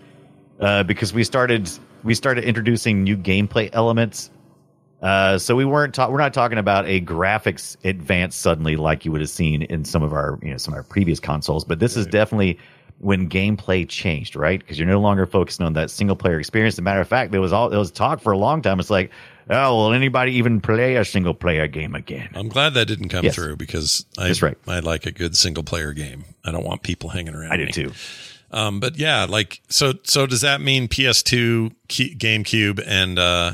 uh, 0.59 0.83
because 0.83 1.13
we 1.13 1.23
started 1.23 1.69
we 2.03 2.13
started 2.13 2.43
introducing 2.43 3.03
new 3.03 3.17
gameplay 3.17 3.69
elements. 3.73 4.29
Uh, 5.01 5.37
so 5.37 5.55
we 5.55 5.63
weren't 5.65 5.93
ta- 5.95 6.09
we're 6.09 6.17
not 6.17 6.33
talking 6.33 6.57
about 6.57 6.85
a 6.87 6.99
graphics 7.01 7.77
advance 7.85 8.35
suddenly 8.35 8.75
like 8.75 9.05
you 9.05 9.11
would 9.11 9.21
have 9.21 9.29
seen 9.29 9.61
in 9.63 9.85
some 9.85 10.03
of 10.03 10.11
our 10.13 10.37
you 10.41 10.51
know 10.51 10.57
some 10.57 10.73
of 10.73 10.77
our 10.77 10.83
previous 10.83 11.19
consoles, 11.19 11.63
but 11.63 11.79
this 11.79 11.95
is 11.95 12.05
definitely 12.05 12.59
when 12.99 13.29
gameplay 13.29 13.87
changed, 13.87 14.35
right? 14.35 14.59
Because 14.59 14.77
you're 14.77 14.85
no 14.87 14.99
longer 14.99 15.25
focusing 15.25 15.65
on 15.65 15.71
that 15.73 15.89
single 15.89 16.17
player 16.17 16.37
experience. 16.37 16.75
As 16.75 16.79
a 16.79 16.81
matter 16.81 16.99
of 16.99 17.07
fact, 17.07 17.31
there 17.31 17.39
was 17.39 17.53
all 17.53 17.69
there 17.69 17.79
was 17.79 17.91
talk 17.91 18.19
for 18.19 18.33
a 18.33 18.37
long 18.37 18.61
time. 18.61 18.77
It's 18.77 18.89
like, 18.89 19.09
oh, 19.49 19.75
will 19.77 19.93
anybody 19.93 20.33
even 20.33 20.59
play 20.59 20.97
a 20.97 21.05
single 21.05 21.33
player 21.33 21.65
game 21.67 21.95
again? 21.95 22.27
I'm 22.33 22.49
glad 22.49 22.73
that 22.73 22.89
didn't 22.89 23.07
come 23.07 23.23
Yes. 23.23 23.35
through 23.35 23.55
because 23.55 24.05
I, 24.17 24.27
That's 24.27 24.41
right. 24.41 24.57
I 24.67 24.79
like 24.79 25.05
a 25.05 25.11
good 25.13 25.37
single 25.37 25.63
player 25.63 25.93
game. 25.93 26.25
I 26.43 26.51
don't 26.51 26.65
want 26.65 26.83
people 26.83 27.09
hanging 27.09 27.35
around. 27.35 27.53
I 27.53 27.55
do 27.57 27.65
me. 27.67 27.71
too. 27.71 27.93
Um, 28.51 28.81
but 28.81 28.97
yeah, 28.97 29.25
like 29.29 29.61
so. 29.69 29.93
So 30.03 30.25
does 30.25 30.41
that 30.41 30.59
mean 30.59 30.89
PS2, 30.89 31.69
Ke- 31.87 32.17
GameCube, 32.19 32.83
and 32.85 33.17
uh, 33.17 33.53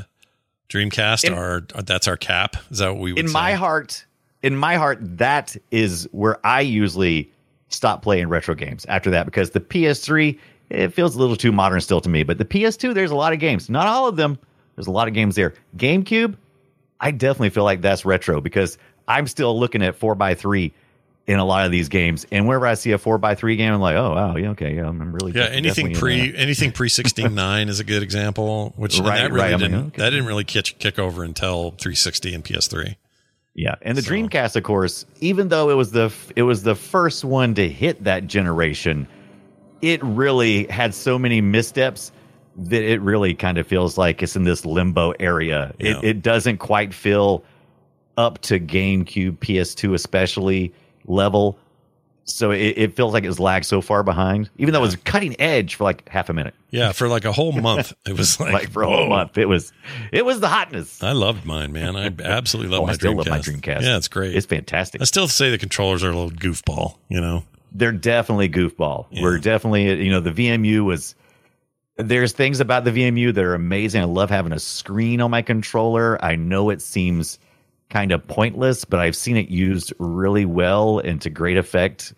Dreamcast 0.68 1.24
In- 1.24 1.34
are, 1.34 1.64
are 1.74 1.82
that's 1.82 2.08
our 2.08 2.16
cap? 2.16 2.56
Is 2.70 2.78
that 2.78 2.92
what 2.92 3.00
we 3.00 3.12
would 3.12 3.20
in 3.20 3.28
say? 3.28 3.32
my 3.32 3.52
heart, 3.54 4.04
in 4.42 4.56
my 4.56 4.76
heart, 4.76 4.98
that 5.00 5.56
is 5.70 6.08
where 6.12 6.44
I 6.46 6.60
usually 6.60 7.30
stop 7.68 8.02
playing 8.02 8.28
retro 8.28 8.54
games 8.54 8.86
after 8.86 9.10
that 9.10 9.26
because 9.26 9.50
the 9.50 9.60
PS3 9.60 10.38
it 10.70 10.88
feels 10.88 11.14
a 11.14 11.18
little 11.18 11.36
too 11.36 11.52
modern 11.52 11.80
still 11.80 12.00
to 12.00 12.08
me. 12.08 12.22
But 12.24 12.38
the 12.38 12.44
PS2, 12.44 12.94
there's 12.94 13.10
a 13.10 13.16
lot 13.16 13.32
of 13.32 13.38
games, 13.38 13.70
not 13.70 13.86
all 13.86 14.08
of 14.08 14.16
them. 14.16 14.38
There's 14.74 14.88
a 14.88 14.92
lot 14.92 15.08
of 15.08 15.14
games 15.14 15.36
there. 15.36 15.54
GameCube, 15.76 16.36
I 17.00 17.10
definitely 17.10 17.50
feel 17.50 17.64
like 17.64 17.80
that's 17.80 18.04
retro 18.04 18.40
because 18.40 18.78
I'm 19.08 19.26
still 19.26 19.58
looking 19.58 19.82
at 19.82 19.94
four 19.94 20.20
x 20.20 20.40
three 20.40 20.72
in 21.26 21.38
a 21.38 21.44
lot 21.44 21.66
of 21.66 21.72
these 21.72 21.88
games, 21.88 22.24
and 22.30 22.46
whenever 22.46 22.66
I 22.66 22.74
see 22.74 22.92
a 22.92 22.98
four 22.98 23.18
by 23.18 23.34
three 23.34 23.56
game, 23.56 23.72
I'm 23.72 23.80
like, 23.80 23.96
oh 23.96 24.14
wow, 24.14 24.36
yeah, 24.36 24.50
okay, 24.50 24.76
yeah, 24.76 24.86
I'm 24.86 25.12
really 25.12 25.32
Yeah, 25.32 25.46
anything 25.46 25.92
pre 25.94 26.34
anything 26.36 26.72
pre 26.72 26.88
sixteen 26.88 27.34
nine 27.36 27.68
is 27.68 27.80
a 27.80 27.84
good 27.84 28.02
example. 28.02 28.72
Which 28.76 28.98
Right, 28.98 29.16
that 29.16 29.32
really 29.32 29.40
right, 29.40 29.54
I'm 29.54 29.60
like, 29.60 29.70
didn't 29.70 29.86
okay. 29.88 30.02
that 30.02 30.10
didn't 30.10 30.26
really 30.26 30.44
kick 30.44 30.76
kick 30.78 30.98
over 30.98 31.24
until 31.24 31.70
360 31.72 32.34
and 32.34 32.44
PS3. 32.44 32.96
Yeah, 33.54 33.74
and 33.82 33.96
the 33.96 34.02
Dreamcast, 34.02 34.54
of 34.54 34.64
course, 34.64 35.06
even 35.20 35.48
though 35.48 35.70
it 35.70 35.74
was 35.74 35.90
the 35.90 36.12
it 36.36 36.42
was 36.42 36.62
the 36.62 36.74
first 36.74 37.24
one 37.24 37.54
to 37.54 37.68
hit 37.68 38.04
that 38.04 38.26
generation, 38.26 39.08
it 39.80 40.02
really 40.04 40.66
had 40.66 40.94
so 40.94 41.18
many 41.18 41.40
missteps 41.40 42.12
that 42.58 42.82
it 42.82 43.00
really 43.00 43.34
kind 43.34 43.58
of 43.58 43.66
feels 43.66 43.98
like 43.98 44.22
it's 44.22 44.36
in 44.36 44.44
this 44.44 44.64
limbo 44.64 45.12
area. 45.18 45.74
Yeah. 45.78 45.98
It 45.98 46.04
it 46.04 46.22
doesn't 46.22 46.58
quite 46.58 46.94
feel 46.94 47.44
up 48.16 48.38
to 48.42 48.60
GameCube, 48.60 49.38
PS2 49.38 49.94
especially 49.94 50.72
level. 51.06 51.58
So 52.28 52.50
it, 52.50 52.74
it 52.76 52.96
feels 52.96 53.12
like 53.12 53.22
it's 53.22 53.38
lagged 53.38 53.66
so 53.66 53.80
far 53.80 54.02
behind, 54.02 54.50
even 54.58 54.72
though 54.74 54.80
it 54.80 54.86
was 54.86 54.96
cutting 54.96 55.40
edge 55.40 55.76
for 55.76 55.84
like 55.84 56.08
half 56.08 56.28
a 56.28 56.32
minute. 56.32 56.54
Yeah, 56.70 56.90
for 56.90 57.06
like 57.06 57.24
a 57.24 57.30
whole 57.30 57.52
month, 57.52 57.92
it 58.04 58.18
was 58.18 58.40
like, 58.40 58.52
Like 58.52 58.70
for 58.72 58.82
a 58.82 58.88
whole 58.88 59.08
month, 59.08 59.38
it 59.38 59.46
was 59.48 59.72
it 60.10 60.24
was 60.24 60.40
the 60.40 60.48
hotness. 60.48 61.00
I 61.04 61.12
loved 61.12 61.44
mine, 61.46 61.72
man. 61.72 61.94
I 61.94 62.06
absolutely 62.24 62.72
love 62.72 62.82
Oh, 62.82 62.86
my 62.86 62.92
I 62.92 62.94
still 62.96 63.12
Dreamcast. 63.12 63.16
love 63.18 63.28
my 63.28 63.38
Dreamcast. 63.38 63.82
Yeah, 63.82 63.96
it's 63.96 64.08
great. 64.08 64.34
It's 64.34 64.46
fantastic. 64.46 65.00
I 65.00 65.04
still 65.04 65.28
say 65.28 65.50
the 65.50 65.58
controllers 65.58 66.02
are 66.02 66.10
a 66.10 66.16
little 66.16 66.32
goofball. 66.32 66.96
You 67.08 67.20
know, 67.20 67.44
they're 67.70 67.92
definitely 67.92 68.48
goofball. 68.48 69.06
We're 69.22 69.38
definitely, 69.38 70.02
you 70.04 70.10
know, 70.10 70.20
the 70.20 70.32
VMU 70.32 70.84
was. 70.84 71.14
There's 71.98 72.32
things 72.32 72.60
about 72.60 72.84
the 72.84 72.90
VMU 72.90 73.32
that 73.32 73.42
are 73.44 73.54
amazing. 73.54 74.02
I 74.02 74.04
love 74.04 74.28
having 74.30 74.52
a 74.52 74.58
screen 74.58 75.20
on 75.22 75.30
my 75.30 75.40
controller. 75.42 76.22
I 76.22 76.36
know 76.36 76.68
it 76.70 76.82
seems 76.82 77.38
kind 77.96 78.12
of 78.12 78.26
pointless, 78.28 78.84
but 78.84 79.00
I've 79.00 79.16
seen 79.16 79.38
it 79.38 79.48
used 79.48 79.90
really 79.98 80.44
well 80.44 80.98
and 80.98 81.18
to 81.22 81.30
great 81.30 81.56
effect. 81.56 82.12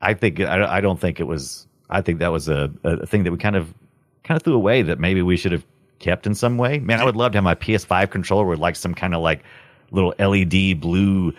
I 0.00 0.14
think 0.14 0.38
I, 0.38 0.76
I 0.76 0.80
don't 0.80 1.00
think 1.00 1.18
it 1.18 1.24
was. 1.24 1.66
I 1.90 2.00
think 2.00 2.20
that 2.20 2.30
was 2.30 2.48
a, 2.48 2.70
a 2.84 3.06
thing 3.06 3.24
that 3.24 3.32
we 3.32 3.38
kind 3.38 3.56
of 3.56 3.74
kind 4.22 4.36
of 4.36 4.44
threw 4.44 4.54
away 4.54 4.82
that 4.82 5.00
maybe 5.00 5.20
we 5.20 5.36
should 5.36 5.50
have 5.50 5.66
kept 5.98 6.28
in 6.28 6.34
some 6.36 6.58
way. 6.58 6.78
Man, 6.78 7.00
I 7.00 7.04
would 7.04 7.16
love 7.16 7.32
to 7.32 7.38
have 7.38 7.44
my 7.44 7.56
PS5 7.56 8.08
controller 8.10 8.46
with 8.46 8.60
like 8.60 8.76
some 8.76 8.94
kind 8.94 9.12
of 9.12 9.20
like 9.20 9.42
little 9.90 10.14
LED 10.20 10.80
blue 10.80 11.34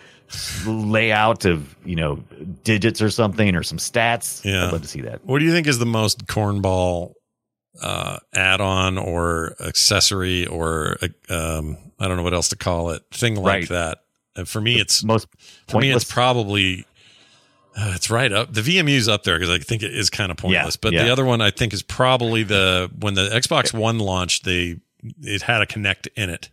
layout 0.66 1.46
of 1.46 1.74
you 1.86 1.96
know 1.96 2.16
digits 2.64 3.00
or 3.00 3.08
something 3.08 3.56
or 3.56 3.62
some 3.62 3.78
stats. 3.78 4.44
Yeah. 4.44 4.66
I'd 4.66 4.72
love 4.72 4.82
to 4.82 4.88
see 4.88 5.00
that. 5.00 5.24
what 5.24 5.38
do 5.38 5.46
you 5.46 5.52
think 5.52 5.66
is 5.66 5.78
the 5.78 5.86
most 5.86 6.26
cornball 6.26 7.14
uh, 7.80 8.18
add-on 8.34 8.98
or 8.98 9.54
accessory 9.64 10.46
or 10.46 10.96
um, 11.30 11.76
I 11.98 12.08
don't 12.08 12.16
know 12.16 12.22
what 12.22 12.34
else 12.34 12.48
to 12.50 12.56
call 12.56 12.90
it 12.90 13.02
thing 13.10 13.36
like 13.36 13.44
Right. 13.44 13.68
that? 13.70 13.98
And 14.36 14.48
for 14.48 14.60
me, 14.60 14.80
it's 14.80 15.04
most 15.04 15.28
for 15.68 15.80
me, 15.80 15.90
it's 15.92 16.04
probably 16.04 16.86
uh, 17.76 17.92
it's 17.96 18.10
right 18.10 18.32
up. 18.32 18.52
The 18.52 18.60
VMU's 18.62 19.08
up 19.08 19.24
there 19.24 19.38
because 19.38 19.50
I 19.54 19.58
think 19.58 19.82
it 19.82 19.94
is 19.94 20.10
kind 20.10 20.30
of 20.30 20.36
pointless. 20.38 20.74
Yeah, 20.74 20.78
but 20.82 20.92
yeah. 20.92 21.04
the 21.04 21.10
other 21.12 21.24
one 21.24 21.40
I 21.40 21.50
think 21.50 21.72
is 21.72 21.82
probably 21.82 22.42
the 22.42 22.90
when 22.98 23.14
the 23.14 23.28
Xbox 23.30 23.72
One 23.78 23.98
launched, 23.98 24.44
they 24.44 24.76
it 25.22 25.42
had 25.42 25.62
a 25.62 25.66
Kinect 25.66 26.08
in 26.16 26.30
it. 26.30 26.48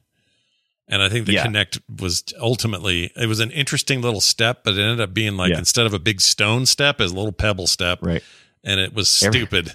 And 0.91 1.01
I 1.03 1.07
think 1.09 1.26
the 1.28 1.34
Yeah. 1.34 1.45
Kinect 1.45 1.80
was 2.01 2.24
ultimately 2.39 3.11
it 3.15 3.28
was 3.28 3.39
an 3.39 3.51
interesting 3.51 4.01
little 4.01 4.22
step, 4.22 4.63
but 4.63 4.74
it 4.74 4.82
ended 4.82 4.99
up 5.01 5.13
being 5.13 5.38
like 5.38 5.53
instead 5.53 5.86
of 5.86 5.93
a 5.93 5.99
big 5.99 6.20
stone 6.20 6.65
step, 6.65 6.99
is 6.99 7.11
a 7.11 7.15
little 7.15 7.32
pebble 7.32 7.67
step. 7.67 7.99
Right. 8.01 8.24
And 8.63 8.80
it 8.80 8.93
was 8.93 9.22
Every- 9.24 9.39
stupid. 9.41 9.74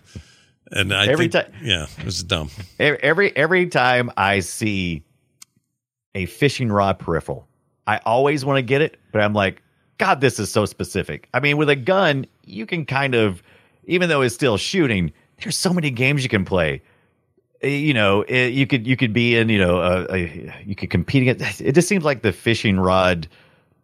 And 0.73 0.93
I 0.95 1.07
Every 1.07 1.29
think, 1.29 1.47
ti- 1.47 1.53
yeah, 1.63 1.87
it 1.99 2.05
was 2.05 2.23
dumb. 2.23 2.51
Every 2.79 3.35
every 3.37 3.67
time 3.67 4.11
I 4.17 4.41
see 4.41 5.03
a 6.15 6.27
fishing 6.27 6.71
rod 6.71 6.99
peripheral, 6.99 7.47
I 7.87 7.99
always 8.05 8.45
want 8.45 8.59
to 8.59 8.63
get 8.63 8.81
it, 8.81 8.99
but 9.13 9.21
I'm 9.21 9.35
like, 9.35 9.63
God, 9.99 10.21
this 10.21 10.39
is 10.39 10.51
so 10.51 10.65
specific. 10.67 11.29
I 11.35 11.41
mean, 11.41 11.57
with 11.57 11.69
a 11.69 11.77
gun, 11.77 12.27
you 12.45 12.67
can 12.67 12.85
kind 12.87 13.15
of, 13.15 13.43
even 13.85 14.09
though 14.09 14.23
it's 14.23 14.35
still 14.35 14.57
shooting, 14.57 15.13
there's 15.43 15.59
so 15.59 15.73
many 15.73 15.91
games 15.91 16.23
you 16.23 16.29
can 16.29 16.45
play. 16.45 16.83
Uh, 17.63 17.67
You 17.69 17.95
know, 17.95 18.23
it, 18.23 18.53
you 18.53 18.67
could 18.67 18.87
you 18.87 18.97
could 18.97 19.13
be 19.13 19.37
in, 19.37 19.49
you 19.49 19.59
know, 19.59 19.79
a, 19.81 20.07
a, 20.15 20.63
you 20.67 20.75
could 20.75 20.91
compete 20.91 21.23
against. 21.29 21.61
It 21.61 21.73
just 21.75 21.89
seems 21.89 22.05
like 22.05 22.23
the 22.23 22.33
fishing 22.33 22.79
rod 22.79 23.27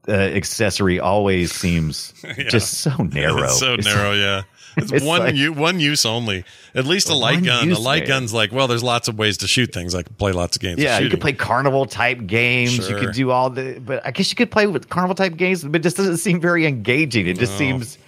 uh, 0.09 0.13
accessory 0.13 0.99
always 1.01 1.53
seems 1.53 2.15
Yeah. 2.25 2.49
just 2.49 2.79
so 2.79 2.91
narrow. 3.13 3.45
It's 3.45 3.59
so 3.59 3.75
It's- 3.75 3.85
narrow, 3.85 4.13
yeah. 4.15 4.43
It's, 4.77 4.93
it's 4.93 5.05
one 5.05 5.21
like- 5.21 5.35
u- 5.35 5.53
one 5.53 5.81
use 5.81 6.07
only. 6.07 6.45
At 6.75 6.87
least 6.87 7.09
a 7.09 7.15
light 7.15 7.43
gun. 7.43 7.71
a 7.71 7.79
light 7.79 8.07
gun's 8.07 8.33
like, 8.33 8.53
well, 8.53 8.69
there's 8.69 8.83
lots 8.85 9.09
of 9.09 9.19
ways 9.19 9.37
to 9.39 9.49
shoot 9.49 9.73
things. 9.73 9.95
I 9.95 10.03
can 10.03 10.15
play 10.15 10.33
lots 10.33 10.57
of 10.57 10.63
games. 10.63 10.79
of 10.79 10.85
Yeah, 10.85 10.99
you 10.99 11.05
shooting. 11.05 11.11
could 11.11 11.21
play 11.21 11.33
carnival 11.33 11.87
type 11.87 12.27
games. 12.27 12.89
You 12.89 12.97
could 12.97 13.13
do 13.13 13.31
all 13.33 13.51
the, 13.51 13.81
but 13.85 14.07
I 14.07 14.11
guess 14.13 14.31
you 14.31 14.37
could 14.37 14.51
play 14.51 14.67
with 14.69 14.89
carnival 14.89 15.15
type 15.17 15.37
games, 15.37 15.65
but 15.65 15.77
it 15.81 15.83
just 15.83 15.97
doesn't 15.97 16.19
seem 16.19 16.41
very 16.41 16.67
engaging. 16.67 17.27
It 17.27 17.39
just 17.39 17.53
No. 17.53 17.59
seems. 17.59 17.99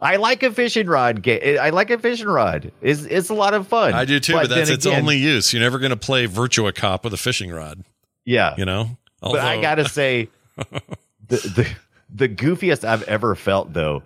I 0.00 0.16
like 0.16 0.42
a 0.44 0.52
fishing 0.52 0.86
rod 0.86 1.22
game. 1.22 1.58
I 1.60 1.70
like 1.70 1.90
a 1.90 1.98
fishing 1.98 2.28
rod. 2.28 2.70
It's 2.82 3.02
it's 3.02 3.30
a 3.30 3.34
lot 3.34 3.54
of 3.54 3.66
fun. 3.66 3.94
I 3.94 4.04
do 4.04 4.20
too, 4.20 4.34
but, 4.34 4.48
that's 4.48 4.68
then 4.68 4.74
its 4.76 4.86
again- 4.86 5.00
only 5.00 5.16
use. 5.16 5.52
You're 5.52 5.62
never 5.62 5.78
going 5.80 5.90
to 5.90 5.96
play 5.96 6.26
Virtua 6.28 6.72
Cop 6.74 7.02
with 7.02 7.12
a 7.14 7.16
fishing 7.16 7.50
rod. 7.50 7.82
Yeah, 8.24 8.54
You 8.58 8.64
know. 8.64 8.96
but 9.20 9.40
I 9.40 9.60
gotta 9.60 9.88
say, 9.88 10.28
the, 10.70 10.86
the 11.28 11.68
the 12.14 12.28
goofiest 12.28 12.84
I've 12.84 13.02
ever 13.04 13.34
felt 13.34 13.72
though 13.72 14.02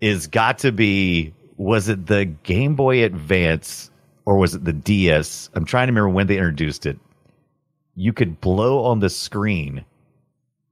is 0.00 0.26
got 0.26 0.58
to 0.60 0.72
be 0.72 1.32
was 1.56 1.88
it 1.88 2.06
the 2.06 2.24
Game 2.26 2.74
Boy 2.74 3.04
Advance 3.04 3.90
or 4.24 4.36
was 4.36 4.54
it 4.54 4.64
the 4.64 4.72
DS? 4.72 5.48
I'm 5.54 5.64
trying 5.64 5.86
to 5.86 5.92
remember 5.92 6.10
when 6.10 6.26
they 6.26 6.36
introduced 6.36 6.86
it. 6.86 6.98
You 7.94 8.12
could 8.12 8.40
blow 8.40 8.84
on 8.84 9.00
the 9.00 9.08
screen, 9.08 9.84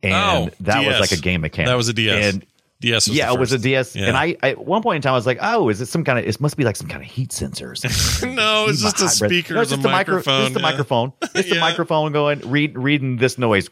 and 0.03 0.51
Oh, 0.51 0.55
that 0.61 0.87
was 0.87 1.01
like 1.01 1.13
a 1.19 1.23
game 1.23 1.41
mechanic. 1.41 1.69
That 1.69 1.77
was 1.77 1.89
a 1.89 1.95
DS. 1.95 2.35
And 2.35 2.47
DS. 2.81 3.09
Yeah, 3.09 3.33
it 3.33 3.39
was 3.41 3.53
a. 3.53 3.59
DS. 3.59 3.97
Yeah. 3.97 4.09
And 4.09 4.17
I, 4.17 4.37
I, 4.43 4.51
at 4.51 4.59
one 4.67 4.83
point 4.83 4.97
in 4.97 5.03
time, 5.03 5.15
I 5.15 5.17
was 5.17 5.25
like, 5.25 5.39
oh, 5.41 5.71
is 5.71 5.81
it 5.81 5.87
some 5.87 6.05
kind 6.05 6.19
of? 6.19 6.27
It 6.27 6.39
must 6.39 6.59
be 6.59 6.65
like 6.65 6.77
some 6.77 6.89
kind 6.89 7.03
of 7.03 7.09
heat 7.09 7.33
sensor. 7.33 7.71
Or 7.71 7.75
something. 7.77 8.35
no, 8.35 8.67
it's 8.69 8.83
just 8.83 9.01
a 9.01 9.09
speaker, 9.09 9.55
No, 9.55 9.63
it's 9.63 9.73
a 9.73 9.77
just 9.77 9.87
a 9.87 9.89
micro- 9.91 10.17
microphone. 10.17 10.41
Just 10.43 10.57
a 10.57 10.59
yeah. 10.59 10.63
microphone. 10.63 11.13
It's 11.35 11.35
a 11.51 11.55
Yeah. 11.55 11.61
microphone 11.61 12.13
going 12.13 12.41
read 12.51 12.77
reading 12.77 13.17
this 13.17 13.39
noise. 13.39 13.71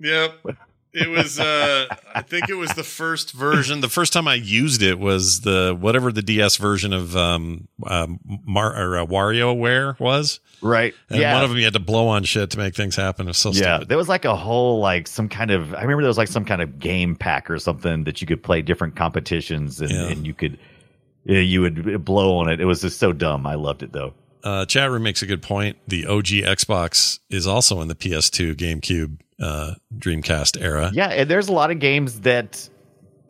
Yep. 0.00 0.40
It 0.92 1.08
was 1.10 1.38
uh 1.38 1.86
I 2.14 2.22
think 2.22 2.48
it 2.48 2.54
was 2.54 2.70
the 2.70 2.82
first 2.84 3.32
version. 3.32 3.80
The 3.80 3.88
first 3.88 4.12
time 4.12 4.26
I 4.26 4.34
used 4.34 4.82
it 4.82 4.98
was 4.98 5.42
the 5.42 5.76
whatever 5.78 6.10
the 6.12 6.22
DS 6.22 6.56
version 6.56 6.92
of 6.92 7.16
um, 7.16 7.68
um 7.86 8.18
Mar- 8.24 8.74
or 8.74 8.98
uh, 8.98 9.04
WarioWare 9.06 10.00
was. 10.00 10.40
Right. 10.62 10.94
And 11.10 11.20
yeah. 11.20 11.34
one 11.34 11.44
of 11.44 11.50
them 11.50 11.58
you 11.58 11.64
had 11.64 11.74
to 11.74 11.78
blow 11.80 12.08
on 12.08 12.24
shit 12.24 12.50
to 12.50 12.58
make 12.58 12.74
things 12.74 12.96
happen. 12.96 13.26
It 13.26 13.30
was 13.30 13.38
so 13.38 13.50
yeah, 13.52 13.76
stupid. 13.76 13.88
there 13.88 13.98
was 13.98 14.08
like 14.08 14.24
a 14.24 14.34
whole 14.34 14.80
like 14.80 15.06
some 15.06 15.28
kind 15.28 15.50
of. 15.50 15.74
I 15.74 15.82
remember 15.82 16.02
there 16.02 16.08
was 16.08 16.18
like 16.18 16.28
some 16.28 16.44
kind 16.44 16.62
of 16.62 16.78
game 16.78 17.14
pack 17.16 17.50
or 17.50 17.58
something 17.58 18.04
that 18.04 18.20
you 18.20 18.26
could 18.26 18.42
play 18.42 18.62
different 18.62 18.96
competitions 18.96 19.80
and, 19.80 19.90
Yeah. 19.90 20.08
and 20.08 20.26
you 20.26 20.34
could 20.34 20.58
you 21.24 21.60
would 21.60 22.04
blow 22.04 22.38
on 22.38 22.48
it. 22.48 22.60
It 22.60 22.64
was 22.64 22.80
just 22.80 22.98
so 22.98 23.12
dumb. 23.12 23.46
I 23.46 23.54
loved 23.56 23.82
it 23.82 23.92
though. 23.92 24.14
Uh, 24.42 24.64
chat 24.64 24.90
room 24.90 25.02
makes 25.02 25.20
a 25.20 25.26
good 25.26 25.42
point. 25.42 25.76
The 25.86 26.06
OG 26.06 26.26
Xbox 26.26 27.18
is 27.28 27.46
also 27.46 27.80
in 27.82 27.88
the 27.88 27.94
PS2, 27.94 28.54
GameCube, 28.54 29.18
uh, 29.40 29.74
Dreamcast 29.96 30.60
era. 30.60 30.90
Yeah, 30.92 31.08
and 31.08 31.30
there's 31.30 31.48
a 31.48 31.52
lot 31.52 31.70
of 31.70 31.78
games 31.78 32.20
that. 32.20 32.68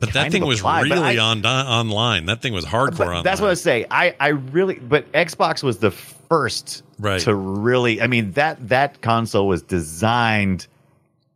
but 0.01 0.13
that 0.13 0.31
thing 0.33 0.45
was 0.47 0.61
apply, 0.61 0.83
really 0.83 0.99
I- 0.99 1.19
on 1.19 1.45
online. 1.45 2.27
That 2.27 2.41
thing 2.43 2.53
was 2.53 2.65
hardcore 2.65 3.23
that's 3.25 3.41
what 3.41 3.51
I 3.51 3.55
say. 3.55 3.87
I 3.91 4.15
I 4.21 4.29
really, 4.29 4.77
but 4.77 5.11
Xbox 5.13 5.63
was 5.63 5.79
the 5.79 5.91
first 5.91 6.83
Right. 6.99 7.21
to 7.23 7.35
really. 7.35 8.01
I 8.03 8.07
mean 8.07 8.33
that 8.33 8.69
that 8.69 9.01
console 9.03 9.47
was 9.49 9.63
designed 9.63 10.67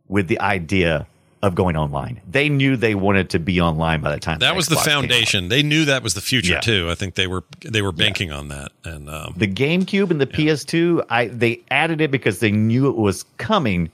with 0.07 0.27
the 0.27 0.39
idea 0.39 1.07
of 1.41 1.55
going 1.55 1.75
online. 1.75 2.21
They 2.29 2.47
knew 2.47 2.77
they 2.77 2.95
wanted 2.95 3.29
to 3.31 3.39
be 3.39 3.59
online 3.59 3.99
by 4.01 4.11
the 4.13 4.19
time 4.19 4.39
that 4.39 4.55
was 4.55 4.67
the 4.69 4.75
Xbox 4.75 4.83
came 4.85 4.91
out. 4.93 4.99
foundation. 5.01 5.49
They 5.49 5.61
knew 5.63 5.83
that 5.85 6.01
was 6.03 6.13
the 6.13 6.21
future 6.21 6.53
Yeah. 6.53 6.59
too. 6.61 6.87
I 6.89 6.95
think 6.95 7.15
they 7.15 7.27
were 7.27 7.43
they 7.61 7.81
were 7.81 7.91
banking 7.91 8.31
on 8.31 8.47
that. 8.49 8.71
And 8.85 9.09
um, 9.09 9.33
The 9.35 9.47
GameCube 9.47 10.09
and 10.09 10.21
the 10.21 10.27
PS2, 10.27 11.03
I 11.09 11.27
they 11.27 11.61
added 11.69 11.99
it 12.01 12.11
because 12.11 12.39
they 12.39 12.51
knew 12.51 12.87
it 12.89 12.95
was 12.95 13.25
coming, 13.37 13.89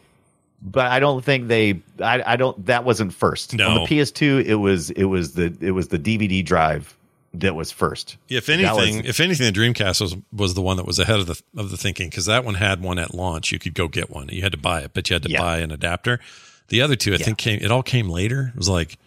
but 0.62 0.88
I 0.88 0.99
don't 0.99 1.24
think 1.24 1.47
they. 1.47 1.82
I, 2.01 2.22
I 2.26 2.36
don't. 2.36 2.66
That 2.66 2.84
wasn't 2.84 3.14
first. 3.14 3.53
No. 3.53 3.68
On 3.70 3.74
the 3.76 3.80
PS2, 3.82 4.45
it 4.45 4.55
was 4.55 4.89
it 4.91 5.05
was 5.05 5.34
the 5.34 5.55
it 5.62 5.72
was 5.72 5.88
the 5.89 5.99
DVD 5.99 6.43
drive 6.43 6.95
that 7.36 7.55
was 7.55 7.72
first. 7.72 8.18
If 8.28 8.49
anything, 8.49 8.97
was- 8.97 9.05
if 9.07 9.20
anything, 9.20 9.51
the 9.53 9.57
Dreamcast 9.60 10.01
was 10.01 10.16
was 10.34 10.53
the 10.55 10.62
one 10.62 10.78
that 10.78 10.86
was 10.86 10.99
ahead 10.99 11.20
of 11.20 11.28
the 11.28 11.41
of 11.57 11.72
the 11.72 11.78
thinking 11.78 12.10
because 12.10 12.26
that 12.26 12.43
one 12.43 12.55
had 12.55 12.82
one 12.82 12.99
at 12.99 13.14
launch. 13.14 13.51
You 13.51 13.60
could 13.60 13.74
go 13.74 13.88
get 13.88 14.10
one. 14.10 14.30
You 14.30 14.41
had 14.41 14.51
to 14.51 14.57
buy 14.57 14.82
it, 14.82 14.91
but 14.93 15.10
you 15.10 15.14
had 15.16 15.24
to 15.24 15.30
Yeah. 15.30 15.39
buy 15.39 15.60
an 15.60 15.72
adapter. 15.72 16.20
The 16.68 16.82
other 16.82 16.95
two, 16.95 17.14
I 17.14 17.18
think, 17.18 17.38
came. 17.38 17.60
It 17.62 17.72
all 17.72 17.82
came 17.84 18.10
later. 18.10 18.51
It 18.53 18.57
was 18.57 18.70
like 18.70 18.97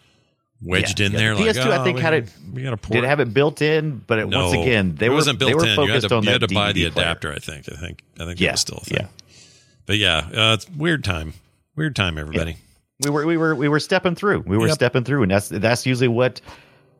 wedged 0.61 0.99
Yeah, 0.99 1.05
in 1.05 1.11
yeah. 1.13 1.17
there. 1.19 1.35
Like, 1.35 1.45
PS2, 1.55 1.61
I 1.71 1.77
oh, 1.77 1.83
think 1.83 1.95
we, 1.97 2.01
had 2.01 2.13
it. 2.13 2.29
We 2.53 2.63
got 2.63 2.71
to 2.71 2.77
port. 2.77 2.93
Did 2.93 3.03
it 3.03 3.07
have 3.07 3.19
it 3.21 3.33
built 3.33 3.61
in? 3.61 3.99
But 4.07 4.19
it, 4.19 4.27
no, 4.27 4.47
once 4.49 4.53
again, 4.53 4.95
they 4.95 5.05
it 5.05 5.09
wasn't 5.09 5.39
built 5.39 5.49
they 5.49 5.55
were 5.55 5.61
in. 5.65 5.67
You 5.67 5.79
had 5.93 6.01
focused 6.01 6.09
to, 6.09 6.15
on 6.15 6.23
you 6.23 6.29
had 6.31 6.41
to 6.41 6.47
buy 6.47 6.71
the 6.73 6.85
DVD 6.85 6.91
player. 6.93 7.05
adapter. 7.05 7.31
I 7.33 7.39
think. 7.39 7.71
I 7.71 7.75
think. 7.75 8.03
I 8.19 8.25
think 8.25 8.39
Yeah, 8.39 8.47
that 8.47 8.53
was 8.53 8.59
still 8.61 8.77
a 8.81 8.85
thing. 8.85 8.97
yeah. 9.01 9.07
But 9.85 9.97
yeah, 9.97 10.17
uh, 10.33 10.53
it's 10.55 10.69
weird 10.71 11.03
time. 11.03 11.33
Weird 11.75 11.95
time, 11.95 12.17
everybody. 12.17 12.57
We 13.03 13.09
were 13.09 13.25
we 13.25 13.37
were 13.37 13.55
we 13.55 13.67
were 13.67 13.79
stepping 13.79 14.15
through. 14.15 14.41
We 14.45 14.57
were 14.57 14.67
Yep. 14.67 14.75
stepping 14.75 15.03
through, 15.03 15.23
and 15.23 15.31
that's 15.31 15.49
that's 15.49 15.85
usually 15.85 16.07
what 16.07 16.39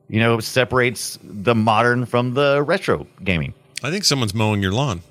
you 0.10 0.20
know 0.20 0.40
separates 0.40 1.20
the 1.24 1.54
modern 1.56 2.06
from 2.06 2.34
the 2.34 2.62
retro 2.64 3.06
gaming. 3.24 3.54
I 3.84 3.92
think 3.92 4.04
someone's 4.04 4.34
mowing 4.34 4.62
your 4.62 4.72
lawn. 4.72 5.02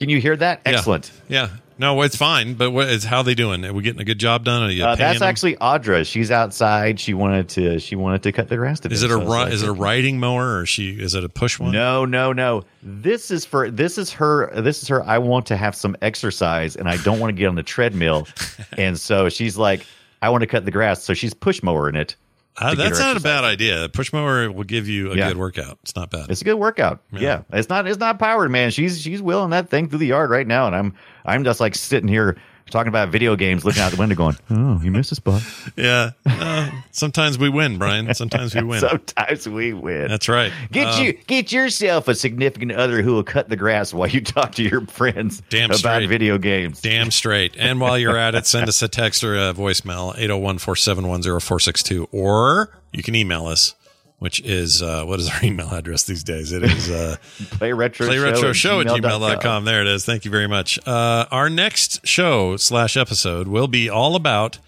Can 0.00 0.08
you 0.08 0.20
hear 0.20 0.36
that? 0.36 0.60
Yeah. 0.66 0.72
Excellent. 0.72 1.10
Yeah. 1.28 1.48
No, 1.78 2.02
it's 2.02 2.16
fine. 2.16 2.54
But 2.54 2.72
what 2.72 2.88
is 2.88 3.04
how 3.04 3.22
they 3.22 3.34
doing? 3.34 3.64
Are 3.64 3.72
we 3.72 3.82
getting 3.82 4.00
a 4.00 4.04
good 4.04 4.18
job 4.18 4.44
done? 4.44 4.62
Are 4.64 4.70
you 4.70 4.84
Uh, 4.84 4.96
that's 4.96 5.20
them? 5.20 5.28
actually 5.28 5.54
Audra. 5.56 6.04
She's 6.04 6.30
outside. 6.30 6.98
She 6.98 7.14
wanted 7.14 7.48
to. 7.50 7.78
She 7.78 7.94
wanted 7.96 8.22
to 8.24 8.32
cut 8.32 8.48
the 8.48 8.56
grass 8.56 8.80
today. 8.80 8.94
Is 8.94 9.02
it 9.02 9.10
a 9.10 9.14
so 9.14 9.18
ri- 9.20 9.24
like- 9.26 9.52
is 9.52 9.62
it 9.62 9.68
a 9.68 9.72
riding 9.72 10.18
mower 10.18 10.56
or 10.56 10.62
is 10.62 10.68
she 10.68 10.90
is 10.90 11.14
it 11.14 11.22
a 11.24 11.28
push 11.28 11.58
one? 11.58 11.72
No, 11.72 12.04
no, 12.04 12.32
no. 12.32 12.64
This 12.82 13.30
is 13.30 13.44
for 13.44 13.70
this 13.70 13.96
is 13.98 14.12
her. 14.14 14.50
This 14.60 14.82
is 14.82 14.88
her. 14.88 15.02
I 15.04 15.18
want 15.18 15.46
to 15.46 15.56
have 15.56 15.74
some 15.76 15.96
exercise, 16.02 16.74
and 16.76 16.88
I 16.88 16.96
don't 16.98 17.20
want 17.20 17.30
to 17.34 17.38
get 17.38 17.46
on 17.46 17.54
the 17.54 17.62
treadmill. 17.62 18.26
and 18.76 18.98
so 18.98 19.28
she's 19.28 19.56
like, 19.56 19.86
I 20.20 20.30
want 20.30 20.42
to 20.42 20.46
cut 20.48 20.64
the 20.64 20.70
grass. 20.72 21.02
So 21.04 21.14
she's 21.14 21.32
push 21.34 21.62
mower 21.62 21.88
in 21.88 21.94
it. 21.96 22.16
Uh, 22.60 22.74
that's 22.74 22.98
not 22.98 23.16
a 23.16 23.20
bad 23.20 23.44
idea. 23.44 23.88
Push 23.88 24.12
mower 24.12 24.50
will 24.50 24.64
give 24.64 24.88
you 24.88 25.12
a 25.12 25.16
Yeah. 25.16 25.28
good 25.28 25.36
workout. 25.36 25.78
It's 25.84 25.94
not 25.94 26.10
bad. 26.10 26.28
It's 26.28 26.40
a 26.40 26.44
good 26.44 26.56
workout. 26.56 26.98
Yeah. 27.12 27.20
Yeah. 27.20 27.42
It's 27.52 27.68
not 27.68 27.86
it's 27.86 28.00
not 28.00 28.18
powered, 28.18 28.50
man. 28.50 28.72
She's 28.72 29.00
she's 29.00 29.22
wheeling 29.22 29.50
that 29.50 29.68
thing 29.70 29.88
through 29.88 30.00
the 30.00 30.08
yard 30.08 30.30
right 30.30 30.44
now, 30.46 30.66
and 30.66 30.74
I'm 30.74 30.94
I'm 31.28 31.44
just 31.44 31.60
like 31.60 31.74
sitting 31.74 32.08
here 32.08 32.36
talking 32.70 32.88
about 32.88 33.08
video 33.08 33.34
games, 33.34 33.64
looking 33.64 33.80
out 33.80 33.90
the 33.92 33.96
window, 33.98 34.14
going, 34.14 34.36
"Oh, 34.50 34.80
you 34.82 34.90
missed 34.90 35.10
a 35.12 35.14
spot." 35.14 35.42
yeah. 35.76 36.10
Uh, 36.26 36.70
sometimes 36.90 37.38
we 37.38 37.48
win, 37.48 37.78
Brian. 37.78 38.12
Sometimes 38.14 38.54
we 38.54 38.62
win. 38.62 38.80
Sometimes 38.80 39.48
we 39.48 39.72
win. 39.72 40.08
That's 40.08 40.28
right. 40.28 40.52
Get 40.70 40.86
Uh, 40.86 41.02
you 41.02 41.12
get 41.12 41.50
yourself 41.52 42.08
a 42.08 42.14
significant 42.14 42.72
other 42.72 43.00
who 43.02 43.14
will 43.14 43.24
cut 43.24 43.48
the 43.48 43.56
grass 43.56 43.94
while 43.94 44.08
you 44.08 44.20
talk 44.20 44.54
to 44.56 44.62
your 44.62 44.86
friends 44.86 45.42
Damn 45.48 45.70
about 45.70 45.78
straight. 45.78 46.08
video 46.08 46.36
games. 46.38 46.80
Damn 46.82 47.10
straight. 47.10 47.54
And 47.58 47.80
while 47.80 47.98
you're 47.98 48.18
at 48.18 48.34
it, 48.34 48.46
send 48.46 48.68
us 48.68 48.82
a 48.82 48.88
text 48.88 49.24
or 49.24 49.34
a 49.34 49.54
voicemail, 49.54 50.14
801 50.16 50.58
471 50.58 51.22
0462. 51.22 52.08
Or 52.12 52.70
you 52.92 53.02
can 53.02 53.14
email 53.14 53.46
us, 53.46 53.74
which 54.18 54.40
is, 54.40 54.82
uh, 54.82 55.04
what 55.04 55.20
is 55.20 55.28
our 55.28 55.38
email 55.44 55.68
address 55.68 56.04
these 56.04 56.24
days? 56.24 56.52
It 56.52 56.62
is 56.62 56.90
uh, 56.90 57.16
Play 57.52 57.72
retro 57.72 58.06
play 58.06 58.18
retro 58.18 58.52
show 58.52 58.80
at 58.80 58.86
gmail.com. 58.86 59.20
gmail.com. 59.20 59.64
There 59.64 59.80
it 59.80 59.86
is. 59.86 60.04
Thank 60.04 60.24
you 60.24 60.30
very 60.30 60.48
much. 60.48 60.78
Uh, 60.86 61.26
our 61.30 61.48
next 61.48 62.06
show 62.06 62.56
slash 62.56 62.96
episode 62.96 63.48
will 63.48 63.68
be 63.68 63.88
all 63.88 64.16
about 64.16 64.58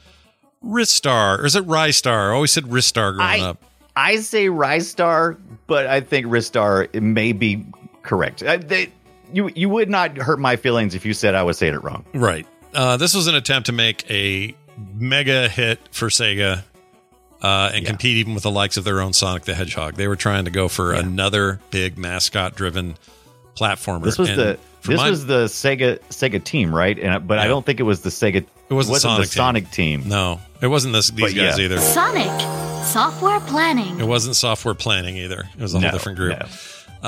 Ristar. 0.64 1.38
Or 1.38 1.46
is 1.46 1.56
it 1.56 1.66
Rystar? 1.66 2.30
I 2.30 2.34
always 2.34 2.52
said 2.52 2.64
Ristar 2.64 3.14
growing 3.14 3.20
I, 3.20 3.40
up. 3.40 3.62
I 3.96 4.16
say 4.16 4.46
Rystar, 4.46 5.38
but 5.66 5.86
I 5.86 6.00
think 6.00 6.26
Ristar 6.26 6.92
may 7.00 7.32
be 7.32 7.64
correct. 8.02 8.42
I, 8.42 8.56
they, 8.56 8.92
you 9.32 9.50
you 9.54 9.68
would 9.68 9.90
not 9.90 10.16
hurt 10.16 10.38
my 10.38 10.56
feelings 10.56 10.94
if 10.94 11.04
you 11.04 11.12
said 11.12 11.34
I 11.34 11.42
was 11.42 11.58
saying 11.58 11.74
it 11.74 11.84
wrong. 11.84 12.04
Right. 12.14 12.46
Uh, 12.72 12.96
this 12.96 13.14
was 13.14 13.26
an 13.26 13.34
attempt 13.34 13.66
to 13.66 13.72
make 13.72 14.08
a 14.10 14.54
mega 14.94 15.48
hit 15.48 15.80
for 15.90 16.08
Sega 16.08 16.62
uh, 17.42 17.70
and 17.74 17.86
compete 17.86 18.16
even 18.18 18.34
with 18.34 18.42
the 18.42 18.50
likes 18.50 18.76
of 18.76 18.84
their 18.84 19.00
own 19.00 19.12
Sonic 19.12 19.44
the 19.44 19.54
Hedgehog. 19.54 19.94
They 19.94 20.08
were 20.08 20.16
trying 20.16 20.44
to 20.44 20.50
go 20.50 20.68
for 20.68 20.92
another 20.92 21.60
big 21.70 21.96
mascot 21.98 22.54
driven 22.54 22.96
platformer. 23.56 24.04
This 24.04 24.18
was 24.18 24.28
And 24.30 24.38
the 24.38 24.58
this 24.82 24.96
my- 24.96 25.10
was 25.10 25.26
the 25.26 25.44
Sega 25.44 25.98
Sega 26.10 26.42
team, 26.42 26.74
right? 26.74 26.98
And 26.98 27.26
but 27.26 27.38
I 27.38 27.46
don't 27.46 27.64
think 27.64 27.80
it 27.80 27.84
was 27.84 28.00
the 28.02 28.10
Sega. 28.10 28.36
It 28.68 28.74
wasn't 28.74 28.94
the 28.96 29.00
Sonic 29.00 29.28
team. 29.28 29.32
Sonic 29.32 29.70
team. 29.70 30.02
no, 30.08 30.40
it 30.62 30.68
wasn't 30.68 30.92
this, 30.94 31.10
these 31.10 31.34
But 31.34 31.40
guys 31.40 31.58
yeah. 31.58 31.64
either. 31.64 31.78
Sonic 31.80 32.30
software 32.86 33.40
planning. 33.40 34.00
It 34.00 34.06
wasn't 34.06 34.36
software 34.36 34.74
planning 34.74 35.16
either. 35.16 35.44
It 35.56 35.60
was 35.62 35.74
a 35.74 35.80
No, 35.80 35.88
whole 35.88 35.98
different 35.98 36.18
group. 36.18 36.38
no. 36.38 36.46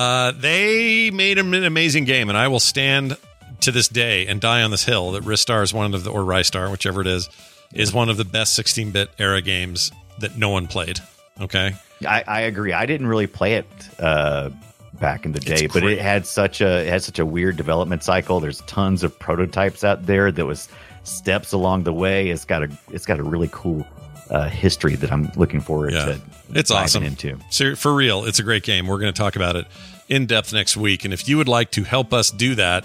Uh, 0.01 0.33
they 0.33 1.11
made 1.11 1.39
an 1.39 1.53
amazing 1.55 2.05
game, 2.05 2.29
and 2.31 2.37
I 2.39 2.49
will 2.49 2.61
stand 2.61 3.17
to 3.61 3.71
this 3.71 3.89
day 3.89 4.27
and 4.27 4.41
die 4.41 4.63
on 4.63 4.71
this 4.71 4.85
hill 4.85 5.13
that 5.13 5.23
Ristar 5.23 5.63
is 5.63 5.73
one 5.73 5.95
of 5.95 6.03
the, 6.05 6.11
or 6.11 6.23
Rystar, 6.23 6.71
whichever 6.71 7.01
it 7.03 7.07
is, 7.07 7.29
is 7.73 7.93
one 7.93 8.09
of 8.09 8.17
the 8.17 8.25
best 8.25 8.59
16-bit 8.59 9.11
era 9.19 9.41
games 9.43 9.93
that 10.19 10.37
no 10.37 10.51
one 10.51 10.67
played. 10.67 11.01
Okay, 11.41 11.73
I, 12.07 12.25
I 12.27 12.41
agree. 12.43 12.73
I 12.73 12.87
didn't 12.87 13.07
really 13.07 13.27
play 13.27 13.55
it 13.55 13.67
uh, 13.99 14.51
back 14.95 15.25
in 15.25 15.33
the 15.33 15.41
day, 15.41 15.67
but 15.67 15.83
it 15.83 15.99
had 15.99 16.27
such 16.27 16.61
a 16.61 16.81
it 16.87 16.89
had 16.89 17.03
such 17.03 17.19
a 17.19 17.27
weird 17.27 17.57
development 17.57 18.05
cycle. 18.05 18.39
There's 18.41 18.61
tons 18.63 19.03
of 19.03 19.19
prototypes 19.19 19.83
out 19.85 20.07
there. 20.07 20.31
There 20.31 20.47
was 20.47 20.69
steps 21.05 21.53
along 21.53 21.85
the 21.85 21.93
way. 21.93 22.29
It's 22.31 22.45
got 22.45 22.63
a 22.63 22.69
it's 22.91 23.07
got 23.07 23.19
a 23.19 23.23
really 23.23 23.49
cool 23.53 23.87
uh, 24.31 24.49
history 24.49 24.95
that 24.97 25.11
I'm 25.13 25.31
looking 25.37 25.61
forward 25.61 25.93
Yeah. 25.93 26.05
to. 26.05 26.21
It's 26.55 26.71
awesome. 26.71 27.03
Into 27.03 27.39
So 27.51 27.75
for 27.75 27.95
real, 27.95 28.25
it's 28.25 28.39
a 28.39 28.43
great 28.43 28.63
game. 28.63 28.87
We're 28.87 28.99
going 28.99 29.13
to 29.13 29.19
talk 29.19 29.37
about 29.37 29.57
it 29.57 29.67
in 30.09 30.27
depth 30.27 30.53
next 30.53 30.77
week. 30.77 31.05
And 31.05 31.13
if 31.15 31.27
you 31.29 31.39
would 31.39 31.49
like 31.49 31.71
to 31.73 31.83
help 31.83 32.13
us 32.13 32.31
do 32.31 32.55
that, 32.57 32.85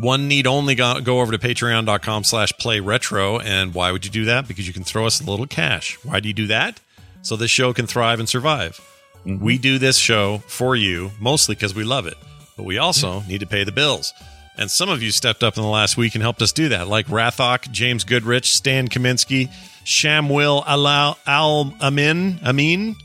one 0.00 0.28
need 0.28 0.46
only 0.46 0.74
go, 0.74 1.00
go 1.00 1.20
over 1.20 1.32
to 1.32 1.38
patreon.com 1.38 2.24
slash 2.24 2.52
play 2.52 2.80
retro. 2.80 3.38
And 3.40 3.74
why 3.74 3.90
would 3.90 4.04
you 4.04 4.10
do 4.10 4.26
that? 4.26 4.46
Because 4.46 4.66
you 4.66 4.72
can 4.72 4.84
throw 4.84 5.06
us 5.06 5.20
a 5.20 5.28
little 5.28 5.46
cash. 5.46 5.98
Why 6.04 6.20
do 6.20 6.28
you 6.28 6.34
do 6.34 6.46
that? 6.48 6.80
So 7.22 7.36
this 7.36 7.50
show 7.50 7.72
can 7.72 7.86
thrive 7.86 8.20
and 8.20 8.28
survive. 8.28 8.80
Mm-hmm. 9.26 9.44
We 9.44 9.58
do 9.58 9.78
this 9.78 9.98
show 9.98 10.38
for 10.46 10.76
you, 10.76 11.10
mostly 11.20 11.54
because 11.54 11.74
we 11.74 11.84
love 11.84 12.06
it, 12.06 12.16
but 12.56 12.62
we 12.64 12.78
also 12.78 13.22
need 13.22 13.40
to 13.40 13.46
pay 13.46 13.64
the 13.64 13.72
bills. 13.72 14.14
And 14.56 14.70
some 14.70 14.88
of 14.88 15.02
you 15.02 15.10
stepped 15.10 15.42
up 15.44 15.56
in 15.56 15.62
the 15.62 15.68
last 15.68 15.96
week 15.96 16.14
and 16.14 16.22
helped 16.22 16.42
us 16.42 16.52
do 16.52 16.68
that, 16.70 16.88
like 16.88 17.06
Rathok, 17.06 17.70
James 17.70 18.04
Goodrich, 18.04 18.46
Stan 18.46 18.88
Kaminsky, 18.88 19.50
Shamwil 19.84 20.64
Al 20.66 21.16
Al 21.26 21.74
Amin, 21.80 22.40
Amin, 22.44 22.96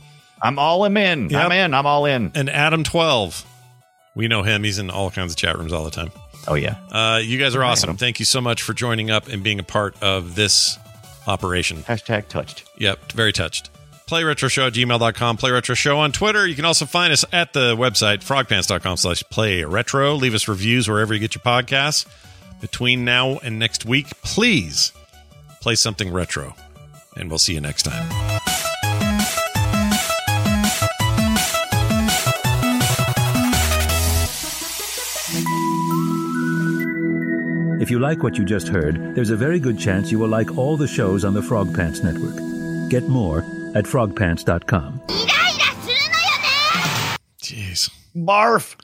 I'm 0.41 0.57
all 0.57 0.83
in. 0.85 1.29
Yep. 1.29 1.45
I'm 1.45 1.51
in. 1.51 1.73
I'm 1.73 1.85
all 1.85 2.05
in. 2.05 2.31
and 2.35 2.49
Adam 2.49 2.83
Twelve. 2.83 3.45
We 4.15 4.27
know 4.27 4.43
him; 4.43 4.63
he's 4.63 4.79
in 4.79 4.89
all 4.89 5.11
kinds 5.11 5.33
of 5.33 5.37
chat 5.37 5.57
rooms 5.57 5.73
all 5.73 5.85
the 5.85 5.91
time. 5.91 6.11
Oh 6.47 6.55
yeah. 6.55 6.75
Uh, 6.91 7.19
you 7.23 7.37
guys 7.37 7.55
are 7.55 7.63
awesome. 7.63 7.97
Thank 7.97 8.19
you 8.19 8.25
so 8.25 8.41
much 8.41 8.61
for 8.61 8.73
joining 8.73 9.09
up 9.11 9.27
and 9.27 9.43
being 9.43 9.59
a 9.59 9.63
part 9.63 10.01
of 10.01 10.35
this 10.35 10.77
operation. 11.27 11.77
Hashtag 11.77 12.27
touched. 12.27 12.65
Yep, 12.77 13.13
very 13.13 13.31
touched. 13.31 13.69
PlayRetroShow 14.07 14.67
at 14.67 14.73
gmail.com, 14.73 15.37
PlayRetroShow 15.37 15.97
on 15.97 16.11
Twitter. 16.11 16.45
You 16.45 16.55
can 16.55 16.65
also 16.65 16.85
find 16.85 17.13
us 17.13 17.23
at 17.31 17.53
the 17.53 17.75
website, 17.75 18.17
frogpants.com 18.17 18.97
slash 18.97 19.23
playretro. 19.31 20.19
Leave 20.19 20.35
us 20.35 20.47
reviews 20.47 20.89
wherever 20.89 21.13
you 21.13 21.19
get 21.19 21.35
your 21.35 21.41
podcasts. 21.41 22.05
Between 22.59 23.05
now 23.05 23.39
and 23.39 23.57
next 23.59 23.85
week, 23.85 24.07
please 24.21 24.91
play 25.61 25.75
something 25.75 26.11
retro. 26.11 26.55
And 27.15 27.29
we'll 27.29 27.39
see 27.39 27.53
you 27.53 27.61
next 27.61 27.83
time. 27.83 28.52
If 37.83 37.91
you 37.91 37.99
like 37.99 38.23
what 38.23 38.37
you 38.37 38.45
just 38.45 38.69
heard, 38.69 39.13
there's 39.13 39.29
a 39.29 39.35
very 39.35 39.59
good 39.59 39.77
chance 39.77 40.09
you 40.09 40.17
will 40.17 40.29
like 40.29 40.57
all 40.57 40.77
the 40.77 40.87
shows 40.87 41.25
on 41.25 41.33
the 41.33 41.41
Frog 41.41 41.75
Pants 41.75 42.01
Network. 42.01 42.33
Get 42.89 43.09
more 43.09 43.39
at 43.75 43.83
frogpants.com. 43.83 45.01
Jeez. 47.41 47.89
Barf. 48.15 48.77